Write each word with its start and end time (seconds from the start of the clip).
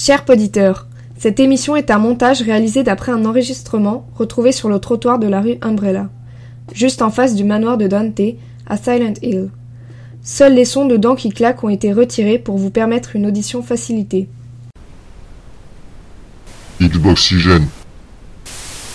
Chers 0.00 0.22
auditeurs, 0.28 0.86
cette 1.18 1.40
émission 1.40 1.74
est 1.74 1.90
un 1.90 1.98
montage 1.98 2.40
réalisé 2.42 2.84
d'après 2.84 3.10
un 3.10 3.24
enregistrement 3.24 4.06
retrouvé 4.14 4.52
sur 4.52 4.68
le 4.68 4.78
trottoir 4.78 5.18
de 5.18 5.26
la 5.26 5.40
rue 5.40 5.56
Umbrella, 5.60 6.08
juste 6.72 7.02
en 7.02 7.10
face 7.10 7.34
du 7.34 7.42
manoir 7.42 7.76
de 7.76 7.88
Dante, 7.88 8.20
à 8.68 8.76
Silent 8.76 9.14
Hill. 9.22 9.50
Seuls 10.22 10.54
les 10.54 10.64
sons 10.64 10.86
de 10.86 10.96
dents 10.96 11.16
qui 11.16 11.30
claquent 11.30 11.64
ont 11.64 11.68
été 11.68 11.92
retirés 11.92 12.38
pour 12.38 12.58
vous 12.58 12.70
permettre 12.70 13.16
une 13.16 13.26
audition 13.26 13.60
facilitée. 13.60 14.28
Xboxygène 16.80 17.66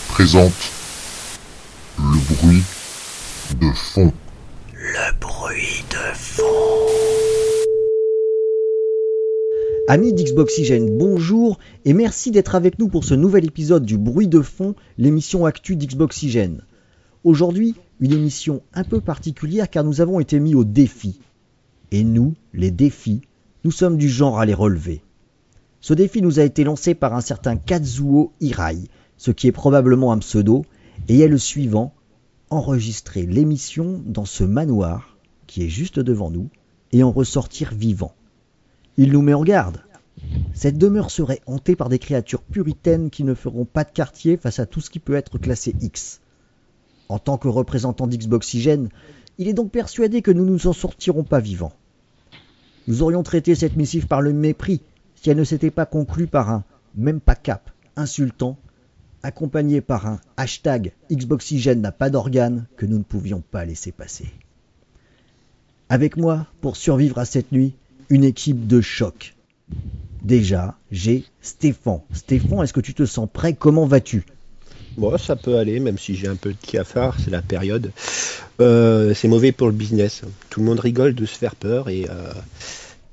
présente 0.07 0.71
le 1.99 2.33
bruit 2.33 2.63
de 3.59 3.71
fond. 3.73 4.13
Le 4.73 5.19
bruit 5.19 5.83
de 5.89 6.15
fond. 6.15 7.12
Amis 9.89 10.13
d'Xboxygène, 10.13 10.97
bonjour 10.97 11.59
et 11.83 11.91
merci 11.91 12.31
d'être 12.31 12.55
avec 12.55 12.79
nous 12.79 12.87
pour 12.87 13.03
ce 13.03 13.15
nouvel 13.15 13.43
épisode 13.43 13.85
du 13.85 13.97
Bruit 13.97 14.29
de 14.29 14.39
fond, 14.39 14.75
l'émission 14.97 15.45
Actu 15.45 15.75
d'Xboxygène. 15.75 16.61
Aujourd'hui, 17.25 17.75
une 17.99 18.13
émission 18.13 18.61
un 18.73 18.85
peu 18.85 19.01
particulière 19.01 19.69
car 19.69 19.83
nous 19.83 19.99
avons 19.99 20.21
été 20.21 20.39
mis 20.39 20.55
au 20.55 20.63
défi. 20.63 21.19
Et 21.91 22.05
nous, 22.05 22.33
les 22.53 22.71
défis, 22.71 23.23
nous 23.65 23.71
sommes 23.71 23.97
du 23.97 24.07
genre 24.07 24.39
à 24.39 24.45
les 24.45 24.53
relever. 24.53 25.01
Ce 25.81 25.93
défi 25.93 26.21
nous 26.21 26.39
a 26.39 26.43
été 26.43 26.63
lancé 26.63 26.95
par 26.95 27.13
un 27.13 27.21
certain 27.21 27.57
Kazuo 27.57 28.31
Hirai, 28.39 28.77
ce 29.17 29.31
qui 29.31 29.47
est 29.47 29.51
probablement 29.51 30.13
un 30.13 30.19
pseudo, 30.19 30.63
et 31.09 31.19
est 31.19 31.27
le 31.27 31.37
suivant 31.37 31.93
enregistrer 32.49 33.25
l'émission 33.25 34.01
dans 34.05 34.25
ce 34.25 34.45
manoir 34.45 35.17
qui 35.45 35.61
est 35.65 35.69
juste 35.69 35.99
devant 35.99 36.31
nous 36.31 36.49
et 36.93 37.03
en 37.03 37.11
ressortir 37.11 37.73
vivant. 37.73 38.15
Il 38.97 39.11
nous 39.11 39.21
met 39.21 39.33
en 39.33 39.43
garde. 39.43 39.81
Cette 40.53 40.77
demeure 40.77 41.09
serait 41.09 41.41
hantée 41.47 41.75
par 41.75 41.89
des 41.89 41.99
créatures 41.99 42.43
puritaines 42.43 43.09
qui 43.09 43.23
ne 43.23 43.33
feront 43.33 43.65
pas 43.65 43.83
de 43.83 43.91
quartier 43.91 44.37
face 44.37 44.59
à 44.59 44.65
tout 44.65 44.81
ce 44.81 44.89
qui 44.89 44.99
peut 44.99 45.15
être 45.15 45.39
classé 45.39 45.75
X. 45.81 46.21
En 47.09 47.19
tant 47.19 47.37
que 47.37 47.47
représentant 47.47 48.07
d'Xboxygène, 48.07 48.89
il 49.39 49.47
est 49.47 49.53
donc 49.53 49.71
persuadé 49.71 50.21
que 50.21 50.31
nous 50.31 50.45
ne 50.45 50.51
nous 50.51 50.67
en 50.67 50.73
sortirons 50.73 51.23
pas 51.23 51.39
vivants. 51.39 51.73
Nous 52.87 53.01
aurions 53.01 53.23
traité 53.23 53.55
cette 53.55 53.77
missive 53.77 54.07
par 54.07 54.21
le 54.21 54.31
mépris 54.31 54.81
si 55.15 55.29
elle 55.29 55.37
ne 55.37 55.43
s'était 55.43 55.71
pas 55.71 55.85
conclue 55.85 56.27
par 56.27 56.49
un 56.49 56.63
même 56.95 57.19
pas 57.19 57.35
cap 57.35 57.71
insultant, 57.95 58.57
accompagné 59.23 59.81
par 59.81 60.05
un 60.05 60.19
hashtag 60.37 60.91
Xboxygène 61.11 61.81
n'a 61.81 61.91
pas 61.91 62.09
d'organes 62.09 62.65
que 62.77 62.85
nous 62.85 62.97
ne 62.97 63.03
pouvions 63.03 63.41
pas 63.41 63.65
laisser 63.65 63.91
passer. 63.91 64.27
Avec 65.89 66.17
moi, 66.17 66.47
pour 66.61 66.75
survivre 66.75 67.19
à 67.19 67.25
cette 67.25 67.51
nuit, 67.51 67.73
une 68.09 68.23
équipe 68.23 68.67
de 68.67 68.81
choc. 68.81 69.35
Déjà, 70.23 70.75
j'ai 70.91 71.25
Stéphane. 71.41 71.99
Stéphane, 72.13 72.63
est-ce 72.63 72.73
que 72.73 72.79
tu 72.81 72.93
te 72.93 73.05
sens 73.05 73.27
prêt? 73.31 73.53
Comment 73.53 73.85
vas-tu? 73.85 74.23
Bon, 74.97 75.17
ça 75.17 75.35
peut 75.35 75.57
aller, 75.57 75.79
même 75.79 75.97
si 75.97 76.15
j'ai 76.15 76.27
un 76.27 76.35
peu 76.35 76.51
de 76.51 76.57
cafard, 76.65 77.15
c'est 77.23 77.31
la 77.31 77.41
période. 77.41 77.91
Euh, 78.61 79.13
c'est 79.15 79.27
mauvais 79.27 79.51
pour 79.51 79.67
le 79.67 79.73
business. 79.73 80.21
Tout 80.49 80.59
le 80.59 80.65
monde 80.67 80.79
rigole 80.79 81.15
de 81.15 81.25
se 81.25 81.35
faire 81.37 81.55
peur 81.55 81.89
et, 81.89 82.05
euh, 82.09 82.31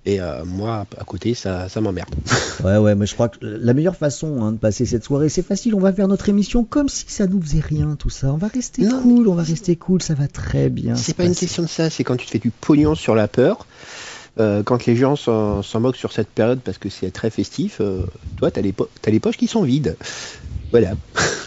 et 0.05 0.21
euh, 0.21 0.45
moi, 0.45 0.87
à 0.99 1.05
côté, 1.05 1.35
ça, 1.35 1.69
ça 1.69 1.81
m'emmerde. 1.81 2.15
Ouais, 2.63 2.77
ouais, 2.77 2.95
mais 2.95 3.07
je 3.07 3.15
crois 3.15 3.31
que 3.31 3.39
la 3.41 3.73
meilleure 3.73 3.97
façon 3.97 4.43
hein, 4.43 4.53
de 4.53 4.59
passer 4.59 4.85
cette 4.85 5.03
soirée, 5.03 5.31
c'est 5.31 5.41
facile. 5.43 5.75
On 5.75 5.81
va 5.81 5.95
faire 5.95 6.09
notre 6.09 6.29
émission 6.29 6.63
comme 6.63 6.91
si 6.91 7.07
ça 7.09 7.27
nous 7.27 7.41
faisait 7.41 7.61
rien, 7.61 7.97
tout 7.99 8.11
ça. 8.11 8.35
On 8.35 8.37
va 8.37 8.49
rester 8.49 8.83
Non. 8.83 9.01
cool, 9.01 9.29
on 9.29 9.35
va 9.35 9.43
rester 9.43 9.77
cool, 9.77 10.03
ça 10.03 10.13
va 10.13 10.29
très 10.29 10.69
bien. 10.69 10.95
C'est 10.95 11.17
pas 11.17 11.25
une 11.25 11.35
question 11.35 11.63
de 11.63 11.69
ça, 11.69 11.89
c'est 11.89 12.05
quand 12.05 12.17
tu 12.19 12.27
te 12.27 12.31
fais 12.33 12.39
du 12.39 12.51
pognon 12.51 12.95
sur 12.95 13.15
la 13.15 13.29
peur. 13.29 13.67
Euh, 14.39 14.63
quand 14.63 14.87
les 14.87 14.97
gens 14.97 15.17
s'en 15.17 15.63
moquent 15.81 15.97
sur 15.97 16.13
cette 16.13 16.29
période 16.29 16.61
parce 16.61 16.79
que 16.79 16.89
c'est 16.89 17.11
très 17.11 17.31
festif, 17.31 17.79
euh, 17.81 18.05
toi, 18.37 18.51
t'as 18.51 18.61
les, 18.61 18.73
po- 18.73 18.89
poches 19.23 19.37
qui 19.37 19.47
sont 19.47 19.63
vides. 19.63 19.97
Voilà. 20.71 20.93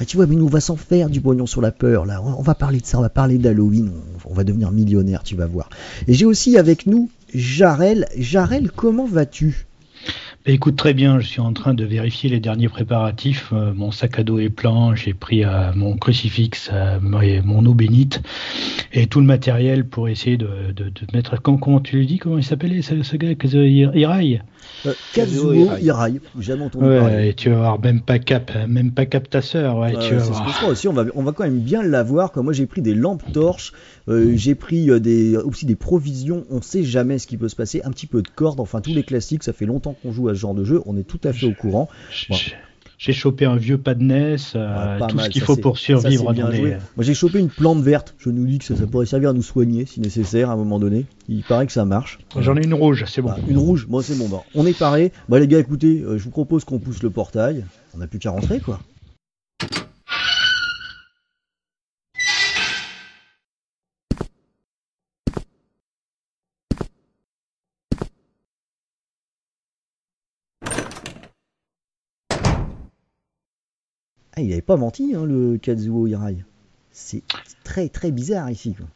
Ah, 0.02 0.06
tu 0.06 0.18
vois, 0.18 0.26
mais 0.26 0.36
nous, 0.36 0.46
on 0.46 0.50
va 0.50 0.60
s'en 0.60 0.76
faire 0.76 1.10
du 1.10 1.22
pognon 1.22 1.46
sur 1.46 1.62
la 1.62 1.72
peur, 1.72 2.06
là. 2.06 2.22
On 2.22 2.42
va 2.42 2.56
parler 2.56 2.80
de 2.80 2.86
ça, 2.86 2.98
on 2.98 3.02
va 3.02 3.10
parler 3.10 3.38
d'Halloween, 3.38 3.92
on, 4.26 4.34
va 4.34 4.44
devenir 4.44 4.72
millionnaire, 4.72 5.24
tu 5.24 5.36
vas 5.36 5.46
voir. 5.46 5.70
Et 6.08 6.14
j'ai 6.14 6.26
aussi 6.26 6.58
avec 6.58 6.88
nous 6.88 7.10
Jarel. 7.34 8.08
Jarel, 8.18 8.72
comment 8.72 9.06
vas-tu? 9.06 9.66
Écoute, 10.46 10.76
très 10.76 10.94
bien, 10.94 11.20
je 11.20 11.28
suis 11.28 11.40
en 11.40 11.54
train 11.54 11.74
de 11.74 11.86
vérifier 11.86 12.30
les 12.30 12.40
derniers 12.40 12.68
préparatifs. 12.68 13.52
Euh, 13.54 13.74
mon 13.74 13.92
sac 13.92 14.20
à 14.20 14.24
dos 14.24 14.40
est 14.40 14.50
plein, 14.50 14.94
j'ai 14.96 15.14
pris 15.14 15.46
euh, 15.46 15.72
mon 15.74 15.96
crucifix, 15.96 16.70
euh, 16.74 17.00
mon 17.02 17.66
eau 17.66 17.74
bénite 17.74 18.22
et 18.92 19.08
tout 19.08 19.20
le 19.20 19.26
matériel 19.26 19.88
pour 19.88 20.10
essayer 20.10 20.38
de, 20.38 20.50
mettre. 21.14 21.42
Comment, 21.42 21.58
comment 21.58 21.80
tu 21.80 22.00
le 22.00 22.06
dis 22.06 22.18
Comment 22.18 22.38
il 22.38 22.44
s'appelait 22.44 22.82
ce, 22.82 23.04
ce 23.04 23.16
gars 23.16 23.32
Hirai 23.32 24.42
euh, 24.86 24.94
Kazuo 25.14 25.54
Hirai. 25.54 25.82
Hirai, 25.82 26.14
jamais 26.40 26.64
entendu 26.64 26.86
parler. 26.86 27.16
Ouais, 27.16 27.30
et 27.30 27.34
tu 27.34 27.50
vas 27.50 27.56
voir, 27.58 27.80
même 27.82 28.02
pas 28.02 28.20
cap, 28.20 28.52
même 28.68 28.92
pas 28.92 29.06
cap 29.06 29.30
ta 29.30 29.42
sœur, 29.42 29.78
ouais, 29.78 29.92
tu 29.94 30.16
vas 30.16 30.20
c'est 30.24 30.34
ce 30.34 30.40
que 30.42 30.50
je 30.50 30.58
crois 30.58 30.70
aussi. 30.70 30.88
On 30.88 30.94
va, 30.94 31.06
on 31.16 31.24
va 31.24 31.32
quand 31.32 31.44
même 31.44 31.60
bien 31.60 31.84
l'avoir. 31.84 32.32
Comme 32.32 32.46
moi, 32.46 32.54
j'ai 32.54 32.66
pris 32.66 32.82
des 32.82 32.94
lampes 32.94 33.24
torches, 33.32 33.72
euh, 34.10 34.34
j'ai 34.36 34.56
pris 34.56 34.90
euh, 34.90 35.00
des, 35.00 35.38
aussi 35.38 35.66
des 35.66 35.76
provisions. 35.76 36.46
On 36.50 36.62
sait 36.62 36.84
jamais 36.84 37.18
ce 37.20 37.28
qui 37.28 37.38
peut 37.38 37.50
se 37.50 37.56
passer. 37.56 37.82
Un 37.84 37.92
petit 37.92 38.08
peu 38.08 38.22
de 38.22 38.28
corde, 38.28 38.60
enfin 38.60 38.82
tous 38.82 38.94
les 38.94 39.04
classiques. 39.04 39.44
Ça 39.44 39.54
fait 39.54 39.66
longtemps 39.66 39.96
qu'on 40.02 40.12
joue 40.12 40.28
à 40.30 40.34
ce 40.36 40.40
genre 40.40 40.54
de 40.54 40.64
jeu. 40.64 40.82
On 40.86 40.98
est 40.98 41.04
tout 41.08 41.22
à 41.24 41.32
fait 41.34 41.46
au 41.46 41.54
courant. 41.54 41.88
Bon. 42.30 42.36
J'ai- 42.36 42.54
J'ai 43.04 43.12
chopé 43.12 43.44
un 43.44 43.58
vieux 43.58 43.78
pas 43.78 43.96
de 43.96 44.02
NES, 44.02 44.38
euh, 44.56 44.98
pas 44.98 45.08
tout 45.08 45.18
mal, 45.18 45.26
ce 45.26 45.30
qu'il 45.30 45.42
faut 45.42 45.58
pour 45.58 45.78
survivre 45.78 46.32
bien 46.32 46.50
joué. 46.52 46.78
Moi, 46.96 47.04
j'ai 47.04 47.14
chopé 47.14 47.38
une 47.38 47.50
plante 47.50 47.82
verte. 47.82 48.16
Je 48.18 48.30
nous 48.30 48.46
dis 48.46 48.60
que 48.60 48.64
ça, 48.64 48.78
ça 48.78 48.88
pourrait 48.88 49.06
servir 49.06 49.32
à 49.32 49.34
nous 49.34 49.44
soigner 49.44 49.86
si 49.86 50.00
nécessaire 50.00 50.50
à 50.50 50.54
un 50.54 50.56
moment 50.56 50.80
donné. 50.80 51.06
Il 51.28 51.44
paraît 51.44 51.66
que 51.66 51.74
ça 51.74 51.84
marche. 51.84 52.20
J'en 52.40 52.56
ai 52.56 52.64
une 52.64 52.74
rouge, 52.74 53.04
c'est 53.06 53.22
bon. 53.22 53.32
Ah, 53.36 53.40
une 53.50 53.58
rouge, 53.58 53.88
moi 53.90 54.02
c'est 54.02 54.18
bon. 54.18 54.30
Bah, 54.30 54.44
on 54.56 54.66
est 54.66 54.78
paré. 54.78 55.12
Bah 55.28 55.38
les 55.38 55.50
gars, 55.50 55.60
écoutez, 55.60 56.00
euh, 56.00 56.18
je 56.18 56.24
vous 56.24 56.30
propose 56.30 56.64
qu'on 56.64 56.80
pousse 56.80 57.04
le 57.04 57.10
portail. 57.10 57.66
On 57.94 57.98
n'a 57.98 58.08
plus 58.08 58.20
qu'à 58.20 58.32
rentrer 58.32 58.62
quoi. 58.62 58.80
Ah, 74.36 74.42
il 74.42 74.52
avait 74.52 74.62
pas 74.62 74.78
menti, 74.78 75.14
hein, 75.16 75.26
le 75.26 75.58
Kazuo 75.58 76.08
Hirai. 76.08 76.38
C'est 76.92 77.24
très 77.64 77.90
très 77.90 78.12
bizarre 78.12 78.50
ici. 78.50 78.76
Quoi. 78.76 78.88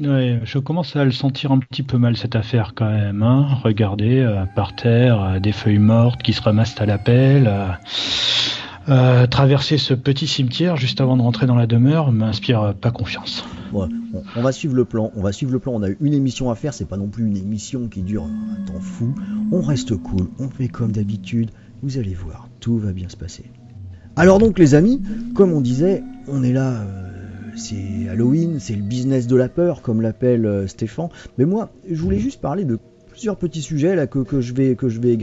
Ouais, 0.00 0.40
je 0.44 0.58
commence 0.58 0.94
à 0.94 1.04
le 1.04 1.10
sentir 1.10 1.50
un 1.50 1.58
petit 1.58 1.82
peu 1.82 1.98
mal 1.98 2.16
cette 2.16 2.36
affaire 2.36 2.72
quand 2.76 2.88
même. 2.90 3.22
Hein. 3.22 3.48
Regardez, 3.64 4.20
euh, 4.20 4.44
par 4.46 4.76
terre, 4.76 5.20
euh, 5.20 5.38
des 5.40 5.50
feuilles 5.52 5.78
mortes 5.78 6.22
qui 6.22 6.32
se 6.32 6.40
ramassent 6.42 6.80
à 6.80 6.86
la 6.86 6.98
pelle. 6.98 7.52
euh, 8.88 9.26
traverser 9.26 9.76
ce 9.76 9.94
petit 9.94 10.26
cimetière 10.28 10.76
juste 10.76 11.00
avant 11.00 11.16
de 11.16 11.22
rentrer 11.22 11.46
dans 11.46 11.56
la 11.56 11.66
demeure 11.66 12.12
m'inspire 12.12 12.74
pas 12.80 12.92
confiance. 12.92 13.44
Bon, 13.72 13.88
on, 14.14 14.22
on 14.36 14.42
va 14.42 14.52
suivre 14.52 14.76
le 14.76 14.84
plan. 14.84 15.10
On 15.16 15.22
va 15.22 15.32
suivre 15.32 15.52
le 15.52 15.58
plan. 15.58 15.72
On 15.74 15.82
a 15.82 15.88
une 16.00 16.14
émission 16.14 16.50
à 16.50 16.54
faire. 16.54 16.72
C'est 16.72 16.88
pas 16.88 16.96
non 16.96 17.08
plus 17.08 17.26
une 17.26 17.36
émission 17.36 17.88
qui 17.88 18.02
dure 18.02 18.22
un 18.24 18.64
temps 18.66 18.80
fou. 18.80 19.12
On 19.50 19.60
reste 19.60 19.96
cool. 19.96 20.28
On 20.38 20.48
fait 20.48 20.68
comme 20.68 20.92
d'habitude. 20.92 21.50
Vous 21.82 21.98
allez 21.98 22.14
voir, 22.14 22.48
tout 22.60 22.78
va 22.78 22.92
bien 22.92 23.08
se 23.08 23.16
passer. 23.16 23.44
Alors 24.18 24.40
donc 24.40 24.58
les 24.58 24.74
amis, 24.74 25.00
comme 25.36 25.52
on 25.52 25.60
disait, 25.60 26.02
on 26.26 26.42
est 26.42 26.52
là. 26.52 26.72
euh, 26.72 27.52
c'est 27.54 28.08
Halloween, 28.10 28.58
c'est 28.58 28.74
le 28.74 28.82
business 28.82 29.28
de 29.28 29.36
la 29.36 29.48
peur, 29.48 29.80
comme 29.80 30.02
l'appelle 30.02 30.44
euh, 30.44 30.66
Stéphane. 30.66 31.08
Mais 31.38 31.44
moi, 31.44 31.70
je 31.88 32.02
voulais 32.02 32.18
juste 32.18 32.40
parler 32.40 32.64
de 32.64 32.80
plusieurs 33.10 33.36
petits 33.36 33.62
sujets 33.62 33.94
là 33.94 34.08
que, 34.08 34.40
je 34.40 34.54
vais 34.54 34.74
que 34.74 34.88
je 34.88 35.00
vais 35.00 35.16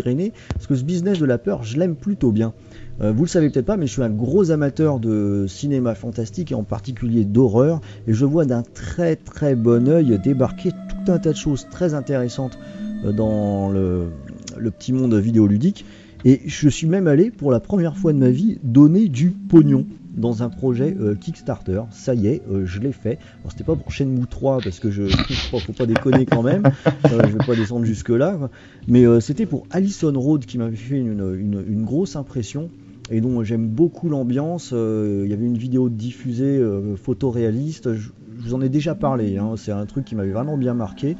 parce 0.53 0.65
que 0.65 0.75
ce 0.75 0.85
business 0.85 1.19
de 1.19 1.25
la 1.25 1.37
peur, 1.37 1.63
je 1.63 1.77
l'aime 1.77 1.95
plutôt 1.97 2.31
bien. 2.31 2.53
Euh, 3.01 3.11
vous 3.11 3.23
le 3.23 3.29
savez 3.29 3.49
peut-être 3.49 3.65
pas, 3.65 3.75
mais 3.75 3.85
je 3.85 3.91
suis 3.91 4.01
un 4.01 4.09
gros 4.09 4.49
amateur 4.51 5.01
de 5.01 5.45
cinéma 5.45 5.93
fantastique 5.93 6.53
et 6.53 6.55
en 6.55 6.63
particulier 6.63 7.25
d'horreur, 7.25 7.81
et 8.07 8.13
je 8.13 8.23
vois 8.23 8.45
d'un 8.45 8.63
très 8.63 9.17
très 9.17 9.55
bon 9.55 9.89
œil 9.89 10.17
débarquer 10.23 10.71
tout 10.71 11.11
un 11.11 11.17
tas 11.17 11.31
de 11.31 11.37
choses 11.37 11.67
très 11.69 11.93
intéressantes 11.93 12.57
euh, 13.03 13.11
dans 13.11 13.69
le 13.69 14.71
petit 14.71 14.93
monde 14.93 15.15
vidéoludique. 15.15 15.83
Et 16.25 16.41
je 16.47 16.69
suis 16.69 16.87
même 16.87 17.05
allé 17.05 17.29
pour 17.29 17.51
la 17.51 17.59
première 17.59 17.97
fois 17.97 18.11
de 18.11 18.17
ma 18.17 18.31
vie 18.31 18.57
donner 18.63 19.09
du 19.09 19.29
pognon 19.29 19.85
dans 20.17 20.41
un 20.41 20.49
projet 20.49 20.95
euh, 20.99 21.13
Kickstarter. 21.13 21.83
Ça 21.91 22.15
y 22.15 22.25
est, 22.25 22.41
euh, 22.49 22.65
je 22.65 22.79
l'ai 22.79 22.93
fait. 22.93 23.19
Alors 23.41 23.51
c'était 23.51 23.63
pas 23.63 23.75
pour 23.75 23.91
Shenmue 23.91 24.25
3 24.27 24.59
parce 24.63 24.79
que 24.79 24.89
je, 24.91 25.03
crois 25.47 25.59
faut 25.59 25.73
pas 25.73 25.85
déconner 25.85 26.25
quand 26.25 26.41
même. 26.41 26.63
Euh, 26.87 27.21
je 27.27 27.37
vais 27.37 27.45
pas 27.45 27.55
descendre 27.55 27.85
jusque 27.85 28.09
là. 28.09 28.49
Mais 28.87 29.05
euh, 29.05 29.19
c'était 29.19 29.45
pour 29.45 29.67
Allison 29.69 30.19
Road 30.19 30.45
qui 30.45 30.57
m'avait 30.57 30.75
fait 30.75 30.97
une, 30.97 31.83
grosse 31.85 32.15
impression 32.15 32.71
et 33.11 33.21
dont 33.21 33.43
j'aime 33.43 33.67
beaucoup 33.67 34.09
l'ambiance. 34.09 34.71
Il 34.71 35.27
y 35.29 35.33
avait 35.33 35.45
une 35.45 35.59
vidéo 35.59 35.89
diffusée 35.89 36.59
photoréaliste. 36.95 37.93
Je, 37.93 38.09
je 38.39 38.43
vous 38.43 38.53
en 38.55 38.61
ai 38.61 38.69
déjà 38.69 38.95
parlé. 38.95 39.37
hein. 39.37 39.53
C'est 39.57 39.71
un 39.71 39.85
truc 39.85 40.05
qui 40.05 40.15
m'avait 40.15 40.31
vraiment 40.31 40.57
bien 40.57 40.73
marqué. 40.73 41.15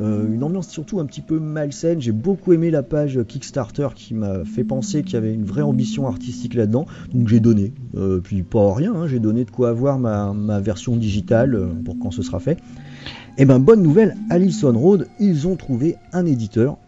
Euh, 0.00 0.26
une 0.32 0.42
ambiance 0.42 0.68
surtout 0.68 1.00
un 1.00 1.06
petit 1.06 1.20
peu 1.20 1.38
malsaine. 1.38 2.00
J'ai 2.00 2.12
beaucoup 2.12 2.52
aimé 2.52 2.70
la 2.70 2.82
page 2.82 3.20
Kickstarter 3.26 3.88
qui 3.94 4.14
m'a 4.14 4.44
fait 4.44 4.64
penser 4.64 5.02
qu'il 5.02 5.14
y 5.14 5.16
avait 5.16 5.32
une 5.32 5.44
vraie 5.44 5.62
ambition 5.62 6.06
artistique 6.06 6.54
là-dedans. 6.54 6.86
Donc 7.12 7.28
j'ai 7.28 7.40
donné. 7.40 7.72
Euh, 7.96 8.20
puis 8.20 8.42
pas 8.42 8.74
rien, 8.74 8.94
hein. 8.94 9.06
j'ai 9.06 9.20
donné 9.20 9.44
de 9.44 9.50
quoi 9.50 9.70
avoir 9.70 9.98
ma, 9.98 10.60
version 10.60 10.96
digitale 10.96 11.54
euh, 11.54 11.66
pour 11.84 11.98
quand 11.98 12.10
ce 12.10 12.22
sera 12.22 12.40
fait. 12.40 12.58
Et 13.38 13.44
ben 13.44 13.58
bonne 13.58 13.82
nouvelle, 13.82 14.16
Allison 14.30 14.76
Road, 14.76 15.08
ils 15.20 15.46
ont 15.46 15.56
trouvé 15.56 15.96
un 16.12 16.26
éditeur 16.26 16.78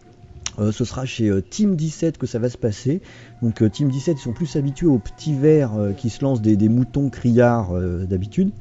ce 0.73 0.87
sera 0.87 1.05
chez 1.05 1.31
Team 1.50 1.76
17 1.76 2.17
que 2.17 2.26
ça 2.26 2.38
va 2.38 2.49
se 2.49 2.56
passer. 2.56 3.03
Donc 3.43 3.62
Team 3.73 3.91
17, 3.91 4.17
ils 4.19 4.23
sont 4.23 4.32
plus 4.32 4.56
habitués 4.56 4.87
aux 4.87 4.99
petits 4.99 5.35
vers 5.35 5.73
qui 5.99 6.08
se 6.08 6.25
lancent 6.25 6.41
des, 6.41 6.56
moutons 6.70 7.11
criards 7.11 7.79
d'habitude. 8.08 8.53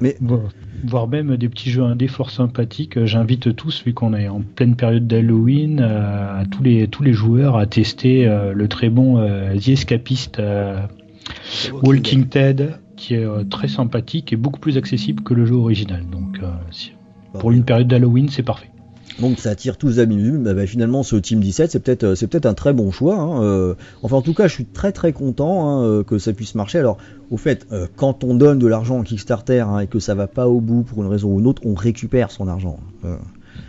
Mais 0.00 0.16
Vo- 0.20 0.42
Voire 0.84 1.08
même 1.08 1.36
des 1.36 1.48
petits 1.50 1.70
jeux 1.70 1.82
indés 1.82 2.08
fort 2.08 2.30
sympathiques. 2.30 2.96
Euh, 2.96 3.04
J'invite 3.06 3.54
tous, 3.54 3.84
vu 3.84 3.92
qu'on 3.92 4.14
est 4.14 4.28
en 4.28 4.40
pleine 4.40 4.74
période 4.76 5.06
d'Halloween, 5.06 5.80
euh, 5.80 6.40
à 6.40 6.46
tous 6.46 6.62
les, 6.62 6.88
tous 6.88 7.02
les 7.02 7.12
joueurs 7.12 7.56
à 7.58 7.66
tester 7.66 8.26
euh, 8.26 8.52
le 8.54 8.66
très 8.68 8.88
bon 8.88 9.18
The 9.58 9.68
Escapist 9.68 10.38
euh, 10.38 10.80
Walking 11.82 12.24
Dead, 12.28 12.78
qui 12.96 13.14
est 13.14 13.26
très 13.50 13.68
sympathique 13.68 14.32
et 14.32 14.36
beaucoup 14.36 14.60
plus 14.60 14.76
accessible 14.78 15.22
que 15.22 15.34
le 15.34 15.44
jeu 15.46 15.54
original. 15.54 16.02
Donc, 16.10 16.40
si- 16.70 16.92
pour 17.38 17.52
une 17.52 17.64
période 17.64 17.86
d'Halloween, 17.88 18.28
c'est 18.28 18.42
parfait. 18.42 18.70
Donc 19.18 19.38
ça 19.38 19.50
attire 19.50 19.76
tous 19.76 19.88
les 19.88 19.98
amis. 19.98 20.30
Bah, 20.38 20.54
bah, 20.54 20.66
finalement, 20.66 21.02
ce 21.02 21.16
Team 21.16 21.40
17, 21.40 21.70
c'est 21.72 21.80
peut-être 21.80 22.04
euh, 22.04 22.14
c'est 22.14 22.26
peut-être 22.26 22.46
un 22.46 22.54
très 22.54 22.72
bon 22.72 22.90
choix. 22.90 23.16
hein, 23.16 23.42
euh. 23.42 23.74
enfin, 24.02 24.16
en 24.16 24.22
tout 24.22 24.34
cas, 24.34 24.46
je 24.46 24.54
suis 24.54 24.64
très 24.64 24.92
très 24.92 25.12
content 25.12 25.68
hein, 25.68 25.84
euh, 25.84 26.02
que 26.02 26.18
ça 26.18 26.32
puisse 26.32 26.54
marcher. 26.54 26.78
Alors, 26.78 26.98
au 27.30 27.36
fait, 27.36 27.66
quand 27.96 28.24
on 28.24 28.34
donne 28.34 28.58
de 28.58 28.66
l'argent 28.66 28.98
en 28.98 29.02
Kickstarter 29.02 29.60
hein, 29.60 29.78
et 29.78 29.86
que 29.86 30.00
ça 30.00 30.14
va 30.14 30.26
pas 30.26 30.48
au 30.48 30.60
bout 30.60 30.82
pour 30.82 31.02
une 31.02 31.08
raison 31.08 31.28
ou 31.32 31.38
une 31.38 31.46
autre, 31.46 31.62
on 31.64 31.74
récupère 31.74 32.32
son 32.32 32.48
argent. 32.48 32.80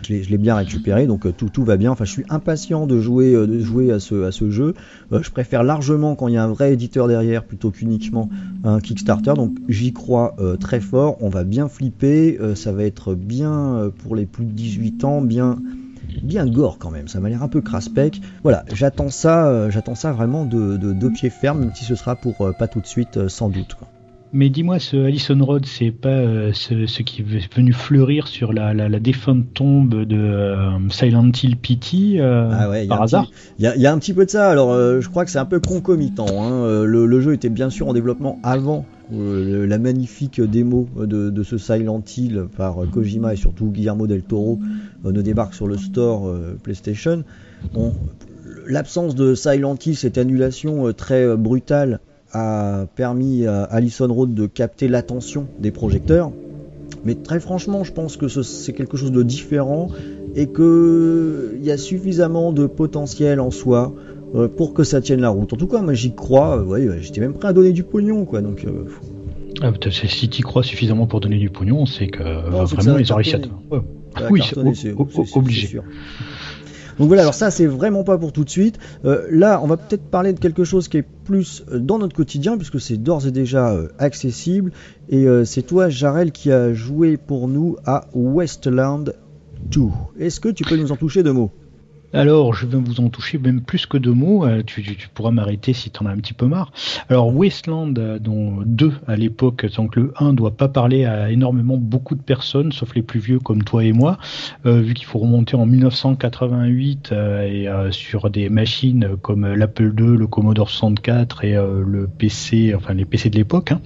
Je 0.02 0.12
l'ai- 0.12 0.38
bien 0.38 0.56
récupéré, 0.56 1.06
donc 1.06 1.26
euh, 1.26 1.32
tout, 1.32 1.64
va 1.64 1.76
bien. 1.76 1.90
Enfin, 1.90 2.04
je 2.04 2.10
suis 2.10 2.24
impatient 2.28 2.86
de 2.86 3.00
jouer, 3.00 3.34
euh, 3.34 3.46
de 3.46 3.60
jouer 3.60 3.92
à 3.92 4.00
ce, 4.00 4.24
à 4.24 4.32
ce 4.32 4.50
jeu. 4.50 4.74
Euh, 5.12 5.22
je 5.22 5.30
préfère 5.30 5.62
largement 5.62 6.14
quand 6.14 6.28
il 6.28 6.34
y 6.34 6.36
a 6.36 6.44
un 6.44 6.48
vrai 6.48 6.72
éditeur 6.72 7.08
derrière 7.08 7.44
plutôt 7.44 7.70
qu'uniquement 7.70 8.28
un 8.64 8.80
Kickstarter. 8.80 9.34
Donc 9.34 9.56
j'y 9.68 9.92
crois 9.92 10.34
très 10.60 10.80
fort. 10.80 11.16
On 11.20 11.28
va 11.28 11.44
bien 11.44 11.68
flipper. 11.68 12.38
ça 12.54 12.72
va 12.72 12.84
être 12.84 13.14
bien 13.14 13.90
pour 13.98 14.16
les 14.16 14.26
plus 14.26 14.44
de 14.44 14.52
18 14.52 15.04
ans, 15.04 15.20
bien 15.20 15.58
bien 16.22 16.46
gore 16.46 16.78
quand 16.78 16.90
même. 16.90 17.08
Ça 17.08 17.20
m'a 17.20 17.28
l'air 17.28 17.42
un 17.42 17.48
peu 17.48 17.60
craspec. 17.60 18.20
Voilà, 18.42 18.64
j'attends 18.72 19.10
ça, 19.10 19.70
j'attends 19.70 19.94
ça 19.94 20.12
vraiment 20.12 20.44
de, 20.44 20.76
de 20.76 20.92
deux 20.92 21.10
pieds 21.10 21.30
fermes, 21.30 21.60
même 21.60 21.74
si 21.74 21.84
ce 21.84 21.94
sera 21.94 22.16
pour 22.16 22.54
pas 22.58 22.68
tout 22.68 22.80
de 22.80 22.86
suite, 22.86 23.28
sans 23.28 23.48
doute. 23.48 23.76
Mais 24.34 24.48
dis-moi, 24.48 24.78
ce 24.78 24.96
Allison 24.96 25.44
Road, 25.44 25.66
c'est 25.66 25.90
pas 25.90 26.08
euh, 26.08 26.52
ce, 26.54 26.86
ce 26.86 27.02
qui 27.02 27.20
est 27.20 27.54
venu 27.54 27.74
fleurir 27.74 28.28
sur 28.28 28.54
la, 28.54 28.72
la, 28.72 28.88
la 28.88 28.98
défunte 28.98 29.52
tombe 29.52 30.04
de 30.06 30.16
euh, 30.16 30.70
Silent 30.88 31.30
Hill 31.42 31.58
Pity 31.58 32.16
euh, 32.18 32.48
Ah 32.50 32.70
ouais, 32.70 32.86
par 32.86 33.02
hasard? 33.02 33.30
Il 33.58 33.64
y, 33.64 33.66
a- 33.68 33.76
il 33.76 33.82
y 33.82 33.86
a 33.86 33.92
un 33.92 33.98
petit 33.98 34.14
peu 34.14 34.24
de 34.24 34.30
ça. 34.30 34.48
Alors, 34.48 34.72
je 34.74 35.06
crois 35.08 35.26
que 35.26 35.30
c'est 35.30 35.38
un 35.38 35.44
peu 35.44 35.60
concomitant. 35.60 36.24
hein. 36.42 36.82
Le, 36.84 37.04
le 37.04 37.20
jeu 37.20 37.34
était 37.34 37.50
bien 37.50 37.68
sûr 37.68 37.88
en 37.88 37.92
développement 37.92 38.38
avant 38.42 38.86
la 39.10 39.76
magnifique 39.78 40.40
démo 40.40 40.88
de, 40.96 41.28
de 41.28 41.42
ce 41.42 41.58
Silent 41.58 42.02
Hill 42.16 42.44
par 42.56 42.76
Kojima 42.90 43.34
et 43.34 43.36
surtout 43.36 43.66
Guillermo 43.66 44.06
del 44.06 44.22
Toro 44.22 44.58
ne 45.04 45.20
débarque 45.20 45.52
sur 45.52 45.66
le 45.66 45.76
store 45.76 46.32
PlayStation. 46.62 47.22
Bon, 47.74 47.92
l'absence 48.66 49.14
de 49.14 49.34
Silent 49.34 49.76
Hill, 49.84 49.94
cette 49.96 50.16
annulation 50.16 50.90
très 50.94 51.36
brutale, 51.36 52.00
a 52.32 52.86
permis 52.96 53.46
à 53.46 53.62
Allison 53.64 54.12
Road 54.12 54.34
de 54.34 54.46
capter 54.46 54.88
l'attention 54.88 55.46
des 55.58 55.70
projecteurs. 55.70 56.30
Mais 57.04 57.14
très 57.16 57.40
franchement, 57.40 57.82
je 57.84 57.92
pense 57.92 58.16
que 58.16 58.28
ce- 58.28 58.42
c'est 58.42 58.72
quelque 58.72 58.96
chose 58.96 59.12
de 59.12 59.22
différent 59.22 59.88
et 60.36 60.46
que 60.46 61.54
il 61.58 61.64
y 61.64 61.70
a 61.70 61.76
suffisamment 61.78 62.52
de 62.52 62.66
potentiel 62.66 63.40
en 63.40 63.50
soi 63.50 63.92
euh, 64.34 64.48
pour 64.48 64.72
que 64.72 64.82
ça 64.84 65.00
tienne 65.00 65.20
la 65.20 65.28
route. 65.28 65.52
En 65.52 65.56
tout 65.56 65.66
cas, 65.66 65.82
moi 65.82 65.94
j'y 65.94 66.14
crois. 66.14 66.58
euh, 66.58 66.64
ouais, 66.64 66.88
J'étais 67.02 67.20
même 67.20 67.34
prêt 67.34 67.48
à 67.48 67.52
donner 67.52 67.72
du 67.72 67.82
pognon, 67.82 68.24
quoi. 68.24 68.40
Donc, 68.40 68.64
euh, 68.64 68.84
faut- 68.86 69.02
Ah, 69.62 69.70
si 69.90 70.28
tu 70.28 70.42
crois 70.42 70.62
suffisamment 70.62 71.06
pour 71.06 71.20
donner 71.20 71.38
du 71.38 71.50
pognon, 71.50 71.84
c'est 71.86 72.06
que 72.08 72.22
euh, 72.22 72.50
Non, 72.50 72.64
vraiment 72.64 72.98
ils 72.98 73.12
ont 73.12 73.16
réussi 73.16 73.34
à. 73.34 73.38
Ouais. 73.70 73.80
oui, 74.30 74.40
c'est- 74.74 74.90
obligé. 75.38 75.68
Donc 76.98 77.08
voilà, 77.08 77.22
alors 77.22 77.34
ça 77.34 77.50
c'est 77.50 77.66
vraiment 77.66 78.04
pas 78.04 78.18
pour 78.18 78.32
tout 78.32 78.44
de 78.44 78.50
suite. 78.50 78.78
Euh, 79.04 79.26
là, 79.30 79.60
on 79.62 79.66
va 79.66 79.76
peut-être 79.76 80.04
parler 80.04 80.32
de 80.32 80.38
quelque 80.38 80.64
chose 80.64 80.88
qui 80.88 80.98
est 80.98 81.06
plus 81.24 81.64
euh, 81.70 81.78
dans 81.78 81.98
notre 81.98 82.14
quotidien, 82.14 82.56
puisque 82.56 82.80
c'est 82.80 82.96
d'ores 82.96 83.26
et 83.26 83.30
déjà 83.30 83.70
euh, 83.70 83.88
accessible. 83.98 84.72
Et 85.08 85.26
c'est 85.44 85.62
toi, 85.62 85.90
Jarel, 85.90 86.32
qui 86.32 86.50
a 86.50 86.72
joué 86.72 87.18
pour 87.18 87.46
nous 87.46 87.76
à 87.84 88.06
Westland 88.14 89.14
2. 89.66 89.80
Est-ce 90.18 90.40
que 90.40 90.48
tu 90.48 90.64
peux 90.64 90.76
nous 90.76 90.90
en 90.90 90.96
toucher 90.96 91.22
deux 91.22 91.32
mots? 91.32 91.50
Alors, 92.14 92.52
je 92.52 92.66
vais 92.66 92.76
vous 92.76 93.00
en 93.00 93.08
toucher 93.08 93.38
même 93.38 93.62
plus 93.62 93.86
que 93.86 93.96
deux 93.96 94.12
mots. 94.12 94.44
euh, 94.44 94.62
tu, 94.66 94.82
tu- 94.82 94.96
tu 94.96 95.08
pourras 95.08 95.30
m'arrêter 95.30 95.72
si 95.72 95.90
tu 95.90 96.02
en 96.02 96.06
as 96.06 96.10
un 96.10 96.16
petit 96.18 96.34
peu 96.34 96.46
marre. 96.46 96.70
Alors, 97.08 97.34
Wasteland, 97.34 97.94
euh, 97.96 98.18
dont 98.18 98.58
2 98.66 98.92
à 99.06 99.16
l'époque, 99.16 99.64
donc 99.76 99.96
le 99.96 100.12
1 100.18 100.34
doit 100.34 100.50
pas 100.54 100.68
parler 100.68 101.06
à 101.06 101.30
énormément 101.30 101.78
beaucoup 101.78 102.14
de 102.14 102.20
personnes, 102.20 102.70
sauf 102.70 102.94
les 102.94 103.00
plus 103.02 103.18
vieux 103.18 103.38
comme 103.38 103.62
toi 103.64 103.82
et 103.84 103.92
moi, 103.92 104.18
euh, 104.66 104.82
vu 104.82 104.92
qu'il 104.92 105.06
faut 105.06 105.20
remonter 105.20 105.56
en 105.56 105.64
1988 105.64 107.12
euh, 107.12 107.42
et 107.46 107.68
euh, 107.68 107.90
sur 107.92 108.28
des 108.28 108.50
machines 108.50 109.16
comme 109.22 109.46
l'Apple 109.54 109.94
II, 109.98 110.16
le 110.18 110.26
Commodore 110.26 110.68
64 110.68 111.44
et 111.44 111.52
le 111.54 112.08
PC, 112.08 112.74
enfin 112.74 112.92
les 112.92 113.06
PC 113.06 113.30
de 113.30 113.36
l'époque. 113.36 113.72
hein. 113.72 113.80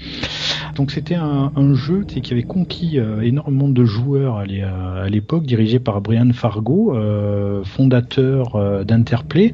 Donc 0.75 0.91
c'était 0.91 1.15
un, 1.15 1.53
un 1.55 1.75
jeu 1.75 2.03
qui 2.05 2.21
avait 2.33 2.43
conquis 2.43 2.99
énormément 3.23 3.69
de 3.69 3.85
joueurs 3.85 4.37
à 4.39 4.45
l'é- 4.45 4.63
à 4.63 5.09
l'époque, 5.09 5.47
dirigé 5.47 5.79
par 5.79 6.01
Brian 6.01 6.31
Fargo, 6.33 6.95
fondateur 7.65 8.16
euh, 8.19 8.85
d'Interplay, 8.85 9.53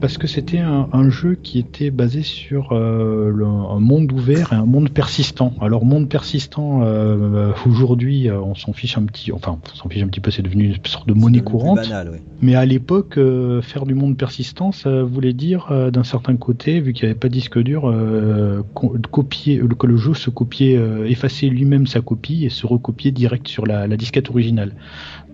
parce 0.00 0.18
que 0.18 0.26
c'était 0.26 0.58
un, 0.58 0.88
un 0.92 1.10
jeu 1.10 1.36
qui 1.42 1.58
était 1.58 1.90
basé 1.90 2.22
sur 2.22 2.72
euh, 2.72 3.30
le- 3.34 3.44
un 3.46 3.80
monde 3.80 4.10
ouvert 4.12 4.52
et 4.52 4.56
un 4.56 4.64
monde 4.66 4.90
persistant. 4.90 5.52
Alors 5.60 5.84
monde 5.84 6.08
persistant, 6.08 6.80
euh, 6.84 7.52
aujourd'hui, 7.66 8.30
on 8.30 8.54
s'en 8.54 8.72
fiche 8.72 8.96
un 8.98 9.02
petit, 9.04 9.32
enfin 9.32 9.58
on 9.72 9.74
s'en 9.76 9.88
fiche 9.88 10.02
un 10.02 10.08
petit 10.08 10.20
peu, 10.20 10.30
c'est 10.30 10.42
devenu 10.42 10.66
une 10.68 10.76
sorte 10.86 11.08
de 11.08 11.14
monnaie 11.14 11.40
courante. 11.40 11.76
banal. 11.78 12.20
Mais 12.40 12.54
à 12.54 12.64
l'époque, 12.66 13.18
faire 13.62 13.84
du 13.86 13.94
monde 13.94 14.16
persistant, 14.16 14.70
ça 14.72 15.02
voulait 15.02 15.32
dire, 15.32 15.72
d'un 15.92 16.04
certain 16.04 16.36
côté, 16.36 16.80
vu 16.80 16.92
qu'il 16.92 17.04
n'y 17.06 17.10
avait 17.10 17.18
pas 17.18 17.28
de 17.28 17.32
disque 17.32 17.58
dur, 17.58 17.92
co- 18.74 18.96
copier, 19.10 19.60
que 19.78 19.86
le 19.86 19.96
jeu 19.96 20.14
se 20.14 20.30
copiait, 20.30 20.78
effacer 21.06 21.48
lui-même 21.48 21.86
sa 21.86 22.00
copie 22.00 22.44
et 22.44 22.48
se 22.50 22.66
recopier 22.66 23.10
direct 23.10 23.48
sur 23.48 23.66
la, 23.66 23.86
la 23.86 23.96
disquette 23.96 24.30
originale. 24.30 24.72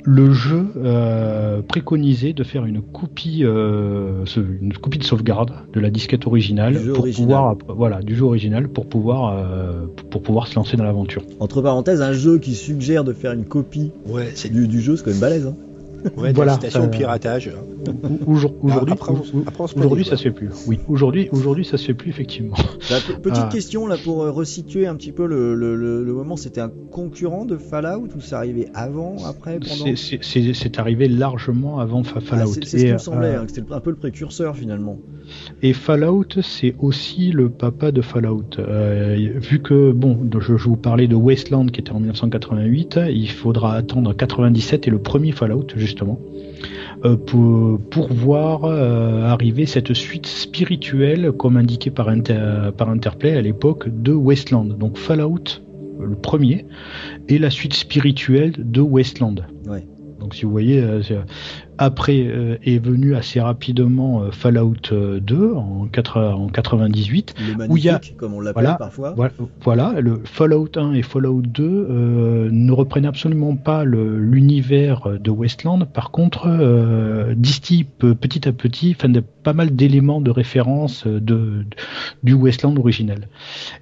Le 0.06 0.32
jeu 0.34 0.69
euh, 0.76 1.62
préconisait 1.62 2.34
de 2.34 2.44
faire 2.44 2.53
une 2.62 2.80
copie, 2.82 3.40
euh, 3.42 4.24
une 4.60 4.72
copie 4.74 4.98
de 4.98 5.04
sauvegarde 5.04 5.50
de 5.72 5.80
la 5.80 5.90
disquette 5.90 6.26
originale 6.26 6.74
Du 6.74 6.84
jeu 6.84 6.92
pour 6.92 7.00
original. 7.02 7.26
pouvoir, 7.56 7.76
voilà, 7.76 8.02
du 8.02 8.14
jeu 8.14 8.24
original 8.24 8.68
pour 8.68 8.86
pouvoir, 8.86 9.34
euh, 9.36 9.86
pour 10.10 10.22
pouvoir 10.22 10.46
se 10.46 10.54
lancer 10.54 10.76
dans 10.76 10.84
l'aventure. 10.84 11.22
Entre 11.40 11.60
parenthèses, 11.62 12.00
un 12.02 12.12
jeu 12.12 12.38
qui 12.38 12.54
suggère 12.54 13.04
de 13.04 13.12
faire 13.12 13.32
une 13.32 13.44
copie 13.44 13.90
Ouais, 14.06 14.30
c'est 14.34 14.52
du, 14.52 14.68
du 14.68 14.80
jeu, 14.80 14.96
c'est 14.96 15.04
quand 15.04 15.10
même 15.10 15.20
balèze. 15.20 15.46
Hein. 15.46 15.56
Ouais, 16.16 16.32
Voilà, 16.32 16.52
d'incitation 16.52 16.82
au 16.82 16.84
euh, 16.84 16.88
piratage. 16.88 17.50
Aujourd- 18.26 18.54
Aujourd'hui, 18.62 18.94
plaint, 18.94 20.04
ça 20.04 20.16
se 20.16 20.22
fait 20.22 20.30
plus. 20.30 20.48
Oui, 20.66 20.78
aujourd'hui, 20.88 21.28
aujourd'hui, 21.32 21.64
ça 21.64 21.76
se 21.76 21.87
fait 21.87 21.94
plus 21.94 22.11
effectivement. 22.11 22.54
Bah, 22.56 22.96
pe- 23.06 23.20
petite 23.20 23.44
Ah. 23.46 23.50
question 23.52 23.87
là 23.87 23.96
pour 24.02 24.23
euh, 24.23 24.30
resituer 24.30 24.87
un 24.87 24.94
petit 24.94 25.12
peu 25.12 25.26
le, 25.26 25.54
le, 25.54 25.76
le- 25.76 26.02
le 26.04 26.12
moment, 26.12 26.37
c'était 26.37 26.61
un 26.61 26.70
concurrent 26.90 27.44
de 27.44 27.56
Fallout 27.56 28.08
ou 28.16 28.20
ça 28.20 28.38
arrivait 28.38 28.68
avant, 28.75 29.16
après, 29.26 29.58
pendant 29.58 29.84
C'est- 29.84 29.96
C'est 29.96 30.18
c'est- 30.23 30.54
c'est 30.54 30.78
arrivé 30.78 31.08
largement 31.08 31.78
avant 31.78 32.02
Ah, 32.14 32.20
Fallout. 32.20 32.46
C'est 32.54 32.64
c'est 32.64 32.78
ce 32.78 32.84
qui 32.87 32.92
me 32.92 32.99
semblait, 32.99 33.34
euh, 33.34 33.40
hein, 33.42 33.46
c'était 33.49 33.73
un 33.73 33.80
peu 33.80 33.90
le 33.90 33.96
précurseur 33.96 34.56
finalement. 34.56 34.99
et 35.62 35.73
Fallout, 35.73 36.25
c'est 36.42 36.75
aussi 36.78 37.30
le 37.32 37.49
papa 37.50 37.92
de 37.92 38.02
Fallout. 38.02 38.44
Euh, 38.58 39.16
vu 39.37 39.61
que, 39.61 39.92
bon, 39.92 40.18
je, 40.40 40.56
je 40.56 40.68
vous 40.68 40.76
parlais 40.76 41.06
de 41.06 41.14
Wasteland 41.14 41.66
qui 41.66 41.80
était 41.80 41.92
en 41.92 42.00
1988, 42.00 43.00
il 43.11 43.30
faudra 43.30 43.75
attendre 43.75 44.14
97 44.14 44.87
et 44.87 44.90
le 44.90 44.99
premier 44.99 45.32
Fallout, 45.32 45.66
justement, 45.76 45.93
euh, 47.04 47.16
pour, 47.16 48.12
voir 48.12 48.64
euh, 48.64 49.24
arriver 49.24 49.66
cette 49.66 49.92
suite 49.94 50.26
spirituelle, 50.26 51.32
comme 51.32 51.56
indiqué 51.56 51.90
par, 51.90 52.08
par 52.76 52.88
Interplay 52.88 53.36
à 53.36 53.42
l'époque, 53.42 53.88
de 53.88 54.12
Wasteland. 54.12 54.64
Donc 54.64 54.96
Fallout, 54.96 55.60
le 56.00 56.16
premier, 56.16 56.66
et 57.28 57.38
la 57.38 57.50
suite 57.50 57.74
spirituelle 57.74 58.52
de 58.58 58.80
Wasteland. 58.80 59.36
Ouais. 59.66 59.84
Donc 60.21 60.35
si 60.35 60.44
vous 60.44 60.50
voyez, 60.50 60.80
euh, 60.80 61.02
c'est- 61.02 61.18
après 61.76 62.23
euh, 62.26 62.56
est 62.62 62.78
venu 62.78 63.14
assez 63.16 63.40
rapidement 63.40 64.23
euh, 64.23 64.30
Fallout 64.30 64.75
euh, 64.92 65.18
2 65.21 65.52
en, 65.54 65.87
4, 65.90 66.21
en 66.21 66.49
98. 66.49 67.35
Le 67.59 67.64
Où 67.68 67.76
il 67.76 67.85
y 67.85 67.88
a- 67.88 68.00
comme 68.16 68.35
on 68.35 68.40
l'appelle 68.40 68.62
Voilà, 68.62 68.78
parfois. 68.78 69.12
Voilà, 69.16 69.33
voilà, 69.62 70.00
le 70.00 70.21
Fallout 70.25 70.68
1 70.76 70.92
et 70.94 71.02
Fallout 71.02 71.42
2 71.42 71.64
euh, 71.90 72.49
ne 72.52 72.73
reprennent 72.73 73.06
absolument 73.06 73.56
pas 73.56 73.85
l'univers 73.85 75.09
de 75.21 75.30
Westland. 75.30 75.85
Par 75.92 76.11
contre, 76.11 76.47
euh, 76.49 77.35
distillent 77.37 77.85
pe- 77.85 78.14
petit 78.14 78.47
à 78.49 78.52
petit 78.52 78.94
de, 79.09 79.21
pas 79.21 79.52
mal 79.52 79.75
d'éléments 79.75 80.21
de 80.21 80.30
référence 80.30 81.06
de, 81.06 81.18
de- 81.18 81.64
du 82.23 82.35
Westland 82.35 82.76
original. 82.78 83.28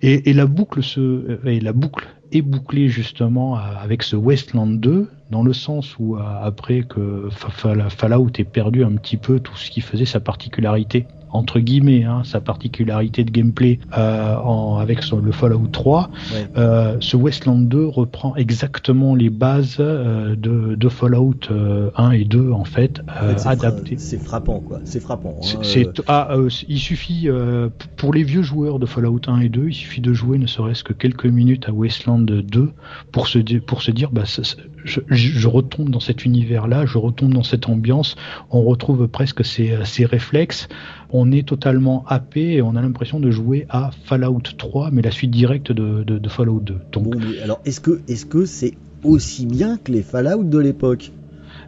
Et, 0.02 0.30
et 0.30 0.32
la 0.32 0.46
boucle 0.46 0.82
se, 0.82 1.00
euh, 1.00 1.38
et 1.44 1.60
la 1.60 1.72
boucle 1.72 2.08
est 2.32 2.42
bouclée 2.42 2.88
justement 2.88 3.56
avec 3.56 4.02
ce 4.02 4.16
Westland 4.16 4.80
2 4.80 5.08
dans 5.30 5.42
le 5.42 5.52
sens 5.52 5.96
où 5.98 6.16
euh, 6.16 6.20
après 6.42 6.82
que 6.82 7.28
Fa- 7.30 7.50
Fa- 7.50 7.90
Fallout 7.90 8.30
ait 8.38 8.44
perdu 8.44 8.84
un 8.84 8.92
petit 8.92 9.16
peu 9.16 9.40
tout 9.40 9.56
ce 9.56 9.70
qui 9.70 9.80
faisait 9.80 10.04
sa 10.04 10.20
particularité 10.20 11.06
entre 11.32 11.58
guillemets 11.60 12.04
hein, 12.04 12.22
sa 12.24 12.40
particularité 12.40 13.24
de 13.24 13.30
gameplay 13.30 13.78
euh, 13.96 14.36
en, 14.36 14.76
avec 14.78 15.02
son, 15.02 15.18
le 15.18 15.32
Fallout 15.32 15.68
3, 15.72 16.10
Ouais. 16.34 16.46
euh, 16.56 16.96
ce 17.00 17.16
Westland 17.16 17.68
2 17.68 17.86
reprend 17.86 18.36
exactement 18.36 19.14
les 19.14 19.30
bases 19.30 19.76
euh, 19.80 20.36
de, 20.36 20.74
de 20.74 20.88
Fallout 20.88 21.34
euh, 21.50 21.90
1 21.96 22.10
et 22.12 22.24
2 22.24 22.50
en 22.52 22.64
fait, 22.64 23.00
En 23.08 23.24
euh, 23.24 23.36
fait, 23.36 23.94
c'est 23.98 24.22
frappant, 24.22 24.60
quoi. 24.60 24.80
C'est 24.84 25.00
frappant. 25.00 25.36
hein, 25.42 25.58
C'est- 25.62 25.86
euh, 26.00 26.04
ah, 26.06 26.28
euh, 26.32 26.48
il 26.68 26.78
suffit 26.78 27.28
euh, 27.28 27.68
pour 27.96 28.12
les 28.12 28.22
vieux 28.22 28.42
joueurs 28.42 28.78
de 28.78 28.86
Fallout 28.86 29.20
1 29.26 29.40
et 29.40 29.48
2, 29.48 29.68
il 29.68 29.74
suffit 29.74 30.00
de 30.00 30.12
jouer 30.12 30.38
ne 30.38 30.46
serait-ce 30.46 30.84
que 30.84 30.92
quelques 30.92 31.26
minutes 31.26 31.68
à 31.68 31.72
Wasteland 31.72 32.20
2 32.20 32.70
pour 33.10 33.26
se 33.26 33.38
pour 33.58 33.82
se 33.82 33.90
dire 33.90 34.10
bah 34.10 34.24
ça- 34.26 34.44
ça- 34.44 34.56
je, 34.84 35.00
je- 35.08 35.46
retombe 35.48 35.90
dans 35.90 36.00
cet 36.00 36.24
univers-là, 36.24 36.86
je 36.86 36.98
retombe 36.98 37.32
dans 37.34 37.42
cette 37.44 37.68
ambiance, 37.68 38.16
on 38.50 38.62
retrouve 38.62 39.06
presque 39.06 39.44
ces, 39.44 39.76
ces 39.84 40.04
réflexes, 40.06 40.68
on 41.12 41.30
est 41.30 41.46
totalement 41.46 42.04
happé 42.06 42.54
et 42.54 42.62
on 42.62 42.74
a 42.74 42.82
l'impression 42.82 43.20
de 43.20 43.30
jouer 43.30 43.66
à 43.68 43.90
Fallout 44.04 44.40
3 44.56 44.90
mais 44.90 45.02
la 45.02 45.10
suite 45.10 45.30
directe 45.30 45.70
de, 45.72 46.28
Fallout 46.28 46.60
2. 46.60 46.78
Donc 46.92 47.16
alors, 47.42 47.60
est-ce 47.64 47.80
que 47.80 48.00
est-ce 48.08 48.26
que 48.26 48.46
c'est 48.46 48.74
aussi 49.04 49.46
bien 49.46 49.76
que 49.76 49.92
les 49.92 50.02
Fallout 50.02 50.44
de 50.44 50.58
l'époque? 50.58 51.12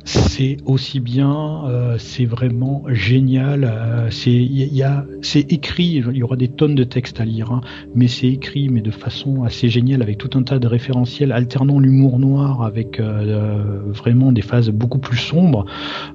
C'est 0.04 0.58
aussi 0.66 1.00
bien, 1.00 1.64
euh, 1.66 1.96
c'est 1.98 2.24
vraiment 2.24 2.84
génial. 2.88 3.64
euh, 3.64 4.10
c'est 4.10 4.30
y, 4.32 4.82
a, 4.82 5.06
c'est 5.22 5.52
écrit. 5.52 6.02
Il 6.10 6.16
y 6.16 6.22
aura 6.22 6.36
des 6.36 6.48
tonnes 6.48 6.74
de 6.74 6.84
textes 6.84 7.20
à 7.20 7.24
lire, 7.24 7.52
hein, 7.52 7.60
mais 7.94 8.08
c'est 8.08 8.28
écrit, 8.28 8.68
mais 8.68 8.80
de 8.82 8.90
façon 8.90 9.44
assez 9.44 9.68
géniale, 9.68 10.02
avec 10.02 10.18
tout 10.18 10.30
un 10.38 10.42
tas 10.42 10.58
de 10.58 10.66
référentiels, 10.66 11.32
alternant 11.32 11.78
l'humour 11.78 12.18
noir 12.18 12.62
avec 12.62 13.00
euh, 13.00 13.24
euh, 13.24 13.92
vraiment 13.92 14.32
des 14.32 14.42
phases 14.42 14.70
beaucoup 14.70 14.98
plus 14.98 15.16
sombres. 15.16 15.64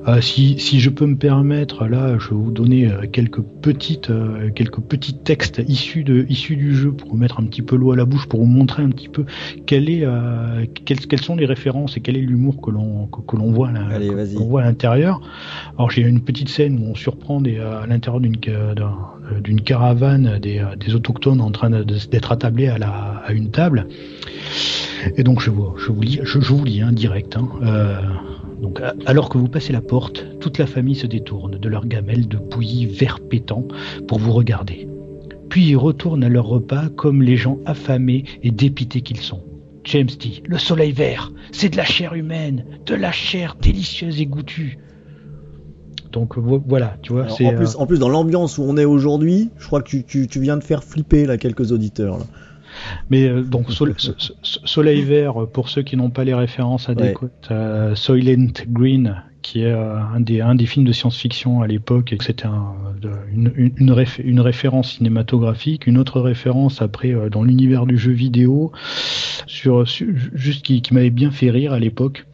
Euh, 0.07 0.21
si, 0.21 0.59
si 0.59 0.79
je 0.79 0.89
peux 0.89 1.05
me 1.05 1.17
permettre, 1.17 1.85
là, 1.85 2.17
je 2.19 2.29
vais 2.29 2.35
vous 2.35 2.51
donner 2.51 2.87
euh, 2.87 3.07
quelques 3.11 3.41
petites, 3.41 4.11
quelques 4.55 4.81
petits 4.81 5.15
textes 5.15 5.61
issus 5.67 6.03
de, 6.03 6.25
issus 6.29 6.55
du 6.55 6.75
jeu 6.75 6.91
pour 6.91 7.09
vous 7.09 7.17
mettre 7.17 7.39
un 7.39 7.43
petit 7.45 7.61
peu 7.61 7.75
l'eau 7.75 7.91
à 7.91 7.95
la 7.95 8.05
bouche, 8.05 8.27
pour 8.27 8.39
vous 8.39 8.45
montrer 8.45 8.83
un 8.83 8.89
petit 8.89 9.09
peu 9.09 9.25
est, 9.87 10.05
quelles, 10.85 10.99
quelles 10.99 11.21
sont 11.21 11.35
les 11.35 11.45
références 11.45 11.97
et 11.97 12.01
quel 12.01 12.17
est 12.17 12.21
l'humour 12.21 12.61
que 12.61 12.71
l'on 12.71 13.07
que 13.07 13.35
l'on 13.35 13.51
voit 13.51 13.71
là, 13.71 13.78
Allez, 13.91 14.07
que- 14.09 14.13
vas-y. 14.15 14.35
qu'on 14.35 14.45
voit 14.45 14.61
à 14.61 14.65
l'intérieur. 14.65 15.21
Alors 15.77 15.91
j'ai 15.91 16.01
une 16.01 16.21
petite 16.21 16.49
scène 16.49 16.79
où 16.79 16.91
on 16.91 16.95
surprend 16.95 17.41
des, 17.41 17.59
à 17.59 17.85
l'intérieur 17.87 18.19
d'une 18.21 18.35
euh, 18.47 18.73
d'une 19.43 19.61
caravane 19.61 20.39
des, 20.39 20.59
euh, 20.59 20.75
des 20.77 20.95
autochtones 20.95 21.41
en 21.41 21.51
train 21.51 21.69
d'être 21.69 22.31
attablés 22.31 22.67
à, 22.67 22.77
la, 22.77 23.21
à 23.25 23.31
une 23.33 23.49
table. 23.51 23.87
Et 25.17 25.23
donc 25.23 25.41
je 25.41 25.49
vous, 25.49 25.73
je 25.77 25.91
vous 25.91 26.01
lis, 26.01 26.19
je, 26.23 26.39
je 26.39 26.53
vous 26.53 26.63
lis 26.63 26.81
hein, 26.81 26.91
direct. 26.91 27.37
hein. 27.37 27.47
Euh, 27.63 27.99
donc, 28.61 28.81
alors 29.05 29.29
que 29.29 29.37
vous 29.37 29.47
passez 29.47 29.71
la 29.71 29.79
porte, 29.81 30.25
toute 30.41 30.57
la 30.57 30.65
famille 30.67 30.95
se 30.95 31.07
détourne 31.07 31.57
de 31.57 31.69
leur 31.69 31.85
gamelle 31.85 32.27
de 32.27 32.37
bouillie 32.37 32.85
vert 32.87 33.19
pétant 33.21 33.65
pour 34.07 34.19
vous 34.19 34.33
regarder. 34.33 34.87
Puis 35.47 35.65
ils 35.69 35.77
retournent 35.77 36.23
à 36.23 36.29
leur 36.29 36.45
repas 36.45 36.89
comme 36.95 37.21
les 37.23 37.37
gens 37.37 37.57
affamés 37.65 38.25
et 38.43 38.51
dépités 38.51 39.01
qu'ils 39.01 39.21
sont. 39.21 39.41
James 39.89 40.05
dit 40.05 40.41
Le 40.45 40.57
soleil 40.57 40.91
vert, 40.91 41.31
c'est 41.51 41.69
de 41.69 41.77
la 41.77 41.85
chair 41.85 42.13
humaine, 42.13 42.65
de 42.85 42.95
la 42.95 43.11
chair 43.11 43.55
délicieuse 43.61 44.19
et 44.21 44.25
goûtue. 44.25 44.77
Donc 46.11 46.37
vo- 46.37 46.63
voilà, 46.67 46.97
tu 47.03 47.13
vois, 47.13 47.23
Alors, 47.25 47.37
c'est. 47.37 47.45
en, 47.45 47.53
plus, 47.53 47.75
euh, 47.75 47.79
en 47.79 47.85
plus, 47.85 47.99
dans 47.99 48.09
l'ambiance 48.09 48.57
où 48.57 48.63
on 48.63 48.77
est 48.77 48.85
aujourd'hui, 48.85 49.51
je 49.57 49.67
crois 49.67 49.81
que 49.81 49.89
tu, 49.89 50.03
tu, 50.03 50.27
tu 50.27 50.39
viens 50.41 50.57
de 50.57 50.63
faire 50.63 50.83
flipper 50.83 51.25
là 51.25 51.37
quelques 51.37 51.71
auditeurs. 51.71 52.17
Là. 52.17 52.25
Mais 53.09 53.27
euh, 53.27 53.41
donc 53.43 53.71
Sol- 53.71 53.93
so- 53.97 54.13
so- 54.17 54.33
Soleil 54.43 55.01
Vert, 55.03 55.41
euh, 55.43 55.45
pour 55.45 55.69
ceux 55.69 55.81
qui 55.83 55.97
n'ont 55.97 56.09
pas 56.09 56.23
les 56.23 56.33
références 56.33 56.89
adéquates, 56.89 57.47
euh, 57.51 57.93
Soylent 57.95 58.51
Green, 58.69 59.23
qui 59.41 59.61
est 59.63 59.71
un, 59.71 60.19
des, 60.19 60.41
un 60.41 60.55
des 60.55 60.65
films 60.65 60.85
de 60.85 60.91
science-fiction 60.91 61.61
à 61.61 61.67
l'époque, 61.67 62.11
et 62.13 62.17
que 62.17 62.23
c'était 62.23 62.45
un, 62.47 62.73
de- 62.99 63.09
une, 63.33 63.51
une, 63.55 63.71
une, 63.77 63.91
réf- 63.91 64.21
une 64.23 64.39
référence 64.39 64.93
cinématographique, 64.97 65.87
une 65.87 65.97
autre 65.97 66.19
référence 66.21 66.81
après 66.81 67.13
euh, 67.13 67.29
dans 67.29 67.43
l'univers 67.43 67.85
du 67.85 67.97
jeu 67.97 68.11
vidéo, 68.11 68.71
sur, 69.47 69.87
sur- 69.87 70.07
juste 70.33 70.63
qui, 70.65 70.81
qui 70.81 70.93
m'avait 70.93 71.09
bien 71.09 71.31
fait 71.31 71.49
rire 71.49 71.73
à 71.73 71.79
l'époque. 71.79 72.25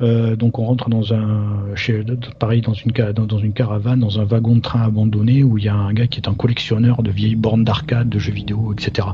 Euh, 0.00 0.36
donc 0.36 0.60
on 0.60 0.64
rentre 0.66 0.88
dans 0.90 1.12
un 1.12 1.74
chez, 1.74 2.04
pareil 2.38 2.60
dans 2.60 2.72
une 2.72 2.92
dans, 3.12 3.26
dans 3.26 3.38
une 3.38 3.52
caravane 3.52 3.98
dans 3.98 4.20
un 4.20 4.24
wagon 4.24 4.54
de 4.54 4.60
train 4.60 4.82
abandonné 4.82 5.42
où 5.42 5.58
il 5.58 5.64
y 5.64 5.68
a 5.68 5.74
un 5.74 5.92
gars 5.92 6.06
qui 6.06 6.20
est 6.20 6.28
un 6.28 6.34
collectionneur 6.34 7.02
de 7.02 7.10
vieilles 7.10 7.34
bornes 7.34 7.64
d'arcade 7.64 8.08
de 8.08 8.16
jeux 8.20 8.30
vidéo 8.32 8.72
etc 8.72 9.08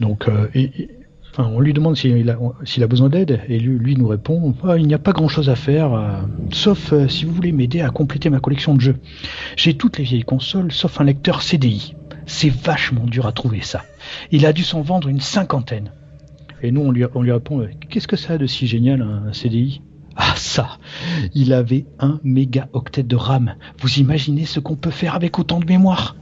donc 0.00 0.28
euh, 0.28 0.48
et, 0.54 0.64
et- 0.64 0.90
on 1.38 1.60
lui 1.60 1.72
demande 1.72 1.96
s'il 1.96 2.30
a, 2.30 2.86
besoin 2.86 3.08
d'aide 3.08 3.40
et 3.48 3.58
lui, 3.58 3.96
nous 3.96 4.08
répond 4.08 4.54
Ah, 4.64 4.76
il 4.76 4.86
n'y 4.86 4.94
a 4.94 4.98
pas 4.98 5.12
grand 5.12 5.28
chose 5.28 5.48
à 5.48 5.56
faire 5.56 5.94
euh, 5.94 6.20
sauf 6.52 6.92
euh, 6.92 7.08
si 7.08 7.24
vous 7.24 7.32
voulez 7.32 7.52
m'aider 7.52 7.80
à 7.80 7.90
compléter 7.90 8.30
ma 8.30 8.40
collection 8.40 8.74
de 8.74 8.80
jeux. 8.80 8.96
J'ai 9.56 9.74
toutes 9.74 9.98
les 9.98 10.04
vieilles 10.04 10.24
consoles 10.24 10.72
sauf 10.72 11.00
un 11.00 11.04
lecteur 11.04 11.42
CDI 11.42 11.94
c'est 12.26 12.50
vachement 12.50 13.04
dur 13.04 13.26
à 13.26 13.32
trouver 13.32 13.62
ça. 13.62 13.82
Il 14.30 14.46
a 14.46 14.52
dû 14.52 14.62
s'en 14.62 14.80
vendre 14.80 15.08
une 15.08 15.20
cinquantaine 15.20 15.90
et 16.62 16.70
nous, 16.70 16.82
on 16.82 16.92
lui, 16.92 17.04
on 17.14 17.22
lui 17.22 17.32
répond, 17.32 17.66
qu'est-ce 17.90 18.06
que 18.06 18.16
ça 18.16 18.34
a 18.34 18.38
de 18.38 18.46
si 18.46 18.68
génial 18.68 19.02
un 19.02 19.32
CDI 19.32 19.82
Ah 20.16 20.34
ça, 20.36 20.78
il 21.34 21.52
avait 21.52 21.86
un 21.98 22.20
méga 22.22 22.68
octet 22.72 23.02
de 23.02 23.16
RAM. 23.16 23.56
Vous 23.78 23.98
imaginez 23.98 24.44
ce 24.44 24.60
qu'on 24.60 24.76
peut 24.76 24.90
faire 24.90 25.16
avec 25.16 25.38
autant 25.40 25.58
de 25.58 25.66
mémoire? 25.66 26.16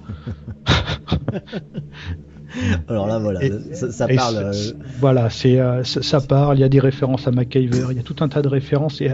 Alors 2.88 3.06
là, 3.06 3.18
voilà, 3.18 3.42
Et- 3.42 3.52
ça, 3.74 4.06
parle. 4.08 4.52
Voilà, 4.98 5.30
c'est 5.30 5.58
ça, 5.84 6.02
ça 6.02 6.20
parle. 6.20 6.58
Il 6.58 6.60
y 6.60 6.64
a 6.64 6.68
des 6.68 6.80
références 6.80 7.26
à 7.26 7.30
MacGyver, 7.30 7.86
il 7.90 7.96
y 7.96 8.00
a 8.00 8.02
tout 8.02 8.16
un 8.20 8.28
tas 8.28 8.42
de 8.42 8.48
références. 8.48 9.00
Et 9.00 9.10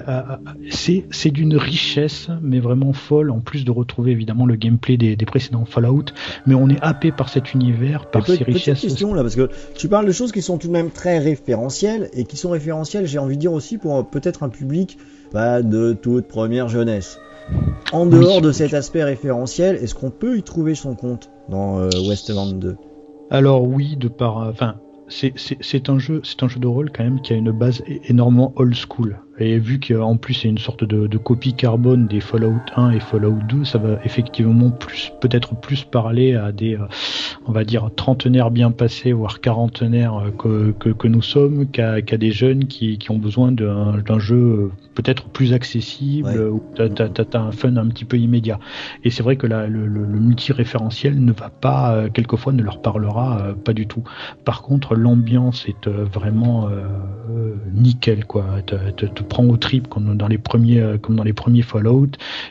c'est 0.71 1.31
d'une 1.31 1.57
richesse, 1.57 2.29
mais 2.43 2.61
vraiment 2.61 2.93
folle. 2.93 3.31
En 3.31 3.41
plus 3.41 3.65
de 3.65 3.71
retrouver 3.71 4.13
évidemment 4.13 4.47
le 4.47 4.57
gameplay 4.57 4.97
des, 4.97 5.17
des 5.17 5.27
précédents 5.27 5.65
Fallout, 5.65 6.07
mais 6.47 6.55
on 6.55 6.69
est 6.69 6.81
happé 6.81 7.13
par 7.13 7.29
cet 7.29 7.55
univers, 7.55 8.07
par 8.11 8.25
petite 8.25 8.47
richesses. 8.47 8.81
question 8.81 9.15
là, 9.15 9.23
parce 9.23 9.37
que 9.37 9.51
tu 9.75 9.89
parles 9.89 10.07
de 10.07 10.13
choses 10.13 10.33
qui 10.33 10.43
sont 10.43 10.59
tout 10.59 10.69
de 10.69 10.73
même 10.73 10.91
très 10.91 11.19
référentielles 11.19 12.09
et 12.13 12.25
qui 12.25 12.37
sont 12.37 12.51
référentielles, 12.51 13.07
j'ai 13.07 13.19
envie 13.19 13.37
de 13.37 13.41
dire 13.41 13.53
aussi 13.53 13.79
pour 13.79 13.97
euh, 13.97 14.03
peut-être 14.03 14.43
un 14.43 14.49
public 14.49 14.99
pas 15.33 15.63
de 15.63 15.93
toute 15.93 16.29
première 16.29 16.69
jeunesse. 16.69 17.19
En 17.93 18.07
dehors 18.07 18.41
de 18.41 18.51
cet 18.53 18.75
aspect 18.75 19.05
référentiel, 19.05 19.77
est-ce 19.77 19.95
qu'on 19.95 20.11
peut 20.11 20.39
y 20.39 20.43
trouver 20.43 20.75
son 20.75 20.95
compte 20.95 21.31
dans 21.49 21.79
euh, 21.79 21.89
Westland 22.09 22.55
2 22.55 22.77
Alors 23.31 23.63
oui, 23.63 23.97
de 23.97 24.09
par, 24.09 24.39
enfin, 24.39 24.81
c'est- 25.07 25.39
un 25.89 25.99
jeu, 26.01 26.21
c'est 26.25 26.43
un 26.43 26.49
jeu 26.49 26.59
de 26.59 26.67
rôle 26.67 26.91
quand 26.91 27.05
même 27.05 27.21
qui 27.21 27.33
a 27.33 27.37
une 27.37 27.53
base 27.53 27.85
énormément 27.87 28.53
old 28.57 28.75
school. 28.75 29.23
Et 29.39 29.59
vu 29.59 29.79
qu'en 29.81 30.17
plus 30.17 30.35
c'est 30.35 30.49
une 30.49 30.59
sorte 30.59 30.85
de, 30.85 31.07
de 31.07 31.19
copie 31.19 31.53
carbone 31.55 32.07
des 32.07 32.21
Fallout 32.21 32.61
1 32.75 32.91
et 32.93 33.01
Fallout 33.01 33.39
2, 33.49 33.65
ça 33.65 33.79
va 33.79 33.99
effectivement 34.05 34.71
plus, 34.71 35.13
peut-être 35.21 35.55
plus 35.61 35.85
parler 35.85 36.35
à 36.35 36.53
des, 36.53 36.75
euh, 36.77 36.87
on 37.47 37.53
va 37.53 37.65
dire 37.65 37.91
trentenaires 37.95 38.51
bien 38.51 38.71
passés, 38.71 39.13
voire 39.13 39.41
quarantenaires 39.41 40.17
euh, 40.17 40.31
que, 40.31 40.71
que, 40.73 40.89
que 40.89 41.07
nous 41.09 41.21
sommes, 41.23 41.67
qu'à 41.67 42.01
qu'à 42.01 42.17
des 42.17 42.31
jeunes 42.31 42.65
qui, 42.67 42.97
qui 42.99 43.11
ont 43.11 43.19
besoin 43.19 43.53
d'un 43.53 44.19
jeu 44.19 44.37
euh, 44.37 44.71
peut-être 44.95 45.29
plus 45.29 45.53
accessible, 45.53 46.29
Ouais. 46.29 46.39
où 46.39 46.63
t'as 46.75 47.39
un 47.39 47.53
fun 47.53 47.77
un 47.77 47.89
petit 47.89 48.07
peu 48.07 48.17
immédiat. 48.17 48.59
Et 49.05 49.11
c'est 49.11 49.23
vrai 49.23 49.37
que 49.37 49.47
la- 49.47 49.67
le, 49.67 49.87
le, 49.87 50.05
le 50.07 50.19
multi-référentiel 50.19 51.23
ne 51.23 51.33
va 51.33 51.51
pas, 51.51 52.09
quelquefois, 52.09 52.53
ne 52.55 52.63
leur 52.63 52.81
parlera 52.81 53.55
pas 53.65 53.75
du 53.75 53.87
tout. 53.87 54.03
Par 54.47 54.63
contre, 54.63 54.95
l'ambiance 54.95 55.67
est 55.69 55.89
vraiment 55.89 56.69
euh, 56.69 57.55
nickel, 57.75 58.25
quoi. 58.25 58.47
Prend 59.27 59.45
au 59.45 59.57
trip 59.57 59.89
comme 59.89 60.17
dans 60.17 60.29
les 60.29 60.39
premiers, 60.39 60.81
euh, 60.81 60.99
comme 60.99 61.17
dans 61.17 61.25
les 61.25 61.33
premiers 61.33 61.63
Fallout. 61.63 62.11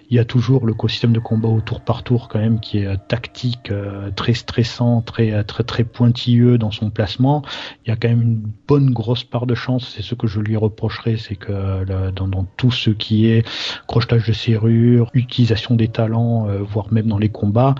Il 0.09 0.15
y 0.15 0.19
a 0.19 0.25
toujours 0.25 0.65
le 0.65 0.73
co-système 0.73 1.13
de 1.13 1.19
combat 1.19 1.49
au 1.49 1.61
tour 1.61 1.81
par 1.81 2.03
tour, 2.03 2.27
quand 2.27 2.39
même, 2.39 2.59
qui 2.59 2.79
est 2.79 2.85
euh, 2.85 2.95
tactique, 3.07 3.71
euh, 3.71 4.11
très 4.15 4.33
stressant, 4.33 5.01
très, 5.01 5.43
très, 5.43 5.63
très 5.63 5.83
pointilleux 5.83 6.57
dans 6.57 6.71
son 6.71 6.89
placement. 6.89 7.43
Il 7.85 7.89
y 7.89 7.93
a 7.93 7.95
quand 7.95 8.09
même 8.09 8.21
une 8.21 8.43
bonne 8.67 8.91
grosse 8.91 9.23
part 9.23 9.45
de 9.45 9.55
chance. 9.55 9.93
C'est 9.95 10.03
ce 10.03 10.15
que 10.15 10.27
je 10.27 10.39
lui 10.39 10.55
reprocherais, 10.55 11.17
c'est 11.17 11.35
que 11.35 11.83
dans, 12.11 12.45
tout 12.57 12.71
ce 12.71 12.89
qui 12.89 13.27
est 13.27 13.47
crochetage 13.87 14.27
de 14.27 14.33
serrure, 14.33 15.09
utilisation 15.13 15.75
des 15.75 15.87
talents, 15.87 16.47
voire 16.61 16.91
même 16.91 17.07
dans 17.07 17.17
les 17.17 17.29
combats, 17.29 17.75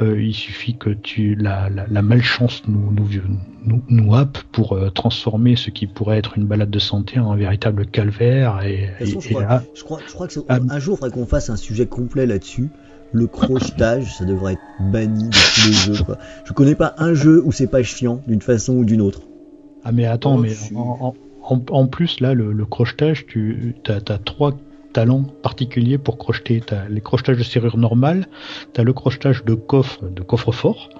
il 0.00 0.34
suffit 0.34 0.76
que 0.76 0.90
tu 0.90 1.34
la, 1.34 1.68
malchance 2.02 2.62
nous 2.66 2.90
nous, 2.92 3.08
nous, 3.64 3.82
nous 3.88 4.14
happe 4.14 4.38
pour 4.52 4.78
transformer 4.92 5.56
ce 5.56 5.70
qui 5.70 5.86
pourrait 5.86 6.18
être 6.18 6.36
une 6.36 6.46
balade 6.46 6.70
de 6.70 6.78
santé 6.78 7.18
en 7.18 7.32
un 7.32 7.36
véritable 7.36 7.86
calvaire. 7.86 8.39
Et, 8.64 8.88
De 9.04 9.10
toute 9.12 9.14
façon, 9.14 9.18
et- 9.18 9.22
je, 9.22 9.28
et 9.28 9.30
crois, 9.32 9.42
là, 9.42 9.62
je, 9.74 9.82
crois, 9.84 9.98
je 10.06 10.12
crois 10.12 10.26
que 10.26 10.32
c'est- 10.32 10.40
Ah. 10.48 10.58
un 10.68 10.78
jour, 10.78 10.96
il 10.96 11.00
faudrait 11.04 11.10
qu'on 11.20 11.26
fasse 11.26 11.50
un 11.50 11.56
sujet 11.56 11.86
complet 11.86 12.26
là-dessus. 12.26 12.68
Le 13.12 13.26
crochetage, 13.26 14.16
ça 14.16 14.24
devrait 14.24 14.52
être 14.52 14.62
banni 14.92 15.24
de 15.24 15.30
tous 15.30 15.66
les 15.66 15.72
jeux. 15.96 16.04
Quoi. 16.04 16.16
Je 16.44 16.52
connais 16.52 16.74
pas 16.76 16.94
un 16.98 17.12
jeu 17.14 17.42
où 17.44 17.50
c'est 17.52 17.66
pas 17.66 17.82
chiant 17.82 18.22
d'une 18.28 18.40
façon 18.42 18.74
ou 18.74 18.84
d'une 18.84 19.00
autre. 19.00 19.22
ah 19.84 19.92
mais 19.92 20.04
attends, 20.06 20.36
Oh, 20.36 20.40
mais 20.40 20.52
en, 20.76 20.80
en, 21.00 21.54
en- 21.56 21.62
en 21.70 21.86
plus 21.88 22.20
là, 22.20 22.34
le, 22.34 22.52
le 22.52 22.64
crochetage, 22.66 23.26
tu 23.26 23.74
as, 23.88 24.00
trois 24.18 24.56
talent 24.92 25.22
particulier 25.22 25.98
pour 25.98 26.18
crocheter. 26.18 26.62
Tu 26.66 26.74
as 26.74 26.88
les 26.88 27.00
crochetages 27.00 27.38
de 27.38 27.42
serrure 27.42 27.76
normale, 27.76 28.26
tu 28.74 28.80
as 28.80 28.84
le 28.84 28.92
crochetage 28.92 29.44
de 29.44 29.54
coffre, 29.54 30.04
de 30.04 30.22
coffre-fort, 30.22 30.90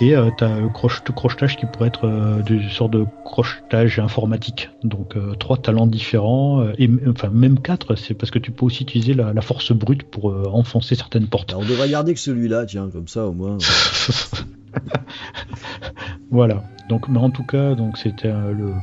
et 0.00 0.16
euh, 0.16 0.30
tu 0.36 0.44
as 0.44 0.60
le 0.60 0.68
crochetage 0.68 1.56
qui 1.56 1.66
pourrait 1.66 1.88
être 1.88 2.06
euh, 2.06 2.42
une 2.48 2.70
sorte 2.70 2.92
de 2.92 3.04
crochetage 3.24 3.98
informatique. 3.98 4.70
Donc 4.84 5.16
euh, 5.16 5.34
trois 5.34 5.56
talents 5.56 5.86
différents, 5.86 6.64
et 6.78 6.90
enfin 7.08 7.28
même 7.28 7.58
quatre, 7.58 7.96
c'est 7.96 8.14
parce 8.14 8.30
que 8.30 8.38
tu 8.38 8.50
peux 8.50 8.66
aussi 8.66 8.82
utiliser 8.82 9.14
la, 9.14 9.40
force 9.42 9.72
brute 9.72 10.04
pour 10.04 10.26
enfoncer 10.54 10.94
certaines 10.94 11.26
portes. 11.26 11.54
on 11.56 11.64
devrait 11.64 11.88
garder 11.88 12.14
que 12.14 12.20
celui-là, 12.20 12.64
tiens, 12.66 12.88
comme 12.92 13.08
ça 13.08 13.26
au 13.26 13.32
moins. 13.32 13.58
voilà. 16.30 16.62
Donc, 16.88 17.08
mais 17.08 17.18
en 17.18 17.30
tout 17.30 17.44
cas, 17.44 17.74
donc 17.74 17.96
c'était 17.96 18.28
le 18.28 18.74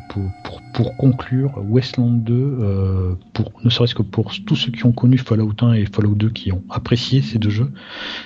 pour, 0.73 0.95
conclure 0.97 1.51
Westland 1.67 2.23
2, 2.23 2.33
euh, 2.33 3.15
ne 3.63 3.69
serait-ce 3.69 3.95
que 3.95 4.01
pour 4.01 4.31
tous 4.45 4.55
ceux 4.55 4.71
qui 4.71 4.85
ont 4.85 4.91
connu 4.91 5.17
Fallout 5.17 5.53
1 5.61 5.73
et 5.73 5.85
Fallout 5.85 6.15
2 6.15 6.29
qui 6.29 6.51
ont 6.51 6.63
apprécié 6.69 7.21
ces 7.21 7.37
deux 7.37 7.49
jeux, 7.49 7.71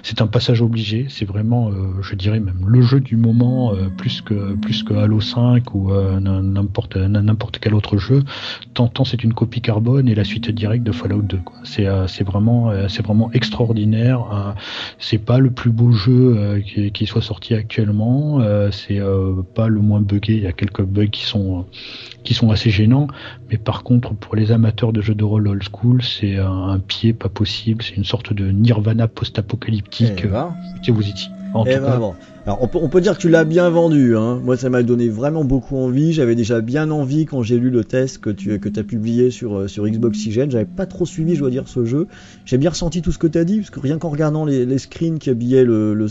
c'est 0.04 0.22
un 0.22 0.28
passage 0.28 0.62
obligé. 0.62 1.08
C'est 1.10 1.26
vraiment, 1.26 1.70
euh, 1.70 2.02
je 2.02 2.16
dirais 2.16 2.40
même 2.40 2.66
le 2.68 2.82
jeu 2.82 3.00
du 3.00 3.16
moment 3.16 3.74
euh, 3.74 3.90
plus 3.90 4.22
que 4.22 4.94
Halo 4.94 5.20
5 5.20 5.74
ou 5.74 5.92
euh, 5.92 6.20
n'importe 6.20 7.60
quel 7.60 7.74
autre 7.74 7.98
jeu. 7.98 8.24
Tant, 8.74 8.92
c'est 9.06 9.24
une 9.24 9.34
copie 9.34 9.62
carbone 9.62 10.08
et 10.08 10.16
la 10.16 10.24
suite 10.24 10.50
directe 10.50 10.84
de 10.84 10.92
Fallout 10.92 11.24
2. 11.24 11.40
C'est 11.64 12.24
vraiment 12.24 12.72
c'est 12.88 13.04
vraiment 13.04 13.32
extraordinaire. 13.32 14.56
c'est 15.00 15.18
pas 15.18 15.40
le 15.40 15.52
plus 15.52 15.72
beau 15.72 15.92
jeu 15.92 16.62
qui, 16.94 17.06
soit 17.06 17.22
sorti 17.22 17.53
actuellement. 17.56 18.40
c'est 18.72 19.00
pas 19.56 19.68
le 19.68 19.80
moins 19.80 20.02
buggé. 20.02 20.34
Il 20.34 20.44
y 20.44 20.48
a 20.48 20.52
quelques 20.52 20.84
bugs 20.84 21.08
qui 21.08 21.24
sont 21.24 21.66
qui 22.24 22.34
sont 22.34 22.52
assez 22.52 22.70
gênants, 22.70 23.08
mais 23.50 23.58
par 23.58 23.84
contre 23.84 24.14
pour 24.14 24.36
les 24.36 24.52
amateurs 24.52 24.94
de 24.94 25.02
jeux 25.02 25.16
de 25.16 25.24
rôle 25.24 25.48
old 25.48 25.64
school, 25.64 26.02
c'est 26.02 26.38
un, 26.38 26.80
pied 26.80 27.14
pas 27.14 27.30
possible. 27.30 27.84
C'est 27.84 27.96
une 27.96 28.06
sorte 28.06 28.34
de 28.34 28.50
nirvana 28.50 29.08
post-apocalyptique. 29.08 30.24
Eh 30.24 30.28
ben. 30.28 30.56
vous 30.88 31.08
y 31.08 31.14
En 31.54 31.66
eh 31.66 31.76
tout 31.76 31.82
ben, 31.82 32.00
cas. 32.00 32.33
Alors 32.46 32.60
on 32.62 32.90
peut, 32.90 33.00
dire 33.00 33.16
que 33.16 33.22
tu 33.22 33.30
l'as 33.30 33.46
bien 33.46 33.70
vendu. 33.70 34.18
Hein. 34.18 34.42
Moi 34.44 34.58
ça 34.58 34.70
m'a 34.70 34.84
donné 34.84 35.08
vraiment 35.08 35.46
beaucoup 35.46 35.78
envie. 35.78 36.12
J'avais 36.12 36.36
déjà 36.36 36.60
bien 36.60 36.92
envie 36.92 37.26
quand 37.26 37.42
j'ai 37.42 37.58
lu 37.58 37.70
le 37.70 37.86
test 37.86 38.18
que 38.18 38.30
tu 38.30 38.60
que 38.60 38.68
as 38.78 38.84
publié 38.84 39.32
sur, 39.32 39.60
euh, 39.60 39.68
sur 39.70 39.88
Xbox 39.88 40.18
Oxygen. 40.18 40.52
J'avais 40.52 40.66
pas 40.66 40.86
trop 40.86 41.06
suivi, 41.06 41.36
je 41.36 41.40
dois 41.40 41.50
dire, 41.50 41.70
ce 41.70 41.86
jeu. 41.86 42.08
J'ai 42.44 42.58
bien 42.58 42.72
ressenti 42.72 43.02
tout 43.02 43.14
ce 43.14 43.18
que 43.18 43.28
tu 43.28 43.38
as 43.38 43.46
dit, 43.46 43.60
parce 43.60 43.70
que 43.70 43.80
rien 43.80 43.98
qu'en 43.98 44.10
regardant 44.10 44.44
les, 44.44 44.66
les, 44.66 44.78
screens 44.78 45.20
qui 45.20 45.30
habillaient 45.30 45.64
le, 45.64 45.94
le, 45.94 46.08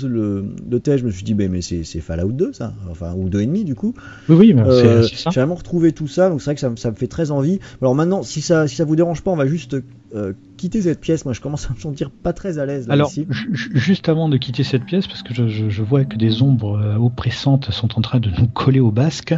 le, 0.70 0.80
test, 0.80 1.00
je 1.00 1.04
me 1.04 1.10
suis 1.10 1.22
dit, 1.22 1.34
mais 1.34 1.60
c'est 1.60 2.00
Fallout 2.00 2.32
2 2.32 2.54
ça, 2.54 2.72
enfin, 2.90 3.12
ou 3.14 3.28
2,5 3.28 3.64
du 3.64 3.74
coup. 3.74 3.94
Oui, 4.30 4.36
oui, 4.36 4.54
euh, 4.56 5.02
c'est 5.02 5.16
ça. 5.16 5.30
J'ai 5.30 5.40
vraiment 5.40 5.54
retrouvé 5.54 5.92
tout 5.92 6.08
ça, 6.08 6.30
donc 6.30 6.40
c'est 6.40 6.46
vrai 6.46 6.54
que 6.54 6.60
ça, 6.60 6.72
ça, 6.76 6.90
me 6.90 6.96
fait 6.96 7.08
très 7.08 7.30
envie. 7.30 7.58
Alors 7.82 7.94
maintenant, 7.94 8.22
si 8.22 8.40
ça, 8.40 8.66
si 8.68 8.76
ça 8.76 8.86
vous 8.86 8.96
dérange 8.96 9.20
pas, 9.20 9.30
on 9.30 9.36
va 9.36 9.46
juste 9.46 9.76
euh, 10.14 10.32
quitter 10.62 10.83
cette 10.83 11.00
pièce. 11.00 11.25
Moi 11.25 11.35
je 11.35 11.40
commence 11.40 11.69
à 11.69 11.75
me 11.75 11.78
sentir 11.81 12.11
pas 12.12 12.33
très 12.33 12.61
à 12.61 12.66
l'aise. 12.66 12.88
Alors, 12.88 13.11
juste 13.50 14.09
avant 14.09 14.28
de 14.28 14.37
quitter 14.37 14.62
cette 14.62 14.85
pièce, 14.85 15.09
parce 15.09 15.25
que 15.25 15.35
je, 15.35 15.49
je, 15.49 15.69
je 15.69 15.83
vois 15.83 16.04
que 16.04 16.16
des 16.16 16.40
ombres 16.40 16.78
euh, 16.78 16.97
oppressantes 16.99 17.73
sont 17.73 17.99
en 17.99 18.00
train 18.00 18.21
de 18.21 18.31
nous 18.31 18.47
coller 18.47 18.78
au 18.78 18.92
basque. 18.92 19.35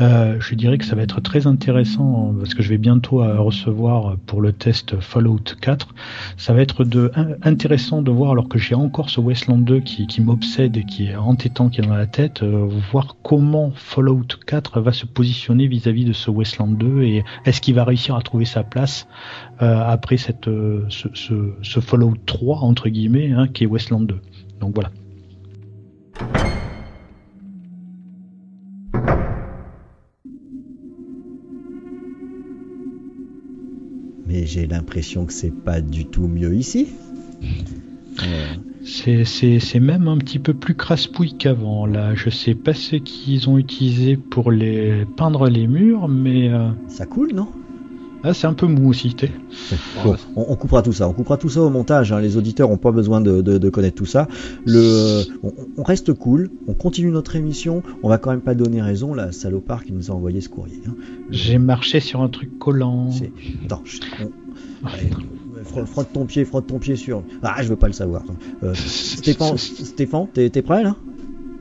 Euh, 0.00 0.36
je 0.40 0.54
dirais 0.54 0.78
que 0.78 0.86
ça 0.86 0.96
va 0.96 1.02
être 1.02 1.20
très 1.20 1.46
intéressant 1.46 2.34
parce 2.38 2.54
que 2.54 2.62
je 2.62 2.70
vais 2.70 2.78
bientôt 2.78 3.22
euh, 3.22 3.38
recevoir 3.38 4.16
pour 4.24 4.40
le 4.40 4.54
test 4.54 4.98
Fallout 4.98 5.44
4. 5.60 5.88
Ça 6.38 6.54
va 6.54 6.62
être 6.62 6.84
de, 6.84 7.12
intéressant 7.42 8.00
de 8.00 8.10
voir, 8.10 8.30
alors 8.30 8.48
que 8.48 8.58
j'ai 8.58 8.74
encore 8.74 9.10
ce 9.10 9.20
Westland 9.20 9.58
2 9.58 9.80
qui, 9.80 10.06
qui 10.06 10.22
m'obsède 10.22 10.78
et 10.78 10.84
qui 10.84 11.08
est 11.08 11.16
entêtant, 11.16 11.68
qui 11.68 11.82
est 11.82 11.84
dans 11.84 11.94
la 11.94 12.06
tête, 12.06 12.42
euh, 12.42 12.66
voir 12.90 13.16
comment 13.22 13.72
Fallout 13.74 14.24
4 14.46 14.80
va 14.80 14.92
se 14.92 15.04
positionner 15.04 15.66
vis-à-vis 15.66 16.06
de 16.06 16.14
ce 16.14 16.30
Westland 16.30 16.78
2 16.78 17.02
et 17.02 17.24
est-ce 17.44 17.60
qu'il 17.60 17.74
va 17.74 17.84
réussir 17.84 18.16
à 18.16 18.22
trouver 18.22 18.46
sa 18.46 18.62
place 18.62 19.06
euh, 19.60 19.80
après 19.86 20.16
cette, 20.16 20.48
ce, 20.88 21.08
ce, 21.14 21.34
ce, 21.62 21.80
Fallout 21.80 22.14
3 22.26 22.58
entre 22.58 22.88
guillemets 22.88 23.32
hein, 23.32 23.48
qui 23.48 23.64
est 23.64 23.66
Westland 23.66 24.06
2. 24.06 24.16
Donc 24.60 24.74
voilà. 24.74 24.90
mais 34.32 34.46
j'ai 34.46 34.66
l'impression 34.66 35.26
que 35.26 35.32
c'est 35.32 35.54
pas 35.54 35.80
du 35.82 36.06
tout 36.06 36.26
mieux 36.26 36.54
ici. 36.54 36.88
C'est 38.84 39.80
même 39.80 40.08
un 40.08 40.16
petit 40.16 40.38
peu 40.38 40.54
plus 40.54 40.74
craspouille 40.74 41.36
qu'avant. 41.36 41.86
Là, 41.86 42.14
je 42.14 42.30
sais 42.30 42.54
pas 42.54 42.72
ce 42.72 42.96
qu'ils 42.96 43.48
ont 43.50 43.58
utilisé 43.58 44.16
pour 44.16 44.50
les 44.50 45.04
peindre 45.16 45.48
les 45.48 45.66
murs, 45.66 46.08
mais 46.08 46.48
euh, 46.48 46.70
ça 46.88 47.04
coule, 47.06 47.32
non? 47.34 47.48
Ah, 48.24 48.34
c'est 48.34 48.46
un 48.46 48.54
peu 48.54 48.66
mou 48.66 48.88
aussi, 48.88 49.16
Bon, 50.04 50.16
on, 50.36 50.54
coupera 50.54 50.82
tout 50.82 50.92
ça. 50.92 51.08
On 51.08 51.12
coupera 51.12 51.36
tout 51.36 51.48
ça 51.48 51.60
au 51.60 51.70
montage. 51.70 52.12
Hein. 52.12 52.20
Les 52.20 52.36
auditeurs 52.36 52.68
n'ont 52.68 52.76
pas 52.76 52.92
besoin 52.92 53.20
de, 53.20 53.68
connaître 53.68 53.96
tout 53.96 54.06
ça. 54.06 54.28
Le, 54.64 55.22
on, 55.76 55.82
reste 55.82 56.12
cool. 56.12 56.50
On 56.68 56.74
continue 56.74 57.10
notre 57.10 57.34
émission. 57.34 57.82
On 58.02 58.08
va 58.08 58.18
quand 58.18 58.30
même 58.30 58.40
pas 58.40 58.54
donner 58.54 58.80
raison 58.80 59.14
la 59.14 59.32
salopard 59.32 59.84
qui 59.84 59.92
nous 59.92 60.10
a 60.10 60.14
envoyé 60.14 60.40
ce 60.40 60.48
courrier. 60.48 60.80
Hein. 60.86 60.94
J'ai 61.30 61.58
marché 61.58 61.98
sur 62.00 62.22
un 62.22 62.28
truc 62.28 62.58
collant. 62.58 63.10
Attends, 63.64 63.82
frotte 65.86 66.12
ton 66.12 66.24
pied, 66.24 66.44
frotte 66.44 66.66
ton 66.68 66.78
pied 66.78 66.96
sur. 66.96 67.24
Ah, 67.42 67.56
je 67.62 67.68
veux 67.68 67.76
pas 67.76 67.88
le 67.88 67.92
savoir. 67.92 68.22
Euh, 68.62 68.72
Stéphane, 68.76 69.58
Stéphane, 69.58 70.28
t'es 70.32 70.62
prêt 70.62 70.84
là? 70.84 70.96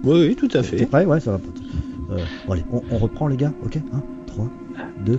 Oui, 0.04 0.28
oui, 0.28 0.36
tout 0.36 0.50
à 0.54 0.64
fait. 0.64 0.78
T'es 0.78 0.86
prêt? 0.86 1.06
Ouais, 1.06 1.20
ça 1.20 1.32
va. 1.32 1.40
Euh, 2.12 2.18
bon, 2.46 2.54
allez, 2.54 2.64
on, 2.72 2.98
reprend 2.98 3.28
les 3.28 3.38
gars. 3.38 3.54
Ok 3.64 3.78
1, 3.78 4.04
3, 4.28 4.50
2. 5.06 5.18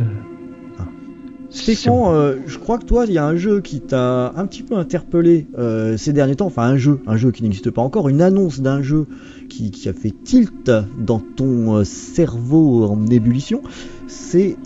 Stéphane, 1.52 1.92
euh, 2.06 2.36
je 2.46 2.58
crois 2.58 2.78
que 2.78 2.84
toi, 2.84 3.04
il 3.06 3.12
y 3.12 3.18
a 3.18 3.26
un 3.26 3.36
jeu 3.36 3.60
qui 3.60 3.80
t'a 3.80 4.32
un 4.36 4.46
petit 4.46 4.62
peu 4.62 4.74
interpellé 4.76 5.46
euh, 5.58 5.98
ces 5.98 6.12
derniers 6.12 6.36
temps, 6.36 6.46
enfin 6.46 6.62
un 6.62 6.78
jeu, 6.78 7.00
un 7.06 7.16
jeu 7.16 7.30
qui 7.30 7.42
n'existe 7.42 7.70
pas 7.70 7.82
encore, 7.82 8.08
une 8.08 8.22
annonce 8.22 8.60
d'un 8.60 8.82
jeu 8.82 9.06
qui, 9.50 9.70
a 9.86 9.92
fait 9.92 10.14
tilt 10.24 10.70
dans 10.98 11.18
ton 11.18 11.76
euh, 11.76 11.84
cerveau 11.84 12.86
en 12.86 13.06
ébullition, 13.06 13.62
c'est 14.08 14.56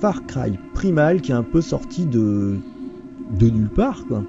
Far 0.00 0.24
Cry 0.26 0.52
Primal 0.74 1.20
qui 1.20 1.32
est 1.32 1.34
un 1.34 1.42
peu 1.42 1.60
sorti 1.60 2.06
de, 2.06 2.56
de 3.38 3.50
nulle 3.50 3.68
part. 3.68 4.04
Quoi. 4.06 4.22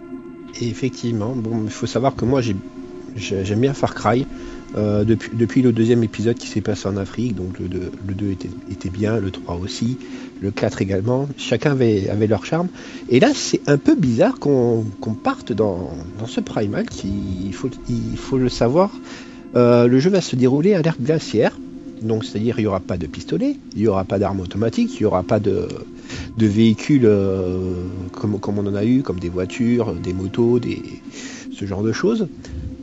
effectivement, 0.59 1.35
bon, 1.35 1.63
il 1.65 1.71
faut 1.71 1.87
savoir 1.87 2.15
que 2.15 2.25
moi 2.25 2.41
j'aime 2.41 3.59
bien 3.59 3.73
Far 3.73 3.93
Cry. 3.93 4.25
Depuis, 4.75 5.31
depuis, 5.33 5.61
le 5.61 5.71
deuxième 5.71 6.03
épisode 6.03 6.35
qui 6.35 6.47
s'est 6.47 6.61
passé 6.61 6.87
en 6.87 6.97
Afrique, 6.97 7.35
donc 7.35 7.59
le 7.59 7.67
2, 7.67 7.91
le 8.07 8.13
2 8.13 8.31
était, 8.71 8.89
bien, 8.89 9.17
le 9.17 9.31
3 9.31 9.55
aussi 9.55 9.97
le 10.41 10.51
4 10.51 10.81
également, 10.81 11.29
chacun 11.37 11.71
avait, 11.71 12.27
leur 12.27 12.45
charme. 12.45 12.67
Et 13.09 13.19
là, 13.19 13.29
c'est 13.33 13.61
un 13.67 13.77
peu 13.77 13.95
bizarre 13.95 14.39
qu'on 14.39 14.83
parte 15.23 15.53
dans, 15.53 15.91
ce 16.27 16.39
primal, 16.39 16.85
qui, 16.87 17.09
il, 17.45 17.53
faut, 17.53 18.37
le 18.37 18.49
savoir. 18.49 18.89
Euh, 19.55 19.87
le 19.87 19.99
jeu 19.99 20.09
va 20.09 20.21
se 20.21 20.35
dérouler 20.35 20.73
à 20.73 20.81
l'ère 20.81 20.97
glaciaire, 20.99 21.57
donc 22.01 22.25
c'est-à-dire 22.25 22.57
il 22.57 22.63
n'y 22.63 22.67
aura 22.67 22.79
pas 22.79 22.97
de 22.97 23.05
pistolet, 23.05 23.57
il 23.75 23.81
n'y 23.81 23.87
aura 23.87 24.05
pas 24.05 24.17
d'armes 24.17 24.39
automatiques, 24.39 24.95
il 24.95 25.03
n'y 25.03 25.05
aura 25.05 25.23
pas 25.23 25.39
de, 25.39 25.67
véhicules 26.37 27.05
euh, 27.05 27.83
comme, 28.11 28.39
on 28.57 28.67
en 28.67 28.75
a 28.75 28.85
eu, 28.85 29.03
comme 29.03 29.19
des 29.19 29.29
voitures, 29.29 29.93
des 29.93 30.13
motos, 30.13 30.59
ce 31.53 31.65
genre 31.65 31.83
de 31.83 31.91
choses. 31.91 32.27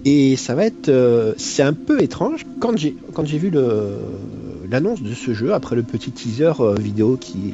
Et 0.05 0.37
ça 0.37 0.55
va 0.55 0.65
être, 0.65 0.89
euh, 0.89 1.35
c'est 1.37 1.63
un 1.63 1.73
peu 1.73 2.03
étrange 2.03 2.47
quand 2.61 2.77
j'ai 2.77 2.97
quand 3.13 3.27
j'ai 3.27 3.39
vu 3.39 3.51
l'annonce 4.71 5.03
de 5.03 5.13
ce 5.13 5.35
jeu 5.35 5.53
après 5.55 5.77
le 5.77 5.83
petit 5.83 6.13
teaser 6.13 6.53
euh, 6.61 6.75
vidéo 6.75 7.17
qui 7.21 7.53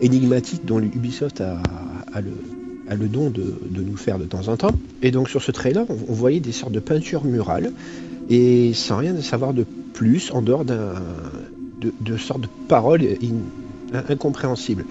est 0.00 0.04
énigmatique 0.06 0.64
dont 0.64 0.78
Ubisoft 0.78 1.40
a, 1.40 1.60
le, 2.20 3.08
don 3.08 3.30
de, 3.30 3.54
nous 3.74 3.96
faire 3.96 4.18
de 4.18 4.24
temps 4.24 4.48
en 4.48 4.56
temps. 4.56 4.72
Et 5.02 5.10
donc 5.10 5.28
sur 5.28 5.42
ce 5.42 5.50
trailer, 5.50 5.84
on, 5.88 6.12
voyait 6.12 6.40
des 6.40 6.52
sortes 6.52 6.72
de 6.72 6.80
peintures 6.80 7.24
murales 7.24 7.72
et 8.30 8.72
sans 8.74 8.98
rien 8.98 9.12
de 9.12 9.20
savoir 9.20 9.52
de 9.52 9.64
plus 9.92 10.30
en 10.30 10.42
dehors 10.42 10.64
d'un 10.64 10.94
de, 11.80 12.16
sortes 12.16 12.42
de 12.42 12.48
paroles 12.68 13.02
incompréhensibles. 14.08 14.84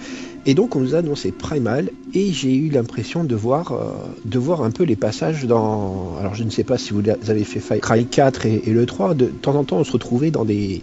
Et 0.46 0.54
donc 0.54 0.76
on 0.76 0.80
nous 0.80 0.96
a 0.96 1.00
annoncé 1.00 1.32
Primal 1.32 1.90
et 2.14 2.32
j'ai 2.32 2.56
eu 2.56 2.70
l'impression 2.70 3.24
de 3.24 3.36
voir, 3.36 3.72
euh, 3.72 3.92
de 4.26 4.40
voir 4.40 4.64
un 4.64 4.72
peu 4.72 4.84
les 4.84 4.96
passages 4.96 5.46
dans... 5.46 6.16
Alors 6.20 6.36
je 6.36 6.44
ne 6.44 6.50
sais 6.50 6.64
pas 6.64 6.78
si 6.78 6.94
vous 6.94 7.02
avez 7.30 7.44
fait 7.44 7.80
Cry 7.80 8.06
4 8.06 8.46
et, 8.46 8.64
et, 8.66 8.72
le 8.72 8.86
3, 8.86 9.14
de 9.14 9.26
temps 9.26 9.56
en 9.56 9.64
temps 9.64 9.78
on 9.78 9.84
se 9.84 9.92
retrouvait 9.92 10.32
dans 10.32 10.46
des, 10.46 10.82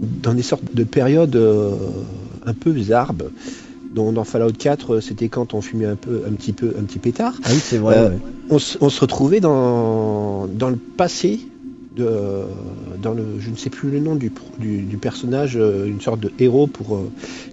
dans 0.00 0.34
des 0.34 0.42
sortes 0.42 0.74
de 0.74 0.84
périodes 0.84 1.36
euh, 1.36 1.70
un 2.44 2.54
peu 2.54 2.76
zarbes. 2.78 3.30
Dans, 3.94 4.12
dans 4.12 4.24
Fallout 4.24 4.52
4, 4.52 5.00
c'était 5.00 5.28
quand 5.28 5.54
on 5.54 5.62
fumait 5.62 5.86
un 5.86 5.96
peu, 5.96 6.22
un 6.28 6.32
petit 6.32 6.52
peu, 6.52 6.74
un 6.78 6.82
petit 6.82 6.98
pétard. 6.98 7.32
Ah 7.44 7.48
oui, 7.50 7.60
c'est 7.62 7.78
vrai. 7.78 7.96
Euh, 7.96 8.10
on, 8.50 8.58
se 8.58 9.00
retrouvait 9.00 9.40
dans, 9.40 10.46
dans 10.48 10.68
le 10.68 10.76
passé, 10.76 11.40
dans 11.96 13.14
le, 13.14 13.24
je 13.38 13.50
ne 13.50 13.56
sais 13.56 13.70
plus 13.70 13.90
le 13.90 14.00
nom 14.00 14.14
du, 14.14 14.32
du, 14.58 14.96
personnage, 14.96 15.56
euh, 15.56 15.86
une 15.86 16.00
sorte 16.00 16.20
de 16.20 16.32
héros 16.38 16.66
pour 16.66 17.02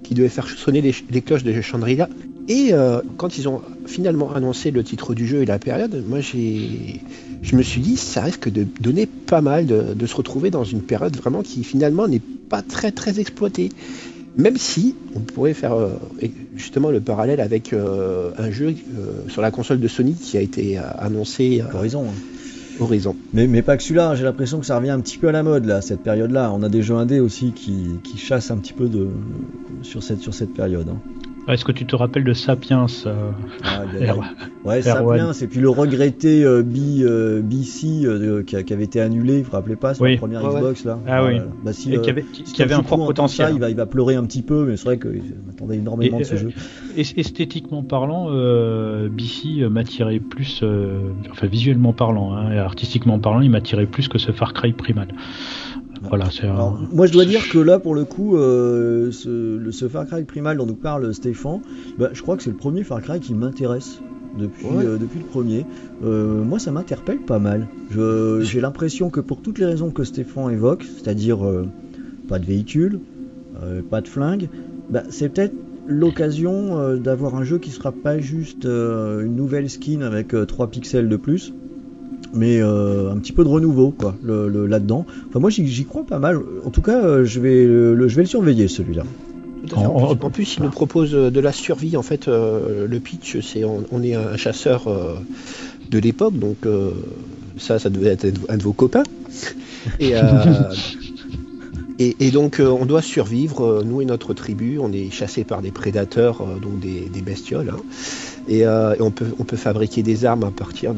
qui 0.04 0.14
devait 0.14 0.30
faire 0.30 0.48
sonner 0.48 0.82
les, 0.82 1.22
cloches 1.22 1.44
de 1.44 1.62
Chandrila. 1.62 2.10
Et 2.50 2.72
quand 3.16 3.38
ils 3.38 3.48
ont 3.48 3.62
finalement 3.86 4.34
annoncé 4.34 4.72
le 4.72 4.84
titre 4.84 5.14
du 5.14 5.26
jeu 5.26 5.44
et 5.44 5.46
la 5.46 5.60
période, 5.60 6.04
moi 6.06 6.20
j'ai 6.20 7.00
je 7.44 7.58
me 7.58 7.62
suis 7.62 7.82
dit, 7.82 7.98
ça 7.98 8.22
risque 8.22 8.50
de 8.50 8.66
donner 8.80 9.06
pas 9.06 9.42
mal, 9.42 9.68
de, 9.68 10.06
se 10.06 10.16
retrouver 10.16 10.50
dans 10.50 10.64
une 10.64 10.82
période 10.82 11.16
vraiment 11.16 11.44
qui 11.44 11.64
finalement 11.64 12.08
n'est 12.08 12.22
pas 12.50 12.62
très 12.62 12.92
très 12.92 13.20
exploitée. 13.20 13.70
Même 14.36 14.58
si 14.58 14.96
on 15.16 15.20
pourrait 15.20 15.54
faire 15.54 15.74
euh, 15.74 15.90
justement 16.56 16.90
le 16.90 17.02
parallèle 17.02 17.40
avec 17.40 17.72
euh, 17.72 18.32
un 18.38 18.50
jeu 18.50 18.74
euh, 18.98 19.30
sur 19.30 19.44
la 19.44 19.52
console 19.52 19.80
de 19.80 19.88
Sony 19.88 20.16
qui 20.16 20.38
a 20.38 20.42
été 20.42 20.78
annoncé. 20.78 21.62
Horizon. 21.74 22.06
Mais, 23.34 23.62
pas 23.62 23.78
que 23.78 23.84
celui-là, 23.84 24.10
hein, 24.10 24.16
j'ai 24.16 24.24
l'impression 24.24 24.60
que 24.60 24.66
ça 24.66 24.78
revient 24.78 24.90
un 24.90 25.00
petit 25.00 25.18
peu 25.18 25.28
à 25.28 25.32
la 25.32 25.44
mode 25.44 25.66
là, 25.66 25.82
cette 25.82 26.02
période-là. 26.02 26.52
On 26.54 26.64
a 26.64 26.70
des 26.70 26.82
jeux 26.82 26.96
indés 26.96 27.20
aussi 27.20 27.52
qui, 27.54 28.00
chassent 28.18 28.52
un 28.52 28.58
petit 28.58 28.74
peu 28.74 28.90
de, 28.90 29.08
sur, 29.82 30.02
cette, 30.02 30.20
sur 30.20 30.34
cette 30.34 30.54
période. 30.54 30.90
hein. 30.90 31.00
Est-ce 31.48 31.66
que 31.66 31.74
tu 31.74 31.86
te 31.86 31.94
rappelles 31.96 32.24
de 32.24 32.34
Sapiens 32.34 32.86
euh, 33.06 33.32
Ah, 33.64 33.82
il 34.00 34.06
y 34.06 34.10
a- 34.10 34.14
R- 34.14 34.22
Ouais, 34.64 34.80
R1. 34.80 34.84
Sapiens, 34.84 35.32
et 35.34 35.48
puis 35.48 35.60
le 35.60 35.70
regretté 35.70 36.44
euh, 36.46 36.64
B, 36.64 37.02
euh, 37.02 37.42
BC 37.42 38.06
euh, 38.06 38.44
qui, 38.44 38.64
qui 38.64 38.72
avait 38.74 38.86
été 38.86 39.02
annulé, 39.02 39.40
vous 39.40 39.46
vous 39.46 39.52
rappelez 39.52 39.76
pas, 39.76 39.94
sur 39.94 40.04
Oui. 40.04 40.14
la 40.14 40.18
première 40.20 40.44
Ouais. 40.46 40.60
Xbox 40.62 40.86
là 40.86 41.00
Ah 41.06 41.26
oui. 41.26 41.32
Voilà. 41.34 41.48
Bah, 41.66 41.74
si, 41.74 41.92
et 41.94 41.98
euh, 41.98 42.02
qui 42.02 42.10
avait, 42.10 42.24
qui- 42.24 42.44
si 42.46 42.54
qui 42.54 42.64
avait 42.64 42.74
un 42.74 42.82
fort 42.84 43.06
potentiel. 43.06 43.48
ça, 43.50 43.54
il, 43.54 43.60
va, 43.60 43.70
il 43.70 43.76
va 43.76 43.86
pleurer 43.86 44.16
un 44.16 44.24
petit 44.24 44.42
peu, 44.42 44.66
mais 44.66 44.78
c'est 44.78 44.86
vrai 44.86 44.98
que 44.98 45.12
je 45.14 45.20
m'attendais 45.46 45.76
énormément 45.76 46.18
Et, 46.18 46.22
de 46.22 46.26
ce 46.28 46.36
euh, 46.36 46.38
jeu. 46.38 46.50
Es- 46.96 47.14
Esthétiquement 47.20 47.84
parlant, 47.84 48.28
euh, 48.30 49.10
BC 49.10 49.68
m'attirait 49.70 50.20
plus, 50.20 50.62
euh, 50.64 51.00
enfin 51.32 51.48
visuellement 51.48 51.92
parlant, 51.92 52.34
hein, 52.34 52.54
et 52.54 52.58
artistiquement 52.58 53.20
parlant, 53.20 53.42
il 53.42 53.50
m'attirait 53.52 53.86
plus 53.86 54.08
que 54.08 54.18
ce 54.18 54.32
Far 54.32 54.54
Cry 54.54 54.72
Primal. 54.72 55.10
Voilà, 56.10 56.30
c'est 56.32 56.48
un- 56.48 56.54
Alors, 56.54 56.80
moi, 56.92 57.08
je 57.08 57.14
dois 57.14 57.26
dire 57.26 57.48
que 57.50 57.58
là, 57.58 57.80
pour 57.80 57.96
le 57.96 58.06
coup, 58.06 58.36
euh, 58.38 59.12
ce, 59.12 59.58
le- 59.58 59.72
ce 59.72 59.88
Far 59.88 60.06
Cry 60.06 60.24
Primal 60.24 60.58
dont 60.58 60.66
nous 60.66 60.76
parle 60.76 61.14
Stéphane, 61.14 61.62
bah, 61.98 62.10
je 62.14 62.22
crois 62.22 62.36
que 62.38 62.44
c'est 62.44 62.50
le 62.50 62.56
premier 62.58 62.84
Far 62.84 63.02
Cry 63.02 63.20
qui 63.20 63.34
m'intéresse 63.34 64.00
depuis, 64.38 64.66
Ouais. 64.68 64.86
euh, 64.86 64.98
depuis 64.98 65.20
le 65.20 65.26
premier. 65.26 65.66
Euh, 66.04 66.44
moi, 66.44 66.60
ça 66.60 66.72
m'interpelle 66.72 67.20
pas 67.20 67.40
mal. 67.40 67.68
J'ai 68.42 68.62
l'impression 68.62 69.10
que 69.10 69.20
pour 69.20 69.42
toutes 69.42 69.60
les 69.60 69.66
raisons 69.66 69.92
que 69.92 70.04
Stéphane 70.04 70.52
évoque, 70.52 70.84
c'est-à-dire 70.84 71.46
euh, 71.46 71.68
pas 72.28 72.40
de 72.40 72.46
véhicule, 72.46 73.00
euh, 73.64 73.82
pas 73.88 74.02
de 74.02 74.08
flingue, 74.08 74.50
bah, 74.90 75.04
c'est 75.10 75.30
peut-être 75.30 75.54
l'occasion 75.88 76.80
euh, 76.80 76.98
d'avoir 76.98 77.36
un 77.36 77.44
jeu 77.44 77.58
qui 77.60 77.70
sera 77.72 77.92
pas 77.92 78.18
juste 78.20 78.66
euh, 78.66 79.26
une 79.26 79.36
nouvelle 79.36 79.70
skin 79.70 80.02
avec 80.02 80.34
3 80.48 80.68
pixels 80.68 81.10
de 81.10 81.16
plus, 81.18 81.54
mais 82.34 82.60
euh, 82.62 83.12
un 83.12 83.18
petit 83.18 83.32
peu 83.34 83.44
de 83.44 83.50
renouveau 83.50 83.92
quoi 83.92 84.16
le, 84.24 84.48
le- 84.50 84.68
là-dedans. 84.68 85.06
Enfin 85.30 85.40
moi 85.40 85.50
j'y 85.50 85.86
crois 85.86 86.04
pas 86.06 86.20
mal. 86.20 86.40
En 86.66 86.70
tout 86.70 86.82
cas 86.82 87.04
euh, 87.04 87.26
je 87.26 87.40
vais 87.40 87.66
le, 87.66 88.08
je 88.08 88.16
vais 88.16 88.24
le 88.24 88.28
surveiller 88.28 88.68
celui-là. 88.68 89.04
En, 89.76 89.86
En- 89.86 90.16
plus, 90.16 90.26
en 90.26 90.30
plus, 90.30 90.58
il 90.58 90.64
nous 90.64 90.70
propose 90.70 91.16
euh, 91.16 91.30
de 91.32 91.40
la 91.40 91.54
survie. 91.54 91.96
En 91.96 92.02
fait, 92.04 92.28
euh, 92.28 92.86
le 92.88 93.00
pitch, 93.00 93.40
c'est 93.40 93.64
on, 93.64 93.84
on 93.92 94.04
est 94.04 94.14
un 94.14 94.36
chasseur 94.36 94.88
euh, 94.90 95.16
de 95.90 96.00
l'époque, 96.00 96.38
donc 96.38 96.58
euh, 96.66 96.92
ça, 97.58 97.80
ça 97.80 97.90
devait 97.90 98.10
être 98.10 98.28
un 98.50 98.58
de 98.58 98.64
vos 98.64 98.74
copains. 98.74 99.04
Et, 100.02 100.16
euh, 100.16 100.22
et, 102.00 102.16
et 102.20 102.32
donc, 102.32 102.60
euh, 102.60 102.68
on 102.68 102.86
doit 102.86 103.02
survivre, 103.02 103.62
euh, 103.66 103.84
nous 103.86 104.02
et 104.02 104.06
notre 104.06 104.34
tribu. 104.34 104.80
On 104.80 104.92
est 104.92 105.10
chassé 105.12 105.44
par 105.46 105.62
des 105.62 105.72
prédateurs, 105.72 106.42
euh, 106.42 106.60
donc 106.60 106.80
des, 106.82 107.08
des 107.14 107.22
bestioles. 107.22 107.70
hein. 107.70 107.80
Et, 108.46 108.66
euh, 108.66 108.96
et 108.96 109.02
on, 109.02 109.12
peut, 109.12 109.34
on 109.40 109.46
peut 109.46 109.58
fabriquer 109.58 110.04
des 110.04 110.26
armes 110.26 110.44
à 110.44 110.52
partir 110.52 110.94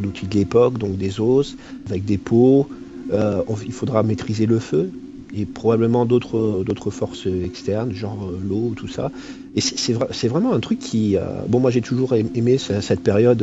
d'outils 0.00 0.28
de 0.28 0.34
l'époque, 0.38 0.78
donc 0.78 0.96
des 0.96 1.20
os, 1.20 1.56
avec 1.86 2.04
des 2.04 2.18
pots. 2.18 2.68
Euh, 3.12 3.42
il 3.66 3.72
faudra 3.72 4.02
maîtriser 4.02 4.46
le 4.46 4.58
feu 4.58 4.92
et 5.32 5.46
probablement 5.46 6.04
d'autres 6.06 6.90
forces 6.90 7.26
externes, 7.26 7.92
genre 7.92 8.28
euh, 8.30 8.38
l'eau, 8.40 8.74
tout 8.76 8.88
ça. 8.88 9.12
Et 9.54 9.60
c'est 9.60 9.78
c'est 9.78 9.92
vra- 9.94 10.08
c'est 10.12 10.28
vraiment 10.28 10.52
un 10.52 10.60
truc 10.60 10.78
qui... 10.78 11.16
bon, 11.48 11.60
moi 11.60 11.70
j'ai 11.70 11.82
toujours 11.82 12.14
aim- 12.14 12.30
aimé 12.34 12.58
ce- 12.58 12.80
cette 12.80 13.02
période, 13.02 13.42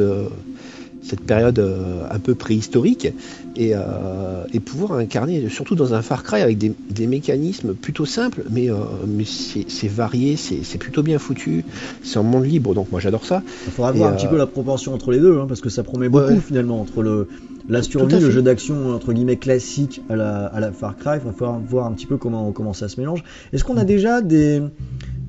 cette 1.02 1.22
période 1.22 1.60
euh, 1.60 2.04
un 2.12 2.20
peu 2.20 2.36
préhistorique, 2.36 3.14
et, 3.56 3.72
euh, 3.74 4.44
et 4.54 4.60
pouvoir 4.60 4.94
incarner, 4.94 5.50
surtout 5.50 5.76
dans 5.76 5.94
un 5.94 6.02
Far 6.02 6.24
Cry, 6.24 6.42
avec 6.42 6.58
des, 6.58 6.72
des 6.90 7.08
mécanismes 7.08 7.74
plutôt 7.74 8.06
simples, 8.06 8.44
mais, 8.50 8.70
euh, 8.70 8.76
mais 9.08 9.24
c'est 9.26 9.88
varié, 9.88 10.36
c'est 10.38 10.78
plutôt 10.78 11.04
bien 11.04 11.20
foutu, 11.20 11.66
c'est 12.04 12.20
en 12.20 12.24
monde 12.24 12.46
libre, 12.46 12.74
donc 12.74 12.92
moi 12.92 13.00
j'adore 13.00 13.26
ça. 13.26 13.42
Il 13.66 13.72
faudra 13.72 13.92
Et, 13.94 13.98
voir 13.98 14.14
un 14.14 14.16
petit 14.16 14.28
peu 14.28 14.38
la 14.38 14.48
proportion 14.48 14.94
entre 14.94 15.12
les 15.12 15.20
deux 15.20 15.40
hein, 15.40 15.46
parce 15.48 15.62
que 15.62 15.70
ça 15.70 15.84
promet 15.84 16.10
beaucoup 16.10 16.20
Ouais. 16.34 16.40
finalement 16.40 16.80
entre 16.82 17.02
le 17.02 17.28
la 17.70 17.84
survie, 17.84 18.20
le 18.20 18.32
jeu 18.32 18.42
d'action 18.42 18.96
entre 18.96 19.14
guillemets 19.14 19.36
classique 19.38 20.02
à 20.10 20.16
la, 20.16 20.46
à 20.48 20.60
la 20.60 20.72
Far 20.72 20.98
Cry. 20.98 21.18
Il 21.22 21.26
va 21.26 21.34
falloir 21.34 21.60
voir 21.60 21.86
un 21.86 21.92
petit 21.92 22.08
peu 22.08 22.18
comment 22.18 22.52
comment 22.52 22.74
ça 22.74 22.88
se 22.90 23.00
mélange. 23.00 23.24
Est-ce 23.54 23.64
qu'on 23.64 23.78
a 23.78 23.84
déjà 23.86 24.22
des 24.22 24.62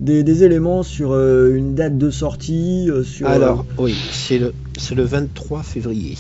des, 0.01 0.23
des 0.25 0.45
éléments 0.45 0.83
sur 0.83 1.13
euh, 1.13 1.55
une 1.55 1.75
date 1.75 1.99
de 1.99 2.11
sortie 2.11 2.91
euh, 2.91 3.05
sur 3.05 3.29
Alors, 3.29 3.67
oui, 3.79 3.95
c'est 4.13 4.39
le, 4.39 4.53
le 4.97 5.03
23 5.03 5.63
février. 5.63 6.17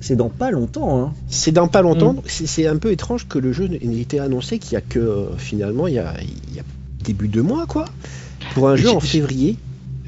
c'est 0.00 0.16
dans 0.16 0.28
pas 0.28 0.50
longtemps 0.52 1.00
hein. 1.02 1.12
C'est 1.28 1.52
dans 1.52 1.68
pas 1.68 1.82
longtemps. 1.82 2.14
Mm. 2.14 2.22
C'est 2.26 2.66
un 2.66 2.76
peu 2.76 2.92
étrange 2.92 3.26
que 3.28 3.38
le 3.38 3.52
jeu 3.52 3.66
n'ait 3.66 4.00
été 4.00 4.20
annoncé 4.20 4.58
qu'il 4.58 4.74
y 4.74 4.76
a 4.76 4.80
que 4.80 5.00
euh, 5.00 5.36
finalement 5.36 5.88
il 5.88 5.94
y 5.94 5.98
a, 5.98 6.14
il 6.22 6.56
y 6.56 6.60
a 6.60 6.62
début 7.04 7.28
de 7.28 7.40
mois 7.40 7.66
quoi. 7.66 7.86
Pour 8.54 8.68
un 8.68 8.76
jeu 8.76 8.90
en 8.90 9.00
février. 9.00 9.56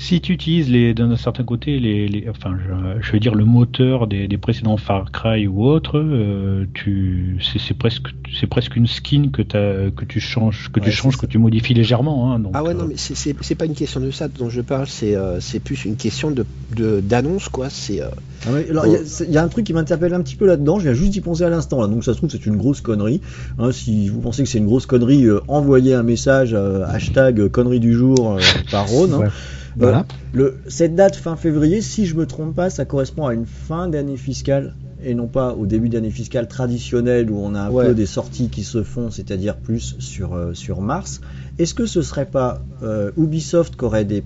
Si 0.01 0.21
tu 0.21 0.33
utilises 0.33 0.71
les, 0.71 0.95
d'un 0.95 1.17
certain 1.17 1.43
côté, 1.43 1.81
les, 1.81 2.07
les- 2.07 2.29
enfin, 2.31 2.57
je, 2.57 3.03
je 3.03 3.13
veux 3.13 3.19
dire 3.19 3.35
le 3.35 3.45
moteur 3.45 4.07
des, 4.07 4.29
des 4.29 4.39
précédents 4.39 4.77
Far 4.77 5.11
Cry 5.11 5.49
ou 5.49 5.65
autres, 5.65 5.99
euh, 5.99 6.67
tu, 6.73 7.39
c'est, 7.43 7.59
c'est 7.59 7.75
presque, 7.75 8.07
c'est 8.39 8.47
presque 8.47 8.77
une 8.77 8.87
skin 8.87 9.31
que, 9.33 9.43
t'as- 9.43 9.91
que 9.91 10.05
tu 10.05 10.21
changes, 10.21 10.71
que 10.73 10.79
Ouais, 10.79 10.87
tu 10.87 10.93
changes, 10.93 11.17
que 11.17 11.27
tu 11.27 11.39
modifies 11.39 11.75
légèrement. 11.75 12.33
Hein, 12.33 12.39
donc, 12.39 12.53
Ah 12.55 12.63
ouais 12.63 12.71
euh, 12.71 12.75
non 12.75 12.87
mais 12.87 12.95
c'est- 12.97 13.17
c'est 13.17 13.35
c'est 13.41 13.57
pas 13.57 13.65
une 13.67 13.75
question 13.75 14.01
de 14.01 14.13
ça 14.13 14.29
dont 14.29 14.49
je 14.49 14.61
parle. 14.61 14.87
C'est 14.87 15.17
euh, 15.17 15.41
c'est 15.41 15.59
plus 15.59 15.85
une 15.85 15.97
question 15.97 16.31
de 16.31 16.47
de- 16.77 17.01
d'annonce 17.01 17.49
quoi. 17.49 17.69
C'est 17.69 18.01
euh, 18.01 18.07
Ah 18.47 18.53
ouais, 18.53 18.67
alors, 18.71 18.87
il 18.87 18.93
y 18.93 19.25
il 19.29 19.33
y, 19.35 19.37
a 19.37 19.43
un 19.43 19.49
truc 19.49 19.67
qui 19.67 19.73
m'interpelle 19.73 20.15
un 20.15 20.23
petit 20.23 20.37
peu 20.37 20.47
là-dedans, 20.47 20.79
je 20.79 20.85
viens 20.85 20.93
juste 20.95 21.11
d'y 21.11 21.21
penser 21.21 21.43
à 21.43 21.49
l'instant, 21.51 21.81
là. 21.81 21.89
donc 21.89 22.05
ça 22.05 22.13
se 22.13 22.19
trouve 22.19 22.31
c'est 22.31 22.47
une 22.47 22.57
grosse 22.57 22.81
connerie. 22.81 23.21
Hein, 23.59 23.73
si 23.73 24.09
vous 24.09 24.21
pensez 24.21 24.45
que 24.45 24.49
c'est 24.49 24.59
une 24.59 24.67
grosse 24.67 24.87
connerie, 24.87 25.25
euh, 25.25 25.41
envoyez 25.49 25.95
un 25.95 26.05
message, 26.05 26.51
euh, 26.55 26.85
hashtag 26.87 27.41
euh, 27.41 27.49
connerie 27.49 27.81
du 27.81 27.95
jour 27.95 28.35
euh, 28.35 28.39
par 28.71 28.87
Rhône. 28.87 29.15
hein. 29.15 29.19
Ouais. 29.19 29.29
Voilà. 29.77 30.07
Le, 30.33 30.59
cette 30.69 30.95
date 30.95 31.17
fin 31.17 31.37
février, 31.37 31.81
si 31.81 32.07
je 32.07 32.15
me 32.17 32.27
trompe 32.27 32.55
pas, 32.55 32.71
ça 32.71 32.85
correspond 32.85 33.27
à 33.27 33.35
une 33.35 33.47
fin 33.47 33.89
d'année 33.89 34.17
fiscale 34.17 34.75
et 35.05 35.15
non 35.15 35.29
pas 35.29 35.55
au 35.55 35.67
début 35.67 35.89
d'année 35.89 36.11
fiscale 36.11 36.49
traditionnelle 36.49 37.31
où 37.31 37.39
on 37.39 37.55
a 37.55 37.61
un 37.63 37.71
Ouais. 37.71 37.87
peu 37.87 37.95
des 37.95 38.07
sorties 38.07 38.49
qui 38.49 38.65
se 38.65 38.83
font, 38.83 39.11
c'est-à-dire 39.11 39.57
plus 39.57 39.95
sur, 40.01 40.35
euh, 40.35 40.55
sur 40.55 40.81
mars. 40.81 41.21
Est-ce 41.59 41.75
que 41.75 41.87
ce 41.87 42.03
serait 42.03 42.27
pas 42.27 42.61
euh, 42.83 43.11
Ubisoft 43.17 43.77
qui 43.77 43.85
aurait 43.85 44.05
des, 44.05 44.25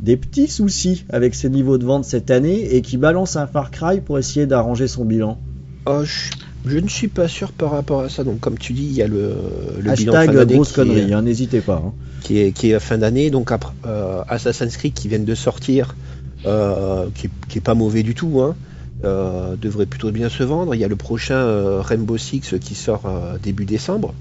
des 0.00 0.16
petits 0.16 0.48
soucis 0.48 1.04
avec 1.10 1.34
ses 1.34 1.50
niveaux 1.50 1.78
de 1.78 1.84
vente 1.84 2.04
cette 2.04 2.30
année 2.30 2.74
et 2.74 2.82
qui 2.82 2.96
balance 2.96 3.36
un 3.36 3.46
Far 3.46 3.70
Cry 3.70 4.00
pour 4.00 4.18
essayer 4.18 4.46
d'arranger 4.46 4.88
son 4.88 5.04
bilan? 5.04 5.38
Oh, 5.86 6.02
je, 6.04 6.30
je 6.66 6.78
ne 6.78 6.88
suis 6.88 7.08
pas 7.08 7.28
sûr 7.28 7.52
par 7.52 7.70
rapport 7.72 8.00
à 8.00 8.08
ça. 8.08 8.24
Donc 8.24 8.40
comme 8.40 8.58
tu 8.58 8.72
dis, 8.72 8.84
il 8.84 8.92
y 8.92 9.02
a 9.02 9.06
le, 9.06 9.34
le 9.80 9.90
bilan 9.96 10.12
de 10.12 10.18
fin 10.18 10.32
Hashtag 10.32 10.52
grosse 10.54 10.72
connerie, 10.72 11.12
hein, 11.12 11.22
n'hésitez 11.22 11.60
pas. 11.60 11.82
hein. 11.84 11.92
qui 12.22 12.38
est, 12.38 12.52
qui 12.52 12.70
est 12.70 12.78
fin 12.80 12.98
d'année. 12.98 13.30
Donc 13.30 13.50
après, 13.52 13.72
euh, 13.86 14.22
Assassin's 14.28 14.76
Creed 14.76 14.92
qui 14.94 15.08
viennent 15.08 15.24
de 15.24 15.34
sortir, 15.34 15.96
euh, 16.46 17.06
qui, 17.14 17.26
est- 17.28 17.30
qui 17.48 17.58
est 17.58 17.62
pas 17.62 17.74
mauvais 17.74 18.02
du 18.02 18.14
tout, 18.14 18.40
hein, 18.40 18.54
euh, 19.04 19.56
devrait 19.56 19.86
plutôt 19.86 20.10
bien 20.10 20.28
se 20.28 20.42
vendre. 20.42 20.74
Il 20.74 20.80
y 20.80 20.84
a 20.84 20.88
le 20.88 20.96
prochain 20.96 21.80
Rainbow 21.80 22.18
Six 22.18 22.54
qui 22.60 22.74
sort 22.74 23.02
début 23.42 23.64
décembre. 23.64 24.14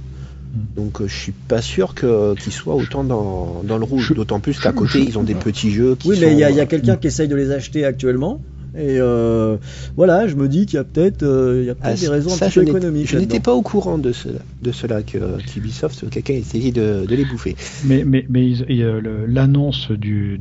Donc 0.76 1.02
euh, 1.02 1.08
je 1.08 1.16
suis 1.16 1.34
pas 1.48 1.62
sûr 1.62 1.94
que 1.94 2.34
qu'il 2.36 2.52
soit 2.52 2.74
autant 2.76 3.04
dans, 3.04 3.62
dans 3.64 3.78
le 3.78 3.84
rouge. 3.84 4.14
D'autant 4.16 4.40
plus 4.40 4.58
qu'à 4.60 4.72
côté 4.72 5.00
ils 5.00 5.18
ont 5.20 5.24
des 5.24 5.36
petits 5.36 5.72
jeux 5.72 5.96
qui 5.96 6.08
Oui, 6.10 6.18
mais 6.20 6.32
il 6.34 6.40
y 6.40 6.44
a, 6.44 6.66
quelqu'un 6.66 6.96
qui 6.96 7.08
essaye 7.08 7.28
de 7.28 7.36
les 7.36 7.52
acheter 7.52 7.86
actuellement. 7.86 8.42
Et 8.76 8.98
euh, 9.00 9.58
voilà, 9.96 10.28
je 10.28 10.36
me 10.36 10.48
dis 10.48 10.66
qu'il 10.66 10.78
y 10.78 10.80
a 10.80 10.84
peut-être 10.84 11.24
euh, 11.24 11.62
il 11.62 11.66
y 11.66 11.70
a 11.70 11.76
peut-être 11.76 11.98
ah, 11.98 12.02
des 12.02 12.08
raisons 12.08 12.30
ça, 12.30 12.46
un 12.46 12.50
petit 12.50 12.60
peu 12.60 12.68
économiques. 12.68 13.08
Je 13.08 13.18
n'étais 13.18 13.40
pas 13.40 13.54
au 13.54 13.62
courant 13.62 13.98
de 13.98 14.12
cela, 14.12 14.40
de 14.62 14.72
cela 14.72 15.02
que 15.02 15.18
qu'Ubisoft, 15.42 16.10
quelqu'un 16.10 16.34
essayait 16.36 16.72
de, 16.72 17.06
de 17.08 17.16
les 17.16 17.26
bouffer. 17.26 17.56
Mais, 17.84 18.04
mais, 18.06 18.26
euh, 18.70 19.26
l'annonce 19.28 19.92
du, 19.92 20.40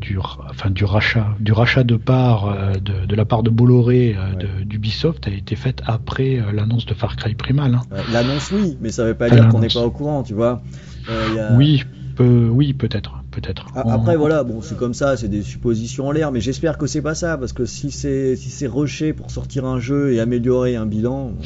enfin, 0.50 0.70
du 0.70 0.84
rachat, 0.84 1.28
du 1.40 1.52
rachat 1.52 1.84
de 1.84 1.96
parts 1.96 2.48
euh, 2.50 2.72
de, 2.74 3.06
de 3.06 3.16
la 3.16 3.24
part 3.24 3.42
de 3.42 3.50
Bolloré 3.50 4.14
de- 4.38 4.64
d'Ubisoft 4.64 5.26
a 5.26 5.30
été 5.30 5.56
faite 5.56 5.80
après 5.86 6.40
l'annonce 6.52 6.84
de 6.86 6.94
Far 6.94 7.16
Cry 7.16 7.34
Primal. 7.34 7.74
hein. 7.74 7.82
Ouais, 7.90 8.04
L'annonce, 8.08 8.50
oui, 8.50 8.76
mais 8.80 8.90
ça 8.90 9.04
veut 9.04 9.14
pas 9.14 9.30
dire 9.30 9.48
qu'on 9.48 9.60
n'est 9.60 9.68
pas 9.70 9.84
au 9.84 9.90
courant, 9.90 10.22
tu 10.22 10.34
vois. 10.34 10.62
Euh, 11.08 11.24
il 11.26 11.34
y 11.34 11.38
a- 11.38 11.56
Oui, 11.56 11.82
oui, 12.24 12.72
peut-être, 12.72 13.22
peut-être. 13.30 13.66
On- 13.74 13.90
Après, 13.90 14.16
voilà, 14.16 14.44
bon, 14.44 14.60
c'est 14.62 14.76
comme 14.76 14.94
ça, 14.94 15.16
c'est 15.16 15.28
des 15.28 15.42
suppositions 15.42 16.08
en 16.08 16.12
l'air, 16.12 16.32
mais 16.32 16.40
j'espère 16.40 16.78
que 16.78 16.86
c'est 16.86 17.02
pas 17.02 17.14
ça, 17.14 17.36
parce 17.38 17.52
que 17.52 17.64
si 17.64 17.90
c'est 17.90 18.36
si 18.36 18.50
c'est 18.50 18.66
rushé 18.66 19.12
pour 19.12 19.30
sortir 19.30 19.64
un 19.64 19.80
jeu 19.80 20.12
et 20.12 20.20
améliorer 20.20 20.76
un 20.76 20.86
bilan, 20.86 21.32
bah, 21.38 21.44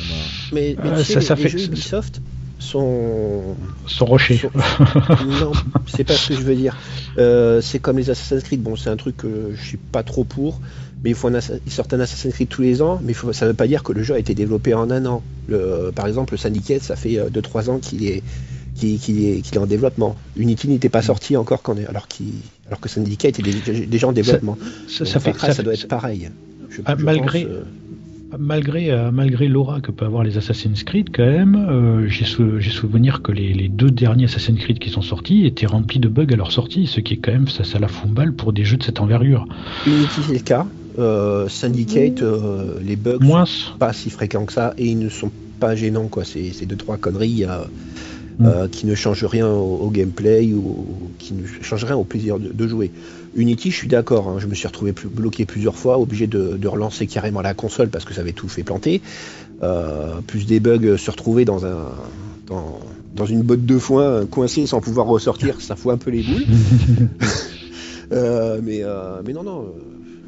Mais, 0.52 0.76
mais 0.82 0.90
Euh, 0.90 0.98
tu 0.98 1.04
sais, 1.04 1.12
ça- 1.14 1.20
les, 1.20 1.24
ça 1.26 1.34
les 1.34 1.42
fait- 1.42 1.48
jeux 1.48 1.64
Ubisoft 1.66 2.20
sont 2.58 3.56
Son 3.86 4.04
rocher. 4.04 4.36
Sur- 4.36 4.52
non, 5.26 5.52
c'est 5.86 6.04
pas 6.04 6.14
ce 6.14 6.28
que 6.28 6.34
je 6.34 6.42
veux 6.42 6.54
dire. 6.54 6.76
Euh, 7.18 7.60
c'est 7.60 7.78
comme 7.80 7.98
les 7.98 8.08
Assassin's 8.10 8.42
Creed. 8.44 8.62
Bon, 8.62 8.76
c'est 8.76 8.88
un 8.90 8.96
truc 8.96 9.16
que 9.16 9.50
je 9.54 9.60
suis 9.62 9.78
pas 9.78 10.02
trop 10.02 10.24
pour. 10.24 10.60
Mais 11.02 11.10
il 11.10 11.16
faut 11.16 11.26
un 11.26 11.34
Assa- 11.34 11.54
ils 11.66 11.72
sortent 11.72 11.92
un 11.94 12.00
Assassin's 12.00 12.32
Creed 12.32 12.48
tous 12.48 12.62
les 12.62 12.80
ans, 12.80 13.00
mais 13.02 13.12
faut, 13.12 13.32
ça 13.32 13.46
veut 13.46 13.54
pas 13.54 13.66
dire 13.66 13.82
que 13.82 13.92
le 13.92 14.04
jeu 14.04 14.14
a 14.14 14.18
été 14.20 14.34
développé 14.34 14.72
en 14.74 14.88
un 14.92 15.04
an. 15.06 15.22
Le, 15.48 15.90
par 15.94 16.06
exemple, 16.06 16.34
le 16.34 16.38
Syndicate, 16.38 16.82
ça 16.82 16.94
fait 16.94 17.18
2-3 17.30 17.68
ans 17.68 17.78
qu'il 17.80 18.06
est, 18.06 18.22
qu'il, 18.74 18.98
qu'il 18.98 19.24
est, 19.24 19.56
en 19.58 19.66
développement. 19.66 20.16
Unity 20.36 20.68
n'était 20.68 20.88
pas 20.88 21.02
sorti 21.02 21.36
encore 21.36 21.62
quand, 21.62 21.76
alors, 21.88 22.06
que 22.08 22.88
Syndicate 22.88 23.38
était 23.38 23.52
déjà, 23.52 23.86
déjà 23.86 24.08
en 24.08 24.12
développement. 24.12 24.56
Ça, 24.88 25.04
Donc, 25.04 25.12
ça 25.12 25.20
fait, 25.20 25.32
Cry, 25.32 25.46
ça, 25.48 25.54
fait- 25.54 25.62
doit 25.62 25.74
être 25.74 25.88
pareil. 25.88 26.30
Je, 26.70 26.80
Ah, 26.86 26.94
je 26.98 27.04
malgré- 27.04 27.44
pense, 27.44 27.52
euh, 27.52 27.62
malgré, 28.38 28.90
euh, 28.90 29.10
malgré 29.10 29.46
l'aura 29.46 29.80
que 29.82 29.90
peut 29.90 30.06
avoir 30.06 30.24
les 30.24 30.38
Assassin's 30.38 30.84
Creed, 30.84 31.10
quand 31.14 31.26
même, 31.26 31.54
euh, 31.54 32.08
j'ai 32.08 32.24
souvenir 32.70 33.20
que 33.22 33.30
les, 33.30 33.68
deux 33.68 33.90
derniers 33.90 34.24
Assassin's 34.24 34.58
Creed 34.58 34.78
qui 34.78 34.88
sont 34.88 35.02
sortis 35.02 35.44
étaient 35.46 35.66
remplis 35.66 36.00
de 36.00 36.08
bugs 36.08 36.32
à 36.32 36.36
leur 36.36 36.50
sortie, 36.50 36.86
ce 36.86 37.00
qui 37.00 37.14
est 37.14 37.18
quand 37.18 37.32
même, 37.32 37.48
ça, 37.48 37.64
ça 37.64 37.78
la 37.78 37.88
fout 37.88 38.10
balle 38.10 38.32
pour 38.32 38.52
des 38.54 38.64
jeux 38.64 38.78
de 38.78 38.82
cette 38.84 39.00
envergure. 39.00 39.46
Unity, 39.86 40.20
c'est 40.26 40.32
le 40.32 40.38
cas. 40.38 40.66
Syndicate, 41.48 42.22
les 42.84 42.96
bugs 42.96 43.18
Moins. 43.20 43.46
sont 43.46 43.76
pas 43.78 43.92
si 43.92 44.10
fréquents 44.10 44.44
que 44.46 44.52
ça 44.52 44.74
et 44.78 44.86
ils 44.86 44.98
ne 44.98 45.08
sont 45.08 45.30
pas 45.60 45.74
gênants, 45.76 46.08
quoi. 46.08 46.24
C'est 46.24 46.66
deux, 46.66 46.76
trois 46.76 46.96
conneries. 46.96 47.44
Mm. 48.38 48.68
qui 48.70 48.86
ne 48.86 48.94
changent 48.94 49.24
rien 49.24 49.46
au, 49.48 49.90
gameplay 49.90 50.52
ou 50.54 50.86
qui 51.18 51.34
ne 51.34 51.46
changent 51.62 51.84
rien 51.84 51.96
au 51.96 52.04
plaisir 52.04 52.38
de 52.38 52.66
jouer. 52.66 52.90
Unity, 53.34 53.70
je 53.70 53.76
suis 53.76 53.88
d'accord, 53.88 54.28
hein. 54.28 54.36
je 54.38 54.46
me 54.46 54.54
suis 54.54 54.66
retrouvé 54.66 54.92
bloqué 54.92 55.46
plusieurs 55.46 55.76
fois, 55.76 55.98
obligé 55.98 56.26
de, 56.26 56.66
relancer 56.66 57.06
carrément 57.06 57.40
la 57.40 57.54
console 57.54 57.88
parce 57.88 58.04
que 58.04 58.14
ça 58.14 58.20
avait 58.20 58.32
tout 58.32 58.48
fait 58.48 58.62
planter. 58.62 59.00
Euh, 59.62 60.20
plus 60.26 60.46
des 60.46 60.60
bugs 60.60 60.96
se 60.96 61.10
retrouver 61.10 61.44
dans 61.44 61.64
un 61.64 61.90
dans, 63.14 63.26
une 63.26 63.42
botte 63.42 63.64
de 63.64 63.78
foin 63.78 64.26
coincée 64.26 64.66
sans 64.66 64.80
pouvoir 64.80 65.06
ressortir, 65.06 65.60
ça 65.60 65.76
fout 65.76 65.92
un 65.92 65.96
peu 65.96 66.10
les 66.10 66.22
boules. 66.22 66.46
Euh, 68.10 68.60
mais, 68.62 68.80
euh, 68.82 69.22
mais 69.24 69.32
non, 69.32 69.42
non, 69.42 69.72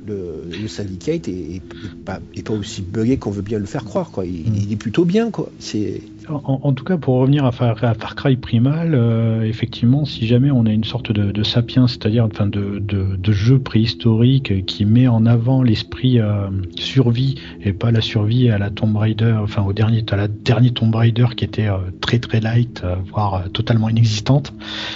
le, 0.06 0.68
Syndicate 0.68 1.28
est, 1.28 1.60
pas, 2.06 2.18
aussi 2.48 2.80
buggé 2.80 3.18
qu'on 3.18 3.30
veut 3.30 3.42
bien 3.42 3.58
le 3.58 3.66
faire 3.66 3.84
croire. 3.84 4.10
Quoi. 4.10 4.24
Il, 4.24 4.50
mm. 4.50 4.54
il 4.56 4.72
est 4.72 4.76
plutôt 4.76 5.04
bien. 5.04 5.30
Quoi. 5.30 5.50
C'est 5.58 6.00
en, 6.28 6.72
tout 6.72 6.84
cas, 6.84 6.96
pour 6.96 7.16
revenir 7.16 7.44
à 7.44 7.52
Far, 7.52 7.76
Cry 8.16 8.36
Primal, 8.36 8.94
euh, 8.94 9.42
effectivement, 9.42 10.04
si 10.04 10.26
jamais 10.26 10.50
on 10.50 10.64
a 10.66 10.72
une 10.72 10.84
sorte 10.84 11.12
de, 11.12 11.42
sapiens, 11.42 11.86
c'est-à-dire 11.86 12.24
enfin 12.24 12.46
de, 12.46 12.78
de, 12.78 13.32
jeu 13.32 13.58
préhistorique 13.58 14.64
qui 14.66 14.84
met 14.84 15.08
en 15.08 15.26
avant 15.26 15.62
l'esprit 15.62 16.20
euh, 16.20 16.48
survie 16.76 17.34
et 17.62 17.72
pas 17.72 17.90
la 17.90 18.00
survie 18.00 18.48
à 18.48 18.58
la 18.58 18.70
Tomb 18.70 18.96
Raider, 18.96 19.34
enfin 19.42 19.62
au 19.62 19.72
dernier, 19.72 20.04
à 20.10 20.16
la 20.16 20.28
dernier 20.28 20.70
Tomb 20.70 20.94
Raider 20.94 21.26
qui 21.36 21.44
était 21.44 21.68
euh, 21.68 21.78
très 22.00 22.18
très 22.18 22.40
light, 22.40 22.82
voire 23.10 23.50
totalement 23.52 23.88
inexistante, 23.88 24.54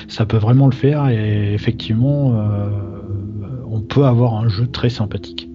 ça 0.09 0.25
peut 0.25 0.39
vraiment 0.39 0.67
le 0.67 0.75
faire 0.75 1.09
et 1.09 1.53
effectivement, 1.53 2.35
on 3.71 3.81
peut 3.81 4.05
avoir 4.05 4.35
un 4.35 4.49
jeu 4.49 4.67
très 4.67 4.91
sympathique. 4.91 5.49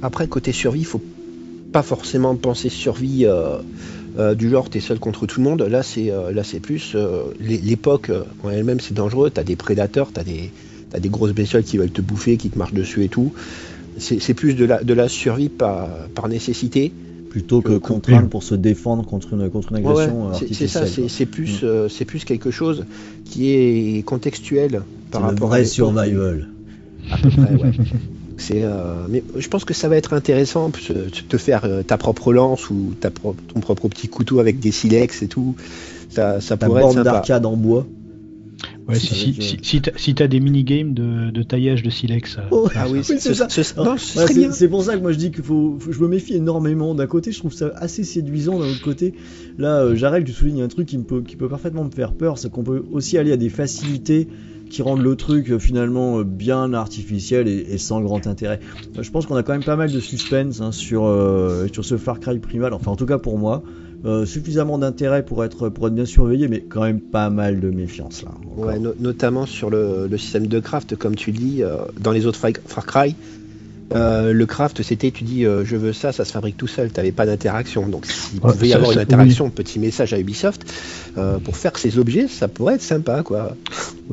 Après, 0.00 0.28
côté 0.28 0.52
survie, 0.52 0.80
il 0.80 0.86
faut 0.86 1.02
pas 1.72 1.82
forcément 1.82 2.36
penser 2.36 2.68
survie 2.68 3.26
euh, 4.18 4.34
du 4.34 4.50
genre 4.50 4.68
t'es 4.68 4.80
seul 4.80 4.98
contre 4.98 5.26
tout 5.26 5.40
le 5.40 5.44
monde. 5.44 5.62
Là 5.62 5.82
c'est 5.82 6.10
euh, 6.10 6.32
là 6.32 6.44
c'est 6.44 6.60
plus 6.60 6.92
euh, 6.94 7.24
l'époque 7.40 8.10
en 8.42 8.50
elle-même 8.50 8.80
c'est 8.80 8.94
dangereux. 8.94 9.30
T'as 9.30 9.44
des 9.44 9.56
prédateurs, 9.56 10.10
t'as 10.12 10.24
des 10.24 10.50
as 10.92 11.00
des 11.00 11.08
grosses 11.08 11.32
bestioles 11.32 11.62
qui 11.62 11.78
veulent 11.78 11.90
te 11.90 12.02
bouffer, 12.02 12.36
qui 12.36 12.50
te 12.50 12.58
marchent 12.58 12.74
dessus 12.74 13.04
et 13.04 13.08
tout. 13.08 13.32
C'est 13.98 14.34
plus 14.34 14.54
de 14.54 14.64
la 14.64 14.82
de 14.82 14.94
la 14.94 15.08
survie 15.08 15.48
par 15.48 15.88
par 16.14 16.28
nécessité 16.28 16.92
plutôt 17.30 17.62
que, 17.62 17.78
contraindre 17.78 18.28
pour 18.28 18.42
se 18.42 18.54
défendre 18.54 19.06
contre 19.06 19.32
une, 19.32 19.48
contre 19.48 19.72
une 19.72 19.78
agression 19.78 20.32
C'est 20.34 20.68
ça, 20.68 20.84
c'est 20.86 21.24
plus, 21.24 21.62
mm. 21.62 21.88
c'est 21.88 22.04
plus 22.04 22.26
quelque 22.26 22.50
chose 22.50 22.84
qui 23.24 23.52
est 23.52 24.04
contextuel 24.04 24.82
par 25.10 25.22
rapport 25.22 25.48
vrai 25.48 25.64
survival. 25.64 26.48
À 27.10 27.16
peu 27.16 27.30
près, 27.30 27.54
ouais. 27.54 27.72
Euh, 28.50 29.06
mais 29.08 29.22
je 29.36 29.48
pense 29.48 29.64
que 29.64 29.74
ça 29.74 29.88
va 29.88 29.96
être 29.96 30.12
intéressant 30.12 30.70
de 30.70 31.08
te 31.08 31.36
faire 31.36 31.64
euh, 31.64 31.82
ta 31.82 31.96
propre 31.96 32.32
lance 32.32 32.70
ou 32.70 32.94
ta 33.00 33.10
ton 33.10 33.60
propre 33.60 33.88
petit 33.88 34.08
couteau 34.08 34.38
avec 34.40 34.60
des 34.60 34.72
silex 34.72 35.22
et 35.22 35.28
tout. 35.28 35.54
Ça, 36.08 36.40
ça 36.40 36.56
ta 36.56 36.66
pourrait 36.66 36.82
être 36.82 36.92
sympa. 36.92 37.04
d'arcade 37.04 37.46
en 37.46 37.56
bois. 37.56 37.86
Ouais, 38.86 38.96
si, 38.96 39.34
si, 39.62 39.82
si, 39.96 40.14
t'as 40.14 40.26
des 40.26 40.40
mini-games 40.40 40.92
de, 40.92 41.42
taillage 41.42 41.82
de 41.82 41.90
silex. 41.90 42.36
Euh, 42.38 42.42
oh, 42.50 42.68
ah 42.74 42.86
oui, 42.88 43.00
c'est 43.02 43.18
ça. 43.18 43.48
C'est 43.48 44.68
pour 44.68 44.82
ça 44.82 44.96
que 44.96 45.00
moi 45.00 45.12
je 45.12 45.18
dis 45.18 45.30
qu'il 45.30 45.44
faut, 45.44 45.78
Je 45.88 46.00
me 46.00 46.08
méfie 46.08 46.34
énormément. 46.34 46.94
D'un 46.94 47.06
côté, 47.06 47.32
je 47.32 47.38
trouve 47.38 47.52
ça 47.52 47.70
assez 47.76 48.04
séduisant. 48.04 48.58
D'un 48.58 48.66
autre 48.66 48.82
côté, 48.82 49.14
là, 49.58 49.94
j'arrête, 49.94 50.24
tu 50.24 50.32
soulignes 50.32 50.62
un 50.62 50.68
truc 50.68 50.86
qui, 50.86 50.98
me 50.98 51.04
peut, 51.04 51.22
qui 51.22 51.36
peut 51.36 51.48
parfaitement 51.48 51.84
me 51.84 51.90
faire 51.90 52.12
peur. 52.12 52.38
C'est 52.38 52.50
qu'on 52.50 52.64
peut 52.64 52.84
aussi 52.92 53.18
aller 53.18 53.32
à 53.32 53.36
des 53.36 53.50
facilités 53.50 54.28
qui 54.72 54.82
rendent 54.82 55.02
le 55.02 55.14
truc 55.14 55.50
euh, 55.50 55.58
finalement 55.58 56.18
euh, 56.18 56.24
bien 56.24 56.72
artificiel 56.72 57.46
et, 57.46 57.78
sans 57.78 58.00
grand 58.00 58.26
intérêt. 58.26 58.58
Je 58.98 59.10
pense 59.10 59.26
qu'on 59.26 59.36
a 59.36 59.42
quand 59.42 59.52
même 59.52 59.62
pas 59.62 59.76
mal 59.76 59.92
de 59.92 60.00
suspense 60.00 60.60
hein, 60.60 60.72
sur, 60.72 61.04
euh, 61.04 61.68
ce 61.70 61.96
Far 61.96 62.18
Cry 62.18 62.38
Primal, 62.38 62.72
enfin 62.72 62.90
en 62.90 62.96
tout 62.96 63.06
cas 63.06 63.18
pour 63.18 63.38
moi. 63.38 63.62
suffisamment 64.24 64.78
d'intérêt 64.78 65.24
pour 65.24 65.44
être, 65.44 65.68
pour 65.68 65.88
bien 65.90 66.06
surveillé, 66.06 66.48
mais 66.48 66.60
quand 66.60 66.82
même 66.82 67.00
pas 67.00 67.30
mal 67.30 67.60
de 67.60 67.70
méfiance 67.70 68.24
là. 68.24 68.32
Ouais, 68.56 68.78
notamment 68.98 69.46
sur 69.46 69.70
le, 69.70 70.08
système 70.16 70.46
de 70.48 70.58
craft, 70.58 70.96
comme 70.96 71.14
tu 71.14 71.30
dis, 71.30 71.62
dans 72.00 72.10
les 72.10 72.26
autres 72.26 72.38
Far 72.38 72.86
Cry, 72.86 73.14
euh, 73.94 74.32
le 74.32 74.46
craft, 74.46 74.82
c'était 74.82 75.10
tu 75.10 75.24
dis 75.24 75.44
euh, 75.44 75.64
je 75.64 75.76
veux 75.76 75.92
ça, 75.92 76.12
ça 76.12 76.24
se 76.24 76.32
fabrique 76.32 76.56
tout 76.56 76.66
seul. 76.66 76.90
Tu 76.90 76.96
n'avais 76.96 77.12
pas 77.12 77.26
d'interaction. 77.26 77.88
Donc 77.88 78.06
s'il 78.06 78.40
pouvait 78.40 78.68
y 78.68 78.74
avoir 78.74 78.92
une 78.92 78.98
interaction, 78.98 79.50
petit 79.50 79.78
message 79.78 80.12
à 80.12 80.18
Ubisoft 80.18 80.64
euh, 81.18 81.38
pour 81.38 81.56
faire 81.56 81.78
ces 81.78 81.98
objets, 81.98 82.28
ça 82.28 82.48
pourrait 82.48 82.74
être 82.74 82.82
sympa, 82.82 83.22
quoi. 83.22 83.56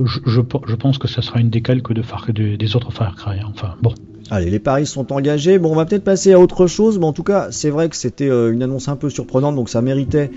Je, 0.06 0.42
pense 0.42 0.98
que 0.98 1.08
ça 1.08 1.22
sera 1.22 1.40
une 1.40 1.50
décalque 1.50 1.94
de 1.94 2.02
Far, 2.02 2.28
des 2.34 2.76
autres 2.76 2.92
Far 2.92 3.16
Cry. 3.16 3.40
Hein. 3.40 3.52
Enfin 3.54 3.76
bon. 3.82 3.94
Allez, 4.32 4.50
les 4.50 4.60
paris 4.60 4.86
sont 4.86 5.12
engagés. 5.12 5.58
Bon, 5.58 5.72
on 5.72 5.76
va 5.76 5.86
peut-être 5.86 6.04
passer 6.04 6.34
à 6.34 6.40
autre 6.40 6.68
chose, 6.68 7.00
mais 7.00 7.06
en 7.06 7.14
tout 7.14 7.24
cas, 7.24 7.48
c'est 7.52 7.70
vrai 7.70 7.90
que 7.90 7.96
c'était 7.96 8.28
une 8.28 8.62
annonce 8.62 8.88
un 8.88 8.96
peu 8.96 9.10
surprenante, 9.10 9.56
donc 9.56 9.70
ça 9.70 9.82
méritait 9.82 10.32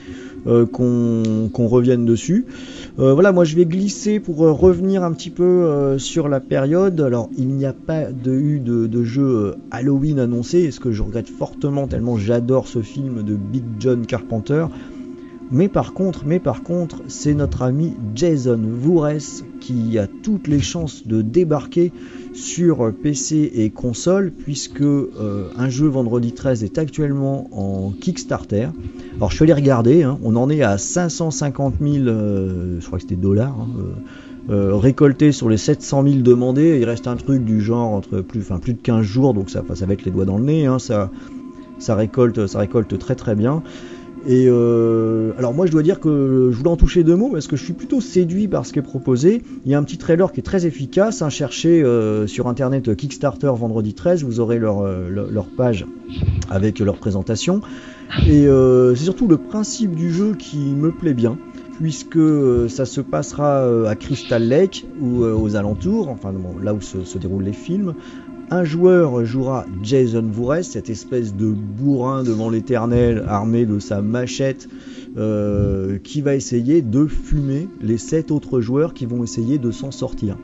qu'on 0.45 1.67
revienne 1.69 2.05
dessus. 2.05 2.47
Euh, 2.99 3.15
voilà, 3.15 3.33
moi 3.33 3.45
je 3.45 3.57
vais 3.57 3.65
glisser 3.65 4.21
pour 4.21 4.45
euh, 4.45 4.53
revenir 4.53 5.03
un 5.03 5.13
petit 5.13 5.31
peu 5.31 5.43
euh, 5.43 5.99
sur 5.99 6.29
la 6.29 6.41
période. 6.41 7.01
Alors, 7.01 7.31
il 7.39 7.49
n'y 7.49 7.65
a 7.65 7.73
pas 7.73 8.11
eu 8.27 8.61
de, 8.61 9.05
jeu 9.05 9.55
Halloween 9.71 10.19
annoncé, 10.19 10.71
ce 10.71 10.79
que 10.79 10.93
je 10.93 11.03
regrette 11.03 11.29
fortement 11.29 11.87
tellement 11.87 12.17
j'adore 12.19 12.69
ce 12.69 12.83
film 12.83 13.23
de 13.23 13.35
Big 13.35 13.65
John 13.79 14.07
Carpenter. 14.07 14.67
Mais 15.53 15.69
par 15.69 15.93
contre, 15.93 16.23
mais 16.25 16.39
par 16.39 16.63
contre, 16.63 17.03
c'est 17.09 17.35
notre 17.35 17.61
ami 17.61 17.93
Jason 18.15 18.59
Voorhees 18.59 19.45
qui 19.61 19.99
a 19.99 20.07
toutes 20.07 20.49
les 20.49 20.61
chances 20.61 21.07
de 21.07 21.21
débarquer 21.21 21.93
sur 22.33 22.91
PC 22.95 23.53
et 23.55 23.69
console 23.69 24.33
puisque 24.33 24.81
euh, 24.81 25.51
un 25.59 25.69
jeu 25.69 25.89
vendredi 25.89 26.33
13 26.33 26.65
est 26.65 26.79
actuellement 26.79 27.51
en 27.53 27.91
Kickstarter. 27.91 28.69
Alors 29.19 29.31
je 29.31 29.37
suis 29.37 29.43
allé 29.45 29.53
regarder, 29.53 30.05
hein. 30.05 30.19
on 30.23 30.37
en 30.37 30.49
est 30.49 30.63
à 30.63 30.79
550 30.79 31.75
000, 31.83 32.07
euh, 32.07 32.81
je 32.81 32.87
crois 32.87 32.99
que 32.99 33.03
c'était 33.03 33.17
dollars. 33.17 33.55
Hein, 33.61 33.69
euh, 34.51 34.75
récoltés 34.75 35.33
sur 35.33 35.51
les 35.51 35.59
700 35.59 36.03
000 36.03 36.17
demandés, 36.23 36.79
il 36.81 36.85
reste 36.85 37.07
un 37.07 37.17
truc 37.17 37.45
du 37.45 37.61
genre 37.61 37.91
entre 37.93 38.23
plus, 38.23 38.41
de 38.41 38.73
15 38.83 39.03
jours, 39.03 39.35
donc 39.35 39.51
ça, 39.51 39.63
ça 39.75 39.87
va 39.87 39.93
être 39.93 40.05
les 40.05 40.11
doigts 40.11 40.25
dans 40.25 40.39
le 40.39 40.45
nez, 40.45 40.67
hein. 40.67 40.79
ça, 40.79 41.11
ça, 41.79 41.95
récolte, 41.95 42.47
ça 42.47 42.59
récolte 42.59 42.99
très 42.99 43.15
très 43.15 43.37
bien. 43.37 43.63
Et 44.27 44.47
euh, 44.47 45.33
alors 45.37 45.53
moi 45.53 45.67
je 45.67 45.73
dois 45.73 45.83
dire 45.83 45.99
que 45.99 46.51
je 46.53 46.57
voulais 46.57 46.71
en 46.71 46.77
toucher 46.77 47.03
deux 47.03 47.17
mots 47.17 47.31
parce 47.33 47.49
que 47.49 47.57
je 47.57 47.65
suis 47.65 47.73
plutôt 47.73 48.01
séduit 48.01 48.47
par 48.47 48.65
ce 48.65 48.73
qui 48.73 48.79
est 48.79 48.83
proposé. 48.83 49.43
Il 49.65 49.73
y 49.73 49.75
a 49.75 49.79
un 49.79 49.83
petit 49.83 49.99
trailer 49.99 50.31
qui 50.33 50.41
est 50.41 50.45
très 50.45 50.65
efficace. 50.65 51.23
Hein. 51.23 51.29
Cherchez 51.29 51.83
euh, 51.83 52.27
sur 52.27 52.47
internet 52.47 52.95
Kickstarter 52.95 53.51
vendredi 53.55 53.95
13, 53.95 54.23
vous 54.23 54.39
aurez 54.39 54.61
euh, 54.63 55.09
leur 55.11 55.47
page 55.47 55.87
avec 56.51 56.79
leur 56.79 56.97
présentation. 56.97 57.63
Et 58.29 58.47
c'est 58.47 59.05
surtout 59.05 59.27
le 59.27 59.39
principe 59.39 59.97
du 59.97 60.13
jeu 60.13 60.35
qui 60.39 60.59
me 60.59 60.93
plaît 60.93 61.15
bien 61.15 61.39
puisque 61.81 62.21
ça 62.69 62.85
se 62.85 63.01
passera 63.01 63.89
à 63.89 63.95
Crystal 63.97 64.47
Lake 64.47 64.85
ou 65.01 65.25
aux 65.25 65.57
alentours, 65.57 66.11
enfin 66.11 66.33
là 66.63 66.75
où 66.75 66.81
se, 66.83 67.19
déroulent 67.19 67.43
les 67.43 67.55
films, 67.55 67.95
un 68.53 68.65
joueur 68.65 69.25
jouera 69.25 69.65
Jason 69.83 70.29
Voorhees, 70.31 70.65
cette 70.65 70.91
espèce 70.91 71.35
de 71.35 71.47
bourrin 71.47 72.23
devant 72.23 72.51
l'éternel 72.51 73.25
armé 73.27 73.65
de 73.65 73.79
sa 73.79 74.03
machette 74.03 74.69
euh, 75.17 75.99
qui 75.99 76.21
va 76.21 76.35
essayer 76.35 76.83
de 76.83 77.07
fumer 77.07 77.69
les 77.81 77.97
sept 77.97 78.31
autres 78.31 78.61
joueurs 78.61 78.93
qui 78.93 79.07
vont 79.07 79.25
essayer 79.25 79.57
de 79.57 79.71
s'en 79.71 79.91
sortir. 79.91 80.37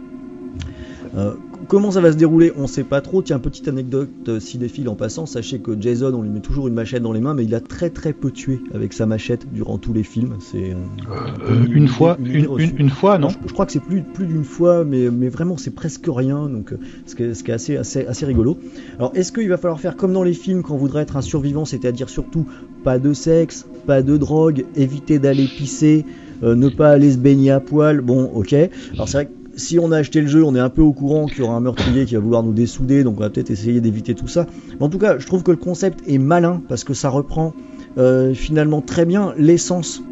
Euh, 1.16 1.34
Comment 1.68 1.90
ça 1.90 2.00
va 2.00 2.10
se 2.10 2.16
dérouler 2.16 2.50
On 2.56 2.66
sait 2.66 2.82
pas 2.82 3.02
trop. 3.02 3.20
Tiens, 3.20 3.38
petite 3.38 3.68
anecdote 3.68 4.08
euh, 4.28 4.40
cinéphile 4.40 4.88
en 4.88 4.94
passant. 4.94 5.26
Sachez 5.26 5.58
que 5.58 5.78
Jason, 5.78 6.14
on 6.14 6.22
lui 6.22 6.30
met 6.30 6.40
toujours 6.40 6.66
une 6.66 6.72
machette 6.72 7.02
dans 7.02 7.12
les 7.12 7.20
mains, 7.20 7.34
mais 7.34 7.44
il 7.44 7.54
a 7.54 7.60
très 7.60 7.90
très 7.90 8.14
peu 8.14 8.30
tué 8.30 8.62
avec 8.72 8.94
sa 8.94 9.04
machette 9.04 9.52
durant 9.52 9.76
tous 9.76 9.92
les 9.92 10.02
films. 10.02 10.36
C'est 10.40 10.72
euh, 10.72 11.66
une, 11.70 11.86
fois, 11.86 12.16
une, 12.24 12.88
fois, 12.88 13.18
non 13.18 13.28
je, 13.28 13.52
crois 13.52 13.66
que 13.66 13.72
c'est 13.72 13.82
plus, 13.82 14.00
plus 14.00 14.26
d'une 14.26 14.44
fois, 14.44 14.82
mais, 14.82 15.10
mais 15.10 15.28
vraiment 15.28 15.58
c'est 15.58 15.74
presque 15.74 16.06
rien. 16.08 16.48
Donc 16.48 16.72
euh, 16.72 16.78
ce 17.04 17.14
qui 17.14 17.24
est, 17.24 17.34
ce 17.34 17.44
qui 17.44 17.50
est 17.50 17.54
assez, 17.54 17.76
assez, 17.76 18.06
assez 18.06 18.24
rigolo. 18.24 18.58
Alors 18.98 19.12
est-ce 19.14 19.30
qu'il 19.30 19.50
va 19.50 19.58
falloir 19.58 19.78
faire 19.78 19.96
comme 19.96 20.14
dans 20.14 20.24
les 20.24 20.32
films 20.32 20.62
quand 20.62 20.72
on 20.72 20.78
voudrait 20.78 21.02
être 21.02 21.18
un 21.18 21.22
survivant, 21.22 21.66
c'est-à-dire 21.66 22.08
surtout 22.08 22.46
pas 22.82 22.98
de 22.98 23.12
sexe, 23.12 23.66
pas 23.86 24.00
de 24.00 24.16
drogue, 24.16 24.64
éviter 24.74 25.18
d'aller 25.18 25.46
pisser. 25.46 26.06
ne 26.42 26.68
pas 26.70 26.88
aller 26.88 27.12
se 27.12 27.18
baigner 27.18 27.50
à 27.50 27.60
poil, 27.60 28.00
bon 28.00 28.24
ok. 28.24 28.54
Alors 28.94 29.06
c'est 29.06 29.18
vrai 29.18 29.26
que 29.26 29.37
si 29.58 29.78
on 29.78 29.92
a 29.92 29.98
acheté 29.98 30.20
le 30.22 30.26
jeu, 30.28 30.42
on 30.44 30.54
est 30.54 30.60
un 30.60 30.70
peu 30.70 30.80
au 30.82 30.92
courant 30.92 31.26
qu'il 31.26 31.40
y 31.40 31.42
aura 31.42 31.56
un 31.56 31.60
meurtrier 31.60 32.06
qui 32.06 32.14
va 32.14 32.20
vouloir 32.20 32.42
nous 32.42 32.54
dessouder, 32.54 33.04
donc 33.04 33.16
on 33.18 33.20
va 33.20 33.28
peut-être 33.28 33.50
essayer 33.50 33.80
d'éviter 33.82 34.14
tout 34.14 34.28
ça. 34.28 34.46
Mais 34.78 34.86
en 34.86 34.88
tout 34.88 34.98
cas, 34.98 35.18
je 35.18 35.26
trouve 35.26 35.42
que 35.42 35.50
le 35.50 35.56
concept 35.58 36.00
est 36.06 36.18
malin 36.18 36.62
parce 36.68 36.84
que 36.84 36.94
ça 36.94 37.10
reprend 37.10 37.52
euh, 37.98 38.32
finalement 38.34 38.80
très 38.80 39.04
bien 39.04 39.34
l'essence 39.36 40.02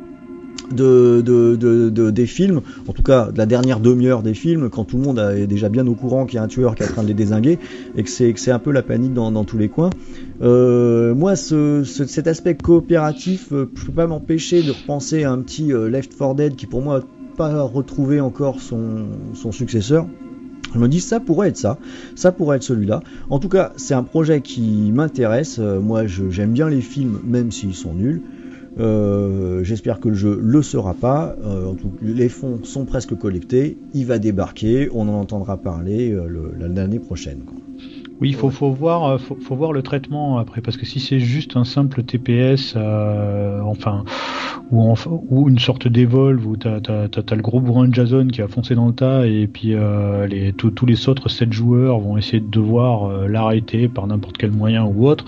de, 0.75 1.21
de, 1.25 1.55
de- 1.55 1.91
de- 1.91 2.11
des 2.11 2.27
films, 2.27 2.61
en 2.89 2.93
tout 2.93 3.05
cas 3.05 3.31
de 3.31 3.39
la 3.39 3.47
dernière 3.47 3.79
demi-heure 3.79 4.23
des 4.23 4.35
films, 4.35 4.69
quand 4.69 4.83
tout 4.85 4.97
le 4.97 5.05
monde 5.05 5.21
est 5.21 5.47
déjà 5.47 5.69
bien 5.69 5.87
au 5.87 5.95
courant 5.95 6.27
qu'il 6.27 6.37
y 6.37 6.39
a 6.39 6.43
un 6.43 6.49
tueur 6.49 6.75
qui 6.75 6.83
est 6.83 6.87
en 6.87 6.93
train 6.93 7.03
de 7.05 7.09
les 7.09 7.15
désinguer 7.15 7.61
et 7.97 8.03
que 8.03 8.11
c'est 8.11 8.51
un 8.51 8.59
peu 8.59 8.73
la 8.73 8.83
panique 8.83 9.15
dans, 9.15 9.45
tous 9.45 9.59
les 9.59 9.69
coins. 9.69 9.91
Euh, 10.43 11.15
moi, 11.15 11.37
ce, 11.37 11.85
ce- 11.85 12.07
cet 12.07 12.27
aspect 12.27 12.57
coopératif, 12.57 13.53
euh, 13.53 13.71
je 13.77 13.85
peux 13.87 13.93
pas 13.93 14.09
m'empêcher 14.09 14.63
de 14.65 14.73
repenser 14.73 15.23
à 15.23 15.31
un 15.31 15.39
petit 15.39 15.69
Left 15.73 16.17
4 16.19 16.35
Dead 16.35 16.57
qui 16.57 16.67
pour 16.67 16.83
moi 16.83 17.01
pas 17.37 17.63
retrouvé 17.63 18.21
encore 18.21 18.61
son, 18.61 19.07
successeur. 19.53 20.07
Je 20.75 20.79
me 20.79 20.89
dis 20.89 21.01
ça 21.01 21.21
pourrait 21.21 21.49
être 21.49 21.57
ça, 21.57 21.79
ça 22.17 22.33
pourrait 22.33 22.57
être 22.57 22.63
celui-là. 22.63 23.01
En 23.31 23.39
tout 23.39 23.49
cas, 23.49 23.73
c'est 23.77 23.95
un 23.95 24.03
projet 24.03 24.41
qui 24.41 24.91
m'intéresse. 24.93 25.59
Euh, 25.59 25.81
moi, 25.81 26.07
j'aime 26.07 26.53
bien 26.53 26.69
les 26.69 26.81
films, 26.81 27.21
même 27.25 27.51
s'ils 27.53 27.75
sont 27.75 27.95
nuls. 27.95 28.23
Euh, 28.79 29.63
J'espère 29.65 30.01
que 30.01 30.09
le 30.09 30.15
jeu 30.15 30.39
le 30.43 30.63
sera 30.63 30.93
pas. 30.93 31.35
Euh, 31.45 31.71
en 31.71 31.75
tout, 31.75 31.93
les 32.03 32.29
fonds 32.29 32.61
sont 32.65 32.85
presque 32.85 33.17
collectés. 33.17 33.79
Il 33.95 34.05
va 34.07 34.19
débarquer. 34.19 34.91
On 34.93 35.03
en 35.09 35.15
entendra 35.15 35.57
parler 35.57 36.11
le- 36.11 36.53
l'année 36.69 36.99
prochaine. 36.99 37.41
Oui, 38.19 38.31
il 38.31 38.35
faut, 38.35 38.49
faut, 38.49 38.71
voir, 38.71 39.05
euh, 39.05 39.19
faut, 39.19 39.37
faut 39.39 39.55
voir 39.57 39.73
le 39.75 39.83
traitement 39.83 40.39
après, 40.39 40.63
parce 40.63 40.79
que 40.79 40.87
si 40.87 41.01
c'est 41.01 41.21
juste 41.21 41.55
un 41.57 41.65
simple 41.65 42.03
TPS, 42.03 42.73
euh, 42.75 43.61
enfin, 43.61 44.05
ou, 44.71 44.83
enfin, 44.91 45.11
ou 45.29 45.49
une 45.51 45.59
sorte 45.59 45.87
d'Evolve 45.87 46.47
où 46.47 46.57
t'as 46.57 46.77
as, 46.89 47.35
le 47.35 47.43
gros 47.43 47.61
bourrin 47.61 47.89
de 47.89 47.95
Jason 47.95 48.27
qui 48.29 48.41
a 48.41 48.49
foncé 48.49 48.75
dans 48.75 48.87
le 48.87 48.95
tas, 48.95 49.27
et 49.27 49.47
puis 49.47 49.75
euh, 49.75 50.27
les, 50.27 50.55
tous- 50.55 50.71
tous 50.71 50.87
les 50.87 51.09
autres 51.11 51.29
7 51.29 51.53
joueurs 51.53 52.01
vont 52.01 52.17
essayer 52.17 52.41
de 52.41 52.49
devoir 52.51 53.05
euh, 53.05 53.29
l'arrêter 53.29 53.87
par 53.89 54.07
n'importe 54.07 54.39
quel 54.39 54.51
moyen 54.51 54.85
ou 54.85 55.07
autre, 55.07 55.27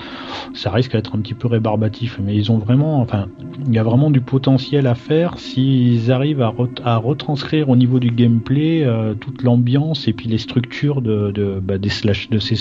ça 0.55 0.71
risque 0.71 0.93
d'être 0.93 1.15
un 1.15 1.21
petit 1.21 1.35
peu 1.35 1.49
rébarbatif. 1.49 2.19
Mais 2.25 2.35
ils 2.37 2.51
ont 2.51 2.59
vraiment, 2.59 3.01
enfin, 3.01 3.27
il 3.67 3.75
y 3.75 3.79
a 3.79 3.83
vraiment 3.83 4.11
du 4.11 4.21
potentiel 4.21 4.87
à 4.87 4.95
faire 4.95 5.39
s'ils 5.39 6.11
arrivent 6.11 6.43
à, 6.43 6.51
re- 6.51 6.83
à 6.85 6.97
retranscrire 6.97 7.69
au 7.69 7.77
niveau 7.77 8.01
du 8.01 8.11
gameplay 8.11 8.85
euh, 8.85 9.15
toute 9.15 9.43
l'ambiance 9.43 10.09
et 10.09 10.13
puis 10.13 10.29
les 10.29 10.39
structures 10.39 11.03
de, 11.03 11.31
de, 11.33 11.61
bah, 11.63 11.79
des 11.79 11.89
slash, 11.91 12.31
de 12.31 12.39
ces 12.39 12.57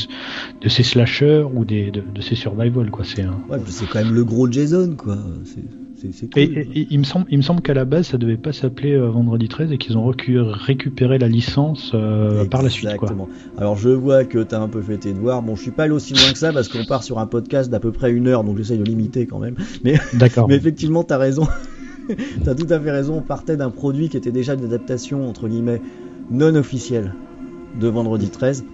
de 0.62 0.70
ces 0.70 0.84
slashers 0.84 1.46
ou 1.54 1.66
des, 1.66 1.92
de, 1.92 2.02
de 2.14 2.22
ces 2.22 2.36
survival 2.36 2.90
quoi 2.92 3.04
c'est 3.06 3.24
un... 3.24 3.38
Ouais, 3.50 3.60
c'est 3.68 3.88
quand 3.88 4.04
même 4.04 4.14
le 4.14 4.24
gros 4.26 4.50
Jason, 4.52 4.96
quoi. 4.98 5.16
Cool. 5.16 6.04
et, 6.36 6.44
et- 6.44 6.80
et 6.82 6.88
il 6.92 7.00
me 7.00 7.04
semble 7.04 7.26
il 7.30 7.38
me 7.38 7.42
semble 7.42 7.62
qu'à 7.64 7.74
la 7.74 7.84
base 7.84 8.06
ça 8.10 8.20
devait 8.20 8.38
pas 8.38 8.54
s'appeler 8.54 8.94
euh, 8.94 9.08
Vendredi 9.10 9.48
13 9.48 9.72
et 9.72 9.80
qu'ils 9.80 9.98
ont 9.98 10.06
récupéré 10.06 11.18
la 11.18 11.28
licence 11.28 11.92
euh, 11.96 12.46
par 12.46 12.62
la 12.62 12.70
suite 12.70 12.84
quoi 12.98 13.08
Exactement. 13.10 13.28
Alors 13.58 13.78
je 13.78 13.90
vois 13.90 14.24
que 14.24 14.38
t'as 14.44 14.60
un 14.62 14.68
peu 14.68 14.82
fait 14.84 14.98
tes 14.98 15.12
devoirs. 15.14 15.42
Bon, 15.42 15.56
je 15.56 15.62
suis 15.64 15.72
pas 15.72 15.84
allé 15.86 15.94
aussi 15.94 16.14
loin 16.14 16.32
que 16.32 16.38
ça 16.38 16.54
parce 16.54 16.68
qu'on 16.70 16.86
part 16.86 17.02
sur 17.02 17.18
un 17.18 17.26
podcast 17.26 17.72
d'à 17.72 17.80
peu 17.80 17.92
près 17.92 18.12
une 18.12 18.28
heure, 18.28 18.44
donc 18.44 18.58
j'essaye 18.58 18.78
de 18.78 18.84
limiter 18.84 19.26
quand 19.26 19.40
même. 19.40 19.56
Mais, 19.84 19.96
d'accord 20.14 20.48
mais 20.50 20.56
effectivement, 20.56 21.04
t'as 21.04 21.18
raison. 21.18 21.48
t'as 22.44 22.54
tout 22.54 22.68
à 22.72 22.80
fait 22.80 22.92
raison. 22.92 23.16
On 23.18 23.22
partait 23.22 23.58
d'un 23.58 23.72
produit 23.72 24.08
qui 24.10 24.18
était 24.18 24.32
déjà 24.32 24.54
une 24.54 24.66
adaptation 24.66 25.28
entre 25.28 25.48
guillemets 25.48 25.82
non 26.30 26.54
officielle 26.56 27.16
de 27.80 27.88
Vendredi 27.88 28.30
13 28.30 28.66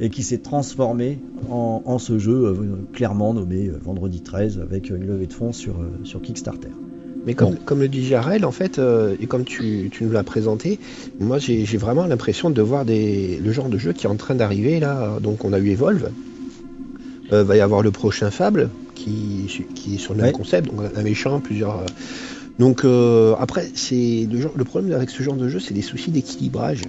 et 0.00 0.08
qui 0.10 0.22
s'est 0.22 0.38
transformé 0.38 1.18
en, 1.50 1.82
en 1.84 1.98
ce 1.98 2.18
jeu 2.18 2.32
euh, 2.46 2.54
clairement 2.92 3.34
nommé 3.34 3.68
euh, 3.68 3.78
Vendredi 3.84 4.20
13 4.22 4.58
avec 4.60 4.88
une 4.90 5.06
levée 5.06 5.26
de 5.26 5.32
fonds 5.32 5.52
sur, 5.52 5.74
euh, 5.80 5.90
sur 6.04 6.22
Kickstarter. 6.22 6.68
Mais 7.26 7.34
comme, 7.34 7.56
le 7.80 7.88
dit 7.88 8.06
Jarel, 8.06 8.46
en 8.46 8.50
fait, 8.50 8.80
et 9.20 9.26
comme 9.26 9.44
tu, 9.44 9.90
tu 9.92 10.04
nous 10.04 10.10
l'as 10.10 10.22
présenté, 10.22 10.78
moi 11.18 11.38
j'ai 11.38 11.64
vraiment 11.76 12.06
l'impression 12.06 12.48
de 12.48 12.62
voir 12.62 12.86
des, 12.86 13.38
le 13.44 13.52
genre 13.52 13.68
de 13.68 13.76
jeu 13.76 13.92
qui 13.92 14.06
est 14.06 14.08
en 14.08 14.16
train 14.16 14.34
d'arriver 14.34 14.80
là. 14.80 15.18
Donc 15.22 15.44
on 15.44 15.52
a 15.52 15.58
eu 15.58 15.68
Evolve, 15.68 16.08
va 17.30 17.56
y 17.56 17.60
avoir 17.60 17.82
le 17.82 17.90
prochain 17.90 18.30
Fable 18.30 18.70
qui, 18.94 19.64
qui 19.74 19.96
est 19.96 19.98
sur 19.98 20.14
le 20.14 20.18
même 20.22 20.26
Ouais. 20.28 20.32
concept, 20.32 20.70
donc 20.74 20.80
un 20.96 21.02
méchant, 21.02 21.40
plusieurs. 21.40 21.84
Donc 22.58 22.86
euh, 22.86 23.34
après, 23.38 23.68
c'est 23.74 24.26
le, 24.30 24.40
genre- 24.40 24.52
le 24.56 24.64
problème 24.64 24.92
avec 24.94 25.10
ce 25.10 25.22
genre 25.22 25.36
de 25.36 25.48
jeu, 25.48 25.60
c'est 25.60 25.74
des 25.74 25.82
soucis 25.82 26.10
d'équilibrage. 26.10 26.80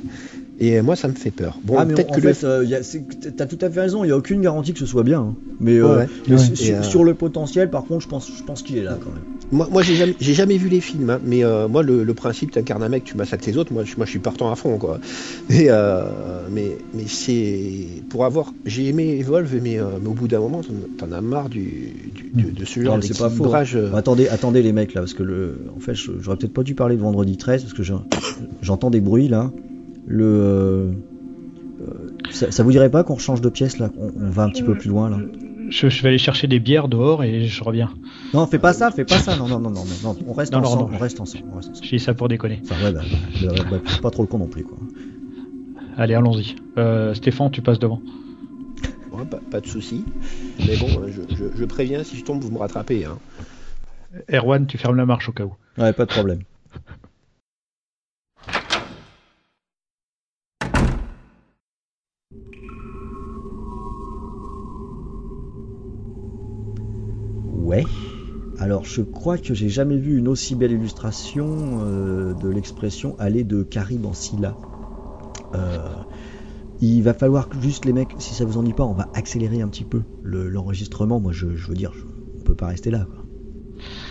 Et 0.63 0.79
moi, 0.83 0.95
ça 0.95 1.07
me 1.07 1.13
fait 1.13 1.31
peur. 1.31 1.59
Bon, 1.63 1.75
ah 1.77 1.85
mais 1.85 1.95
peut-être 1.95 2.11
en 2.11 2.15
que 2.15 2.21
le 2.21 2.33
fait, 2.33 2.45
euh, 2.45 2.79
c'est- 2.83 3.35
t'as 3.35 3.47
tout 3.47 3.57
à 3.61 3.69
fait 3.69 3.81
raison. 3.81 4.03
Il 4.03 4.09
y 4.09 4.11
a 4.11 4.17
aucune 4.17 4.41
garantie 4.41 4.73
que 4.73 4.79
ce 4.79 4.85
soit 4.85 5.03
bien. 5.03 5.19
hein. 5.21 5.35
Mais, 5.59 5.77
euh, 5.77 5.97
Ouais, 5.97 6.07
mais 6.27 6.37
sur, 6.55 6.75
euh, 6.75 6.83
sur 6.83 7.03
le 7.03 7.13
potentiel, 7.15 7.69
par 7.69 7.83
contre, 7.85 8.01
je 8.03 8.07
pense, 8.07 8.31
je 8.37 8.43
pense 8.43 8.61
qu'il 8.61 8.77
est 8.77 8.83
là 8.83 8.97
quand 9.03 9.09
même. 9.11 9.23
Moi, 9.51 9.67
moi 9.71 9.81
j'ai 9.81 9.95
jamais, 10.33 10.57
vu 10.57 10.69
les 10.69 10.79
films, 10.79 11.09
hein, 11.09 11.19
mais 11.25 11.41
moi, 11.69 11.83
le, 11.83 12.03
le 12.03 12.13
principe, 12.13 12.51
t'incarnes 12.51 12.83
un 12.83 12.89
mec, 12.89 13.03
tu 13.03 13.17
massacres 13.17 13.47
les 13.47 13.57
autres, 13.57 13.73
moi, 13.73 13.83
je, 13.83 13.95
moi, 13.97 14.05
je 14.05 14.11
suis 14.11 14.19
partant 14.19 14.49
à 14.51 14.55
fond, 14.55 14.77
quoi. 14.77 14.99
Mais 15.49 15.67
mais 16.93 17.05
c'est. 17.07 18.03
Pour 18.09 18.25
avoir. 18.25 18.53
J'ai 18.65 18.87
aimé 18.87 19.17
Evolve, 19.19 19.53
mais, 19.61 19.77
mais 20.01 20.07
au 20.07 20.13
bout 20.13 20.27
d'un 20.27 20.39
moment, 20.39 20.61
t'en- 20.97 21.11
as 21.11 21.21
marre 21.21 21.49
du, 21.49 21.61
du- 22.13 22.43
de, 22.43 22.51
de 22.51 22.65
ce 22.65 22.81
genre 22.83 22.95
faux. 22.95 23.01
d'équilibrage. 23.25 23.77
Bon, 23.77 23.97
attendez, 23.97 24.27
attendez 24.29 24.61
les 24.61 24.71
mecs 24.73 24.93
là, 24.93 25.01
parce 25.01 25.13
que 25.13 25.23
le, 25.23 25.57
en 25.75 25.79
fait, 25.79 25.95
je- 25.95 26.11
j'aurais 26.19 26.37
peut-être 26.37 26.53
pas 26.53 26.63
dû 26.63 26.75
parler 26.75 26.95
de 26.95 27.01
vendredi 27.01 27.37
13 27.37 27.61
parce 27.63 27.73
que 27.73 27.83
je- 27.83 27.93
j'entends 28.61 28.89
des 28.89 29.01
bruits 29.01 29.27
là. 29.27 29.51
Le, 30.11 30.23
euh, 30.25 30.91
ça, 32.31 32.51
ça 32.51 32.63
vous 32.63 32.71
dirait 32.71 32.89
pas 32.91 33.03
qu'on 33.03 33.17
change 33.17 33.39
de 33.41 33.49
pièce 33.49 33.77
là 33.79 33.89
on, 33.97 34.11
on 34.19 34.29
va 34.29 34.43
un 34.43 34.49
petit 34.49 34.63
peu 34.63 34.75
plus 34.75 34.89
loin 34.89 35.09
là? 35.09 35.19
je, 35.69 35.87
je 35.89 36.01
vais 36.01 36.09
aller 36.09 36.17
chercher 36.17 36.47
des 36.47 36.59
bières 36.59 36.89
dehors 36.89 37.23
et 37.23 37.45
je 37.45 37.63
reviens 37.63 37.89
Non, 38.33 38.45
fais 38.45 38.59
pas 38.59 38.73
ça, 38.73 38.91
fais 38.91 39.05
pas 39.05 39.17
ça. 39.19 39.37
Non, 39.37 39.47
non, 39.47 39.59
non, 39.59 39.69
non, 39.69 39.83
non, 39.85 39.95
non, 40.03 40.15
on 40.27 40.33
reste 40.33 40.51
Non, 40.51 40.59
ensemble, 40.59 40.91
non. 40.91 40.97
on 40.97 41.01
reste 41.01 41.19
ensemble, 41.21 41.45
on 41.51 41.55
reste 41.55 41.69
ensemble. 41.69 41.85
je 41.85 41.95
dis 41.95 41.99
ça 41.99 42.13
pour 42.13 42.27
déconner 42.27 42.59
Enfin 42.63 42.75
ouais, 42.83 42.91
bah, 42.91 43.01
bah, 43.41 43.53
bah, 43.53 43.63
bah, 43.71 43.77
pas 44.01 44.11
trop 44.11 44.23
le 44.23 44.27
con 44.27 44.37
non 44.39 44.47
plus 44.47 44.63
quoi. 44.63 44.77
allez 45.97 46.13
allons-y 46.13 46.55
euh, 46.77 47.13
Stéphane 47.13 47.51
tu 47.51 47.61
passes 47.61 47.79
devant 47.79 48.01
ouais, 49.13 49.25
pas, 49.25 49.39
pas 49.49 49.61
de 49.61 49.67
souci. 49.67 50.03
Mais 50.67 50.75
bon, 50.77 50.87
euh, 51.01 51.07
je, 51.09 51.35
je- 51.35 51.57
je 51.57 51.65
préviens, 51.65 52.03
si 52.03 52.17
je 52.17 52.23
tombe, 52.25 52.43
vous 52.43 52.51
me 52.51 52.57
rattrapez. 52.57 53.05
Hein. 53.05 53.17
Erwan 54.31 54.65
tu 54.67 54.77
fermes 54.77 54.97
la 54.97 55.05
marche 55.05 55.29
au 55.29 55.31
cas 55.31 55.45
où 55.45 55.53
Ouais, 55.77 55.93
pas 55.93 56.05
de 56.05 56.11
problème. 56.11 56.39
Ouais. 67.71 67.85
Alors, 68.59 68.83
je 68.83 69.01
crois 69.01 69.37
que 69.37 69.53
j'ai 69.53 69.69
jamais 69.69 69.95
vu 69.95 70.17
une 70.17 70.27
aussi 70.27 70.55
belle 70.55 70.73
illustration 70.73 71.79
euh, 71.83 72.33
de 72.33 72.49
l'expression 72.49 73.15
aller 73.17 73.45
de 73.45 73.63
Carib 73.63 74.05
en 74.05 74.13
Scylla. 74.13 74.57
Euh, 75.55 75.79
il 76.81 77.01
va 77.01 77.13
falloir 77.13 77.47
juste 77.61 77.85
les 77.85 77.93
mecs, 77.93 78.13
si 78.19 78.35
ça 78.35 78.43
vous 78.43 78.57
ennuie 78.57 78.73
pas, 78.73 78.83
on 78.83 78.93
va 78.93 79.07
accélérer 79.13 79.61
un 79.61 79.69
petit 79.69 79.85
peu 79.85 80.01
le- 80.21 80.49
l'enregistrement. 80.49 81.21
Moi, 81.21 81.31
je, 81.31 81.45
veux 81.45 81.73
dire, 81.73 81.93
on 82.41 82.43
peut 82.43 82.55
pas 82.55 82.67
rester 82.67 82.91
là. 82.91 83.07
Quoi. 83.09 83.20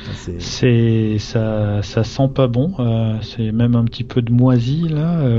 Ça, 0.06 0.12
c'est- 0.38 1.18
ça 1.18 1.82
ça 1.82 2.04
sent 2.04 2.28
pas 2.34 2.46
bon 2.48 2.72
euh, 2.78 3.16
c'est 3.22 3.52
même 3.52 3.74
un 3.76 3.84
petit 3.84 4.04
peu 4.04 4.22
de 4.22 4.32
moisi 4.32 4.88
là 4.88 5.20
euh, 5.20 5.38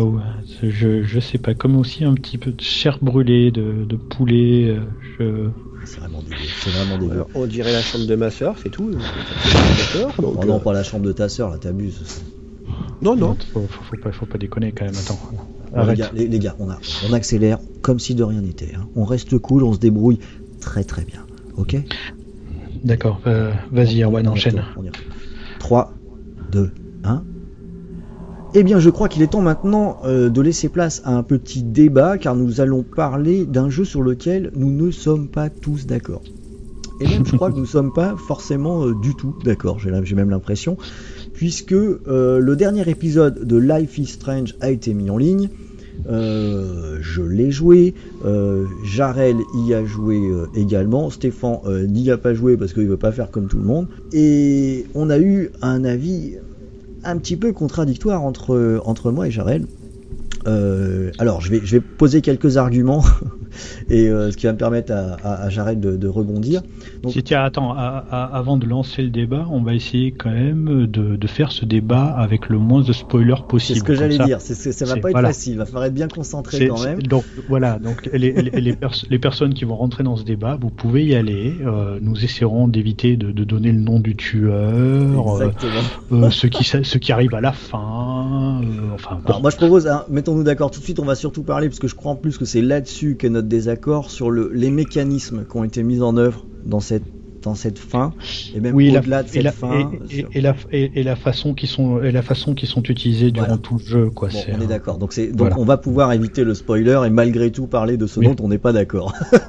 je 0.62 1.04
je 1.04 1.20
sais 1.20 1.38
pas 1.38 1.54
comme 1.56 1.76
aussi 1.78 2.04
un 2.06 2.14
petit 2.14 2.38
peu 2.38 2.52
de 2.52 2.62
chair 2.62 3.00
brûlée 3.02 3.52
de, 3.52 3.86
de 3.86 3.96
poulet 3.96 4.70
euh, 4.70 4.82
je 5.18 5.50
C'est 5.86 6.00
vraiment 6.00 6.22
dégueu. 6.22 6.36
C'est 6.60 6.70
vraiment 6.70 6.98
dégueu. 6.98 7.12
Alors, 7.14 7.28
on 7.34 7.48
dirait 7.48 7.74
la 7.74 7.82
chambre 7.82 8.06
de 8.06 8.16
ma 8.16 8.30
soeur, 8.30 8.56
c'est 8.62 8.70
tout. 8.70 8.92
Donc, 8.92 9.02
Oh 10.20 10.46
non, 10.46 10.58
euh, 10.58 10.60
pas 10.60 10.74
la 10.74 10.84
chambre 10.84 11.06
de 11.06 11.12
ta 11.12 11.28
sœur, 11.28 11.50
là, 11.50 11.58
t'abuses. 11.58 12.22
non, 13.02 13.16
non. 13.16 13.36
faut, 13.52 13.62
faut, 13.68 13.84
faut 13.84 13.98
pas 13.98 14.12
faut 14.12 14.28
pas 14.28 14.38
déconner 14.38 14.72
quand 14.72 14.86
même 14.86 14.94
attends 14.96 15.20
les, 15.74 15.80
Arrête. 15.80 15.98
gars, 15.98 16.12
les, 16.14 16.28
les 16.28 16.40
gars, 16.40 16.56
on, 16.60 16.70
a, 16.70 16.78
on 17.10 17.14
accélère 17.14 17.58
comme 17.82 18.00
si 18.00 18.14
de 18.14 18.24
rien 18.24 18.42
n'était. 18.42 18.76
hein. 18.76 18.88
On 18.96 19.06
reste 19.06 19.38
cool, 19.40 19.64
on 19.64 19.74
se 19.74 19.80
débrouille 19.80 20.20
très 20.60 20.84
très 20.84 21.04
bien. 21.04 21.22
Ok? 21.58 21.76
D'accord 22.84 23.22
euh, 23.28 23.52
vas-y 23.72 24.04
Erwan 24.04 24.28
enchaîne 24.28 24.60
retourne, 24.60 24.74
on 24.78 24.84
y 24.84 24.88
retourne. 24.88 25.08
3, 25.60 25.94
2, 26.52 26.72
1. 27.04 27.24
Eh 28.54 28.64
bien, 28.64 28.80
je 28.80 28.90
crois 28.90 29.08
qu'il 29.08 29.22
est 29.22 29.28
temps 29.28 29.42
maintenant 29.42 30.00
euh, 30.04 30.30
de 30.30 30.42
laisser 30.42 30.68
place 30.68 31.02
à 31.06 31.16
un 31.16 31.24
petit 31.24 31.64
débat, 31.64 32.18
car 32.18 32.36
nous 32.36 32.60
allons 32.60 32.84
parler 32.84 33.46
d'un 33.46 33.70
jeu 33.70 33.86
sur 33.86 34.02
lequel 34.02 34.52
nous 34.56 34.72
ne 34.72 34.92
sommes 34.92 35.30
pas 35.30 35.50
tous 35.50 35.86
d'accord. 35.86 36.22
Et 37.00 37.08
même, 37.08 37.26
je 37.26 37.36
crois 37.36 37.50
que 37.50 37.56
nous 37.56 37.62
ne 37.62 37.66
sommes 37.68 37.94
pas 37.94 38.18
forcément 38.18 38.86
euh, 38.86 38.94
du 38.94 39.16
tout 39.16 39.36
d'accord, 39.46 39.80
j'ai 39.80 40.16
même 40.16 40.30
l'impression, 40.30 40.76
puisque 41.34 41.72
euh, 41.72 42.40
le 42.40 42.56
dernier 42.58 42.90
épisode 42.90 43.46
de 43.46 43.56
Life 43.56 43.98
is 43.98 44.08
Strange 44.08 44.56
a 44.60 44.70
été 44.70 44.94
mis 44.94 45.10
en 45.10 45.18
ligne. 45.18 45.50
Euh, 46.10 46.98
je 47.02 47.22
l'ai 47.22 47.52
joué, 47.52 47.94
euh, 48.26 48.66
Jarel 48.84 49.38
y 49.68 49.74
a 49.74 49.86
joué 49.86 50.18
euh, 50.18 50.48
également, 50.56 51.10
Stéphane 51.10 51.60
euh, 51.66 51.86
n'y 51.86 52.10
a 52.10 52.18
pas 52.18 52.34
joué 52.34 52.58
parce 52.58 52.74
qu'il 52.74 52.88
veut 52.88 52.98
pas 52.98 53.12
faire 53.12 53.32
comme 53.32 53.48
tout 53.48 53.58
le 53.58 53.64
monde, 53.64 53.88
et 54.14 54.86
on 54.96 55.10
a 55.10 55.20
eu 55.20 55.52
un 55.62 55.84
avis 55.84 56.36
un 57.04 57.18
petit 57.18 57.36
peu 57.36 57.52
contradictoire 57.52 58.24
entre, 58.24 59.12
moi 59.12 59.28
et 59.28 59.32
Jarel. 59.32 59.66
Alors 61.20 61.42
je 61.42 61.52
vais, 61.52 61.62
je 61.64 61.78
vais 61.78 61.82
poser 61.82 62.22
quelques 62.22 62.58
arguments 62.58 63.04
et 63.90 64.08
euh, 64.08 64.32
ce 64.32 64.38
qui 64.38 64.46
va 64.46 64.54
me 64.54 64.58
permettre 64.58 64.92
à, 64.94 65.18
à, 65.24 65.44
à 65.44 65.50
Jared 65.50 65.80
de, 65.80 65.96
de 65.98 66.08
rebondir. 66.08 66.62
Donc- 67.04 67.14
Si, 67.14 67.24
tiens, 67.24 67.44
attends, 67.44 67.74
à- 67.74 68.30
avant 68.34 68.58
de 68.58 68.66
lancer 68.66 69.02
le 69.02 69.10
débat, 69.10 69.48
on 69.52 69.62
va 69.62 69.74
essayer 69.74 70.12
quand 70.12 70.32
même 70.32 70.86
de, 70.88 71.16
de 71.16 71.28
faire 71.28 71.52
ce 71.52 71.66
débat 71.66 72.06
avec 72.06 72.50
le 72.50 72.58
moins 72.58 72.82
de 72.82 72.94
spoilers 72.94 73.36
C'est 73.38 73.48
possible. 73.48 73.80
ce 73.80 73.84
que 73.84 73.96
j'allais 73.96 74.18
dire, 74.18 74.42
c'est, 74.42 74.54
c'est- 74.54 74.72
ça 74.72 74.86
va 74.86 74.94
c'est- 74.96 75.00
pas 75.02 75.10
être 75.12 75.22
facile, 75.22 75.54
il 75.54 75.58
va 75.58 75.66
falloir 75.66 75.86
être 75.86 75.94
bien 75.94 76.08
concentré 76.08 76.58
c'est- 76.58 76.68
quand 76.68 76.78
c'est- 76.78 76.90
même. 76.96 77.02
Donc 77.04 77.24
voilà, 77.50 77.80
donc 77.80 78.10
les, 78.14 78.32
les, 78.34 78.62
les 78.62 78.74
pers- 78.74 78.92
les 79.10 79.20
personnes 79.20 79.54
qui 79.54 79.66
vont 79.66 79.76
rentrer 79.76 80.04
dans 80.04 80.16
ce 80.16 80.24
débat, 80.24 80.58
vous 80.60 80.70
pouvez 80.70 81.06
y 81.06 81.16
aller. 81.16 81.56
euh, 81.66 82.00
nous 82.02 82.24
essaierons 82.24 82.68
d'éviter 82.68 83.18
de, 83.18 83.32
de 83.32 83.44
donner 83.44 83.72
le 83.72 83.80
nom 83.80 84.00
du 84.00 84.16
tueur, 84.16 85.42
euh, 85.42 85.50
euh, 86.12 86.30
ce 86.30 86.48
qui 86.48 86.64
ce 86.64 86.98
qui 86.98 87.12
arrive 87.12 87.34
à 87.36 87.42
la 87.42 87.52
fin. 87.52 88.62
euh, 88.64 88.94
enfin, 88.94 89.16
bon. 89.16 89.28
Alors 89.30 89.42
moi 89.42 89.50
je 89.52 89.58
propose, 89.58 89.88
hein, 89.88 90.04
mettons-nous 90.10 90.44
d'accord 90.44 90.72
tout 90.72 90.80
de 90.80 90.84
suite, 90.86 91.00
on 91.00 91.06
va 91.06 91.16
surtout 91.16 91.44
parler, 91.44 91.68
parce 91.68 91.80
que 91.80 91.88
je 91.88 91.96
crois 91.96 92.12
en 92.12 92.16
plus 92.16 92.38
que 92.38 92.46
c'est 92.46 92.62
là-dessus 92.62 93.16
qu'est 93.18 93.30
notre 93.30 93.41
désaccord, 93.48 94.10
sur 94.12 94.30
le, 94.32 94.52
les 94.54 94.70
mécanismes 94.70 95.46
qui 95.50 95.58
ont 95.58 95.64
été 95.64 95.84
mis 95.84 96.02
en 96.02 96.18
œuvre 96.18 96.46
dans 96.66 96.80
cette, 96.80 97.04
dans 97.44 97.56
cette 97.56 97.80
fin, 97.80 98.14
et 98.56 98.60
même 98.60 98.76
oui, 98.76 98.96
au-delà 98.96 99.24
de 99.24 99.28
et, 99.30 99.32
cette 99.32 99.44
la, 99.44 99.52
fin. 99.52 99.90
et, 100.10 100.16
sur- 100.20 100.30
et- 100.32 100.38
et 100.38 100.42
la, 100.42 100.56
et, 100.72 101.00
et 101.00 101.04
la 101.04 101.16
façon 101.16 101.56
qui 101.56 101.66
sont 101.66 102.00
et 102.04 102.12
la 102.12 102.22
façon 102.22 102.54
qui 102.54 102.68
sont 102.68 102.84
utilisées 102.84 103.32
durant 103.32 103.48
Voilà. 103.48 103.62
tout 103.64 103.78
le 103.80 103.84
jeu, 103.84 104.10
quoi. 104.12 104.30
Bon, 104.30 104.38
c'est, 104.46 104.54
on 104.56 104.62
est 104.62 104.68
d'accord. 104.68 105.00
Donc, 105.00 105.12
c'est, 105.12 105.30
donc 105.30 105.40
voilà. 105.40 105.58
on 105.58 105.66
va 105.66 105.78
pouvoir 105.78 106.14
éviter 106.14 106.44
le 106.44 106.54
spoiler 106.54 107.02
et 107.06 107.10
malgré 107.10 107.52
tout 107.52 107.66
parler 107.66 107.98
de 107.98 108.06
ce 108.06 108.20
Oui. 108.20 108.28
dont 108.28 108.36
on 108.46 108.48
n'est 108.48 108.60
pas 108.60 108.74
d'accord. 108.74 109.14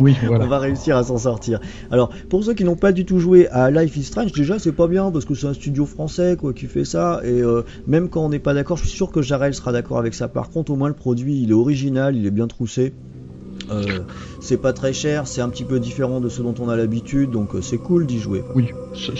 Oui, 0.00 0.14
On 0.28 0.46
va 0.46 0.58
réussir 0.58 0.96
à 0.96 1.04
s'en 1.04 1.16
sortir. 1.16 1.60
Alors, 1.92 2.10
pour 2.28 2.42
ceux 2.42 2.54
qui 2.54 2.64
n'ont 2.64 2.74
pas 2.76 2.90
du 2.92 3.04
tout 3.04 3.18
joué 3.20 3.48
à 3.48 3.70
Life 3.70 3.96
is 3.96 4.02
Strange, 4.02 4.32
déjà 4.32 4.58
c'est 4.58 4.72
pas 4.72 4.88
bien 4.88 5.10
parce 5.12 5.24
que 5.24 5.34
c'est 5.34 5.46
un 5.46 5.54
studio 5.54 5.86
français 5.86 6.36
quoi 6.38 6.52
qui 6.52 6.66
fait 6.66 6.84
ça 6.84 7.20
et 7.24 7.40
euh, 7.40 7.62
même 7.86 8.08
quand 8.08 8.24
on 8.26 8.28
n'est 8.28 8.40
pas 8.40 8.52
d'accord, 8.52 8.76
je 8.76 8.82
suis 8.86 8.94
sûr 8.94 9.10
que 9.12 9.22
Jarel 9.22 9.54
sera 9.54 9.70
d'accord 9.72 9.98
avec 9.98 10.12
ça. 10.12 10.26
Par 10.28 10.50
contre, 10.50 10.72
au 10.72 10.76
moins 10.76 10.88
le 10.88 10.94
produit, 10.94 11.40
il 11.40 11.50
est 11.50 11.54
original, 11.54 12.16
il 12.16 12.26
est 12.26 12.30
bien 12.32 12.48
troussé. 12.48 12.92
Euh, 13.70 14.00
c'est 14.40 14.56
pas 14.56 14.72
très 14.72 14.92
cher, 14.92 15.26
c'est 15.26 15.40
un 15.40 15.48
petit 15.48 15.64
peu 15.64 15.80
différent 15.80 16.20
de 16.20 16.28
ce 16.28 16.42
dont 16.42 16.54
on 16.60 16.68
a 16.68 16.76
l'habitude, 16.76 17.30
donc 17.30 17.54
euh, 17.54 17.60
c'est 17.60 17.78
cool 17.78 18.06
d'y 18.06 18.18
jouer. 18.18 18.42
Oui, 18.54 18.68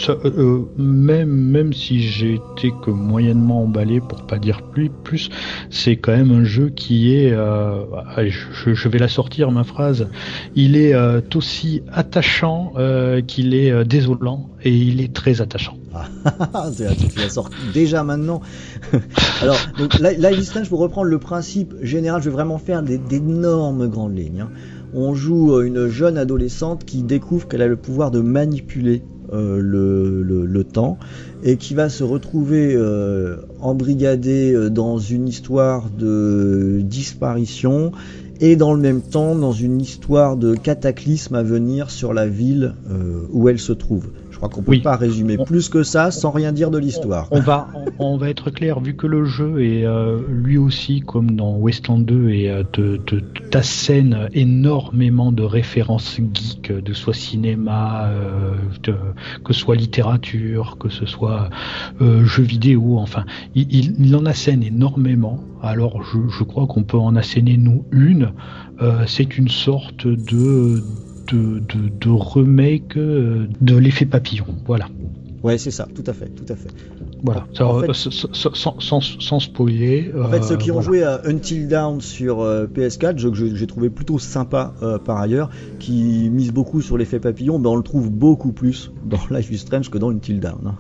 euh, 0.09 0.61
même 0.77 1.31
même 1.31 1.73
si 1.73 2.01
j'ai 2.01 2.35
été 2.35 2.73
que 2.85 2.91
moyennement 2.91 3.63
emballé, 3.63 4.01
pour 4.01 4.27
pas 4.27 4.39
dire 4.39 4.63
plus, 4.63 5.31
c'est 5.71 5.97
quand 5.97 6.17
même 6.17 6.31
un 6.31 6.45
jeu 6.45 6.71
qui 6.71 7.15
est, 7.15 7.33
allez, 7.33 8.31
je, 8.31 8.75
je 8.75 8.89
vais 8.89 8.99
la 8.99 9.09
sortir 9.09 9.51
ma 9.51 9.65
phrase, 9.65 10.09
il 10.55 10.77
est 10.77 10.95
aussi 11.35 11.83
attachant 11.93 12.73
qu'il 13.27 13.55
est 13.55 13.85
désolant 13.85 14.51
et 14.63 14.71
il 14.73 15.01
est 15.01 15.13
très 15.13 15.41
attachant. 15.41 15.77
Ah, 16.55 16.71
sortir 17.29 17.59
déjà 17.73 18.03
maintenant. 18.05 18.41
Alors, 19.43 19.59
donc, 19.79 19.95
Li- 19.99 20.17
Life 20.19 20.55
is 20.55 20.69
pour 20.69 20.81
reprendre 20.81 21.09
le 21.09 21.19
principe 21.19 21.75
général, 21.83 22.23
je 22.23 22.29
vais 22.29 22.35
vraiment 22.35 22.59
faire 22.59 22.83
d'énormes 22.83 23.89
grandes 23.89 24.17
lignes. 24.17 24.43
hein. 24.43 24.51
On 24.95 25.15
joue 25.15 25.55
euh, 25.55 25.63
une 25.65 25.89
jeune 25.89 26.17
adolescente 26.17 26.85
qui 26.85 27.03
découvre 27.03 27.49
qu'elle 27.49 27.63
a 27.63 27.67
le 27.67 27.77
pouvoir 27.77 28.11
de 28.11 28.21
manipuler 28.21 29.03
euh, 29.33 29.59
le, 29.61 30.65
temps 30.65 30.99
et 31.43 31.57
qui 31.57 31.75
va 31.75 31.89
se 31.89 32.03
retrouver 32.05 32.75
euh, 32.75 33.37
embrigadée 33.61 34.71
dans 34.71 34.99
une 34.99 35.29
histoire 35.29 35.91
de 35.91 36.81
disparition 36.83 37.93
et 38.41 38.57
dans 38.57 38.73
le 38.75 38.81
même 38.81 39.01
temps 39.03 39.35
dans 39.35 39.53
une 39.53 39.81
histoire 39.81 40.37
de 40.37 40.55
cataclysme 40.55 41.35
à 41.35 41.43
venir 41.43 41.91
sur 41.91 42.13
la 42.13 42.27
ville 42.27 42.75
où 43.33 43.49
elle 43.49 43.59
se 43.59 43.73
trouve. 43.73 44.09
Je 44.37 44.39
crois 44.39 44.51
qu'on 44.51 44.63
peut 44.63 44.73
Oui. 44.73 44.81
pas 44.81 44.97
résumer 44.97 45.37
On- 45.39 45.45
plus 45.47 45.71
que 45.71 45.83
ça 45.83 46.11
sans 46.11 46.31
rien 46.31 46.53
dire 46.53 46.71
de 46.71 46.77
l'histoire. 46.77 47.27
On 47.31 47.41
va, 47.41 47.69
on, 47.99 48.13
on 48.13 48.17
va 48.19 48.29
être 48.29 48.51
clair, 48.51 48.81
vu 48.81 48.95
que 48.95 49.07
le 49.07 49.25
jeu 49.25 49.65
est 49.65 49.87
euh, 49.87 50.19
lui 50.29 50.59
aussi, 50.59 51.01
comme 51.01 51.31
dans 51.37 51.55
Wasteland 51.57 52.01
2, 52.01 52.29
et 52.29 52.51
euh, 52.51 52.63
te, 52.71 52.99
te, 52.99 53.15
t'assène 53.49 54.29
énormément 54.35 55.33
de 55.33 55.43
références 55.43 56.19
geeks, 56.35 56.71
de 56.71 56.93
soit 56.93 57.15
cinéma, 57.15 58.09
euh, 58.11 58.51
de- 58.83 58.95
que 59.43 59.55
ce 59.55 59.61
soit 59.61 59.75
littérature, 59.75 60.77
que 60.79 60.91
ce 60.91 61.07
soit 61.07 61.49
euh, 62.03 62.23
jeux 62.27 62.43
vidéo, 62.43 62.99
enfin, 62.99 63.25
il, 63.55 63.67
il, 63.75 63.95
il 63.99 64.15
en 64.17 64.27
assène 64.27 64.63
énormément. 64.63 65.41
Alors, 65.63 66.03
je, 66.03 66.19
je 66.29 66.45
crois 66.45 66.67
qu'on 66.67 66.83
peut 66.83 66.99
en 66.99 67.17
asséner 67.17 67.57
nous 67.57 67.87
une. 67.91 68.33
C'est 69.07 69.39
une 69.39 69.49
sorte 69.49 70.07
de 70.07 70.85
de, 71.33 71.61
de, 71.61 71.89
de 72.01 72.11
remake 72.11 72.97
euh, 72.97 73.47
de 73.61 73.77
l'effet 73.77 74.07
papillon. 74.07 74.47
Voilà. 74.67 74.89
Ouais, 75.43 75.59
c'est 75.59 75.71
ça, 75.71 75.87
tout 75.95 76.03
à 76.07 76.13
fait, 76.13 76.29
tout 76.31 76.51
à 76.53 76.57
fait. 76.57 76.71
Voilà, 77.23 77.47
En 77.61 77.81
Ça, 77.81 77.95
fait- 77.95 78.09
euh, 78.09 78.33
sans, 78.33 79.01
sans, 79.21 79.41
spoiler. 79.41 80.11
En 80.21 80.29
fait, 80.29 80.39
euh, 80.39 80.43
ceux 80.43 80.57
qui 80.57 80.73
ont 80.73 80.81
joué 80.81 81.03
à 81.05 81.21
Until 81.25 81.69
Dawn 81.69 82.01
sur 82.01 82.41
euh, 82.41 82.67
PS4, 82.67 83.19
jeu 83.19 83.31
que 83.31 83.37
j'ai 83.55 83.67
trouvé 83.67 83.89
plutôt 83.89 84.19
sympa 84.19 84.75
euh, 84.83 84.99
par 84.99 85.19
ailleurs, 85.19 85.51
qui 85.79 86.31
mise 86.33 86.53
beaucoup 86.53 86.81
sur 86.83 86.99
l'effet 86.99 87.21
papillon, 87.21 87.59
ben 87.61 87.71
on 87.71 87.77
le 87.77 87.83
trouve 87.85 88.11
beaucoup 88.11 88.53
plus 88.53 88.91
dans 89.05 89.19
Life 89.31 89.51
is 89.53 89.59
Strange 89.59 89.89
que 89.89 89.99
dans 89.99 90.11
Until 90.11 90.41
Dawn, 90.41 90.59
hein, 90.67 90.75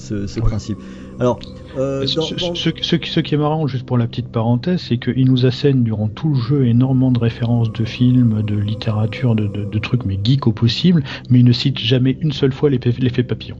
ce, 0.00 0.26
ce 0.26 0.40
Ouais. 0.40 0.46
principe. 0.46 0.78
Alors, 1.18 1.38
euh, 1.78 2.06
Ce, 2.06 2.16
dans- 2.16 2.22
ce- 2.22 2.34
dans- 2.34 2.54
ce- 2.54 2.70
ce 2.82 3.20
qui- 3.20 3.34
est 3.34 3.38
marrant, 3.38 3.66
juste 3.66 3.84
pour 3.86 3.98
la 3.98 4.06
petite 4.06 4.28
parenthèse, 4.28 4.80
c'est 4.88 4.98
qu'il 4.98 5.26
nous 5.26 5.46
assène 5.46 5.84
durant 5.84 6.08
tout 6.08 6.30
le 6.30 6.40
jeu 6.40 6.66
énormément 6.66 7.12
de 7.12 7.18
références 7.18 7.72
de 7.72 7.84
films, 7.84 8.42
de 8.42 8.56
littérature, 8.56 9.34
de, 9.34 9.46
de, 9.46 9.64
de 9.64 9.78
trucs, 9.78 10.04
mais 10.04 10.18
geek 10.22 10.46
au 10.46 10.52
possible, 10.52 11.04
mais 11.28 11.40
il 11.40 11.44
ne 11.44 11.52
cite 11.52 11.78
jamais 11.78 12.16
une 12.20 12.32
seule 12.32 12.52
fois 12.52 12.70
l'effet 12.70 13.22
papillon. 13.22 13.56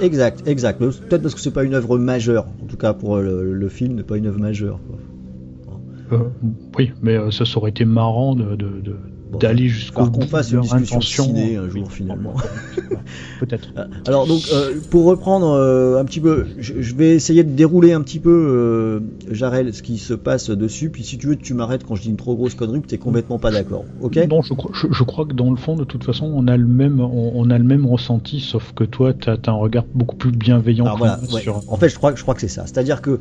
Exact, 0.00 0.42
exact. 0.46 0.78
Peut-être 0.78 1.22
parce 1.22 1.34
que 1.34 1.40
c'est 1.40 1.50
pas 1.52 1.64
une 1.64 1.74
œuvre 1.74 1.98
majeure, 1.98 2.46
en 2.62 2.66
tout 2.66 2.76
cas 2.76 2.94
pour 2.94 3.16
le, 3.18 3.52
le 3.52 3.68
film, 3.68 3.94
n'est 3.96 4.02
pas 4.02 4.16
une 4.16 4.26
œuvre 4.26 4.38
majeure. 4.40 4.78
quoi. 4.86 4.98
Euh, 6.12 6.24
oui, 6.76 6.90
mais 7.02 7.16
euh, 7.16 7.30
ça, 7.30 7.44
ça 7.44 7.58
aurait 7.58 7.70
été 7.70 7.84
marrant 7.84 8.34
de, 8.34 8.56
d'aller 9.38 9.68
jusqu'au 9.68 9.94
falloir 9.94 10.12
qu'on 10.12 10.20
bout 10.20 10.26
fasse 10.26 10.50
une 10.52 10.60
discussion 10.60 11.00
ciné 11.00 11.56
un 11.56 11.68
jour, 11.68 11.84
Oui, 11.84 11.94
finalement. 11.94 12.34
Peut-être. 13.40 13.68
Euh, 13.76 13.86
Alors 14.06 14.26
donc 14.26 14.42
euh, 14.52 14.74
pour 14.90 15.04
reprendre 15.04 15.50
euh, 15.50 16.00
un 16.00 16.04
petit 16.04 16.20
peu, 16.20 16.46
je, 16.58 16.74
je 16.80 16.94
vais 16.94 17.14
essayer 17.14 17.44
de 17.44 17.50
dérouler 17.50 17.92
un 17.92 18.02
petit 18.02 18.18
peu 18.18 18.30
euh, 18.30 19.00
Jarel 19.30 19.72
ce 19.72 19.82
qui 19.82 19.98
se 19.98 20.14
passe 20.14 20.50
dessus, 20.50 20.90
puis 20.90 21.04
si 21.04 21.18
tu 21.18 21.28
veux 21.28 21.36
tu 21.36 21.54
m'arrêtes 21.54 21.84
quand 21.84 21.94
je 21.94 22.02
dis 22.02 22.08
une 22.10 22.16
trop 22.16 22.34
grosse 22.34 22.54
connerie, 22.54 22.82
tu 22.86 22.94
es 22.94 22.98
complètement 22.98 23.38
pas 23.38 23.50
d'accord, 23.50 23.84
ok? 24.00 24.16
Non, 24.28 24.42
je 24.42 24.54
crois, 24.54 24.70
je, 24.74 24.86
je 24.90 25.04
crois 25.04 25.24
que 25.26 25.32
dans 25.32 25.50
le 25.50 25.56
fond, 25.56 25.76
de 25.76 25.84
toute 25.84 26.04
façon, 26.04 26.30
on 26.34 26.46
a 26.48 26.56
le 26.56 26.66
même, 26.66 27.00
on, 27.00 27.32
on 27.34 27.50
a 27.50 27.58
le 27.58 27.64
même 27.64 27.86
ressenti, 27.86 28.40
sauf 28.40 28.72
que 28.74 28.84
toi, 28.84 29.14
tu 29.14 29.30
as, 29.30 29.38
un 29.46 29.52
regard 29.52 29.84
beaucoup 29.94 30.16
plus 30.16 30.30
bienveillant 30.32 30.84
Alors 30.84 30.96
que 30.96 30.98
voilà, 31.00 31.18
moi 31.22 31.34
ouais. 31.34 31.40
sur. 31.40 31.62
en 31.68 31.76
fait 31.76 31.88
je 31.88 31.96
crois, 31.96 32.14
je 32.14 32.22
crois 32.22 32.34
que 32.34 32.40
c'est 32.40 32.48
ça, 32.48 32.66
c'est-à-dire 32.66 33.00
que 33.02 33.20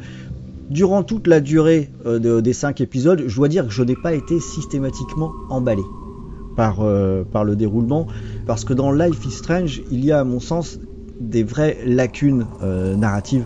durant 0.69 1.03
toute 1.03 1.27
la 1.27 1.39
durée 1.39 1.89
euh, 2.05 2.19
de- 2.19 2.41
des 2.41 2.53
cinq 2.53 2.81
épisodes, 2.81 3.23
je 3.27 3.35
dois 3.35 3.47
dire 3.47 3.65
que 3.65 3.73
je 3.73 3.83
n'ai 3.83 3.95
pas 3.95 4.13
été 4.13 4.39
systématiquement 4.39 5.31
emballé 5.49 5.83
par, 6.55 6.81
euh, 6.81 7.23
par 7.23 7.43
le 7.43 7.55
déroulement, 7.55 8.07
parce 8.45 8.65
que 8.65 8.73
dans 8.73 8.91
Life 8.91 9.25
is 9.25 9.31
Strange, 9.31 9.81
il 9.91 10.03
y 10.03 10.11
a 10.11 10.19
à 10.19 10.23
mon 10.23 10.39
sens 10.39 10.79
des 11.19 11.43
vraies 11.43 11.77
lacunes 11.85 12.45
euh, 12.61 12.95
narratives. 12.95 13.45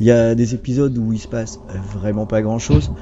Il 0.00 0.06
y 0.06 0.12
a 0.12 0.36
des 0.36 0.54
épisodes 0.54 0.96
où 0.96 1.12
il 1.12 1.18
se 1.18 1.26
passe 1.26 1.58
vraiment 1.92 2.24
pas 2.24 2.40
grand 2.40 2.60
chose. 2.60 2.92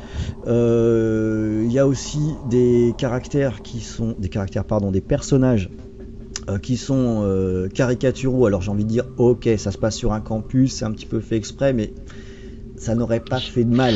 il 0.47 1.70
y 1.70 1.78
a 1.78 1.86
aussi 1.86 2.36
des 2.49 2.94
caractères 2.97 3.61
qui 3.61 3.80
sont 3.80 4.14
des 4.18 4.30
caractères 4.30 4.64
pardon 4.64 4.90
des 4.90 5.03
personnages 5.03 5.68
qui 6.62 6.78
sont 6.78 7.68
caricaturaux. 7.74 8.47
Alors 8.47 8.62
j'ai 8.62 8.70
envie 8.70 8.84
de 8.84 8.88
dire 8.88 9.05
ok 9.18 9.47
ça 9.59 9.72
se 9.72 9.78
passe 9.78 9.97
sur 9.97 10.14
un 10.14 10.20
campus, 10.20 10.74
c'est 10.76 10.86
un 10.86 10.92
petit 10.92 11.05
peu 11.05 11.20
fait 11.20 11.36
exprès, 11.36 11.74
mais 11.74 11.92
ça 12.79 12.95
n'aurait 12.95 13.20
pas 13.20 13.41
fait 13.41 13.64
de 13.64 13.74
mal. 13.74 13.95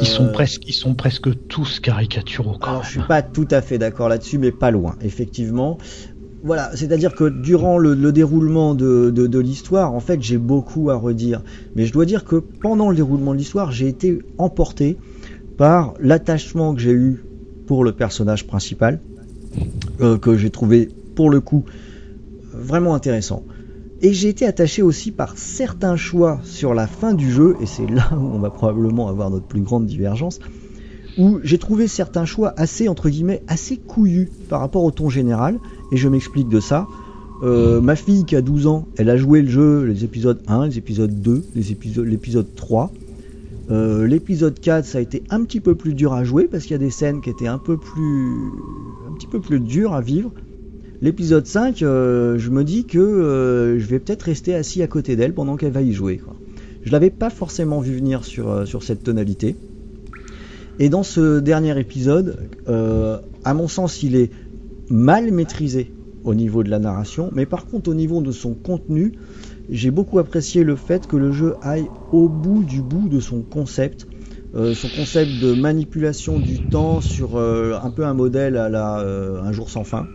Ils 0.00 0.06
sont 0.06 0.24
Euh, 0.26 0.32
presque, 0.32 0.62
ils 0.68 0.72
sont 0.74 0.94
presque 0.94 1.28
tous 1.48 1.80
caricaturaux 1.80 2.56
quand 2.60 2.70
alors, 2.70 2.82
je 2.84 2.88
même. 2.98 3.04
suis 3.04 3.08
pas 3.08 3.22
tout 3.22 3.48
à 3.50 3.60
fait 3.62 3.78
d'accord 3.78 4.08
là-dessus, 4.08 4.38
mais 4.38 4.52
pas 4.52 4.70
loin, 4.70 4.96
effectivement. 5.02 5.78
Voilà, 6.44 6.70
c'est-à-dire 6.74 7.14
que 7.14 7.28
durant 7.28 7.78
le, 7.78 7.94
le 7.94 8.12
déroulement 8.12 8.74
de, 8.74 9.10
de- 9.14 9.26
de 9.28 9.38
l'histoire, 9.38 9.92
en 9.94 10.00
fait, 10.00 10.20
j'ai 10.22 10.38
beaucoup 10.38 10.90
à 10.90 10.96
redire. 10.96 11.42
Mais 11.76 11.86
je 11.86 11.92
dois 11.92 12.04
dire 12.04 12.24
que 12.24 12.36
pendant 12.36 12.90
le 12.90 12.96
déroulement 12.96 13.32
de 13.32 13.38
l'histoire, 13.38 13.70
j'ai 13.70 13.88
été 13.88 14.18
emporté 14.38 14.96
par 15.56 15.94
l'attachement 16.00 16.74
que 16.74 16.80
j'ai 16.80 16.92
eu 16.92 17.20
pour 17.66 17.84
le 17.84 17.92
personnage 17.92 18.46
principal, 18.46 19.00
euh, 20.00 20.18
que 20.18 20.36
j'ai 20.36 20.50
trouvé, 20.50 20.88
pour 21.14 21.30
le 21.30 21.40
coup, 21.40 21.64
vraiment 22.52 22.94
intéressant. 22.94 23.44
Et 24.04 24.12
j'ai 24.12 24.28
été 24.28 24.44
attaché 24.46 24.82
aussi 24.82 25.12
par 25.12 25.38
certains 25.38 25.94
choix 25.94 26.40
sur 26.42 26.74
la 26.74 26.88
fin 26.88 27.14
du 27.14 27.30
jeu, 27.30 27.54
et 27.60 27.66
c'est 27.66 27.88
là 27.88 28.10
où 28.12 28.34
on 28.34 28.40
va 28.40 28.50
probablement 28.50 29.08
avoir 29.08 29.30
notre 29.30 29.46
plus 29.46 29.60
grande 29.60 29.86
divergence, 29.86 30.40
où 31.18 31.38
j'ai 31.44 31.58
trouvé 31.58 31.86
certains 31.86 32.24
choix 32.24 32.52
assez, 32.56 32.88
entre 32.88 33.08
guillemets, 33.08 33.42
assez 33.46 33.76
couillus 33.76 34.28
par 34.48 34.58
rapport 34.58 34.82
au 34.82 34.90
ton 34.90 35.08
général, 35.08 35.60
et 35.92 35.96
je 35.96 36.08
m'explique 36.08 36.48
de 36.48 36.58
ça. 36.58 36.88
Euh, 37.44 37.80
ma 37.80 37.94
fille 37.94 38.24
qui 38.24 38.34
a 38.34 38.42
12 38.42 38.66
ans, 38.66 38.86
elle 38.96 39.08
a 39.08 39.16
joué 39.16 39.40
le 39.40 39.48
jeu, 39.48 39.84
les 39.84 40.04
épisodes 40.04 40.42
1, 40.48 40.66
les 40.66 40.78
épisodes 40.78 41.22
2, 41.22 41.44
les 41.54 41.70
épisodes, 41.70 42.06
l'épisode 42.06 42.54
3. 42.56 42.92
Euh, 43.70 44.06
l'épisode 44.06 44.58
4, 44.58 44.84
ça 44.84 44.98
a 44.98 45.00
été 45.00 45.22
un 45.30 45.44
petit 45.44 45.60
peu 45.60 45.76
plus 45.76 45.94
dur 45.94 46.12
à 46.12 46.24
jouer 46.24 46.48
parce 46.48 46.64
qu'il 46.64 46.72
y 46.72 46.74
a 46.74 46.78
des 46.78 46.90
scènes 46.90 47.20
qui 47.20 47.30
étaient 47.30 47.46
un 47.46 47.58
peu 47.58 47.76
plus, 47.76 48.34
un 49.08 49.14
petit 49.14 49.28
peu 49.28 49.40
plus 49.40 49.60
dures 49.60 49.94
à 49.94 50.00
vivre. 50.00 50.32
L'épisode 51.02 51.46
5, 51.46 51.82
euh, 51.82 52.38
je 52.38 52.48
me 52.50 52.62
dis 52.62 52.84
que 52.84 53.00
euh, 53.00 53.76
je 53.80 53.86
vais 53.86 53.98
peut-être 53.98 54.22
rester 54.22 54.54
assis 54.54 54.82
à 54.82 54.86
côté 54.86 55.16
d'elle 55.16 55.34
pendant 55.34 55.56
qu'elle 55.56 55.72
va 55.72 55.82
y 55.82 55.92
jouer. 55.92 56.20
Je 56.84 56.92
l'avais 56.92 57.10
pas 57.10 57.28
forcément 57.28 57.80
vu 57.80 57.96
venir 57.96 58.24
sur, 58.24 58.48
euh, 58.48 58.66
sur 58.66 58.84
cette 58.84 59.02
tonalité. 59.02 59.56
Et 60.78 60.90
dans 60.90 61.02
ce 61.02 61.40
dernier 61.40 61.76
épisode, 61.78 62.48
à 62.66 63.54
mon 63.54 63.66
sens, 63.66 64.04
il 64.04 64.14
est 64.14 64.30
mal 64.90 65.32
maîtrisé 65.32 65.92
au 66.22 66.34
niveau 66.34 66.62
de 66.62 66.70
la 66.70 66.78
narration, 66.78 67.30
mais 67.32 67.46
par 67.46 67.66
contre 67.66 67.90
au 67.90 67.94
niveau 67.94 68.22
de 68.22 68.30
son 68.30 68.54
contenu, 68.54 69.12
j'ai 69.68 69.90
beaucoup 69.90 70.20
apprécié 70.20 70.62
le 70.62 70.76
fait 70.76 71.08
que 71.08 71.16
le 71.16 71.32
jeu 71.32 71.56
aille 71.62 71.88
au 72.12 72.28
bout 72.28 72.62
du 72.62 72.80
bout 72.80 73.08
de 73.08 73.20
son 73.20 73.42
concept. 73.42 74.06
Son 74.54 74.88
concept 74.96 75.30
de 75.42 75.52
manipulation 75.52 76.38
du 76.38 76.60
temps 76.68 77.00
sur 77.00 77.38
un 77.38 77.90
peu 77.90 78.06
un 78.06 78.14
modèle 78.14 78.56
à 78.56 78.68
la 78.70 79.00
Un 79.00 79.52
jour 79.52 79.68
sans 79.68 79.84
fin. 79.84 80.06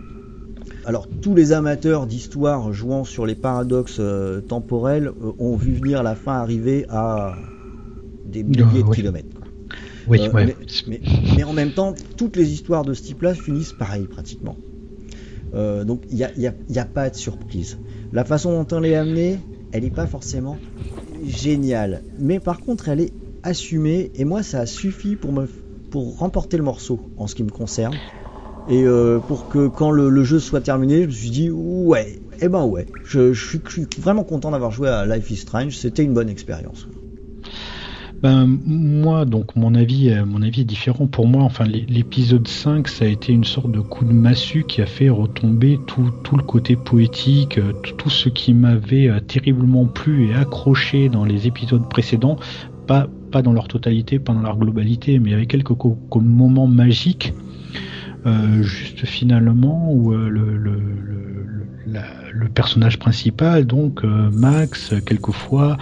Alors 0.88 1.08
tous 1.22 1.36
les 1.36 1.52
amateurs 1.52 2.08
d'histoire 2.08 2.72
jouant 2.72 3.04
sur 3.04 3.26
les 3.26 3.36
paradoxes 3.36 3.98
euh, 4.00 4.40
temporels 4.40 5.08
euh, 5.22 5.34
ont 5.38 5.58
vu 5.58 5.74
venir 5.74 6.02
la 6.02 6.16
fin 6.16 6.36
arriver 6.40 6.86
à 6.88 7.36
des 8.24 8.42
milliers 8.44 8.84
de 8.84 8.88
oui. 8.88 8.96
kilomètres. 8.96 9.28
Oui, 10.08 10.20
Euh, 10.22 10.32
ouais. 10.32 10.46
mais, 10.46 10.56
mais- 10.88 11.02
mais 11.36 11.44
en 11.44 11.52
même 11.52 11.74
temps, 11.74 11.94
toutes 12.16 12.38
les 12.38 12.54
histoires 12.54 12.86
de 12.86 12.94
ce 12.94 13.04
type-là 13.04 13.34
finissent 13.36 13.74
pareil 13.74 14.08
pratiquement. 14.08 14.56
Donc 15.54 16.04
il 16.10 16.16
n'y 16.18 16.24
a, 16.24 16.32
il 16.38 16.44
y 16.44 16.48
a- 16.48 16.56
il 16.70 16.76
y 16.76 16.80
a 16.80 16.86
pas 16.86 17.10
de 17.10 17.16
surprise. 17.16 17.78
La 18.14 18.24
façon 18.24 18.52
dont 18.64 18.78
on 18.78 18.82
est 18.86 18.96
amené, 18.96 19.40
elle 19.74 19.84
n'est 19.84 19.90
pas 20.02 20.08
forcément 20.08 20.58
géniale. 21.26 22.04
Mais 22.18 22.40
par 22.40 22.62
contre, 22.62 22.88
elle 22.88 23.02
est 23.02 23.14
assumée 23.44 24.12
et 24.16 24.24
moi, 24.24 24.42
ça 24.44 24.62
a 24.62 24.66
suffi 24.66 25.18
pour, 25.18 25.34
me, 25.34 25.50
pour 25.90 26.18
remporter 26.18 26.56
le 26.56 26.64
morceau 26.64 27.02
en 27.18 27.28
ce 27.28 27.36
qui 27.36 27.44
me 27.44 27.50
concerne. 27.50 27.98
Et 28.70 28.84
euh, 28.84 29.20
pour 29.20 29.48
que 29.48 29.68
quand 29.68 29.92
le, 29.92 30.24
jeu 30.24 30.40
soit 30.40 30.62
terminé, 30.62 31.04
je 31.04 31.08
me 31.08 31.12
suis 31.12 31.30
dit 31.30 31.50
ouais, 31.50 32.20
eh 32.42 32.50
ben 32.50 32.66
ouais, 32.66 32.86
je, 33.06 33.34
suis, 33.34 33.62
vraiment 34.00 34.24
content 34.24 34.52
d'avoir 34.52 34.72
joué 34.72 34.90
à 34.90 35.06
Life 35.06 35.32
is 35.32 35.38
Strange, 35.38 35.78
c'était 35.78 36.04
une 36.04 36.14
bonne 36.14 36.30
expérience. 36.30 36.88
Ben, 38.24 38.48
moi, 38.66 39.26
donc, 39.26 39.56
mon 39.56 39.76
avis, 39.76 40.10
euh, 40.10 40.26
mon 40.26 40.42
avis 40.42 40.62
est 40.62 40.66
différent. 40.66 41.06
Pour 41.06 41.28
moi, 41.28 41.44
enfin, 41.44 41.66
l'é- 41.66 41.86
l'épisode 41.88 42.48
5, 42.48 42.88
ça 42.88 43.06
a 43.06 43.08
été 43.08 43.32
une 43.32 43.44
sorte 43.44 43.72
de 43.72 43.80
coup 43.80 44.06
de 44.06 44.12
massue 44.12 44.64
qui 44.68 44.82
a 44.82 44.88
fait 44.88 45.10
retomber 45.10 45.80
tout, 45.86 46.12
tout 46.24 46.36
le 46.36 46.42
côté 46.42 46.76
poétique, 46.76 47.60
euh, 47.60 47.74
tout, 47.74 48.10
ce 48.10 48.28
qui 48.28 48.56
m'avait 48.56 49.12
terriblement 49.28 49.86
plu 49.86 50.30
et 50.30 50.34
accroché 50.34 51.10
dans 51.10 51.26
les 51.26 51.46
épisodes 51.46 51.88
précédents. 51.88 52.38
Pas, 52.88 53.08
pas 53.32 53.44
dans 53.44 53.54
leur 53.54 53.68
totalité, 53.68 54.18
pas 54.18 54.34
dans 54.34 54.42
leur 54.42 54.58
globalité, 54.58 55.20
mais 55.20 55.34
avait 55.34 55.46
quelques 55.46 55.76
moments 56.16 56.68
magiques. 56.68 57.34
Euh, 58.28 58.62
juste 58.62 59.06
finalement 59.06 59.90
où 59.92 60.12
euh, 60.14 60.28
le, 60.30 60.58
le, 60.58 60.72
le, 60.74 61.44
le- 61.46 61.68
la- 61.94 62.04
le 62.34 62.50
personnage 62.50 63.00
principal, 63.00 63.66
donc 63.66 64.04
euh, 64.04 64.30
Max, 64.30 64.94
quelquefois 65.06 65.78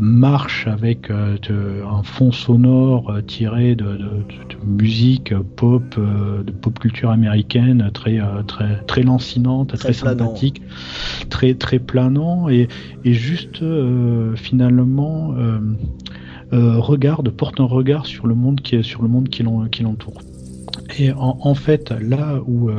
marche 0.00 0.68
avec 0.68 1.10
de- 1.10 1.82
un 1.84 2.04
fond 2.04 2.30
sonore 2.30 3.12
tiré 3.26 3.74
de, 3.74 3.84
de- 3.84 3.98
de- 3.98 3.98
de 3.98 4.64
musique 4.64 5.34
pop, 5.56 5.82
de 5.98 6.52
pop 6.52 6.78
culture 6.78 7.10
américaine, 7.10 7.90
très 7.92 8.20
très 8.46 8.76
très, 8.86 9.02
lancinante, 9.02 9.76
très, 9.76 9.92
sympathique, 9.92 10.62
très 11.30 11.54
très 11.54 11.80
planant 11.80 12.48
et, 12.48 12.68
et 13.04 13.14
juste 13.14 13.64
finalement 14.36 15.34
euh, 16.52 16.78
regarde, 16.78 17.30
porte 17.30 17.58
un 17.60 17.64
regard 17.64 18.06
sur 18.06 18.26
le 18.28 18.34
monde 18.36 18.60
qui 18.60 18.76
est 18.76 18.82
sur 18.82 19.02
le 19.02 19.08
monde 19.08 19.28
qui 19.28 19.42
l'entoure. 19.42 20.20
Et 20.98 21.12
en, 21.12 21.38
en 21.40 21.54
fait, 21.54 21.90
là 22.00 22.40
où 22.46 22.70
euh, 22.70 22.74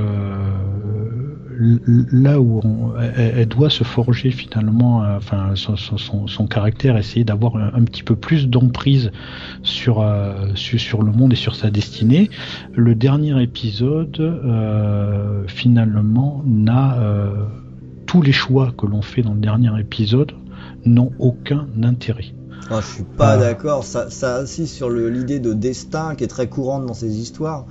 là 2.11 2.39
où 2.39 2.59
on- 2.63 2.93
elle, 2.99 3.33
elle 3.37 3.47
doit 3.47 3.69
se 3.69 3.83
forger 3.83 4.31
finalement, 4.31 5.03
euh, 5.03 5.17
enfin 5.17 5.51
son, 5.55 5.75
son- 5.75 6.27
son- 6.27 6.47
caractère, 6.47 6.97
essayer 6.97 7.23
d'avoir 7.23 7.55
un, 7.55 7.71
un 7.73 7.83
petit 7.83 8.03
peu 8.03 8.15
plus 8.15 8.47
d'emprise 8.47 9.11
sur, 9.61 10.01
euh, 10.01 10.33
sur 10.55 10.79
sur 10.79 11.03
le 11.03 11.11
monde 11.11 11.33
et 11.33 11.35
sur 11.35 11.55
sa 11.55 11.69
destinée. 11.69 12.29
Le 12.73 12.95
dernier 12.95 13.41
épisode 13.41 14.19
euh, 14.19 15.43
finalement 15.47 16.43
n'a 16.45 16.97
tous 18.05 18.21
les 18.21 18.31
choix 18.31 18.71
que 18.77 18.85
l'on 18.85 19.01
fait 19.01 19.21
dans 19.21 19.33
le 19.33 19.39
dernier 19.39 19.71
épisode 19.79 20.33
n'ont 20.85 21.11
aucun 21.19 21.67
intérêt. 21.81 22.25
Ah, 22.69 22.79
je 22.81 22.85
suis 22.95 23.03
pas 23.03 23.37
d'accord, 23.37 23.83
ça, 23.83 24.09
ça 24.09 24.37
insiste 24.37 24.75
sur 24.75 24.89
l'idée 24.89 25.39
de 25.39 25.53
destin 25.53 26.15
qui 26.15 26.23
est 26.23 26.27
très 26.27 26.47
courante 26.47 26.85
dans 26.85 26.93
ces 26.93 27.19
histoires. 27.19 27.65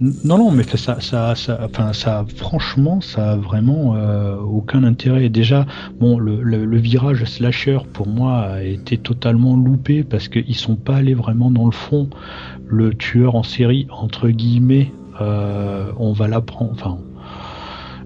Non, 0.00 0.38
non, 0.38 0.50
mais 0.50 0.64
ça, 0.64 1.00
ça, 1.00 1.34
ça, 1.34 1.60
enfin, 1.64 1.92
ça, 1.92 2.24
franchement, 2.36 3.00
ça 3.00 3.32
a 3.32 3.36
vraiment 3.36 3.94
euh, 3.94 4.36
aucun 4.36 4.82
intérêt. 4.82 5.28
Déjà, 5.28 5.66
bon, 6.00 6.18
le, 6.18 6.78
virage 6.78 7.24
slasher 7.24 7.78
pour 7.92 8.08
moi 8.08 8.40
a 8.40 8.62
été 8.62 8.98
totalement 8.98 9.56
loupé 9.56 10.02
parce 10.02 10.28
qu'ils 10.28 10.56
sont 10.56 10.76
pas 10.76 10.96
allés 10.96 11.14
vraiment 11.14 11.50
dans 11.50 11.66
le 11.66 11.72
fond. 11.72 12.08
Le 12.66 12.94
tueur 12.94 13.36
en 13.36 13.44
série, 13.44 13.86
entre 13.90 14.28
guillemets, 14.28 14.92
euh, 15.20 15.92
on 15.98 16.12
va 16.12 16.26
l'apprendre. 16.26 16.72
Enfin, 16.72 16.98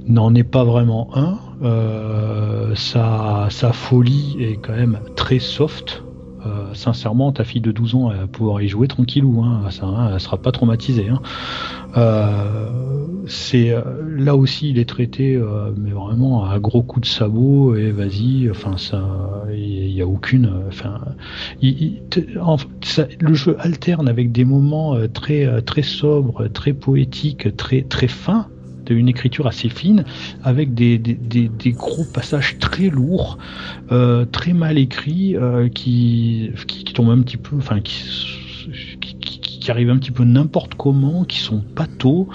n'en 0.06 0.34
est 0.34 0.44
pas 0.44 0.64
vraiment 0.64 1.08
un. 1.14 1.38
Euh, 1.62 2.74
sa, 2.74 3.48
sa 3.50 3.72
folie 3.72 4.36
est 4.40 4.56
quand 4.56 4.76
même 4.76 5.00
très 5.16 5.38
soft. 5.38 6.02
Euh, 6.46 6.72
sincèrement, 6.74 7.32
ta 7.32 7.44
fille 7.44 7.60
de 7.60 7.72
12 7.72 7.94
ans, 7.94 8.10
elle 8.12 8.18
va 8.18 8.26
pouvoir 8.26 8.62
y 8.62 8.68
jouer 8.68 8.86
tranquillou. 8.86 9.42
Hein, 9.42 9.70
ça, 9.70 9.86
hein, 9.86 10.10
elle 10.12 10.20
sera 10.20 10.36
pas 10.36 10.52
traumatisée. 10.52 11.08
Hein. 11.08 11.20
Euh, 11.96 12.68
c'est 13.26 13.70
euh, 13.70 13.82
là 14.06 14.36
aussi 14.36 14.70
il 14.70 14.78
est 14.78 14.88
traité 14.88 15.40
mais 15.76 15.90
vraiment 15.90 16.44
à 16.44 16.58
gros 16.58 16.82
coups 16.82 17.08
de 17.08 17.12
sabot 17.12 17.74
et 17.74 17.90
vas-y 17.90 18.50
enfin 18.50 18.76
ça 18.76 19.02
il 19.50 19.90
y, 19.90 20.02
a 20.02 20.06
aucune 20.06 20.50
enfin 20.68 21.00
le 21.62 23.34
jeu 23.34 23.56
alterne 23.58 24.08
avec 24.08 24.32
des 24.32 24.44
moments 24.44 24.96
très 25.12 25.62
très 25.62 25.82
sobres 25.82 26.48
très 26.48 26.72
poétiques 26.72 27.56
très 27.56 27.82
très 27.82 28.08
fins 28.08 28.48
une 28.94 29.08
écriture 29.08 29.46
assez 29.46 29.68
fine 29.68 30.04
avec 30.42 30.74
des, 30.74 30.98
gros 31.76 32.04
passages 32.04 32.58
très 32.58 32.88
lourds 32.88 33.38
euh, 33.92 34.24
très 34.24 34.52
mal 34.52 34.78
écrits 34.78 35.36
euh, 35.36 35.68
qui, 35.68 36.50
qui 36.66 36.84
tombent 36.84 37.10
un 37.10 37.22
petit 37.22 37.36
peu 37.36 37.56
enfin 37.56 37.80
qui, 37.80 38.47
qui- 39.68 39.72
arrivent 39.72 39.90
un 39.90 39.98
petit 39.98 40.10
peu 40.10 40.24
n'importe 40.24 40.74
comment, 40.74 41.24
qui 41.24 41.38
sont 41.38 41.62
patos. 41.74 42.26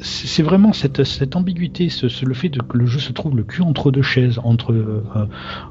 C'est 0.00 0.26
c'est 0.26 0.42
vraiment 0.42 0.72
cette, 0.72 1.04
cette 1.04 1.36
ambiguïté, 1.36 1.88
le 2.22 2.34
fait 2.34 2.50
que 2.50 2.76
le 2.78 2.86
jeu 2.86 2.98
se 2.98 3.12
trouve 3.12 3.36
le 3.36 3.44
cul 3.44 3.62
entre 3.62 3.90
deux 3.90 4.02
chaises, 4.02 4.38
entre, 4.42 4.72
euh, 4.72 5.02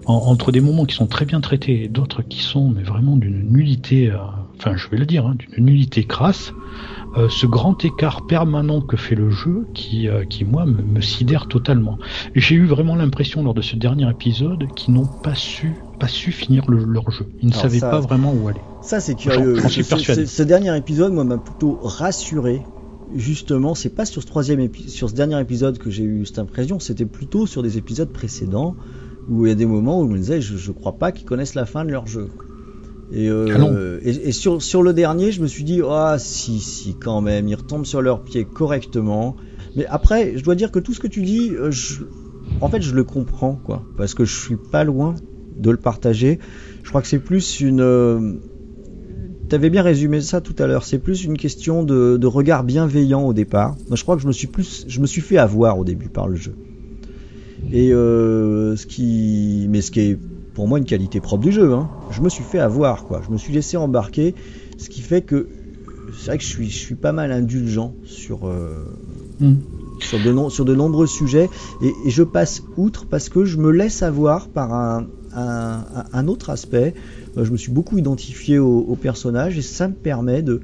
en- 0.05 0.13
entre 0.13 0.51
des 0.51 0.61
moments 0.61 0.85
qui 0.85 0.95
sont 0.95 1.07
très 1.07 1.25
bien 1.25 1.41
traités 1.41 1.83
et 1.83 1.87
d'autres 1.87 2.21
qui 2.21 2.41
sont 2.41 2.69
mais 2.69 2.83
vraiment 2.83 3.17
d'une 3.17 3.49
nullité, 3.51 4.11
euh, 4.11 4.17
enfin 4.57 4.75
je 4.77 4.87
vais 4.89 4.97
le 4.97 5.05
dire, 5.05 5.25
hein, 5.25 5.35
d'une 5.55 5.65
nullité 5.65 6.03
crasse. 6.03 6.53
Euh, 7.17 7.27
ce 7.29 7.47
grand 7.47 7.83
écart 7.83 8.27
permanent 8.27 8.81
que 8.81 8.95
fait 8.95 9.15
le 9.15 9.31
jeu 9.31 9.65
qui, 9.73 10.07
moi, 10.45 10.65
me, 10.67 10.81
me 10.83 11.01
sidère 11.01 11.47
totalement. 11.47 11.97
J'ai 12.35 12.55
eu 12.55 12.65
vraiment 12.65 12.95
l'impression 12.95 13.43
lors 13.43 13.55
de 13.55 13.61
ce 13.61 13.75
dernier 13.75 14.07
épisode 14.09 14.67
qu'ils 14.75 14.93
n'ont 14.93 15.07
pas 15.07 15.33
su, 15.33 15.73
pas 15.99 16.07
su 16.07 16.31
finir 16.31 16.69
le- 16.69 16.83
leur 16.85 17.09
jeu. 17.11 17.25
Ils 17.41 17.47
ne 17.49 17.51
Alors 17.53 17.63
savaient 17.63 17.79
ça- 17.79 17.89
pas 17.89 17.99
vraiment 17.99 18.33
où 18.33 18.47
aller. 18.47 18.61
Ça, 18.81 18.99
c'est 18.99 19.15
curieux. 19.15 19.55
J'en- 19.55 19.61
j'en 19.63 19.69
suis 19.69 19.83
Ce- 19.83 19.89
persuadé. 19.89 20.25
ce, 20.25 20.35
ce 20.35 20.43
dernier 20.43 20.75
épisode, 20.77 21.13
moi, 21.13 21.23
m'a 21.23 21.37
plutôt 21.37 21.77
rassuré. 21.81 22.63
Justement, 23.15 23.73
c'est 23.75 23.89
pas 23.89 24.05
sur 24.05 24.21
ce 24.21 24.27
troisième 24.27 24.67
sur 24.87 25.09
ce 25.09 25.15
dernier 25.15 25.39
épisode 25.41 25.77
que 25.79 25.89
j'ai 25.89 26.03
eu 26.03 26.25
cette 26.25 26.39
impression, 26.39 26.79
c'était 26.79 27.05
plutôt 27.05 27.47
sur 27.47 27.63
des 27.63 27.77
épisodes 27.77 28.09
précédents 28.11 28.75
où 29.27 29.45
il 29.45 29.49
y 29.49 29.51
a 29.51 29.55
des 29.55 29.65
moments 29.65 29.99
où 30.01 30.07
je 30.07 30.11
me 30.13 30.17
disais, 30.17 30.41
je, 30.41 30.57
je 30.57 30.71
crois 30.71 30.93
pas 30.97 31.11
qu'ils 31.11 31.25
connaissent 31.25 31.55
la 31.55 31.65
fin 31.65 31.85
de 31.85 31.89
leur 31.91 32.05
jeu. 32.07 32.29
Et, 33.11 33.27
euh, 33.27 33.47
Ah 33.55 33.57
non. 33.57 33.75
et, 34.03 34.09
et 34.29 34.31
sur, 34.31 34.61
sur 34.61 34.83
le 34.83 34.93
dernier, 34.93 35.31
je 35.31 35.41
me 35.41 35.47
suis 35.47 35.63
dit, 35.63 35.81
ah 35.89 36.17
si, 36.19 36.59
si, 36.59 36.93
quand 36.95 37.21
même, 37.21 37.47
ils 37.47 37.55
retombent 37.55 37.85
sur 37.87 38.01
leurs 38.03 38.23
pieds 38.23 38.45
correctement. 38.45 39.35
Mais 39.75 39.87
après, 39.87 40.33
je 40.37 40.43
dois 40.43 40.53
dire 40.55 40.71
que 40.71 40.77
tout 40.79 40.93
ce 40.93 40.99
que 40.99 41.07
tu 41.07 41.23
dis, 41.23 41.49
euh, 41.55 41.71
je- 41.71 42.03
en 42.61 42.69
fait, 42.69 42.81
je 42.81 42.93
le 42.93 43.03
comprends, 43.03 43.55
quoi, 43.55 43.83
parce 43.97 44.13
que 44.13 44.25
je 44.25 44.35
suis 44.39 44.57
pas 44.57 44.83
loin 44.83 45.15
de 45.59 45.69
le 45.71 45.77
partager. 45.77 46.39
Je 46.83 46.89
crois 46.89 47.01
que 47.01 47.07
c'est 47.07 47.19
plus 47.19 47.59
une. 47.61 47.81
euh, 47.81 48.33
T'avais 49.49 49.69
bien 49.71 49.81
résumé 49.81 50.21
ça 50.21 50.41
tout 50.41 50.55
à 50.59 50.67
l'heure. 50.67 50.83
C'est 50.85 50.99
plus 50.99 51.23
une 51.23 51.35
question 51.37 51.83
de, 51.83 52.17
de 52.17 52.27
regard 52.27 52.63
bienveillant 52.63 53.23
au 53.23 53.33
départ. 53.33 53.75
Moi, 53.87 53.95
je 53.95 54.03
crois 54.03 54.15
que 54.15 54.21
je 54.21 54.27
me 54.27 54.31
suis 54.31 54.45
plus, 54.47 54.85
je 54.87 54.99
me 54.99 55.07
suis 55.07 55.21
fait 55.21 55.37
avoir 55.37 55.79
au 55.79 55.83
début 55.83 56.09
par 56.09 56.27
le 56.27 56.35
jeu. 56.35 56.53
Et 57.71 57.91
euh, 57.93 58.75
ce 58.75 58.85
qui, 58.85 59.65
mais 59.69 59.81
ce 59.81 59.89
qui 59.91 59.99
est 60.01 60.19
pour 60.53 60.67
moi 60.67 60.77
une 60.77 60.85
qualité 60.85 61.19
propre 61.19 61.43
du 61.43 61.51
jeu. 61.51 61.73
Hein. 61.73 61.89
Je 62.11 62.21
me 62.21 62.29
suis 62.29 62.43
fait 62.43 62.59
avoir, 62.59 63.05
quoi. 63.05 63.21
Je 63.25 63.31
me 63.31 63.37
suis 63.37 63.51
laissé 63.53 63.75
embarquer, 63.75 64.35
ce 64.77 64.87
qui 64.89 65.01
fait 65.01 65.21
que 65.21 65.47
c'est 66.17 66.27
vrai 66.27 66.37
que 66.37 66.43
je 66.43 66.49
suis, 66.49 66.69
je 66.69 66.77
suis 66.77 66.95
pas 66.95 67.11
mal 67.11 67.31
indulgent 67.31 67.93
sur. 68.05 68.47
euh, 68.47 68.85
Mm. 69.39 69.53
sur 70.01 70.19
de, 70.21 70.33
no- 70.33 70.49
sur 70.49 70.65
de 70.65 70.75
nombreux 70.75 71.07
sujets 71.07 71.49
et, 71.81 71.93
et 72.05 72.09
je 72.09 72.23
passe 72.23 72.61
outre 72.75 73.05
parce 73.05 73.29
que 73.29 73.45
je 73.45 73.55
me 73.55 73.71
laisse 73.71 74.03
avoir 74.03 74.49
par 74.49 74.73
un, 74.73 75.07
un, 75.39 76.27
autre 76.27 76.49
aspect. 76.49 76.93
Euh, 77.37 77.45
Je 77.45 77.51
me 77.51 77.57
suis 77.57 77.71
beaucoup 77.71 77.97
identifié 77.97 78.59
au, 78.59 78.79
au 78.79 78.95
personnage 78.95 79.57
et 79.57 79.61
ça 79.61 79.87
me 79.87 79.93
permet 79.93 80.41
de 80.41 80.61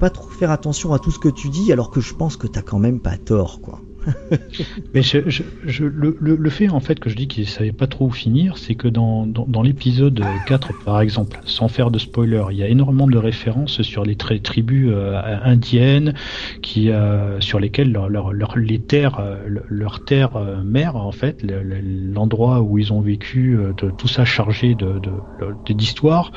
pas 0.00 0.10
trop 0.10 0.28
faire 0.28 0.50
attention 0.50 0.92
à 0.92 0.98
tout 0.98 1.10
ce 1.10 1.18
que 1.18 1.28
tu 1.28 1.48
dis 1.48 1.72
alors 1.72 1.90
que 1.90 2.00
je 2.00 2.14
pense 2.14 2.36
que 2.36 2.46
t'as 2.46 2.62
quand 2.62 2.78
même 2.78 3.00
pas 3.00 3.16
tort 3.16 3.60
quoi. 3.60 3.80
Mais 4.94 5.02
je, 5.02 5.28
je, 5.28 5.42
je, 5.62 5.84
le, 5.84 6.16
le, 6.20 6.36
le 6.36 6.50
fait 6.50 6.68
en 6.68 6.80
fait 6.80 6.98
que 6.98 7.10
je 7.10 7.16
dis 7.16 7.28
qu'il 7.28 7.46
savait 7.46 7.72
pas 7.72 7.86
trop 7.86 8.06
où 8.06 8.10
finir, 8.10 8.56
c'est 8.58 8.74
que 8.74 8.88
dans, 8.88 9.26
dans, 9.26 9.44
dans 9.46 9.62
l'épisode 9.62 10.42
4 10.44 10.72
par 10.72 11.00
exemple, 11.00 11.40
sans 11.44 11.68
faire 11.68 11.90
de 11.90 11.98
spoiler, 11.98 12.42
il 12.50 12.56
y 12.56 12.62
a 12.62 12.68
énormément 12.68 13.06
de 13.06 13.18
références 13.18 13.82
sur 13.82 14.04
les 14.04 14.16
tri- 14.16 14.40
tribus 14.40 14.88
euh, 14.90 15.20
indiennes 15.42 16.14
qui 16.62 16.90
euh, 16.90 17.40
sur 17.40 17.60
lesquelles 17.60 17.92
leur, 17.92 18.08
leur, 18.08 18.32
leur- 18.32 18.56
les 18.58 18.78
terres 18.80 19.18
euh, 19.20 19.36
leur 19.68 20.04
terre 20.04 20.36
euh, 20.36 20.62
mère 20.64 20.96
en 20.96 21.12
fait, 21.12 21.42
le- 21.42 21.62
le- 21.62 21.80
l'endroit 22.12 22.62
où 22.62 22.78
ils 22.78 22.92
ont 22.92 23.00
vécu, 23.00 23.56
euh, 23.56 23.72
de, 23.74 23.90
tout 23.90 24.08
ça 24.08 24.24
chargé 24.24 24.74
de- 24.74 24.98
de- 24.98 25.72
d'histoire, 25.72 26.32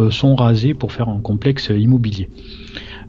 euh, 0.00 0.10
sont 0.10 0.34
rasés 0.34 0.74
pour 0.74 0.92
faire 0.92 1.08
un 1.08 1.20
complexe 1.20 1.70
immobilier. 1.74 2.28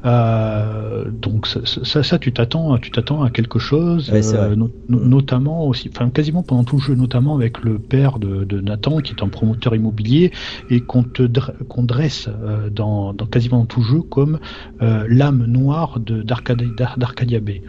Euh, 0.05 1.09
donc 1.11 1.47
ça, 1.47 1.61
ça, 1.65 2.03
ça, 2.03 2.19
tu 2.19 2.33
t'attends, 2.33 2.77
tu 2.77 2.91
t'attends 2.91 3.23
à 3.23 3.31
quelque 3.31 3.57
chose, 3.59 4.09
Ouais, 4.09 4.21
euh, 4.35 4.47
vrai. 4.47 4.55
no- 4.57 4.69
no- 4.89 4.99
notamment 5.05 5.65
aussi, 5.67 5.89
enfin 5.95 6.09
quasiment 6.09 6.43
pendant 6.43 6.65
tout 6.65 6.75
le 6.75 6.81
jeu, 6.81 6.95
notamment 6.95 7.35
avec 7.35 7.63
le 7.63 7.79
père 7.79 8.19
de, 8.19 8.43
de 8.43 8.59
Nathan 8.59 8.99
qui 8.99 9.13
est 9.13 9.23
un 9.23 9.29
promoteur 9.29 9.75
immobilier 9.75 10.31
et 10.69 10.81
qu'on 10.85 11.03
te 11.03 11.27
qu'on 11.69 11.83
dresse 11.83 12.27
euh, 12.27 12.69
dans, 12.69 13.13
dans 13.13 13.25
quasiment 13.27 13.65
tout 13.65 13.79
le 13.79 13.85
jeu 13.85 14.01
comme 14.01 14.39
euh, 14.81 15.05
l'âme 15.07 15.45
noire 15.45 15.99
de 15.99 16.21
d'Arcadia 16.21 17.39
Bay. 17.39 17.61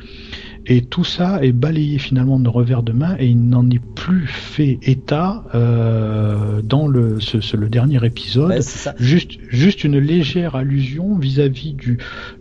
Et 0.66 0.80
tout 0.82 1.04
ça 1.04 1.44
est 1.44 1.52
balayé 1.52 1.98
finalement 1.98 2.38
de 2.40 2.48
revers 2.48 2.82
de 2.82 2.92
main 2.92 3.16
et 3.18 3.26
il 3.26 3.48
n'en 3.48 3.68
est 3.70 3.82
plus 3.94 4.26
fait 4.26 4.78
état 4.82 5.44
euh, 5.54 6.62
dans 6.62 6.88
le, 6.88 7.20
ce, 7.20 7.40
ce- 7.42 7.56
le 7.56 7.68
dernier 7.68 8.04
épisode. 8.04 8.50
Ouais. 8.50 8.60
Juste, 8.98 9.32
juste 9.50 9.84
une 9.84 9.98
légère 9.98 10.54
allusion 10.56 11.16
vis-à-vis 11.18 11.74
du, 11.74 11.98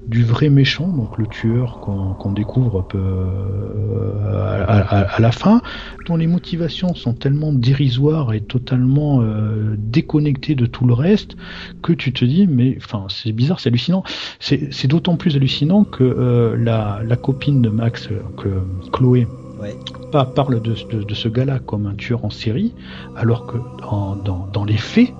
du 0.08 0.24
vrai 0.24 0.49
méchant, 0.49 0.88
donc 0.88 1.18
le 1.18 1.28
tueur 1.28 1.80
qu'on 1.80 2.32
découvre 2.34 2.82
peu, 2.82 2.97
euh, 2.97 4.66
à, 4.68 4.78
à- 4.80 5.16
à 5.16 5.20
la 5.20 5.32
fin, 5.32 5.62
dont 6.08 6.18
les 6.18 6.28
motivations 6.28 6.93
sont 6.93 7.14
tellement 7.14 7.54
dérisoires 7.54 8.34
et 8.34 8.41
totalement 8.41 9.22
euh, 9.22 9.76
déconnectées 9.78 10.56
de 10.56 10.66
tout 10.66 10.86
le 10.86 10.93
reste 10.93 11.36
que 11.82 11.93
tu 11.93 12.12
te 12.14 12.26
dis, 12.26 12.47
mais 12.47 12.76
enfin, 12.78 13.06
c'est 13.10 13.32
bizarre, 13.32 13.60
c'est 13.60 13.70
hallucinant. 13.70 14.04
C'est 14.39 14.88
d'autant 14.88 15.16
plus 15.16 15.36
hallucinant 15.36 15.84
que 15.84 16.04
euh, 16.04 16.56
la, 16.58 16.99
la 17.06 17.16
copine 17.16 17.62
de 17.62 17.70
Max, 17.70 18.10
que 18.38 18.49
Chloé, 18.91 19.28
Ouais. 19.62 19.76
pas 20.12 20.26
parle 20.26 20.62
de, 20.62 20.74
de, 20.91 21.04
de 21.04 21.14
ce 21.14 21.30
gars-là 21.30 21.60
comme 21.60 21.86
un 21.86 21.93
tueur 21.95 22.26
en 22.26 22.30
série, 22.30 22.74
alors 23.16 23.45
que 23.45 23.56
dans, 23.82 24.18
dans, 24.18 24.47
dans 24.51 24.66
les 24.66 24.76
faits, 24.78 25.14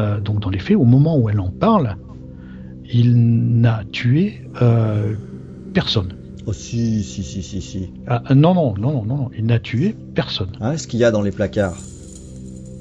euh, 0.00 0.20
donc 0.20 0.40
dans 0.40 0.48
les 0.48 0.58
faits, 0.58 0.76
au 0.78 0.84
moment 0.84 1.18
où 1.18 1.28
elle 1.28 1.40
en 1.40 1.50
parle, 1.50 1.96
il 2.92 3.60
n'a 3.60 3.82
tué 3.90 4.42
euh, 4.62 5.14
personne. 5.72 6.14
Oh 6.46 6.52
si, 6.52 7.02
si, 7.02 7.22
si, 7.22 7.42
si, 7.42 7.60
si. 7.60 7.90
Ah, 8.06 8.22
non, 8.34 8.54
non, 8.54 8.74
non, 8.76 8.92
non, 8.92 9.04
non, 9.04 9.16
non, 9.16 9.30
il 9.36 9.46
n'a 9.46 9.58
tué 9.58 9.94
personne. 10.14 10.52
Hein, 10.60 10.76
ce 10.76 10.86
qu'il 10.86 11.00
y 11.00 11.04
a 11.04 11.10
dans 11.10 11.22
les 11.22 11.30
placards? 11.30 11.78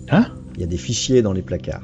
Hein? 0.10 0.28
Il 0.56 0.62
y 0.62 0.64
a 0.64 0.68
des 0.68 0.78
fichiers 0.78 1.22
dans 1.22 1.34
les 1.34 1.42
placards. 1.42 1.84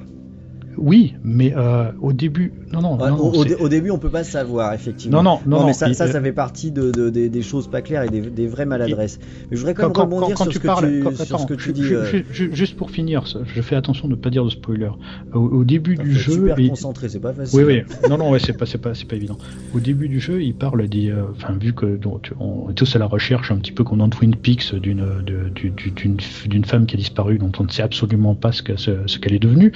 Oui, 0.82 1.16
mais 1.24 1.54
euh, 1.56 1.92
au 2.02 2.14
début, 2.14 2.54
non, 2.72 2.82
non, 2.82 2.98
Ouais, 2.98 3.10
non, 3.10 3.18
au, 3.18 3.44
au 3.64 3.70
début, 3.70 3.92
on 3.92 3.98
peut 4.00 4.10
pas 4.10 4.24
savoir, 4.24 4.74
effectivement. 4.74 5.22
non, 5.22 5.24
non, 5.24 5.40
non, 5.46 5.60
Non, 5.62 5.66
mais 5.68 5.74
ça, 5.74 5.88
il- 5.90 5.96
ça, 5.96 6.06
euh, 6.06 6.12
ça 6.12 6.22
fait 6.22 6.32
partie 6.32 6.72
de, 6.72 6.92
de- 6.92 7.10
des- 7.10 7.30
des 7.30 7.42
choses 7.42 7.68
pas 7.68 7.82
claires 7.82 8.04
et 8.04 8.10
des, 8.10 8.22
des 8.22 8.48
vraies 8.48 8.66
maladresses. 8.66 9.20
Mais 9.52 9.58
je 9.58 9.58
voudrais 9.58 9.74
quand, 9.74 9.90
quand, 9.92 10.06
même 10.08 10.14
rebondir 10.14 10.36
quand 10.36 10.44
sur, 10.44 10.52
tu 10.54 10.58
ce 10.58 10.62
que 10.62 10.68
parles, 10.68 10.88
tu, 10.90 11.00
quand- 11.04 11.12
sur 11.16 11.22
attends, 11.36 11.38
ce 11.40 11.48
que 11.48 11.54
tu 11.56 11.74
dis. 11.74 11.84
ju- 11.84 11.96
euh, 11.96 12.24
ju- 12.32 12.50
juste 12.54 12.76
pour 12.78 12.92
finir, 12.92 13.24
je 13.26 13.62
fais 13.62 13.76
attention 13.76 14.08
de 14.08 14.14
ne 14.14 14.20
pas 14.20 14.30
dire 14.30 14.46
de 14.46 14.50
spoiler. 14.50 14.90
Au, 15.34 15.40
au 15.40 15.64
début 15.64 15.96
du 15.96 16.14
jeu, 16.14 16.32
super 16.34 16.60
il- 16.60 16.70
concentré, 16.70 17.10
c'est 17.10 17.20
pas 17.20 17.34
facile. 17.34 17.60
Oui, 17.60 17.66
oui. 17.68 18.10
Non, 18.10 18.18
non, 18.18 18.30
ouais, 18.32 18.40
c'est 18.40 18.54
pas, 18.54 18.66
c'est 18.66 18.78
pas, 18.78 18.94
c'est 18.96 19.08
pas 19.08 19.16
évident. 19.16 19.38
Au 19.76 19.80
début 19.80 20.08
du 20.08 20.20
jeu, 20.20 20.42
il 20.42 20.54
parle 20.56 20.88
des, 20.88 21.10
euh, 21.10 21.24
enfin, 21.36 21.54
vu 21.60 21.74
que 21.74 21.86
donc, 21.98 22.32
on 22.40 22.70
est 22.70 22.74
tous 22.74 22.96
à 22.96 23.00
la 23.00 23.06
recherche, 23.06 23.52
un 23.52 23.58
petit 23.58 23.72
peu 23.74 23.84
comme 23.84 23.98
dans 23.98 24.10
Twin 24.10 24.36
Peaks, 24.36 24.76
d'une, 24.76 25.06
de- 25.26 25.50
du- 25.54 25.72
du- 25.72 25.92
d'une, 25.92 26.18
d'une 26.46 26.66
femme 26.66 26.86
qui 26.86 26.96
a 26.96 26.98
disparu, 26.98 27.38
dont 27.38 27.52
on 27.60 27.64
ne 27.64 27.70
sait 27.70 27.82
absolument 27.84 28.36
pas 28.36 28.52
ce, 28.52 28.62
que- 28.64 28.78
ce, 28.78 28.92
ce 29.08 29.20
qu'elle 29.20 29.34
est 29.34 29.40
devenue. 29.40 29.72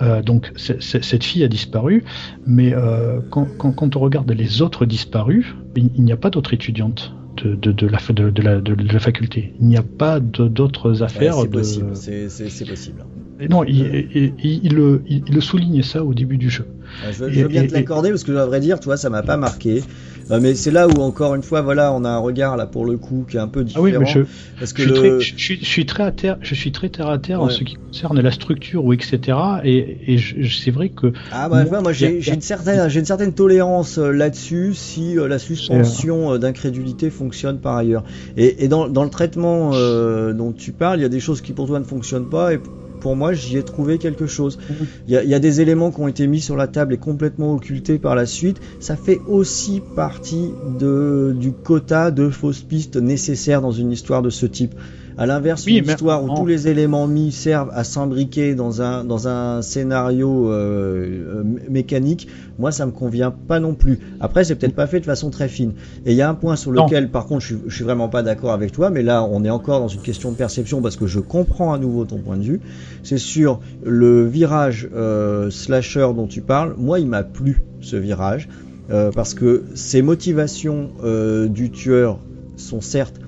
Euh, 0.00 0.22
donc, 0.30 0.52
cette 0.56 1.24
fille 1.24 1.44
a 1.44 1.48
disparu, 1.48 2.04
mais 2.46 2.72
euh, 2.74 3.20
quand, 3.30 3.46
quand, 3.58 3.72
quand 3.72 3.96
on 3.96 4.00
regarde 4.00 4.30
les 4.30 4.62
autres 4.62 4.86
disparus, 4.86 5.46
il, 5.76 5.90
il 5.96 6.04
n'y 6.04 6.12
a 6.12 6.16
pas 6.16 6.30
d'autres 6.30 6.54
étudiantes. 6.54 7.12
De, 7.42 7.54
de, 7.54 7.72
de 7.72 7.86
la, 7.86 8.60
de, 8.60 8.98
faculté. 8.98 9.54
Il 9.60 9.66
n'y 9.68 9.78
a 9.78 9.82
pas 9.82 10.20
d'autres 10.20 10.90
Ouais, 10.98 11.02
affaires. 11.02 11.36
c'est 11.36 11.46
de- 11.48 11.52
possible, 11.52 11.96
c'est 11.96 12.68
possible. 12.68 13.04
Non, 13.48 13.64
il, 13.64 14.08
il, 14.14 14.34
il- 14.42 14.60
il 14.64 14.74
le, 14.74 15.40
souligne 15.40 15.82
ça 15.82 16.04
au 16.04 16.14
début 16.14 16.36
du 16.36 16.50
jeu. 16.50 16.64
Ouais, 17.04 17.12
Je, 17.12 17.30
je 17.30 17.40
veux 17.42 17.48
bien 17.48 17.66
te 17.66 17.72
l'accorder 17.72 18.10
parce 18.10 18.24
que 18.24 18.32
à 18.32 18.46
vrai 18.46 18.60
dire, 18.60 18.80
toi, 18.80 18.96
ça 18.96 19.10
m'a 19.10 19.22
pas 19.22 19.36
marqué. 19.36 19.82
Euh, 20.30 20.38
mais 20.40 20.54
c'est 20.54 20.70
là 20.70 20.86
où 20.86 21.00
encore 21.00 21.34
une 21.34 21.42
fois, 21.42 21.60
voilà, 21.60 21.92
on 21.92 22.04
a 22.04 22.08
un 22.08 22.18
regard 22.18 22.56
là 22.56 22.66
pour 22.66 22.84
le 22.84 22.96
coup 22.98 23.26
qui 23.28 23.36
est 23.36 23.40
un 23.40 23.48
peu 23.48 23.60
Ah 23.60 23.64
différent. 23.64 23.84
oui, 23.84 23.92
mais 23.98 24.06
je, 24.06 24.20
parce 24.58 24.72
que 24.72 24.82
je, 24.82 24.92
suis 24.92 25.02
le- 25.02 25.18
très, 25.18 25.20
je, 25.20 25.42
suis, 25.44 25.58
je 25.60 25.64
suis 25.64 25.86
très 25.86 26.02
à 26.04 26.12
terre, 26.12 26.36
je 26.40 26.54
suis 26.54 26.70
très 26.72 26.88
terre 26.88 27.08
à 27.08 27.18
terre 27.18 27.40
en 27.42 27.48
ce 27.48 27.64
qui 27.64 27.74
concerne 27.90 28.20
la 28.20 28.30
structure 28.30 28.84
ou 28.84 28.92
etc. 28.92 29.38
Et, 29.64 30.18
c'est 30.18 30.70
vrai 30.70 30.90
que 30.90 31.12
Ah 31.32 31.48
bah, 31.48 31.56
Moi, 31.56 31.64
tu 31.64 31.68
vois, 31.70 31.80
moi 31.80 31.92
j'ai 31.92 32.18
une 32.32 32.40
certaine 32.40 32.88
j'ai 32.88 33.00
une 33.00 33.06
certaine 33.06 33.32
tolérance 33.34 33.98
euh, 33.98 34.12
là-dessus 34.12 34.74
si 34.74 35.18
euh, 35.18 35.26
la 35.26 35.38
suspension 35.38 36.38
d'incrédulité 36.38 37.10
fonctionne 37.10 37.58
par 37.58 37.76
ailleurs. 37.76 38.04
Et, 38.36 38.64
et 38.64 38.68
dans, 38.68 38.88
dans 38.88 39.02
le 39.04 39.10
traitement 39.10 39.72
euh, 39.74 40.32
dont 40.32 40.52
tu 40.52 40.72
parles, 40.72 41.00
il 41.00 41.02
y 41.02 41.06
a 41.06 41.08
des 41.08 41.20
choses 41.20 41.40
qui 41.40 41.52
pour 41.54 41.66
toi 41.66 41.78
ne 41.80 41.84
fonctionnent 41.84 42.28
pas 42.28 42.52
et 42.54 42.60
pour 43.00 43.16
moi 43.16 43.32
j'y 43.32 43.56
ai 43.56 43.62
trouvé 43.64 43.98
quelque 43.98 44.26
chose. 44.26 44.58
Mhm. 44.68 44.86
Il 45.06 45.14
y, 45.14 45.16
a, 45.16 45.24
il 45.24 45.30
y 45.30 45.34
a 45.34 45.38
des 45.40 45.60
éléments 45.60 45.90
qui 45.90 46.00
ont 46.00 46.08
été 46.08 46.26
mis 46.26 46.40
sur 46.40 46.56
la 46.56 46.68
table 46.68 46.94
et 46.94 46.98
complètement 46.98 47.54
occultés 47.54 47.98
par 47.98 48.14
la 48.14 48.26
suite. 48.26 48.60
Ça 48.78 48.96
fait 48.96 49.18
aussi 49.26 49.80
partie 49.96 50.50
de, 50.78 51.34
du 51.36 51.52
quota 51.52 52.10
de 52.10 52.28
fausses 52.28 52.62
pistes 52.62 52.96
nécessaires 52.96 53.60
dans 53.60 53.72
une 53.72 53.92
histoire 53.92 54.22
de 54.22 54.30
ce 54.30 54.46
type. 54.46 54.74
À 55.20 55.26
l'inverse, 55.26 55.66
Oui, 55.66 55.76
une 55.76 55.84
histoire 55.86 56.24
où 56.24 56.30
en- 56.30 56.34
tous 56.34 56.46
les 56.46 56.66
éléments 56.66 57.06
mis 57.06 57.30
servent 57.30 57.70
à 57.74 57.84
s'imbriquer 57.84 58.54
dans 58.54 58.80
un, 58.80 59.04
dans 59.04 59.28
un 59.28 59.60
scénario 59.60 60.50
euh, 60.50 61.42
euh, 61.42 61.42
mécanique, 61.68 62.26
moi 62.58 62.72
ça 62.72 62.86
me 62.86 62.90
convient 62.90 63.30
pas 63.30 63.60
non 63.60 63.74
plus. 63.74 63.98
Après, 64.18 64.44
c'est 64.44 64.54
peut-être 64.54 64.74
pas 64.74 64.86
fait 64.86 64.98
de 65.00 65.04
façon 65.04 65.28
très 65.28 65.48
fine. 65.48 65.72
Et 66.06 66.12
il 66.12 66.16
y 66.16 66.22
a 66.22 66.30
un 66.30 66.34
point 66.34 66.56
sur 66.56 66.72
Non. 66.72 66.86
lequel, 66.86 67.10
par 67.10 67.26
contre, 67.26 67.42
je 67.42 67.46
suis, 67.48 67.56
je 67.66 67.74
suis 67.74 67.84
vraiment 67.84 68.08
pas 68.08 68.22
d'accord 68.22 68.52
avec 68.52 68.72
toi, 68.72 68.88
mais 68.88 69.02
là, 69.02 69.22
on 69.30 69.44
est 69.44 69.50
encore 69.50 69.80
dans 69.80 69.88
une 69.88 70.00
question 70.00 70.32
de 70.32 70.36
perception 70.36 70.80
parce 70.80 70.96
que 70.96 71.06
je 71.06 71.20
comprends 71.20 71.74
à 71.74 71.78
nouveau 71.78 72.06
ton 72.06 72.16
point 72.16 72.38
de 72.38 72.42
vue. 72.44 72.60
C'est 73.02 73.18
sur 73.18 73.60
le 73.84 74.24
virage 74.26 74.88
euh, 74.94 75.50
slasher 75.50 76.08
dont 76.16 76.28
tu 76.28 76.40
parles. 76.40 76.74
Moi, 76.78 76.98
il 76.98 77.06
m'a 77.06 77.24
plu 77.24 77.62
ce 77.82 77.96
virage 77.96 78.48
euh, 78.90 79.10
parce 79.14 79.34
que 79.34 79.64
ces 79.74 80.00
motivations 80.00 80.92
euh, 81.04 81.46
du 81.46 81.70
tueur 81.70 82.18
sont 82.56 82.80
certes 82.80 83.19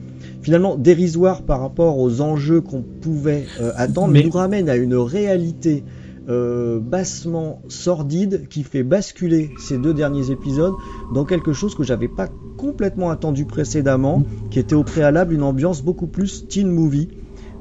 finalement 0.43 0.77
dérisoires 0.77 1.43
par 1.43 1.61
rapport 1.61 1.99
aux 1.99 2.21
enjeux 2.21 2.61
qu'on 2.61 2.85
pouvait 3.01 3.47
euh, 3.61 3.73
attendre, 3.77 4.09
mais 4.13 4.23
nous 4.25 4.31
ramènent 4.31 4.69
à 4.69 4.77
une 4.77 4.95
réalité 4.97 5.85
euh, 6.29 6.79
bassement 6.81 7.61
sordide 7.69 8.49
qui 8.49 8.63
fait 8.63 8.83
basculer 8.83 9.51
ces 9.57 9.79
deux 9.79 9.95
derniers 9.95 10.31
épisodes 10.31 10.77
dans 11.11 11.25
quelque 11.25 11.53
chose 11.53 11.75
que 11.75 11.83
j'avais 11.83 12.09
pas 12.09 12.29
complètement 12.57 13.11
attendu 13.11 13.45
précédemment, 13.45 14.23
qui 14.51 14.59
était 14.59 14.75
au 14.75 14.85
préalable 14.85 15.35
une 15.35 15.43
ambiance 15.43 15.83
beaucoup 15.83 16.07
plus 16.07 16.47
teen 16.49 16.69
movie, 16.71 17.09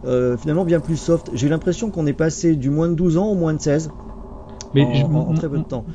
euh, 0.05 0.37
finalement 0.37 0.65
bien 0.65 0.79
plus 0.79 0.97
soft. 0.97 1.31
J'ai 1.33 1.49
l'impression 1.49 1.89
qu'on 1.89 2.05
est 2.05 2.13
passé 2.13 2.55
du 2.55 2.69
moins 2.69 2.89
de 2.89 2.93
12 2.95 3.17
ans 3.17 3.27
au 3.31 3.35
moins 3.35 3.53
de 3.53 3.61
16 3.61 3.91
mais 4.73 4.83
en, 4.85 4.93
je- 4.93 5.05
en- 5.05 5.29
en 5.29 5.33
très 5.33 5.49
peu 5.49 5.57
de 5.57 5.63
temps. 5.63 5.85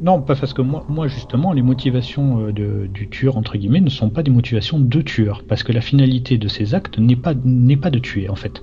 Non, 0.00 0.20
pas 0.22 0.34
parce 0.36 0.52
que 0.54 0.62
moi, 0.62 0.84
moi 0.88 1.08
justement, 1.08 1.52
les 1.52 1.62
motivations 1.62 2.46
euh, 2.46 2.52
de, 2.52 2.86
du 2.92 3.08
tueur 3.08 3.36
entre 3.36 3.56
guillemets 3.56 3.80
ne 3.80 3.90
sont 3.90 4.10
pas 4.10 4.22
des 4.22 4.30
motivations 4.30 4.78
de 4.80 5.00
tueur, 5.02 5.42
parce 5.46 5.62
que 5.62 5.72
la 5.72 5.80
finalité 5.80 6.38
de 6.38 6.48
ces 6.48 6.74
actes 6.74 6.98
n'est 6.98 7.16
pas 7.16 7.34
n'est 7.44 7.76
pas 7.76 7.90
de 7.90 7.98
tuer 7.98 8.28
en 8.28 8.34
fait. 8.36 8.62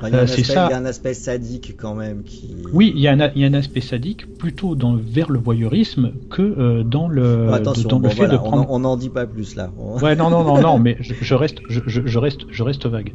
Ah, 0.00 0.08
Il 0.08 0.14
y, 0.14 0.16
a 0.16 0.20
un 0.20 0.22
Euh, 0.22 0.26
ça. 0.26 0.66
il 0.68 0.70
y 0.70 0.74
a 0.74 0.78
un 0.78 0.84
aspect 0.84 1.14
sadique 1.14 1.74
quand 1.76 1.94
même 1.94 2.22
qui. 2.22 2.54
Oui, 2.72 2.92
il 2.94 3.00
y 3.00 3.08
a 3.08 3.12
un, 3.12 3.30
il 3.34 3.42
y 3.42 3.44
a 3.44 3.48
un 3.48 3.54
aspect 3.54 3.80
sadique 3.80 4.26
plutôt 4.38 4.76
dans, 4.76 4.94
vers 4.96 5.30
le 5.30 5.40
voyeurisme 5.40 6.12
que 6.30 6.42
euh, 6.42 6.84
dans 6.84 7.08
le, 7.08 7.52
Attention, 7.52 7.88
dans 7.88 7.98
bon, 7.98 8.08
le 8.08 8.10
fait 8.10 8.16
voilà, 8.18 8.34
de 8.34 8.38
on 8.38 8.44
prendre. 8.44 8.70
en- 8.70 8.74
on 8.76 8.78
n'en 8.80 8.96
dit 8.96 9.10
pas 9.10 9.26
plus 9.26 9.56
là. 9.56 9.72
Ouais, 9.76 10.14
non, 10.14 10.30
non, 10.30 10.44
non, 10.44 10.60
non, 10.60 10.78
mais 10.84 10.96
je, 11.00 11.14
je 11.20 11.34
reste, 11.34 11.62
je, 11.68 11.80
je- 11.86 12.18
reste, 12.18 12.42
je 12.48 12.62
reste 12.62 12.86
vague. 12.86 13.12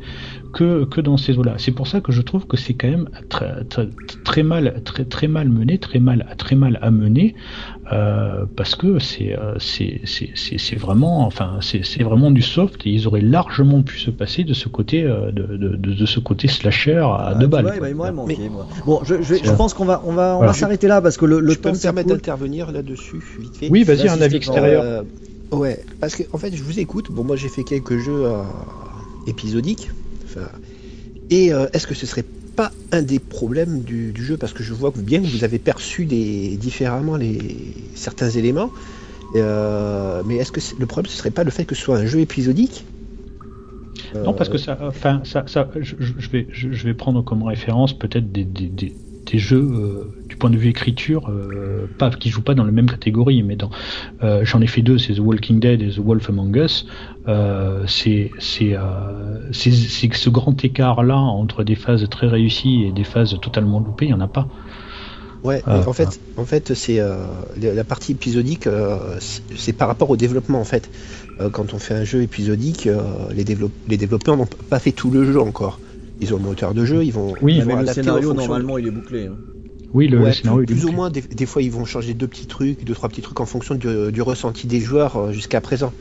Que, 0.53 0.83
que 0.85 0.99
dans 0.99 1.15
ces 1.17 1.37
eaux-là. 1.37 1.55
C'est 1.57 1.71
pour 1.71 1.87
ça 1.87 2.01
que 2.01 2.11
je 2.11 2.21
trouve 2.21 2.45
que 2.47 2.57
c'est 2.57 2.73
quand 2.73 2.89
même 2.89 3.09
très, 3.29 3.63
très, 3.65 3.87
très 4.25 4.43
mal, 4.43 4.81
très, 4.83 5.05
très 5.05 5.27
mal 5.29 5.47
mené, 5.49 5.77
très 5.77 5.99
mal, 5.99 6.27
très 6.37 6.55
mal 6.55 6.77
à 6.81 6.91
mener, 6.91 7.35
euh, 7.91 8.45
parce 8.55 8.75
que 8.75 8.99
c'est, 8.99 9.37
euh, 9.37 9.55
c'est, 9.59 10.75
vraiment, 10.75 11.25
enfin, 11.25 11.59
c'est, 11.61 12.03
vraiment 12.03 12.31
du 12.31 12.41
soft 12.41 12.85
et 12.85 12.89
ils 12.89 13.07
auraient 13.07 13.21
largement 13.21 13.81
pu 13.81 13.99
se 13.99 14.09
passer 14.11 14.43
de 14.43 14.53
ce 14.53 14.69
côté, 14.69 15.03
euh, 15.03 15.31
de, 15.31 15.43
de, 15.43 15.75
de, 15.75 15.93
de 15.93 16.05
ce 16.05 16.19
côté 16.19 16.47
slasher 16.47 16.97
à 16.97 17.31
Ah, 17.31 17.35
deux 17.35 17.47
balles. 17.47 17.93
moi. 17.95 18.11
Bon, 18.85 19.01
je, 19.03 19.21
je, 19.21 19.35
je 19.35 19.51
pense 19.51 19.73
qu'on 19.73 19.85
va, 19.85 20.01
on 20.05 20.13
va, 20.13 20.33
on 20.33 20.37
Voilà. 20.37 20.51
va 20.53 20.57
s'arrêter 20.57 20.87
là 20.87 21.01
parce 21.01 21.17
que 21.17 21.25
le, 21.25 21.39
le 21.39 21.51
je 21.53 21.57
peux 21.59 21.69
temps 21.69 21.75
me 21.75 21.81
permettre 21.81 22.09
d'intervenir 22.09 22.71
là-dessus, 22.71 23.21
vite 23.39 23.57
fait? 23.57 23.69
Oui, 23.69 23.83
vas-y, 23.83 24.07
un 24.07 24.21
avis 24.21 24.37
extérieur. 24.37 24.83
Euh, 24.83 25.03
ouais, 25.51 25.83
parce 25.99 26.15
que 26.15 26.23
en 26.33 26.37
fait, 26.37 26.55
je 26.55 26.63
vous 26.63 26.79
écoute. 26.79 27.11
Bon, 27.11 27.23
moi, 27.23 27.35
j'ai 27.35 27.49
fait 27.49 27.63
quelques 27.63 27.97
jeux 27.97 28.25
euh, 28.25 28.41
épisodiques. 29.27 29.89
Enfin, 30.25 30.47
et 31.29 31.53
euh, 31.53 31.67
est-ce 31.73 31.87
que 31.87 31.93
ce 31.95 32.05
serait 32.05 32.25
un 32.91 33.01
des 33.01 33.19
problèmes 33.19 33.81
du, 33.81 34.13
jeu 34.15 34.37
Parce 34.37 34.53
que 34.53 34.63
je 34.63 34.73
vois 34.73 34.91
que 34.91 34.99
bien 34.99 35.21
que 35.21 35.27
vous 35.27 35.43
avez 35.43 35.59
perçu 35.59 36.05
des, 36.05 36.57
différemment 36.57 37.15
les, 37.15 37.39
certains 37.95 38.29
éléments. 38.29 38.71
Euh, 39.35 40.21
mais 40.25 40.35
est-ce 40.35 40.51
que 40.51 40.59
le 40.77 40.85
problème, 40.85 41.09
ce 41.09 41.17
serait 41.17 41.31
pas 41.31 41.43
le 41.43 41.51
fait 41.51 41.65
que 41.65 41.75
ce 41.75 41.81
soit 41.81 41.97
un 41.97 42.05
jeu 42.05 42.19
épisodique? 42.19 42.83
Non, 44.13 44.33
parce 44.33 44.49
que 44.49 44.57
ça, 44.57 44.77
enfin, 44.81 45.21
ça, 45.23 45.45
ça 45.47 45.69
je, 45.79 45.95
vais, 46.29 46.47
je, 46.51 46.67
vais 46.85 46.93
prendre 46.93 47.23
comme 47.23 47.43
référence 47.43 47.97
peut-être 47.97 48.31
des, 48.31 48.43
des 49.31 49.39
jeux 49.39 49.57
euh, 49.61 50.03
du 50.29 50.35
point 50.35 50.49
de 50.49 50.57
vue 50.57 50.69
écriture, 50.69 51.29
euh, 51.29 51.87
pas 51.97 52.09
qui 52.11 52.29
jouent 52.29 52.41
pas 52.43 52.53
dans 52.53 52.63
la 52.65 52.71
même 52.71 52.89
catégorie, 52.89 53.43
mais 53.43 53.55
dans, 53.55 53.69
euh, 54.23 54.43
j'en 54.43 54.61
ai 54.61 54.67
fait 54.67 54.81
deux, 54.81 54.97
c'est 54.97 55.13
The 55.15 55.19
Walking 55.19 55.59
Dead 55.59 55.81
et 55.81 55.89
The 55.91 55.99
Wolf 55.99 56.29
Among 56.29 56.55
Us. 56.57 56.85
C'est, 57.87 58.31
c'est, 58.39 58.75
c'est, 59.51 59.71
c'est 59.71 60.13
ce 60.13 60.29
grand 60.29 60.63
écart 60.63 61.03
là 61.03 61.17
entre 61.17 61.63
des 61.63 61.75
phases 61.75 62.07
très 62.09 62.27
réussies 62.27 62.83
et 62.83 62.91
des 62.91 63.03
phases 63.03 63.37
totalement 63.41 63.79
loupées, 63.79 64.05
il 64.07 64.09
y 64.11 64.13
en 64.13 64.21
a 64.21 64.27
pas. 64.27 64.47
Ouais, 65.43 65.61
Ah, 65.65 65.79
en 65.87 65.93
fait, 65.93 66.19
en 66.35 66.45
fait, 66.45 66.73
c'est 66.75 66.99
euh, 66.99 67.25
la 67.55 67.83
partie 67.83 68.11
épisodique, 68.11 68.67
euh, 68.67 69.17
c'est- 69.19 69.73
par 69.73 69.87
rapport 69.87 70.09
au 70.11 70.17
développement 70.17 70.59
en 70.59 70.65
fait. 70.65 70.91
Euh, 71.39 71.49
quand 71.49 71.73
on 71.73 71.79
fait 71.79 71.95
un 71.95 72.03
jeu 72.03 72.21
épisodique, 72.21 72.87
les, 73.31 73.43
développe- 73.43 73.73
les 73.87 73.97
développeurs 73.97 74.37
n'ont 74.37 74.45
pas 74.69 74.79
fait 74.79 74.91
tout 74.91 75.09
le 75.09 75.25
jeu 75.25 75.39
encore. 75.41 75.81
Ils 76.21 76.33
ont 76.33 76.37
le 76.37 76.43
moteur 76.43 76.73
de 76.73 76.85
jeu, 76.85 77.03
ils 77.03 77.11
vont, 77.11 77.33
Oui, 77.41 77.55
ils 77.57 77.63
vont 77.63 77.75
le 77.77 77.87
scénario, 77.87 78.33
normalement, 78.33 78.77
il 78.77 78.87
est 78.87 78.91
bouclé. 78.91 79.27
hein. 79.27 79.35
Oui, 79.93 80.07
le, 80.07 80.19
Ouais, 80.19 80.27
le 80.27 80.31
scénario 80.33 80.63
plus, 80.65 80.73
est 80.75 80.79
plus 80.79 80.85
ou 80.85 80.91
moins, 80.93 81.09
des, 81.09 81.21
des 81.21 81.45
fois 81.45 81.61
ils 81.61 81.71
vont 81.71 81.83
changer 81.83 82.13
deux 82.13 82.27
petits 82.27 82.45
trucs, 82.45 82.85
deux 82.85 82.93
trois 82.93 83.09
petits 83.09 83.21
trucs 83.21 83.39
en 83.41 83.45
fonction 83.45 83.75
du, 83.75 84.11
du 84.11 84.21
ressenti 84.21 84.65
des 84.67 84.79
joueurs 84.79 85.17
euh, 85.17 85.31
jusqu'à 85.33 85.59
présent. 85.59 85.91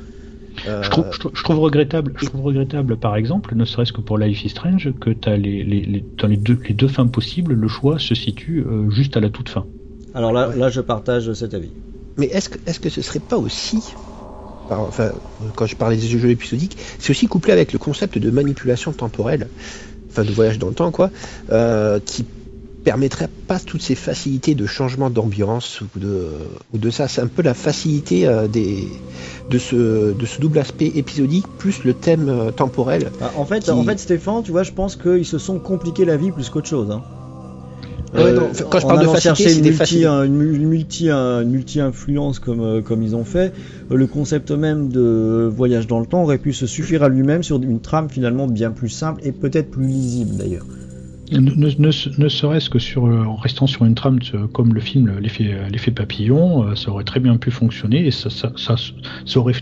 Euh, 0.69 0.83
Je 0.83 0.91
trouve, 0.91 1.07
je, 1.11 1.19
trouve, 1.19 1.33
je 1.35 1.43
trouve 1.43 1.59
regrettable, 1.59 2.13
je 2.17 2.27
trouve 2.27 2.43
regrettable, 2.43 2.97
par 2.97 3.17
exemple, 3.17 3.55
ne 3.57 3.65
serait-ce 3.65 3.93
que 3.93 4.01
pour 4.01 4.19
Life 4.19 4.45
is 4.45 4.51
Strange, 4.51 4.93
que 5.01 5.11
t'as 5.11 5.37
les, 5.37 5.65
les, 5.65 5.81
les, 5.81 6.05
dans 6.19 6.29
les 6.29 6.37
deux, 6.37 6.59
les 6.69 6.75
deux 6.75 6.87
fins 6.89 7.07
possibles, 7.07 7.55
le 7.55 7.69
choix 7.69 7.99
se 7.99 8.15
situe 8.15 8.61
euh, 8.61 8.91
juste 8.91 9.17
à 9.17 9.21
la 9.21 9.31
toute 9.31 9.49
fin. 9.49 9.65
Alors 10.15 10.33
là, 10.33 10.51
là, 10.55 10.69
je 10.69 10.81
partage 10.81 11.33
cet 11.33 11.55
avis. 11.55 11.71
Mais 12.17 12.27
est-ce 12.27 12.49
que, 12.49 12.59
est-ce 12.67 12.79
que 12.79 12.91
ce 12.91 13.01
serait 13.03 13.21
pas 13.21 13.39
aussi, 13.39 13.83
enfin, 14.69 15.11
quand 15.57 15.67
je 15.67 15.75
parlais 15.77 15.97
des 15.97 16.07
jeux 16.07 16.31
épisodiques, 16.31 16.77
c'est 16.99 17.11
aussi 17.11 17.27
couplé 17.27 17.53
avec 17.53 17.73
le 17.73 17.79
concept 17.79 18.19
de 18.19 18.31
manipulation 18.31 18.93
temporelle, 18.93 19.49
enfin 20.11 20.25
de 20.25 20.33
voyage 20.33 20.59
dans 20.59 20.69
le 20.69 20.75
temps, 20.75 20.91
quoi, 20.91 21.11
euh, 21.51 22.01
qui 22.05 22.25
permettrait 22.83 23.29
pas 23.47 23.61
toutes 23.61 23.83
ces 23.83 23.95
facilités 23.95 24.55
de 24.55 24.67
changement 24.67 25.11
d'ambiance 25.11 25.83
ou 25.83 25.87
de, 25.99 26.29
ou 26.73 26.79
de 26.79 26.91
ça. 26.91 27.09
C'est 27.09 27.21
un 27.21 27.27
peu 27.27 27.43
la 27.43 27.53
facilité 27.53 28.27
euh, 28.27 28.49
des, 28.49 28.89
de, 29.51 29.59
ce, 29.59 30.13
de 30.13 30.27
ce 30.27 30.41
double 30.41 30.59
aspect 30.59 30.91
épisodique 30.95 31.45
plus 31.59 31.85
le 31.85 31.93
thème 31.93 32.29
euh, 32.31 32.51
temporel. 32.51 33.11
Ah, 33.21 33.33
en 33.37 33.45
fait, 33.45 33.61
Qui- 33.61 33.71
en 33.71 33.85
fait, 33.85 33.99
Stéphane, 33.99 34.43
tu 34.43 34.51
vois, 34.51 34.63
je 34.63 34.73
pense 34.73 34.97
qu'ils 34.97 35.27
se 35.27 35.37
sont 35.39 35.59
compliqués 35.59 36.07
la 36.07 36.17
vie 36.17 36.31
plus 36.31 36.49
qu'autre 36.49 36.69
chose. 36.69 36.91
Hein. 36.91 37.03
Ouais, 38.13 38.33
non, 38.33 38.49
quand 38.71 38.81
je 38.81 38.85
en 38.85 38.89
parle 38.89 39.03
de 39.03 39.07
facilité, 39.09 39.49
c'est 39.49 39.57
une 39.59 39.63
des 39.63 39.71
multi, 39.71 40.05
un- 40.05 40.25
une 40.25 40.35
mu- 40.35 40.57
une 40.57 40.67
multi, 40.69 41.11
un- 41.11 41.43
une 41.43 41.51
multi-influence 41.51 42.41
comme, 42.41 42.61
euh, 42.61 42.81
comme 42.81 43.03
ils 43.03 43.15
ont 43.15 43.25
fait, 43.25 43.53
euh, 43.91 43.97
le 43.97 44.07
concept 44.09 44.51
même 44.51 44.89
de 44.89 45.49
voyage 45.55 45.87
dans 45.87 46.01
le 46.01 46.07
temps 46.07 46.23
aurait 46.25 46.39
pu 46.39 46.53
se 46.53 46.67
suffire 46.67 47.05
à 47.05 47.09
lui-même 47.09 47.43
sur 47.45 47.63
une 47.63 47.81
trame 47.81 48.11
finalement 48.11 48.49
bien 48.49 48.73
plus 48.73 48.89
simple 48.89 49.21
et 49.25 49.31
peut-être 49.33 49.71
plus 49.71 49.87
lisible 49.87 50.37
d'ailleurs. 50.37 50.67
Ne, 51.33 51.39
ne, 51.39 51.67
ne- 51.79 52.19
ne 52.23 52.29
serait-ce 52.29 52.69
que 52.69 52.81
sur, 52.81 53.07
euh, 53.07 53.23
en 53.25 53.37
restant 53.37 53.69
sur 53.69 53.85
une 53.85 53.95
trame 53.95 54.19
de- 54.19 54.47
comme 54.47 54.75
le 54.75 54.81
film 54.81 55.13
L'effet 55.21 55.55
l'effet 55.71 55.93
papillon, 55.93 56.65
euh, 56.65 56.75
ça 56.75 56.91
aurait 56.91 57.05
très 57.05 57.21
bien 57.21 57.37
pu 57.37 57.53
fonctionner 57.53 58.05
et 58.05 58.11
ça, 58.11 58.29
ça, 58.31 58.51
ça, 58.57 58.75
ça 59.25 59.39
aurait, 59.39 59.55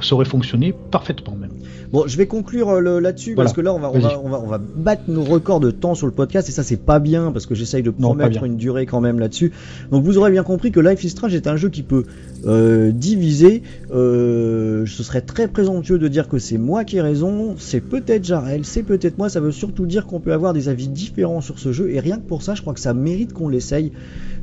ça 0.00 0.14
aurait 0.14 0.24
fonctionné 0.24 0.74
parfaitement 0.90 1.34
même. 1.36 1.50
Bon, 1.92 2.04
je 2.08 2.16
vais 2.16 2.26
conclure 2.26 2.70
euh, 2.70 3.00
là-dessus 3.00 3.34
Voilà. 3.34 3.46
parce 3.48 3.56
que 3.56 3.60
là, 3.60 3.72
on 3.72 3.78
va, 3.78 3.88
on, 3.90 3.92
Vas-y. 4.00 4.02
va, 4.14 4.20
on, 4.24 4.28
va, 4.28 4.40
on 4.40 4.46
va 4.48 4.58
battre 4.58 5.02
nos 5.06 5.22
records 5.22 5.60
de 5.60 5.70
temps 5.70 5.94
sur 5.94 6.06
le 6.06 6.12
podcast 6.12 6.48
et 6.48 6.52
ça, 6.52 6.64
c'est 6.64 6.76
pas 6.76 6.98
bien 6.98 7.30
parce 7.30 7.46
que 7.46 7.54
j'essaye 7.54 7.82
de 7.84 7.90
promettre 7.90 8.42
une 8.42 8.56
durée 8.56 8.84
quand 8.86 9.00
même 9.00 9.20
là-dessus. 9.20 9.52
Donc, 9.92 10.02
vous 10.02 10.18
aurez 10.18 10.32
bien 10.32 10.42
compris 10.42 10.72
que 10.72 10.80
Life 10.80 11.04
is 11.04 11.10
Strange 11.10 11.34
est 11.34 11.46
un 11.46 11.56
jeu 11.56 11.68
qui 11.68 11.82
peut 11.84 12.04
euh, 12.46 12.90
diviser. 12.90 13.62
Euh, 13.92 14.84
ce 14.86 15.02
serait 15.04 15.20
très 15.20 15.46
présomptueux 15.46 15.98
de 15.98 16.08
dire 16.08 16.28
que 16.28 16.38
c'est 16.38 16.58
moi 16.58 16.84
qui 16.84 16.96
ai 16.96 17.00
raison. 17.00 17.54
C'est 17.58 17.80
peut-être 17.80 18.24
Jarel, 18.24 18.64
c'est 18.64 18.82
peut-être 18.82 19.16
moi. 19.18 19.28
Ça 19.28 19.38
veut 19.40 19.52
surtout 19.52 19.86
dire 19.86 20.06
qu'on 20.06 20.18
peut 20.20 20.32
avoir 20.32 20.52
des 20.52 20.68
avis 20.68 20.88
différents 20.88 21.40
sur 21.42 21.58
ce 21.60 21.70
jeu 21.72 21.90
et 21.90 22.00
rien 22.00 22.16
que 22.16 22.26
pour 22.26 22.42
ça, 22.42 22.54
je 22.56 22.62
crois 22.62 22.74
que 22.74 22.80
ça 22.80 22.92
mérite 22.94 23.32
qu'on 23.32 23.48
l'essaye. 23.48 23.92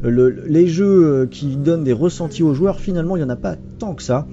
Le- 0.03 0.43
les 0.47 0.67
jeux 0.67 1.27
qui 1.29 1.57
donnent 1.57 1.83
des 1.83 1.93
ressentis 1.93 2.43
aux 2.43 2.53
joueurs, 2.53 2.79
finalement, 2.79 3.17
il 3.17 3.19
y 3.19 3.23
en 3.25 3.29
a 3.29 3.35
pas 3.35 3.55
tant 3.77 3.93
que 3.93 4.03
ça. 4.03 4.25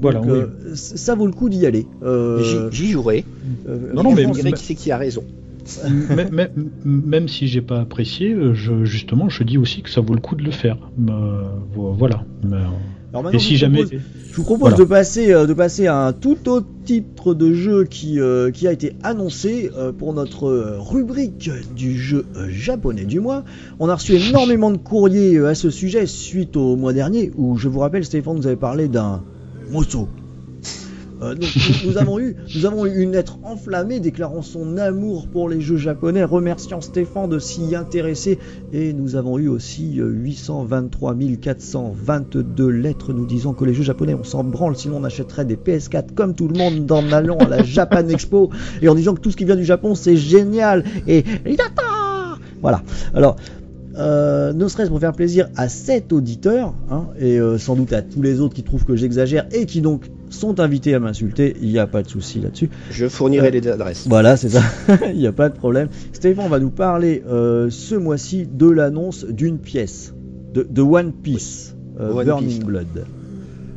Donc, 0.00 0.12
Voilà, 0.12 0.20
oui. 0.20 0.28
euh, 0.30 0.46
ça 0.74 1.14
vaut 1.14 1.26
le 1.26 1.32
coup 1.32 1.48
d'y 1.48 1.66
aller. 1.66 1.86
Euh, 2.02 2.70
J'y- 2.70 2.90
jouerai. 2.90 3.24
euh, 3.68 3.92
Non, 3.94 4.02
non, 4.02 4.12
Et 4.12 4.14
mais- 4.14 4.26
on 4.26 4.30
dirait 4.30 4.52
qui 4.52 4.64
c'est 4.64 4.74
qui 4.74 4.90
a 4.90 4.96
raison. 4.96 5.22
même, 6.16 6.30
même- 6.32 6.50
même 6.84 7.28
si 7.28 7.46
j'ai 7.46 7.60
pas 7.60 7.80
apprécié, 7.80 8.32
euh, 8.32 8.54
je, 8.54 8.84
justement, 8.84 9.28
je 9.28 9.42
dis 9.44 9.58
aussi 9.58 9.82
que 9.82 9.90
ça 9.90 10.00
vaut 10.00 10.14
le 10.14 10.20
coup 10.20 10.34
de 10.34 10.42
le 10.42 10.50
faire. 10.50 10.78
Euh, 11.08 11.42
vo- 11.74 11.92
voilà. 11.92 12.24
Euh, 12.50 12.62
Alors 13.12 13.28
et 13.30 13.32
je 13.34 13.38
si 13.38 13.52
vous 13.54 13.58
jamais. 13.58 13.82
propose- 13.82 14.00
je 14.30 14.36
vous 14.36 14.42
propose 14.44 14.60
Voilà. 14.70 14.76
de 14.76 14.84
passer 14.84 15.32
euh, 15.32 15.46
de 15.46 15.52
passer 15.52 15.86
à 15.88 16.06
un 16.06 16.12
tout 16.12 16.48
autre 16.48 16.66
titre 16.84 17.34
de 17.34 17.52
jeu 17.52 17.84
qui 17.84 18.20
euh, 18.20 18.50
qui 18.52 18.66
a 18.68 18.72
été 18.72 18.92
annoncé 19.02 19.70
euh, 19.76 19.92
pour 19.92 20.14
notre 20.14 20.46
euh, 20.48 20.76
rubrique 20.78 21.50
du 21.76 21.98
jeu 21.98 22.24
euh, 22.36 22.46
japonais 22.48 23.04
du 23.04 23.18
mois. 23.20 23.44
On 23.80 23.88
a 23.88 23.94
reçu 23.96 24.14
énormément 24.14 24.70
de 24.70 24.76
courriers 24.78 25.36
euh, 25.36 25.48
à 25.48 25.54
ce 25.54 25.70
sujet 25.70 26.06
suite 26.06 26.56
au 26.56 26.76
mois 26.76 26.92
dernier 26.92 27.32
où 27.36 27.56
je 27.58 27.68
vous 27.68 27.80
rappelle 27.80 28.04
Stéphane 28.04 28.36
nous 28.36 28.46
avait 28.46 28.56
parlé 28.56 28.86
d'un 28.88 29.22
Euh, 31.22 31.34
nous, 31.84 31.98
avons 31.98 32.18
eu, 32.18 32.34
nous 32.56 32.64
avons 32.64 32.86
eu 32.86 33.02
une 33.02 33.12
lettre 33.12 33.38
enflammée 33.42 34.00
déclarant 34.00 34.40
son 34.40 34.78
amour 34.78 35.28
pour 35.28 35.50
les 35.50 35.60
jeux 35.60 35.76
japonais, 35.76 36.24
remerciant 36.24 36.80
Stéphane 36.80 37.28
de 37.28 37.38
s'y 37.38 37.76
intéresser, 37.76 38.38
et 38.72 38.94
nous 38.94 39.16
avons 39.16 39.38
eu 39.38 39.48
aussi 39.48 40.00
euh, 40.00 40.08
823 40.08 41.14
422 41.40 42.68
lettres 42.68 43.12
nous 43.12 43.26
disant 43.26 43.52
que 43.52 43.66
les 43.66 43.74
jeux 43.74 43.82
japonais 43.82 44.14
on 44.14 44.24
s'en 44.24 44.44
branle, 44.44 44.76
sinon 44.76 44.96
on 44.98 45.04
achèterait 45.04 45.44
des 45.44 45.56
PS4 45.56 46.14
comme 46.14 46.34
tout 46.34 46.48
le 46.48 46.58
monde 46.58 46.90
en 46.90 47.12
allant 47.12 47.36
à 47.36 47.48
la 47.48 47.62
Japan 47.62 48.08
Expo, 48.08 48.50
et 48.80 48.88
en 48.88 48.94
disant 48.94 49.14
que 49.14 49.20
tout 49.20 49.30
ce 49.30 49.36
qui 49.36 49.44
vient 49.44 49.56
du 49.56 49.64
Japon 49.64 49.94
c'est 49.94 50.16
génial, 50.16 50.84
et 51.06 51.22
voilà. 52.62 52.82
Alors. 53.14 53.36
Euh, 53.96 54.52
ne 54.52 54.68
serait-ce 54.68 54.88
pour 54.88 55.00
faire 55.00 55.12
plaisir 55.12 55.48
à 55.56 55.68
cet 55.68 56.12
auditeur, 56.12 56.74
hein, 56.90 57.06
et 57.18 57.40
euh, 57.40 57.58
sans 57.58 57.74
doute 57.74 57.92
à 57.92 58.02
tous 58.02 58.22
les 58.22 58.40
autres 58.40 58.54
qui 58.54 58.62
trouvent 58.62 58.84
que 58.84 58.94
j'exagère 58.94 59.46
et 59.52 59.66
qui 59.66 59.80
donc 59.80 60.04
sont 60.28 60.60
invités 60.60 60.94
à 60.94 61.00
m'insulter, 61.00 61.56
il 61.60 61.70
n'y 61.70 61.78
a 61.78 61.86
pas 61.88 62.02
de 62.02 62.08
souci 62.08 62.38
là-dessus. 62.40 62.70
Je 62.90 63.08
fournirai 63.08 63.48
Euh, 63.48 63.50
les 63.50 63.68
adresses. 63.68 64.06
Voilà, 64.08 64.36
c'est 64.36 64.50
ça, 64.50 64.62
il 65.12 65.18
n'y 65.18 65.26
a 65.26 65.32
pas 65.32 65.48
de 65.48 65.56
problème. 65.56 65.88
Stéphane 66.12 66.48
va 66.48 66.60
nous 66.60 66.70
parler 66.70 67.22
ce 67.26 67.94
mois-ci 67.96 68.46
de 68.46 68.68
l'annonce 68.68 69.24
d'une 69.24 69.58
pièce, 69.58 70.14
de, 70.54 70.66
de 70.68 70.82
One 70.82 71.12
Piece, 71.12 71.74
One 71.98 72.24
Burning 72.24 72.48
Piece. 72.48 72.58
Blood. 72.60 73.04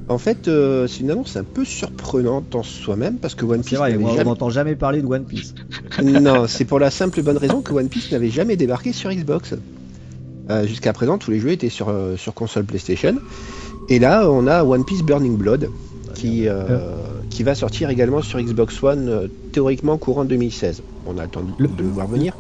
En 0.10 0.18
fait, 0.18 0.48
euh, 0.48 0.86
c'est 0.86 1.00
une 1.00 1.12
annonce 1.12 1.38
un 1.38 1.44
peu 1.46 1.64
surprenante 1.64 2.56
en 2.56 2.64
soi-même 2.64 3.18
parce 3.18 3.36
que 3.36 3.46
One 3.46 3.64
C'est 3.64 3.70
Piece 3.70 3.78
vrai, 3.80 3.92
n'avait 3.92 4.02
moi, 4.04 4.12
on 4.12 4.16
jamais... 4.18 4.30
n'entend 4.30 4.50
jamais 4.50 4.76
parler 4.76 5.02
de 5.02 5.08
One 5.08 5.24
Piece. 5.24 5.56
non, 6.04 6.46
c'est 6.48 6.66
pour 6.66 6.78
la 6.80 6.92
simple 6.92 7.20
et 7.20 7.24
bonne 7.24 7.38
raison 7.38 7.62
que 7.62 7.72
One 7.74 7.88
Piece 7.88 8.12
n'avait 8.12 8.30
jamais 8.30 8.58
débarqué 8.58 8.92
sur 8.92 9.10
Xbox. 9.12 9.56
Euh, 10.50 10.66
Jusqu'à 10.68 10.94
présent, 10.94 11.18
tous 11.18 11.32
les 11.32 11.40
jeux 11.40 11.52
étaient 11.52 11.70
sur, 11.70 11.90
euh, 11.90 12.18
sur 12.18 12.34
console 12.34 12.66
PlayStation. 12.66 13.16
Et 13.90 14.00
là, 14.00 14.30
on 14.30 14.48
a 14.48 14.64
One 14.64 14.84
Piece 14.86 15.02
Burning 15.04 15.38
Blood 15.38 15.70
qui, 16.16 16.48
euh, 16.48 16.80
qui 17.30 17.44
va 17.44 17.56
sortir 17.56 17.90
également 17.90 18.22
sur 18.22 18.40
Xbox 18.40 18.82
One, 18.84 19.30
théoriquement 19.52 19.98
courant 19.98 20.26
2016. 20.26 20.82
On 21.08 21.18
a 21.18 21.28
temps 21.28 21.42
de, 21.42 21.52
Le- 21.58 21.68
de 21.68 21.84
le 21.84 21.90
voir 21.90 22.08
venir. 22.08 22.34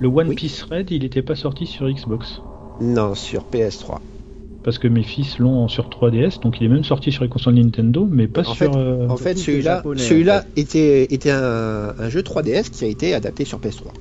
Le 0.00 0.08
One 0.08 0.28
Oui. 0.28 0.34
Piece 0.34 0.62
Red, 0.62 0.90
il 0.90 1.02
n'était 1.02 1.22
pas 1.22 1.34
sorti 1.36 1.66
sur 1.66 1.88
Xbox. 1.90 2.40
Non, 2.80 3.14
sur 3.14 3.44
PS3. 3.50 4.00
Parce 4.62 4.78
que 4.78 4.88
mes 4.88 5.04
fils 5.04 5.38
l'ont 5.38 5.68
sur 5.68 5.88
3DS, 5.88 6.40
donc 6.42 6.60
il 6.60 6.64
est 6.64 6.68
même 6.68 6.84
sorti 6.84 7.12
sur 7.12 7.22
les 7.22 7.30
consoles 7.30 7.54
Nintendo, 7.54 8.06
mais 8.10 8.26
pas 8.26 8.40
En 8.42 8.44
sur. 8.52 8.56
fait- 8.56 8.76
euh, 8.76 9.08
En 9.08 9.16
fait, 9.16 9.36
celui-là 9.38 9.82
celui-là 9.96 10.38
en 10.38 10.40
fait. 10.42 10.60
était, 10.60 11.04
était 11.14 11.30
un, 11.30 11.94
un 11.98 12.08
jeu 12.10 12.20
3DS 12.22 12.68
qui 12.70 12.84
a 12.84 12.88
été 12.88 13.14
adapté 13.14 13.44
sur 13.44 13.58
PS3. 13.60 13.92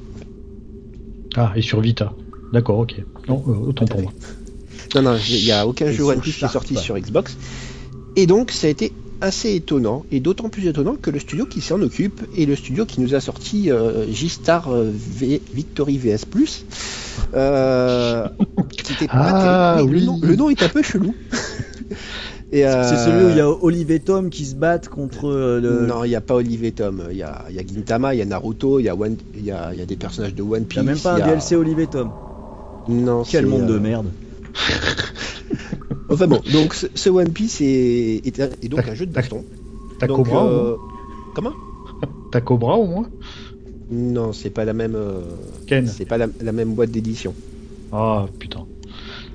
Ah, 1.37 1.53
et 1.55 1.61
sur 1.61 1.79
Vita. 1.81 2.13
D'accord, 2.55 2.79
ok. 2.79 2.95
Non, 3.27 3.43
euh, 3.47 3.51
autant 3.69 3.85
pour 3.85 4.01
moi. 4.01 4.11
Non, 4.95 5.01
non, 5.01 5.17
il 5.29 5.43
n'y 5.43 5.51
a 5.51 5.67
aucun 5.67 5.91
jeu 5.91 6.03
One 6.03 6.19
Piece 6.21 6.37
qui 6.37 6.45
est 6.45 6.47
sorti 6.47 6.75
sur 6.77 6.97
Xbox. 6.97 7.35
Et 8.15 8.27
donc, 8.27 8.51
ça 8.51 8.67
a 8.67 8.69
été 8.69 8.93
assez 9.21 9.55
étonnant, 9.55 10.05
et 10.11 10.19
d'autant 10.21 10.47
plus 10.49 10.67
étonnant 10.67 10.95
que 10.95 11.09
le 11.09 11.19
studio 11.19 11.45
qui 11.45 11.59
s'en 11.61 11.81
occupe 11.81 12.21
est 12.37 12.45
le 12.45 12.55
studio 12.55 12.85
qui 12.85 13.01
nous 13.01 13.13
a 13.15 13.19
sorti 13.19 13.71
euh, 13.71 14.05
G-Star 14.11 14.69
euh, 14.71 14.89
V- 14.93 15.41
Victory 15.53 15.97
VS 15.97 16.25
Plus. 16.29 16.65
Euh, 17.33 18.27
Ah, 19.09 19.75
terrible. 19.77 19.93
oui. 19.95 19.99
le, 19.99 20.05
nom, 20.05 20.19
le 20.21 20.35
nom 20.35 20.49
est 20.49 20.63
un 20.63 20.69
peu 20.69 20.81
chelou. 20.81 21.13
Et, 22.51 22.65
euh, 22.65 22.83
C'est 22.87 23.03
celui 23.03 23.25
où 23.25 23.29
il 23.31 23.37
y 23.37 23.41
a 23.41 23.49
Olive 23.49 23.91
et 23.91 23.99
Tom 23.99 24.29
qui 24.29 24.45
se 24.45 24.55
battent 24.55 24.87
contre 24.87 25.29
le. 25.61 25.85
Non, 25.87 26.03
il 26.05 26.09
n'y 26.09 26.15
a 26.15 26.21
pas 26.21 26.35
Olive 26.35 26.63
et 26.63 26.71
Tom. 26.71 27.03
Il 27.11 27.17
y 27.17 27.23
a, 27.23 27.43
il 27.49 27.55
y 27.55 27.59
a 27.59 27.63
Gintama, 27.65 28.13
il 28.13 28.19
y 28.19 28.21
a 28.21 28.25
Naruto, 28.25 28.79
il 28.79 28.83
y 28.85 28.89
a, 28.89 28.95
One- 28.95 29.17
il 29.35 29.43
y 29.43 29.51
a, 29.51 29.73
il 29.73 29.79
y 29.79 29.81
a 29.81 29.85
des 29.85 29.95
personnages 29.95 30.35
de 30.35 30.43
One 30.43 30.61
Il 30.61 30.65
Piece. 30.67 30.81
n'y 30.83 30.87
a 30.89 30.91
même 30.91 30.99
pas 30.99 31.13
un 31.15 31.19
il 31.19 31.23
DLC 31.25 31.55
Olive 31.55 31.79
et 31.79 31.87
Tom. 31.87 32.11
Non, 32.87 33.23
Quel 33.27 33.45
c'est, 33.45 33.45
monde 33.45 33.65
de 33.67 33.77
euh, 33.77 33.79
merde. 33.79 34.11
Enfin 36.09 36.27
bon, 36.27 36.41
donc 36.47 36.73
ce, 36.75 36.87
ce 36.95 37.09
One 37.09 37.33
Piece 37.33 37.61
est, 37.61 38.25
est, 38.25 38.39
un- 38.39 38.49
est 38.61 38.69
donc 38.69 38.81
Tac, 38.81 38.87
un 38.87 38.93
jeu 38.95 39.05
de 39.05 39.11
tac. 39.13 39.25
baston. 39.25 39.43
T'as 39.97 40.07
Donc, 40.07 40.15
Cobra 40.15 40.45
au 40.45 40.49
euh, 40.49 40.51
moins 40.51 40.77
Comment? 41.33 41.55
T'as 42.31 42.41
Cobra 42.41 42.77
au 42.77 42.85
moins? 42.87 43.09
Non, 43.89 44.31
c'est 44.33 44.51
pas 44.51 44.63
la 44.65 44.73
même. 44.73 44.95
euh, 44.95 45.37
Ken. 45.67 45.97
c'est 45.97 46.05
pas 46.05 46.17
la, 46.17 46.27
la 46.39 46.51
même 46.51 46.75
boîte 46.75 46.91
d'édition. 46.91 47.35
Ah 47.91 48.27
putain. 48.39 48.67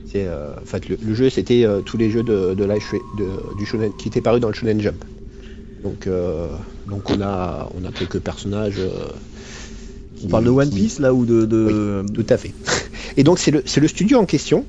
C'est, 0.05 0.26
euh, 0.26 0.55
en 0.61 0.64
fait, 0.64 0.88
le, 0.88 0.98
le 1.01 1.14
jeu, 1.14 1.30
c'était 1.30 1.64
euh, 1.64 1.82
tous 1.82 1.96
les 1.96 2.11
jeux 2.11 2.22
de, 2.22 2.55
de, 2.55 2.64
la- 2.64 2.78
de- 3.12 3.55
du 3.55 3.66
shonen 3.66 3.92
qui 3.94 4.09
étaient 4.09 4.20
parus 4.20 4.40
dans 4.40 4.48
le 4.48 4.55
Shonen 4.55 4.80
Jump. 4.80 5.05
Donc, 5.82 6.07
euh, 6.09 6.57
donc 6.86 7.11
on 7.11 7.20
a 7.22 7.68
on 7.74 7.84
a 7.84 7.92
quelques 7.92 8.20
personnages. 8.20 8.80
euh, 8.80 9.09
On 10.25 10.29
parle 10.29 10.45
de 10.45 10.51
One 10.51 10.71
qui- 10.71 10.77
Piece 10.77 10.99
là 10.99 11.12
ou 11.14 11.25
de. 11.25 11.45
de... 11.47 12.05
Tout 12.14 12.27
à 12.29 12.37
fait. 12.37 12.53
Et 13.16 13.25
donc 13.25 13.39
c'est 13.39 13.51
le, 13.51 13.62
c'est 13.66 13.81
le 13.81 13.89
studio 13.89 14.18
en 14.18 14.27
question 14.27 14.64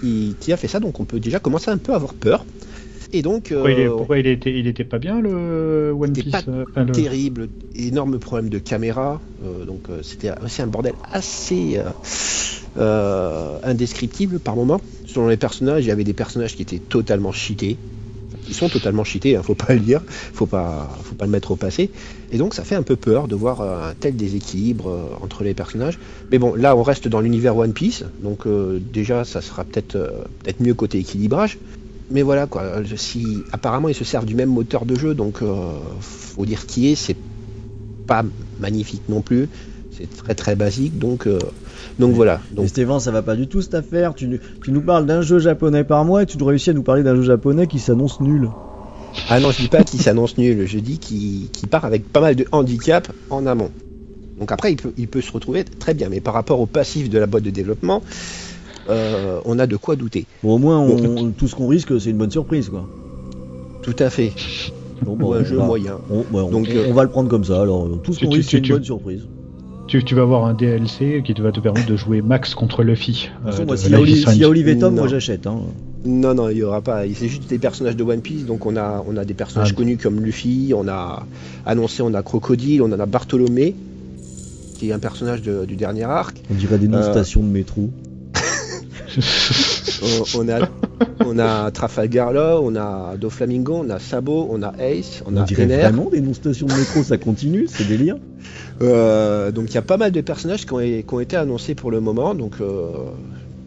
qui, 0.00 0.34
qui 0.40 0.52
a 0.52 0.56
fait 0.56 0.68
ça, 0.68 0.80
donc 0.80 1.00
on 1.00 1.04
peut 1.04 1.20
déjà 1.20 1.38
commencer 1.38 1.70
un 1.70 1.78
peu 1.78 1.92
à 1.92 1.96
avoir 1.96 2.14
peur. 2.14 2.44
Et 3.12 3.22
donc, 3.22 3.50
Pourquoi, 3.50 3.70
il, 3.70 3.78
est- 3.78 3.86
euh, 3.88 3.96
pourquoi 3.96 4.18
il 4.18 4.26
était, 4.26 4.52
il 4.58 4.66
était 4.66 4.84
pas 4.84 4.98
bien 4.98 5.20
le 5.20 5.94
One 5.98 6.12
Piece 6.12 6.32
pas 6.32 6.42
euh, 6.48 6.64
enfin, 6.68 6.84
le- 6.84 6.92
terrible, 6.92 7.48
énorme 7.76 8.18
problème 8.18 8.48
de 8.50 8.58
caméra, 8.58 9.20
euh, 9.44 9.64
donc 9.64 9.82
euh, 9.88 10.02
c'était 10.02 10.32
aussi 10.44 10.60
un 10.60 10.66
bordel 10.66 10.92
assez 11.12 11.78
euh, 11.78 11.84
euh, 12.76 13.58
indescriptible 13.62 14.38
par 14.40 14.56
moment. 14.56 14.80
Selon 15.04 15.28
les 15.28 15.36
personnages, 15.36 15.84
il 15.84 15.88
y 15.88 15.92
avait 15.92 16.04
des 16.04 16.14
personnages 16.14 16.56
qui 16.56 16.62
étaient 16.62 16.80
totalement 16.80 17.32
cheatés. 17.32 17.76
Ils 18.48 18.54
sont 18.54 18.68
totalement 18.68 19.04
cheatés, 19.04 19.36
hein, 19.36 19.42
faut 19.42 19.54
pas 19.54 19.74
le 19.74 19.80
dire, 19.80 20.02
faut 20.08 20.46
pas, 20.46 20.88
faut 21.02 21.14
pas 21.14 21.24
le 21.24 21.30
mettre 21.30 21.50
au 21.50 21.56
passé. 21.56 21.90
Et 22.30 22.38
donc 22.38 22.54
ça 22.54 22.64
fait 22.64 22.74
un 22.74 22.82
peu 22.82 22.96
peur 22.96 23.28
de 23.28 23.34
voir 23.34 23.60
euh, 23.60 23.90
un 23.90 23.94
tel 23.94 24.16
déséquilibre 24.16 24.88
euh, 24.88 25.16
entre 25.22 25.44
les 25.44 25.54
personnages. 25.54 25.98
Mais 26.30 26.38
bon, 26.38 26.54
là 26.54 26.76
on 26.76 26.82
reste 26.82 27.08
dans 27.08 27.20
l'univers 27.20 27.56
One 27.56 27.72
Piece, 27.72 28.04
donc 28.20 28.46
euh, 28.46 28.80
déjà 28.92 29.24
ça 29.24 29.40
sera 29.40 29.64
peut-être 29.64 29.92
peut-être 30.42 30.60
mieux 30.60 30.74
côté 30.74 30.98
équilibrage. 30.98 31.58
Mais 32.10 32.22
voilà 32.22 32.46
quoi, 32.46 32.82
si 32.96 33.42
apparemment 33.50 33.88
ils 33.88 33.94
se 33.94 34.04
servent 34.04 34.26
du 34.26 34.36
même 34.36 34.50
moteur 34.50 34.86
de 34.86 34.94
jeu, 34.94 35.14
donc 35.14 35.42
faut 36.00 36.46
dire 36.46 36.66
qui 36.66 36.92
est, 36.92 36.94
c'est 36.94 37.16
pas 38.06 38.24
magnifique 38.60 39.02
non 39.08 39.22
plus, 39.22 39.48
c'est 39.96 40.14
très 40.16 40.34
très 40.34 40.56
basique, 40.56 40.98
donc 40.98 41.26
euh, 41.26 41.38
donc 41.98 42.12
voilà. 42.14 42.40
Mais 42.50 42.56
Donc 42.56 42.68
Stéphane, 42.68 43.00
ça 43.00 43.10
va 43.10 43.22
pas 43.22 43.36
du 43.36 43.46
tout 43.48 43.62
cette 43.62 43.74
affaire. 43.74 44.14
Tu, 44.14 44.40
tu 44.62 44.72
nous 44.72 44.80
parles 44.82 45.06
d'un 45.06 45.22
jeu 45.22 45.38
japonais 45.38 45.84
par 45.84 46.04
mois 46.04 46.22
et 46.22 46.26
tu 46.26 46.42
réussis 46.42 46.70
à 46.70 46.72
nous 46.72 46.82
parler 46.82 47.02
d'un 47.02 47.14
jeu 47.16 47.22
japonais 47.22 47.66
qui 47.66 47.78
s'annonce 47.78 48.20
nul. 48.20 48.48
ah 49.28 49.40
non, 49.40 49.50
je 49.50 49.62
dis 49.62 49.68
pas 49.68 49.82
qu'il 49.84 50.00
s'annonce 50.00 50.36
nul, 50.38 50.66
je 50.66 50.78
dis 50.78 50.98
qu'il 50.98 51.48
part 51.70 51.84
avec 51.84 52.06
pas 52.12 52.20
mal 52.20 52.34
de 52.36 52.44
handicap 52.52 53.10
en 53.30 53.46
amont. 53.46 53.70
Donc 54.38 54.52
après 54.52 54.72
il 54.72 54.76
peut 54.76 54.92
il 54.98 55.08
peut 55.08 55.22
se 55.22 55.32
retrouver 55.32 55.64
très 55.64 55.94
bien, 55.94 56.08
mais 56.10 56.20
par 56.20 56.34
rapport 56.34 56.60
au 56.60 56.66
passif 56.66 57.08
de 57.08 57.18
la 57.18 57.26
boîte 57.26 57.42
de 57.44 57.50
développement, 57.50 58.02
euh, 58.90 59.40
on 59.46 59.58
a 59.58 59.66
de 59.66 59.76
quoi 59.76 59.96
douter. 59.96 60.26
Bon, 60.42 60.54
au 60.54 60.58
moins, 60.58 60.78
on- 60.78 61.32
tout 61.32 61.48
ce 61.48 61.54
qu'on 61.54 61.68
risque, 61.68 61.98
c'est 62.00 62.10
une 62.10 62.18
bonne 62.18 62.30
surprise 62.30 62.68
quoi. 62.68 62.86
Tout 63.82 63.96
à 63.98 64.10
fait. 64.10 64.32
Bon, 65.02 65.14
bon, 65.16 65.32
un 65.34 65.44
jeu 65.44 65.58
moyen. 65.58 65.98
on, 66.10 66.18
ouais, 66.18 66.24
on- 66.32 66.50
Donc, 66.50 66.66
on- 66.70 66.76
euh, 66.76 66.86
on 66.88 66.94
va 66.94 67.04
le 67.04 67.10
prendre 67.10 67.28
comme 67.28 67.44
ça. 67.44 67.60
Alors, 67.60 67.88
tout 68.02 68.12
ce 68.12 68.20
qu'on 68.24 68.30
risque, 68.30 68.50
c'est 68.50 68.56
une 68.58 68.62
tu- 68.64 68.72
bonne 68.72 68.84
surprise. 68.84 69.22
Tu, 69.86 70.02
tu 70.04 70.14
vas 70.14 70.22
avoir 70.22 70.44
un 70.44 70.54
DLC 70.54 71.22
qui 71.24 71.32
va 71.40 71.52
te 71.52 71.60
permettre 71.60 71.86
de 71.86 71.96
jouer 71.96 72.22
Max 72.22 72.54
contre 72.54 72.82
Luffy. 72.82 73.30
Euh, 73.46 73.52
s'il 73.76 73.90
y 73.90 73.94
a 73.94 74.32
y. 74.34 74.44
Olivier 74.44 74.78
Tom, 74.78 74.94
Non. 74.94 75.02
moi 75.02 75.08
j'achète. 75.08 75.46
Hein. 75.46 75.60
Non, 76.04 76.34
non, 76.34 76.48
il 76.50 76.58
y 76.58 76.62
aura 76.62 76.82
pas. 76.82 77.02
C'est 77.14 77.28
juste 77.28 77.48
des 77.48 77.58
personnages 77.58 77.96
de 77.96 78.02
One 78.04 78.20
Piece. 78.20 78.46
Donc 78.46 78.64
on 78.66 78.76
a, 78.76 79.04
on 79.08 79.16
a 79.16 79.24
des 79.24 79.34
personnages 79.34 79.70
Ah. 79.72 79.76
connus 79.76 79.96
comme 79.96 80.20
Luffy. 80.20 80.72
On 80.76 80.86
a 80.88 81.26
annoncé, 81.64 82.02
on 82.02 82.14
a 82.14 82.22
Crocodile, 82.22 82.82
on 82.82 82.92
en 82.92 83.00
a 83.00 83.06
Bartholomé, 83.06 83.74
qui 84.78 84.90
est 84.90 84.92
un 84.92 84.98
personnage 84.98 85.42
de- 85.42 85.64
du 85.64 85.74
dernier 85.76 86.04
arc. 86.04 86.40
On 86.50 86.54
dirait 86.54 86.78
des 86.78 86.86
noms 86.88 86.98
de 86.98 87.02
Euh, 87.04 87.10
stations 87.12 87.42
de 87.42 87.48
métro. 87.48 87.90
On, 90.02 90.40
on 90.40 90.48
a, 90.48 90.68
on 91.24 91.38
a 91.38 91.70
Trafalgar 91.70 92.32
Law, 92.32 92.60
on 92.62 92.76
a 92.76 93.16
Doflamingo, 93.16 93.82
on 93.84 93.90
a 93.90 93.98
Sabo, 93.98 94.48
on 94.50 94.62
a 94.62 94.72
Ace, 94.78 95.22
on, 95.26 95.34
On 95.34 95.36
a 95.40 95.44
dirait 95.44 95.64
Ener. 95.64 95.76
vraiment 95.78 96.10
des 96.10 96.20
noms 96.20 96.32
de 96.32 96.78
métro, 96.78 97.02
ça 97.02 97.18
continue, 97.18 97.66
c'est 97.68 97.86
délire. 97.86 98.16
Euh, 98.82 99.50
donc 99.52 99.70
il 99.70 99.74
y 99.74 99.78
a 99.78 99.82
pas 99.82 99.96
mal 99.96 100.12
de 100.12 100.20
personnages 100.20 100.66
qui 100.66 100.72
ont, 100.72 100.78
qui 100.80 101.04
ont 101.12 101.20
été 101.20 101.36
annoncés 101.36 101.74
pour 101.74 101.90
le 101.90 102.00
moment. 102.00 102.34
Donc 102.34 102.54
euh, 102.60 102.88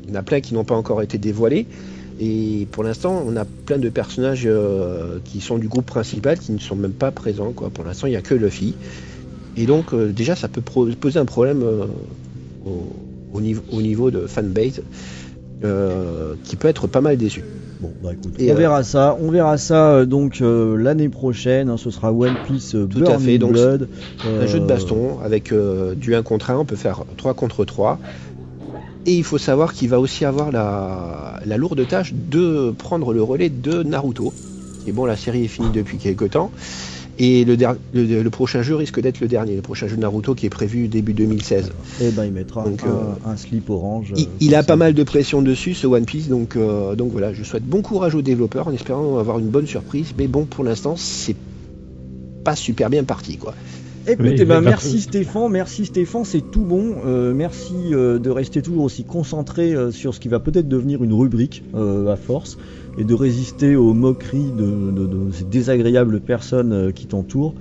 il 0.04 0.10
y 0.10 0.14
en 0.14 0.20
a 0.20 0.24
plein 0.24 0.42
qui 0.42 0.54
n'ont 0.54 0.64
pas 0.64 0.76
encore 0.76 1.02
été 1.02 1.18
dévoilés. 1.18 1.68
Et 2.22 2.68
pour 2.72 2.84
l'instant, 2.84 3.24
on 3.26 3.36
a 3.38 3.46
plein 3.46 3.78
de 3.78 3.90
personnages 3.90 4.44
euh, 4.46 5.20
qui 5.24 5.40
sont 5.40 5.58
du 5.58 5.68
groupe 5.70 5.86
principal 5.86 6.38
qui 6.38 6.52
ne 6.52 6.60
sont 6.60 6.76
même 6.76 6.92
pas 6.92 7.12
présents. 7.12 7.54
Quoi. 7.54 7.70
Pour 7.70 7.86
l'instant, 7.86 8.08
il 8.08 8.12
n'y 8.12 8.18
a 8.18 8.22
que 8.22 8.36
Luffy. 8.36 8.76
Et 9.58 9.66
donc 9.66 9.96
déjà, 9.96 10.36
ça 10.36 10.48
peut 10.48 10.62
poser 10.62 11.20
un 11.20 11.26
problème 11.26 11.64
au, 12.66 12.88
au 13.34 13.42
niveau, 13.42 13.62
au 13.72 13.82
niveau 13.82 14.12
de 14.12 14.28
fanbase 14.28 14.82
euh, 15.64 16.36
qui 16.43 16.55
peut 16.55 16.68
être 16.68 16.88
pas 16.88 17.01
mal 17.01 17.18
déçu. 17.18 17.43
Bon, 17.82 17.91
bah 18.03 18.12
écoute, 18.12 18.34
Et, 18.39 18.51
on 18.51 18.55
euh, 18.55 18.57
verra 18.57 18.84
ça. 18.84 19.18
On 19.22 19.32
verra 19.32 19.57
ça 19.57 19.91
euh, 19.91 20.05
donc 20.05 20.41
euh, 20.41 20.76
l'année 20.78 21.10
prochaine. 21.10 21.70
hein, 21.70 21.78
ce 21.78 21.89
sera 21.91 22.12
One 22.12 22.36
Piece 22.36 22.76
euh, 22.76 22.86
Tout 22.88 23.03
à 23.05 23.18
fait, 23.18 23.38
donc, 23.38 23.53
Blood. 23.53 23.88
Un 24.26 24.47
jeu 24.47 24.60
de 24.60 24.64
Euh, 24.66 24.68
baston 24.68 25.20
avec 25.24 25.51
euh, 25.51 25.95
du 25.95 26.16
1 26.16 26.24
contre 26.24 26.49
1, 26.51 26.57
on 26.57 26.66
peut 26.66 26.76
faire 26.76 27.03
3 27.18 27.34
contre 27.34 27.64
3. 27.66 27.99
Et 29.05 29.14
il 29.16 29.24
faut 29.24 29.38
savoir 29.38 29.74
qu'il 29.74 29.89
va 29.89 29.99
aussi 29.99 30.26
avoir 30.26 30.51
la, 30.51 31.39
la 31.45 31.57
lourde 31.57 31.88
tâche 31.88 32.14
de 32.14 32.72
prendre 32.78 33.14
le 33.14 33.24
relais 33.24 33.49
de 33.49 33.82
Naruto. 33.84 34.34
Et 34.88 34.91
bon, 34.91 35.05
la 35.05 35.16
série 35.16 35.45
est 35.45 35.47
finie 35.47 35.70
depuis 35.70 35.97
quelques 35.97 36.32
temps. 36.32 36.51
Et 37.22 37.43
le, 37.43 37.57
der- 37.57 37.76
le, 37.93 38.24
le 38.24 38.30
prochain 38.30 38.61
jeu 38.61 38.76
risque 38.76 39.01
d'être 39.01 39.20
le 39.20 39.28
dernier, 39.28 39.55
le 39.55 39.61
prochain 39.61 39.88
jeu 39.88 39.97
de 39.97 40.01
Naruto 40.01 40.36
qui 40.36 40.45
est 40.45 40.49
prévu 40.49 40.88
début 40.88 41.11
2016. 41.13 41.72
Eh 42.01 42.11
ben, 42.11 42.24
il 42.26 42.32
mettra 42.32 42.63
Donc, 42.63 42.82
un, 42.84 42.88
euh, 42.88 43.32
un 43.32 43.36
slip 43.36 43.70
orange. 43.70 44.13
Il, 44.15 44.24
euh, 44.24 44.28
il 44.39 44.55
a 44.55 44.63
pas 44.63 44.78
mal 44.78 44.93
de 44.93 45.03
pression 45.03 45.41
dessus, 45.41 45.74
ce 45.74 45.86
One 45.86 46.05
Piece, 46.05 46.30
donc, 46.30 46.55
euh, 46.55 46.95
donc 46.95 47.11
voilà, 47.11 47.34
je 47.34 47.43
souhaite 47.43 47.65
bon 47.65 47.82
courage 47.82 48.15
aux 48.15 48.22
développeurs 48.22 48.70
en 48.70 48.72
espérant 48.72 49.17
avoir 49.17 49.38
une 49.39 49.49
bonne 49.49 49.67
surprise. 49.67 50.13
Mais 50.17 50.28
bon, 50.28 50.45
pour 50.45 50.63
l'instant, 50.63 50.95
c'est 50.97 51.36
pas 52.43 52.55
super 52.55 52.89
bien 52.89 53.03
parti, 53.03 53.36
quoi. 53.38 53.53
Écoute, 54.07 54.26
Oui, 54.26 54.32
eh 54.36 54.38
ben, 54.38 54.43
il 54.43 54.47
va- 54.47 54.61
merci 54.61 55.01
Stéphane, 55.01 55.51
merci 55.51 55.86
Stéphane, 55.86 56.24
c'est 56.24 56.49
tout 56.51 56.61
bon. 56.63 56.95
Euh, 57.05 57.34
merci 57.34 57.74
euh, 57.91 58.17
de 58.17 58.30
rester 58.30 58.61
toujours 58.61 58.86
aussi 58.86 59.03
concentré 59.03 59.74
euh, 59.74 59.91
sur 59.91 60.15
ce 60.15 60.22
qui 60.22 60.30
va 60.30 60.39
peut-être 60.39 60.70
devenir 60.70 61.03
une 61.03 61.13
rubrique 61.13 61.63
euh, 61.76 62.07
à 62.11 62.15
force 62.15 62.57
et 62.98 63.04
de 63.04 63.14
résister 63.14 63.76
aux 63.76 63.94
moqueries 63.94 64.52
de, 64.52 64.92
de- 64.92 65.06
de 65.06 65.32
ces 65.32 65.44
désagréables 65.46 66.20
personnes 66.22 66.74
euh, 66.74 66.92
qui 66.92 67.06
t'entourent. 67.08 67.56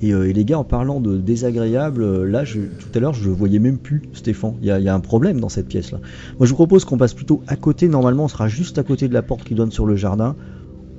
Et, 0.00 0.12
euh, 0.14 0.28
et 0.28 0.32
les 0.32 0.44
gars, 0.44 0.58
en 0.60 0.64
parlant 0.64 1.00
de 1.00 1.16
désagréables, 1.16 2.02
euh, 2.02 2.24
là, 2.24 2.44
je- 2.44 2.60
tout 2.60 2.88
à 2.94 3.00
l'heure, 3.00 3.14
je 3.14 3.28
voyais 3.30 3.58
même 3.58 3.78
plus 3.78 4.02
Stéphane. 4.12 4.54
Il 4.60 4.68
y 4.68 4.70
a, 4.70 4.78
il 4.78 4.84
y 4.84 4.88
a 4.88 4.94
un 4.94 5.00
problème 5.00 5.40
dans 5.40 5.48
cette 5.48 5.66
pièce-là. 5.66 5.98
Moi, 6.38 6.46
je 6.46 6.50
vous 6.50 6.56
propose 6.56 6.84
qu'on 6.84 6.98
passe 6.98 7.14
plutôt 7.14 7.42
à 7.48 7.56
côté. 7.56 7.88
Normalement, 7.88 8.24
on 8.24 8.28
sera 8.28 8.46
juste 8.48 8.78
à 8.78 8.84
côté 8.84 9.08
de 9.08 9.14
la 9.14 9.22
porte 9.22 9.42
qui 9.44 9.54
donne 9.56 9.72
sur 9.72 9.86
le 9.86 9.96
jardin. 9.96 10.36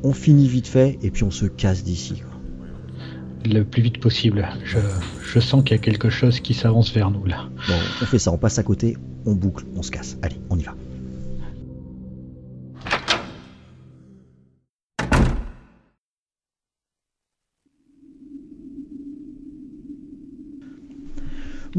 On 0.03 0.11
finit 0.11 0.47
vite 0.47 0.67
fait 0.67 0.97
et 1.01 1.11
puis 1.11 1.24
on 1.24 1.32
se 1.32 1.45
casse 1.45 1.84
d'ici. 1.84 2.24
Le 3.45 3.63
plus 3.63 3.82
vite 3.82 4.01
possible. 4.01 4.45
Je, 4.65 4.80
je 5.34 5.39
sens 5.39 5.63
qu'il 5.63 5.78
y 5.78 5.80
a 5.80 5.82
quelque 5.82 6.09
chose 6.09 6.41
qui 6.41 6.53
s'avance 6.53 6.91
vers 6.93 7.09
nous 7.09 7.26
là. 7.26 7.47
Bon, 7.70 7.74
on 8.01 8.05
fait 8.05 8.20
ça, 8.20 8.32
on 8.34 8.38
passe 8.38 8.59
à 8.59 8.63
côté, 8.63 8.97
on 9.26 9.34
boucle, 9.34 9.63
on 9.78 9.82
se 9.82 9.91
casse. 9.91 10.17
Allez, 10.22 10.36
on 10.49 10.57
y 10.57 10.63
va. 10.63 10.76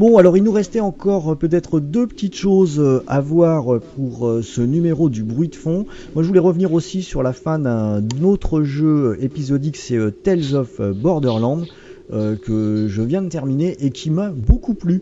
Bon, 0.01 0.17
alors 0.17 0.35
il 0.35 0.43
nous 0.43 0.51
restait 0.51 0.79
encore 0.79 1.33
euh, 1.33 1.35
peut-être 1.35 1.79
deux 1.79 2.07
petites 2.07 2.33
choses 2.33 2.79
euh, 2.79 3.03
à 3.05 3.21
voir 3.21 3.71
euh, 3.71 3.79
pour 3.95 4.39
ce 4.41 4.59
numéro 4.59 5.11
du 5.11 5.21
bruit 5.21 5.47
de 5.47 5.55
fond. 5.55 5.85
Moi, 6.15 6.23
je 6.23 6.27
voulais 6.27 6.39
revenir 6.39 6.73
aussi 6.73 7.03
sur 7.03 7.21
la 7.21 7.33
fin 7.33 7.59
d'un 7.59 8.01
autre 8.23 8.63
jeu 8.63 9.15
épisodique, 9.21 9.77
c'est 9.77 9.99
Tales 10.23 10.55
of 10.55 10.81
Borderlands, 10.81 11.65
que 12.09 12.87
je 12.89 13.01
viens 13.03 13.21
de 13.21 13.29
terminer 13.29 13.77
et 13.79 13.91
qui 13.91 14.09
m'a 14.09 14.31
beaucoup 14.31 14.73
plu. 14.73 15.01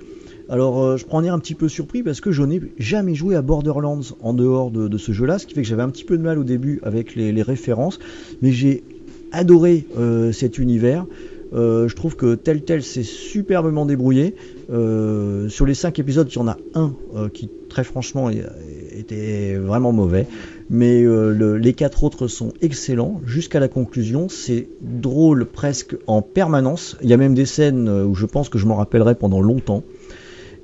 Alors, 0.49 0.97
je 0.97 1.05
prends 1.05 1.19
en 1.19 1.23
air 1.23 1.33
un 1.33 1.39
petit 1.39 1.55
peu 1.55 1.69
surpris 1.69 2.03
parce 2.03 2.19
que 2.19 2.33
je 2.33 2.43
n'ai 2.43 2.59
jamais 2.77 3.15
joué 3.15 3.37
à 3.37 3.41
Borderlands 3.41 4.01
en 4.21 4.33
dehors 4.33 4.69
de, 4.69 4.97
ce 4.97 5.13
jeu-là, 5.13 5.39
ce 5.39 5.47
qui 5.47 5.53
fait 5.53 5.61
que 5.61 5.67
j'avais 5.67 5.81
un 5.81 5.89
petit 5.89 6.03
peu 6.03 6.17
de 6.17 6.23
mal 6.23 6.37
au 6.37 6.43
début 6.43 6.81
avec 6.83 7.15
les, 7.15 7.41
références, 7.41 7.99
mais 8.41 8.51
j'ai 8.51 8.83
adoré 9.31 9.87
cet 10.33 10.57
univers. 10.57 11.05
Je 11.53 11.95
trouve 11.95 12.17
que 12.17 12.35
tel 12.35 12.63
tel 12.63 12.83
c'est 12.83 13.03
superbement 13.03 13.85
débrouillé. 13.85 14.35
Euh, 14.71 15.49
sur 15.49 15.65
les 15.65 15.73
5 15.73 15.97
épisodes, 15.99 16.27
il 16.31 16.35
y 16.35 16.39
en 16.39 16.47
a 16.47 16.57
un 16.75 16.93
euh, 17.15 17.27
qui 17.29 17.49
très 17.69 17.83
franchement 17.83 18.29
était 18.29 19.55
vraiment 19.55 19.91
mauvais. 19.91 20.27
Mais 20.69 21.01
euh, 21.03 21.31
le- 21.33 21.57
les 21.57 21.73
quatre 21.73 22.03
autres 22.03 22.27
sont 22.27 22.53
excellents 22.61 23.19
jusqu'à 23.25 23.59
la 23.59 23.67
conclusion. 23.67 24.29
C'est 24.29 24.67
drôle 24.81 25.45
presque 25.45 25.95
en 26.07 26.21
permanence. 26.21 26.97
Il 27.01 27.09
y 27.09 27.13
a 27.13 27.17
même 27.17 27.33
des 27.33 27.45
scènes 27.47 27.89
où 27.89 28.13
je 28.13 28.25
pense 28.27 28.49
que 28.49 28.59
je 28.59 28.65
m'en 28.67 28.75
rappellerai 28.75 29.15
pendant 29.15 29.41
longtemps. 29.41 29.83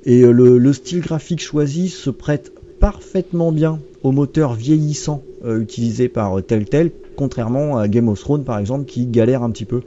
Et 0.04 0.22
le, 0.22 0.58
le 0.58 0.72
style 0.72 1.00
graphique 1.00 1.40
choisi 1.42 1.88
se 1.88 2.10
prête 2.10 2.52
parfaitement 2.78 3.50
bien 3.50 3.80
au 4.04 4.12
moteur 4.12 4.54
vieillissant 4.54 5.22
utilisé 5.44 6.08
par 6.08 6.42
Telltale, 6.44 6.90
contrairement 7.16 7.78
à 7.78 7.88
Game 7.88 8.08
of 8.08 8.20
Thrones 8.20 8.44
par 8.44 8.58
exemple 8.58 8.84
qui 8.84 9.06
galère 9.06 9.42
un 9.42 9.50
petit 9.50 9.64
peu 9.64 9.80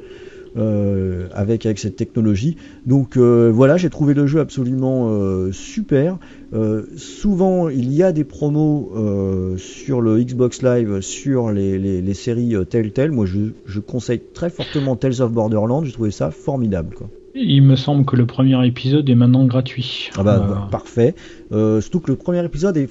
euh, 0.60 1.28
avec, 1.34 1.66
avec 1.66 1.80
cette 1.80 1.96
technologie. 1.96 2.58
Donc 2.86 3.18
euh, 3.18 3.50
voilà, 3.54 3.78
j'ai 3.78 3.90
trouvé 3.90 4.14
le 4.14 4.28
jeu 4.28 4.40
absolument 4.40 5.08
euh, 5.10 5.52
super. 5.52 6.18
Euh, 6.54 6.84
souvent, 6.98 7.70
il 7.70 7.94
y 7.94 8.04
a 8.04 8.12
des 8.12 8.24
promos 8.24 8.92
euh, 8.96 9.58
sur 9.58 10.02
le 10.02 10.20
Xbox 10.22 10.62
Live 10.64 11.02
sur 11.02 11.52
les, 11.52 11.78
les- 11.80 12.02
les 12.02 12.14
séries 12.14 12.56
euh, 12.56 12.64
Telltale. 12.66 13.12
Moi, 13.12 13.26
je, 13.26 13.40
je 13.66 13.80
conseille 13.80 14.22
très 14.34 14.50
fortement 14.50 14.96
Tales 14.96 15.22
of 15.22 15.32
Borderlands. 15.32 15.84
J'ai 15.84 15.92
trouvé 15.92 16.12
ça 16.12 16.32
formidable. 16.32 16.96
Quoi. 16.96 17.10
Il 17.36 17.62
me 17.62 17.76
semble 17.76 18.06
que 18.06 18.16
le 18.16 18.26
premier 18.26 18.66
épisode 18.68 19.08
est 19.10 19.16
maintenant 19.16 19.46
gratuit. 19.46 20.10
Ah 20.18 20.24
bah, 20.24 20.44
Euh, 20.44 20.48
bah, 20.54 20.68
parfait. 20.72 21.14
Euh, 21.52 21.80
surtout 21.82 22.00
que 22.00 22.12
le 22.12 22.18
premier 22.18 22.44
épisode 22.44 22.76
est 22.78 22.90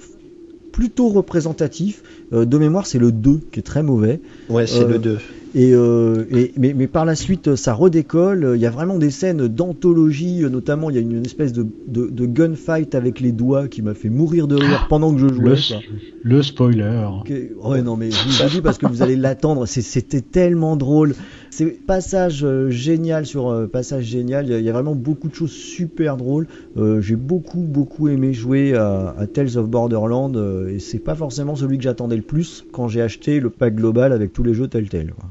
plutôt 0.73 1.09
représentatif. 1.09 2.03
Euh, 2.33 2.45
de 2.45 2.59
mémoire, 2.59 2.87
c'est 2.87 2.99
le 3.01 3.11
2 3.11 3.41
qui 3.51 3.59
est 3.61 3.63
très 3.63 3.83
mauvais. 3.83 4.21
Ouais, 4.49 4.67
c'est 4.67 4.85
Euh, 4.85 4.89
le 4.89 4.99
2. 4.99 5.19
Et, 5.61 5.73
euh, 5.75 6.25
et- 6.31 6.53
mais, 6.57 6.73
mais 6.73 6.87
par 6.87 7.05
la 7.05 7.17
suite, 7.17 7.57
ça 7.57 7.75
redécolle. 7.75 8.53
Il 8.55 8.61
y 8.61 8.67
a 8.67 8.71
vraiment 8.71 8.97
des 8.97 9.11
scènes 9.11 9.49
d'anthologie, 9.49 10.43
notamment 10.49 10.89
il 10.89 10.95
y 10.95 10.99
a 10.99 11.03
une, 11.03 11.11
une 11.13 11.27
espèce 11.27 11.53
de, 11.53 11.67
de, 11.89 12.07
de 12.07 12.27
gunfight 12.27 12.95
avec 12.95 13.19
les 13.19 13.33
doigts 13.33 13.67
qui 13.67 13.83
m'a 13.83 13.95
fait 13.95 14.09
mourir 14.09 14.47
de 14.47 14.55
rire 14.55 14.87
pendant 14.89 15.13
que 15.13 15.19
je 15.21 15.27
jouais. 15.29 15.57
Le, 16.23 16.43
spoiler. 16.43 17.07
Ok, 17.21 17.33
Ouais, 17.65 17.83
non, 17.83 17.97
mais 17.97 18.11
je 18.11 18.23
vous 18.23 18.45
le 18.45 18.51
dis 18.51 18.61
parce 18.61 18.79
que 18.79 18.87
vous 18.87 19.03
allez 19.03 19.17
l'attendre. 19.17 19.67
C'était 19.67 20.21
tellement 20.21 20.77
drôle. 20.77 21.15
C'est 21.51 21.67
passage 21.67 22.45
euh, 22.45 22.71
génial 22.71 23.27
sur 23.27 23.49
euh, 23.49 23.67
passage 23.67 24.05
génial. 24.05 24.47
Il 24.47 24.51
y, 24.53 24.55
a, 24.55 24.59
il 24.61 24.65
y 24.65 24.69
a 24.69 24.73
vraiment 24.73 24.95
beaucoup 24.95 25.29
de 25.29 25.35
choses 25.35 25.51
super 25.51 26.17
drôles. 26.17 26.47
Euh, 26.77 27.01
J'ai 27.01 27.17
beaucoup, 27.17 27.63
beaucoup 27.63 28.07
aimé 28.09 28.33
jouer 28.33 28.75
à, 28.77 29.13
à 29.19 29.27
Tales 29.27 29.57
of 29.59 29.69
Borderland 29.69 30.37
euh, 30.37 30.69
et 30.69 30.79
c'est 30.79 30.99
pas 30.99 31.15
forcément 31.17 31.57
celui 31.57 31.79
que 31.79 31.85
j'attendais 31.85 32.17
le 32.17 32.23
plus 32.23 32.65
quand 32.71 32.87
j'ai 32.87 33.03
acheté 33.03 33.41
le 33.41 33.51
pack 33.51 33.75
global 33.75 34.13
avec 34.13 34.33
tous 34.33 34.45
les 34.45 34.55
jeux 34.55 34.69
Telltale. 34.69 35.13
quoi. 35.19 35.31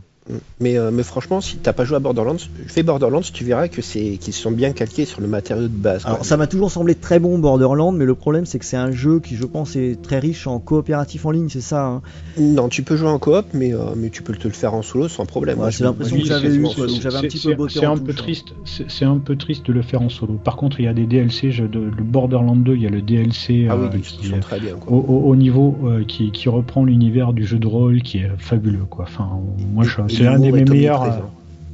Mais, 0.59 0.77
euh, 0.77 0.91
mais 0.91 1.03
franchement, 1.03 1.39
si 1.41 1.57
t'as 1.57 1.73
pas 1.73 1.85
joué 1.85 1.95
à 1.97 1.99
Borderlands, 1.99 2.37
fais 2.67 2.83
Borderlands, 2.83 3.21
tu 3.21 3.43
verras 3.43 3.67
que 3.67 3.81
c'est 3.81 4.17
qu'ils 4.19 4.33
sont 4.33 4.51
bien 4.51 4.71
calqués 4.73 5.05
sur 5.05 5.21
le 5.21 5.27
matériau 5.27 5.63
de 5.63 5.67
base. 5.67 6.05
Alors 6.05 6.25
ça 6.25 6.35
m'a 6.37 6.47
toujours 6.47 6.71
semblé 6.71 6.95
très 6.95 7.19
bon 7.19 7.37
Borderland, 7.39 7.95
mais 7.95 8.05
le 8.05 8.15
problème 8.15 8.45
c'est 8.45 8.59
que 8.59 8.65
c'est 8.65 8.77
un 8.77 8.91
jeu 8.91 9.19
qui, 9.19 9.35
je 9.35 9.45
pense, 9.45 9.75
est 9.75 10.01
très 10.01 10.19
riche 10.19 10.47
en 10.47 10.59
coopératif 10.59 11.25
en 11.25 11.31
ligne, 11.31 11.49
c'est 11.49 11.61
ça. 11.61 11.85
hein? 11.85 12.01
Non, 12.37 12.67
tu 12.69 12.83
peux 12.83 12.97
jouer 12.97 13.09
en 13.09 13.19
coop, 13.19 13.45
mais, 13.53 13.73
euh, 13.73 13.79
mais 13.95 14.09
tu 14.09 14.21
peux 14.23 14.33
te 14.33 14.47
le 14.47 14.53
faire 14.53 14.73
en 14.73 14.81
solo 14.81 15.07
sans 15.07 15.25
problème. 15.25 15.59
Ouais, 15.59 15.71
c'est 15.71 15.83
l'impression 15.83 16.17
que 16.17 16.25
j'avais 16.25 16.49
eu, 16.55 16.65
j'avais 17.01 17.17
un 17.17 17.21
petit 17.21 17.39
peu 17.39 17.55
botté 17.55 17.79
C'est 17.79 17.85
en 17.85 17.93
un 17.93 17.97
peu 17.97 18.11
hein. 18.11 18.15
triste. 18.15 18.47
C'est 18.65 19.05
un 19.05 19.17
peu 19.17 19.35
triste 19.37 19.65
de 19.67 19.73
le 19.73 19.81
faire 19.81 20.01
en 20.01 20.09
solo. 20.09 20.33
Par 20.43 20.55
contre, 20.55 20.79
il 20.79 20.85
y 20.85 20.87
a 20.89 20.93
des 20.93 21.05
DLC. 21.05 21.51
Je, 21.51 21.63
de, 21.63 21.79
le 21.79 22.03
Borderland 22.03 22.61
2, 22.63 22.75
il 22.75 22.81
y 22.81 22.87
a 22.87 22.89
le 22.89 23.01
DLC 23.01 23.67
Ah 23.69 23.75
euh, 23.75 23.89
ils 23.93 24.01
qui, 24.01 24.27
sont 24.27 24.39
très 24.39 24.59
bien. 24.59 24.75
Quoi. 24.75 24.91
au, 24.91 24.99
au- 24.99 25.29
au 25.29 25.35
niveau 25.35 25.77
euh, 25.85 26.03
qui, 26.05 26.31
qui 26.31 26.49
reprend 26.49 26.83
l'univers 26.83 27.33
du 27.33 27.45
jeu 27.45 27.57
de 27.59 27.67
rôle, 27.67 28.01
qui 28.01 28.17
est 28.19 28.29
fabuleux. 28.37 28.85
Quoi. 28.89 29.05
Enfin, 29.07 29.29
moi, 29.73 29.83
je- 29.83 30.01
c'est 30.17 30.27
un 30.27 30.39
des 30.39 30.51
mes 30.51 30.63
meilleurs. 30.65 31.03
euh, 31.03 31.09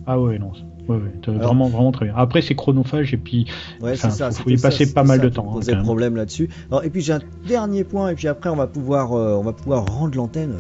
Ah 0.06 0.20
ouais, 0.20 0.38
non. 0.38 0.52
Ouais, 0.90 0.98
ouais, 0.98 1.02
t'as 1.22 1.32
Alors- 1.32 1.44
vraiment, 1.48 1.70
vraiment 1.70 1.92
très 1.94 2.06
bien. 2.08 2.14
Après, 2.18 2.42
c'est 2.42 2.56
chronophage 2.56 3.14
et 3.14 3.18
puis 3.18 3.48
Ouais, 3.82 3.96
ça. 3.96 4.10
faut- 4.32 4.50
y 4.50 4.58
passer 4.58 4.92
pas 4.94 5.04
mal 5.06 5.20
ça 5.20 5.24
de 5.26 5.30
temps, 5.30 5.56
hein, 5.58 5.84
problème 5.84 6.18
là-dessus. 6.18 6.50
Alors, 6.70 6.84
et 6.84 6.90
puis 6.90 7.02
j'ai 7.02 7.14
un 7.14 7.22
dernier 7.48 7.86
point, 7.86 8.10
et 8.10 8.16
puis 8.16 8.28
après 8.28 8.50
on 8.50 8.56
va 8.58 8.68
pouvoir, 8.68 9.14
euh, 9.14 9.36
on 9.40 9.44
va 9.44 9.54
pouvoir 9.54 9.86
rendre 9.86 10.16
l'antenne. 10.18 10.56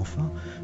Enfin, 0.00 0.22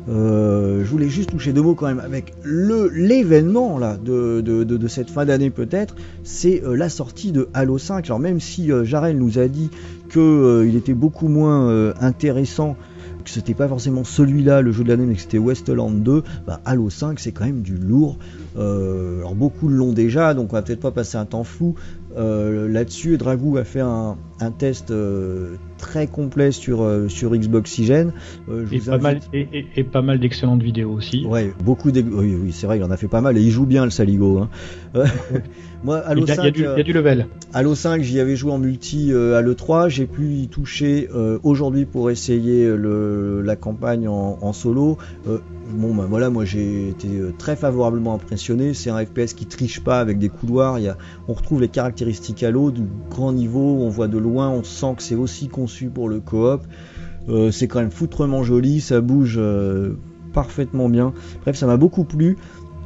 Euh, 0.08 0.82
je 0.84 0.90
voulais 0.90 1.08
juste 1.08 1.30
toucher 1.30 1.52
deux 1.52 1.62
mots 1.62 1.76
quand 1.76 1.86
même 1.86 2.00
avec 2.00 2.34
le 2.42 2.88
l'événement 2.92 3.78
là 3.78 3.96
de, 3.96 4.40
de, 4.40 4.64
de, 4.64 4.76
de 4.76 4.88
cette 4.88 5.08
fin 5.10 5.24
d'année 5.24 5.50
peut-être. 5.50 5.94
C'est 6.24 6.60
euh, 6.64 6.74
la 6.74 6.88
sortie 6.88 7.30
de 7.30 7.48
Halo 7.54 7.78
5. 7.78 8.06
Alors 8.06 8.18
même 8.18 8.40
si 8.40 8.68
Jarel 8.82 9.16
nous 9.16 9.38
a 9.38 9.46
dit 9.46 9.70
que 10.08 10.64
il 10.66 10.74
était 10.74 10.94
beaucoup 10.94 11.28
moins 11.28 11.92
intéressant 12.00 12.74
que 13.22 13.30
c'était 13.30 13.54
pas 13.54 13.68
forcément 13.68 14.04
celui-là 14.04 14.60
le 14.60 14.72
jeu 14.72 14.84
de 14.84 14.88
l'année 14.88 15.06
mais 15.06 15.14
que 15.14 15.20
c'était 15.20 15.38
Westland 15.38 16.02
2 16.02 16.22
bah, 16.46 16.60
Halo 16.64 16.90
5 16.90 17.18
c'est 17.18 17.32
quand 17.32 17.44
même 17.44 17.62
du 17.62 17.76
lourd. 17.76 18.18
Euh, 18.58 19.20
alors 19.20 19.34
beaucoup 19.34 19.68
l'ont 19.68 19.92
déjà 19.92 20.34
donc 20.34 20.52
on 20.52 20.56
va 20.56 20.62
peut-être 20.62 20.80
pas 20.80 20.90
passer 20.90 21.16
un 21.16 21.24
temps 21.24 21.44
fou. 21.44 21.74
Euh, 22.16 22.68
là-dessus 22.68 23.14
et 23.14 23.16
Dragou 23.16 23.56
a 23.56 23.64
fait 23.64 23.80
un, 23.80 24.16
un 24.40 24.50
test 24.50 24.90
euh, 24.90 25.56
très 25.82 26.06
complet 26.06 26.52
sur, 26.52 26.82
euh, 26.82 27.08
sur 27.08 27.32
Xbox 27.36 27.72
Oxygen 27.72 28.12
Euh, 28.48 28.64
je 28.66 28.74
et 28.74 28.78
vous 28.78 28.90
pas, 28.90 28.98
mal, 28.98 29.20
et, 29.32 29.46
et- 29.52 29.66
et 29.76 29.84
pas 29.84 30.00
mal 30.00 30.18
d'excellentes 30.20 30.62
vidéos 30.62 30.92
aussi. 30.92 31.26
Ouais, 31.26 31.52
beaucoup 31.62 31.90
oui, 31.90 32.02
oui, 32.42 32.52
c'est 32.52 32.66
vrai, 32.66 32.78
il 32.78 32.84
en 32.84 32.90
a 32.90 32.96
fait 32.96 33.08
pas 33.08 33.20
mal 33.20 33.36
et 33.36 33.42
il 33.42 33.50
joue 33.50 33.66
bien 33.66 33.84
le 33.84 33.90
Saligo. 33.90 34.38
Hein. 34.38 34.48
Euh, 34.94 35.04
Moi, 35.84 35.98
Halo 35.98 36.22
il, 36.24 36.28
y 36.28 36.30
a, 36.30 36.34
il 36.34 36.36
y 36.36 36.40
a 36.40 36.44
5, 36.44 36.52
du, 36.54 36.64
euh, 36.66 36.74
il 36.74 36.78
y 36.78 36.80
a 36.80 36.84
du 36.84 36.92
level. 36.92 37.26
Halo 37.52 37.74
5, 37.74 38.02
j'y 38.02 38.20
avais 38.20 38.36
joué 38.36 38.52
en 38.52 38.58
multi 38.58 39.12
euh, 39.12 39.36
à 39.36 39.42
l'E3, 39.42 39.88
j'ai 39.88 40.06
pu 40.06 40.34
y 40.34 40.46
toucher 40.48 41.08
euh, 41.12 41.40
aujourd'hui 41.42 41.86
pour 41.86 42.08
essayer 42.10 42.64
euh, 42.66 42.76
le, 42.76 43.42
la 43.42 43.56
campagne 43.56 44.06
en, 44.06 44.38
en 44.40 44.52
solo. 44.52 44.96
Euh, 45.26 45.38
bon, 45.72 45.92
bah 45.92 46.06
voilà, 46.08 46.30
moi 46.30 46.44
j'ai 46.44 46.88
été 46.90 47.08
euh, 47.08 47.32
très 47.36 47.56
favorablement 47.56 48.14
impressionné. 48.14 48.74
C'est 48.74 48.90
un 48.90 49.04
FPS 49.04 49.32
qui 49.34 49.46
triche 49.46 49.80
pas 49.80 49.98
avec 49.98 50.20
des 50.20 50.28
couloirs. 50.28 50.78
Il 50.78 50.84
y 50.84 50.88
a, 50.88 50.96
on 51.26 51.32
retrouve 51.32 51.60
les 51.60 51.68
caractéristiques 51.68 52.44
Halo 52.44 52.70
du 52.70 52.82
grand 53.10 53.32
niveau, 53.32 53.78
on 53.80 53.88
voit 53.88 54.06
de 54.08 54.18
loin, 54.18 54.50
on 54.50 54.62
sent 54.62 54.94
que 54.98 55.02
c'est 55.02 55.16
aussi 55.16 55.48
conçu 55.48 55.71
pour 55.92 56.08
le 56.08 56.20
coop. 56.20 56.62
Euh, 57.28 57.50
c'est 57.50 57.68
quand 57.68 57.78
même 57.80 57.90
foutrement 57.90 58.42
joli, 58.42 58.80
ça 58.80 59.00
bouge 59.00 59.36
euh, 59.38 59.94
parfaitement 60.32 60.88
bien. 60.88 61.12
Bref, 61.42 61.56
ça 61.56 61.66
m'a 61.66 61.76
beaucoup 61.76 62.04
plu. 62.04 62.36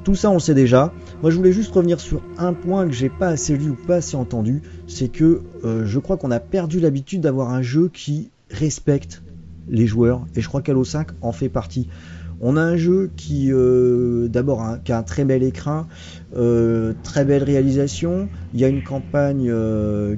Tout 0.05 0.15
ça, 0.15 0.31
on 0.31 0.35
le 0.35 0.41
sait 0.41 0.55
déjà. 0.55 0.93
Moi, 1.23 1.31
je 1.31 1.37
voulais 1.37 1.53
juste 1.53 1.73
revenir 1.73 1.99
sur 1.99 2.23
un 2.39 2.53
point 2.53 2.87
que 2.87 2.93
j'ai 2.93 3.09
pas 3.09 3.29
assez 3.29 3.57
lu 3.57 3.71
ou 3.71 3.75
pas 3.87 3.97
assez 3.97 4.17
entendu. 4.17 4.63
C'est 4.87 5.09
que 5.09 5.41
euh, 5.65 5.85
je 5.85 5.99
crois 5.99 6.17
qu'on 6.17 6.31
a 6.31 6.39
perdu 6.39 6.79
l'habitude 6.81 7.23
d'avoir 7.23 7.51
un 7.51 7.63
jeu 7.63 7.89
qui 7.93 8.31
respecte 8.51 9.23
les 9.69 9.87
joueurs. 9.87 10.25
Et 10.37 10.41
je 10.43 10.49
crois 10.49 10.63
qu'Halo 10.63 10.85
5 10.85 11.09
en 11.23 11.33
fait 11.33 11.49
partie. 11.49 11.89
On 12.41 12.57
a 12.59 12.61
un 12.61 12.77
jeu 12.77 13.11
qui, 13.17 13.51
euh, 13.51 14.29
d'abord, 14.29 14.61
un- 14.63 14.79
qui 14.79 14.93
a 14.93 14.99
un 14.99 15.03
très 15.03 15.25
bel 15.25 15.43
écran, 15.43 15.87
très 17.03 17.25
belle 17.25 17.43
réalisation. 17.43 18.29
Il 18.53 18.61
y 18.61 18.65
a 18.65 18.69
une 18.69 18.83
campagne 18.83 19.51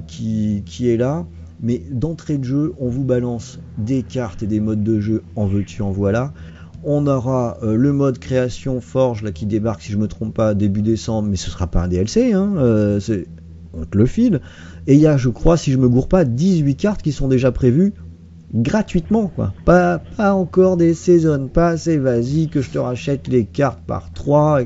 qui 0.05 0.89
est 0.89 0.97
là. 0.97 1.25
Mais 1.61 1.81
d'entrée 1.91 2.37
de 2.37 2.43
jeu, 2.43 2.73
on 2.79 2.89
vous 2.89 3.03
balance 3.03 3.59
des 3.77 4.03
cartes 4.03 4.43
et 4.43 4.47
des 4.47 4.59
modes 4.59 4.83
de 4.83 4.99
jeu 4.99 5.23
en 5.35 5.45
veux-tu, 5.45 5.81
en 5.81 5.91
voilà. 5.91 6.33
On 6.83 7.05
aura 7.07 7.57
euh, 7.61 7.75
le 7.75 7.91
mode 7.91 8.19
création 8.19 8.79
Forge 8.79 9.31
qui 9.33 9.45
débarque, 9.45 9.81
si 9.81 9.91
je 9.91 9.97
me 9.97 10.07
trompe 10.07 10.33
pas, 10.33 10.53
début 10.53 10.81
décembre, 10.81 11.27
mais 11.29 11.35
ce 11.35 11.49
sera 11.49 11.67
pas 11.67 11.83
un 11.83 11.87
DLC, 11.89 12.31
hein, 12.31 12.53
euh, 12.57 12.99
on 13.73 13.83
te 13.83 13.97
le 13.97 14.05
file. 14.05 14.39
Et 14.87 14.93
il 14.93 14.99
y 15.01 15.07
a, 15.07 15.17
je 15.17 15.29
crois, 15.29 15.57
si 15.57 15.71
je 15.71 15.77
me 15.77 15.89
gourre 15.89 16.07
pas, 16.07 16.23
18 16.23 16.75
cartes 16.75 17.01
qui 17.01 17.11
sont 17.11 17.27
déjà 17.27 17.51
prévues 17.51 17.93
gratuitement. 18.53 19.31
Pas, 19.65 19.99
pas 20.17 20.33
encore 20.33 20.77
des 20.77 20.93
saisons, 20.93 21.47
pas 21.47 21.69
assez, 21.69 21.97
vas-y 21.97 22.47
que 22.47 22.61
je 22.61 22.71
te 22.71 22.79
rachète 22.79 23.27
les 23.27 23.45
cartes 23.45 23.81
par 23.85 24.11
3. 24.13 24.61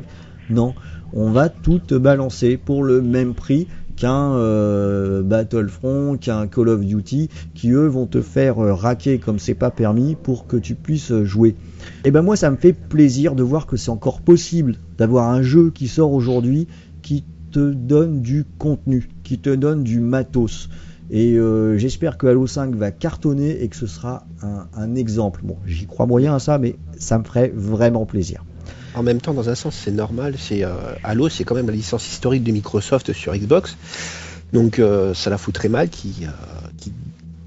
Non, 0.50 0.74
on 1.14 1.32
va 1.32 1.50
tout 1.50 1.80
te 1.80 1.96
balancer 1.96 2.58
pour 2.58 2.84
le 2.84 3.02
même 3.02 3.34
prix 3.34 3.68
qu'un 3.96 4.34
euh, 4.34 5.22
Battlefront, 5.24 6.18
qu'un 6.18 6.48
Call 6.48 6.70
of 6.70 6.82
Duty, 6.82 7.30
qui 7.54 7.72
eux 7.72 7.88
vont 7.88 8.06
te 8.06 8.22
faire 8.22 8.60
euh, 8.60 8.74
raquer 8.74 9.20
comme 9.20 9.39
c'est 9.39 9.54
pas 9.54 9.72
permis 9.72 10.16
pour 10.16 10.48
que 10.48 10.58
tu 10.58 10.76
puisses 10.76 11.12
euh, 11.12 11.26
jouer. 11.26 11.56
Et 12.06 12.12
ben 12.12 12.22
moi 12.22 12.36
ça 12.36 12.50
me 12.52 12.58
fait 12.58 12.74
plaisir 12.74 13.36
de 13.36 13.44
voir 13.44 13.68
que 13.68 13.78
c'est 13.78 13.91
encore 13.91 14.22
possible 14.22 14.76
d'avoir 14.98 15.30
un 15.30 15.41
jeu 15.41 15.72
qui 15.74 15.88
sort 15.88 16.14
aujourd'hui 16.14 16.68
qui 17.02 17.24
te 17.52 17.72
donne 17.72 18.22
du 18.22 18.46
contenu, 18.58 19.10
qui 19.24 19.38
te 19.39 19.50
donne 19.50 19.84
du 19.84 20.00
matos. 20.00 20.70
Et 21.12 21.38
j'espère 21.76 22.18
que 22.18 22.26
Halo 22.26 22.48
5 22.48 22.74
va 22.74 22.89
cartonner 22.89 23.62
et 23.62 23.68
que 23.68 23.76
ce 23.76 23.86
sera 23.86 24.26
un, 24.41 24.66
un 24.74 24.96
exemple. 24.96 25.41
Bon, 25.44 25.58
j'y 25.68 25.86
crois 25.86 26.08
moyen 26.08 26.34
à 26.34 26.39
ça, 26.39 26.58
mais 26.58 26.78
ça 26.98 27.20
me 27.20 27.24
ferait 27.24 27.52
vraiment 27.54 28.08
plaisir. 28.08 28.44
En 28.96 29.04
même 29.04 29.20
temps, 29.22 29.34
dans 29.34 29.50
un 29.50 29.56
sens, 29.56 29.76
c'est 29.76 29.91
normal. 29.91 30.36
C'est 30.38 30.64
euh, 30.64 30.70
Halo, 31.04 31.30
c'est 31.30 31.44
quand 31.44 31.56
même 31.56 31.68
la 31.68 31.74
licence 31.74 32.08
historique 32.08 32.44
de 32.44 32.52
Microsoft 32.52 33.12
sur 33.14 33.36
Xbox, 33.36 33.76
donc 34.54 34.80
euh, 34.80 35.14
ça 35.14 35.30
la 35.30 35.38
foutrait 35.38 35.70
mal 35.70 35.89
qui, 35.89 36.14
euh, 36.24 36.28
qui 36.78 36.91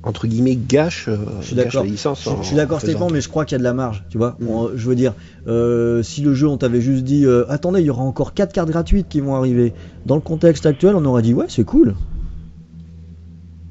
entre 0.03 0.27
guillemets 0.27 0.57
gâche, 0.57 1.09
Je 1.09 1.47
suis 1.47 1.57
gâche 1.57 1.67
d'accord. 1.67 1.85
la 1.85 1.91
licence. 1.91 2.23
Je, 2.25 2.31
en- 2.31 2.43
je 2.43 2.47
suis 2.49 2.57
d'accord 2.57 2.81
Stéphane, 2.81 3.09
mais 3.13 3.21
je 3.21 3.29
crois 3.29 3.45
qu'il 3.45 3.55
y 3.55 3.57
a 3.57 3.59
de 3.59 3.65
la 3.65 3.75
marge, 3.75 4.05
tu 4.09 4.19
vois. 4.19 4.37
Mm. 4.41 4.77
Je 4.77 4.89
veux 4.89 4.95
dire, 4.97 5.15
si 6.05 6.21
le 6.23 6.35
jeu 6.35 6.49
on 6.49 6.57
t'avait 6.59 6.81
juste 6.81 7.05
dit, 7.05 7.27
attendez, 7.49 7.81
il 7.81 7.87
y 7.87 7.91
aura 7.91 8.03
encore 8.03 8.35
4 8.35 8.53
cartes 8.53 8.71
gratuites 8.71 9.09
qui 9.09 9.21
vont 9.21 9.35
arriver. 9.35 9.73
Dans 10.05 10.15
le 10.17 10.21
contexte 10.21 10.67
actuel, 10.67 10.95
on 10.97 11.05
aurait 11.05 11.23
dit, 11.23 11.35
ouais, 11.35 11.47
c'est 11.49 11.65
cool. 11.65 11.95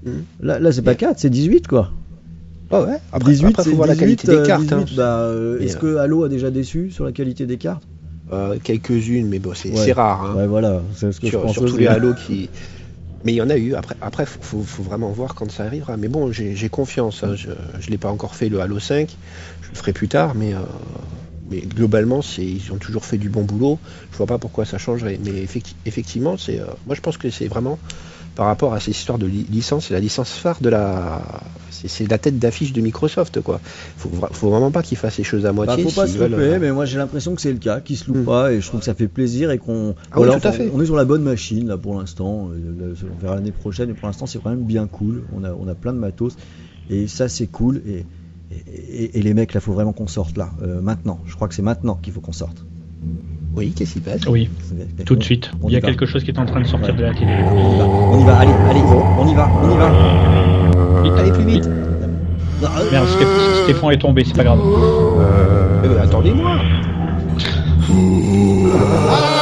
Mm. 0.05 0.09
Là, 0.41 0.59
là 0.59 0.71
c'est 0.71 0.81
pas 0.81 0.95
4, 0.95 1.19
c'est 1.19 1.29
18 1.29 1.67
quoi. 1.67 1.91
Ah 2.71 2.81
ouais. 2.81 2.97
Après, 3.11 3.31
18, 3.31 3.45
après, 3.45 3.63
faut 3.63 3.75
voir 3.75 3.87
la 3.87 3.93
18, 3.93 3.95
qualité 3.95 4.27
des 4.27 4.33
euh, 4.35 4.41
cartes. 4.41 4.61
18, 4.69 4.73
hein. 4.73 4.85
bah, 4.91 5.19
euh, 5.21 5.59
Est-ce 5.59 5.77
euh, 5.77 5.79
que 5.79 5.97
Halo 5.97 6.23
a 6.23 6.29
déjà 6.29 6.51
déçu 6.51 6.91
sur 6.91 7.05
la 7.05 7.11
qualité 7.11 7.45
des 7.45 7.57
cartes? 7.57 7.87
Euh, 8.31 8.57
Quelques-unes, 8.63 9.27
mais 9.27 9.39
bon, 9.39 9.53
c'est 9.53 9.69
Ouais. 9.71 9.91
rare. 9.91 10.23
hein. 10.23 10.35
Ouais, 10.35 10.47
voilà, 10.47 10.81
c'est 10.95 11.11
ce 11.11 11.19
que 11.19 11.29
je 11.29 11.31
sur, 11.31 11.41
pense 11.41 11.51
sur 11.53 11.63
tous 11.65 11.73
aussi. 11.73 11.77
les 11.77 11.87
Halo 11.87 12.13
qui. 12.15 12.49
Mais 13.23 13.33
il 13.33 13.35
y 13.35 13.41
en 13.41 13.49
a 13.49 13.57
eu. 13.57 13.75
Après, 13.75 13.95
après, 14.01 14.25
faut, 14.25 14.59
vraiment 14.83 15.11
voir 15.11 15.35
quand 15.35 15.49
ça 15.51 15.65
arrivera. 15.65 15.97
Mais 15.97 16.07
bon, 16.07 16.31
j'ai 16.31 16.69
confiance. 16.69 17.23
hein. 17.23 17.35
Je, 17.35 17.51
je 17.79 17.89
l'ai 17.89 17.97
pas 17.97 18.09
encore 18.09 18.35
fait 18.35 18.49
le 18.49 18.59
Halo 18.61 18.79
5. 18.79 19.17
Je 19.61 19.69
le 19.71 19.77
ferai 19.77 19.93
plus 19.93 20.07
tard, 20.09 20.35
mais. 20.35 20.53
euh, 20.53 20.59
Mais 21.49 21.61
globalement, 21.61 22.21
ils 22.39 22.71
ont 22.71 22.77
toujours 22.77 23.05
fait 23.05 23.17
du 23.17 23.29
bon 23.29 23.43
boulot. 23.43 23.79
Je 24.11 24.17
vois 24.17 24.27
pas 24.27 24.39
pourquoi 24.39 24.65
ça 24.65 24.77
changerait. 24.79 25.19
Mais 25.23 25.31
effecti- 25.45 25.75
effectivement, 25.85 26.37
c'est. 26.37 26.59
moi, 26.85 26.95
je 26.95 27.01
pense 27.01 27.17
que 27.17 27.29
c'est 27.29 27.47
vraiment 27.47 27.79
par 28.35 28.47
rapport 28.47 28.73
à 28.73 28.79
ces 28.79 28.91
histoires 28.91 29.17
de 29.17 29.25
li- 29.25 29.47
licence, 29.49 29.87
c'est 29.87 29.93
la 29.93 29.99
licence 29.99 30.31
phare 30.31 30.57
de 30.61 30.69
la. 30.69 31.21
C'est 31.71 32.09
la 32.09 32.17
tête 32.17 32.39
d'affiche 32.39 32.73
de 32.73 32.81
Microsoft, 32.81 33.41
quoi. 33.41 33.59
Faut, 33.97 34.09
faut 34.31 34.49
vraiment 34.49 34.71
pas 34.71 34.81
qu'ils 34.81 34.97
fassent 34.97 35.17
les 35.17 35.23
choses 35.23 35.45
à 35.45 35.49
Bah, 35.49 35.65
moitié. 35.65 35.83
faut 35.83 35.91
pas 35.91 36.07
se 36.07 36.17
veulent, 36.17 36.31
louper, 36.31 36.43
euh, 36.43 36.59
mais 36.59 36.71
moi 36.71 36.85
j'ai 36.85 36.97
l'impression 36.97 37.35
que 37.35 37.41
c'est 37.41 37.51
le 37.51 37.59
cas, 37.59 37.79
qu'ils 37.81 37.97
se 37.97 38.07
loupent 38.07 38.17
Mm. 38.19 38.25
pas, 38.25 38.53
et 38.53 38.61
je 38.61 38.67
trouve 38.67 38.79
que 38.79 38.85
ça 38.85 38.93
fait 38.95 39.07
plaisir 39.07 39.51
et 39.51 39.57
qu'on. 39.57 39.93
Ah 40.11 40.19
oui, 40.21 40.27
tout 40.27 40.47
à 40.47 40.49
on- 40.49 40.53
fait. 40.53 40.71
On 40.73 40.81
est 40.81 40.85
sur 40.85 40.95
la 40.95 41.05
bonne 41.05 41.21
machine 41.23 41.67
là 41.67 41.77
pour 41.77 41.99
l'instant. 41.99 42.49
euh, 42.53 42.93
On 43.13 43.21
verra 43.21 43.35
l'année 43.35 43.51
prochaine, 43.51 43.89
mais 43.89 43.93
pour 43.93 44.07
l'instant 44.07 44.25
c'est 44.25 44.41
quand 44.41 44.49
même 44.49 44.63
bien 44.63 44.87
cool. 44.87 45.23
On 45.33 45.43
a, 45.43 45.51
on 45.53 45.67
a 45.67 45.75
plein 45.75 45.93
de 45.93 45.99
matos 45.99 46.35
et 46.89 47.07
ça 47.07 47.27
c'est 47.29 47.47
cool. 47.47 47.81
Et, 47.87 48.05
et, 48.51 48.55
et- 49.03 49.19
et 49.19 49.21
les 49.21 49.33
mecs 49.33 49.53
là, 49.53 49.59
faut 49.59 49.73
vraiment 49.73 49.93
qu'on 49.93 50.07
sorte 50.07 50.37
là, 50.37 50.49
euh, 50.61 50.81
maintenant. 50.81 51.19
Je 51.27 51.35
crois 51.35 51.47
que 51.47 51.53
c'est 51.55 51.61
maintenant 51.61 51.95
qu'il 52.01 52.13
faut 52.13 52.21
qu'on 52.21 52.31
sorte. 52.31 52.65
Oui, 53.55 53.71
qu'est-ce 53.75 53.93
qui 53.93 53.99
passe? 54.01 54.25
Oui, 54.27 54.49
tout 55.05 55.15
de 55.15 55.23
suite. 55.23 55.51
Il 55.67 55.73
y 55.73 55.77
a 55.77 55.81
quelque 55.81 56.05
chose 56.05 56.23
qui 56.23 56.31
est 56.31 56.39
en 56.39 56.45
train 56.45 56.61
de 56.61 56.67
sortir 56.67 56.95
de 56.95 57.03
la 57.03 57.13
télé. 57.13 57.31
On 57.51 57.73
y 57.73 57.77
va, 57.77 57.85
on 57.85 58.19
y 58.19 58.25
va. 58.25 58.37
allez, 58.37 58.51
allez, 58.69 58.81
on 58.81 59.27
y 59.27 59.33
va, 59.33 59.49
on 59.63 59.73
y 59.73 59.77
va. 59.77 59.91
Euh, 61.05 61.17
allez, 61.17 61.31
plus 61.31 61.45
vite. 61.45 61.69
Merde, 62.91 63.07
Stéphane 63.63 63.91
est 63.91 63.97
tombé, 63.97 64.23
c'est 64.25 64.35
pas 64.35 64.43
grave. 64.43 64.59
Euh... 64.59 66.03
Attendez-moi. 66.03 66.57
Euh, 67.91 69.34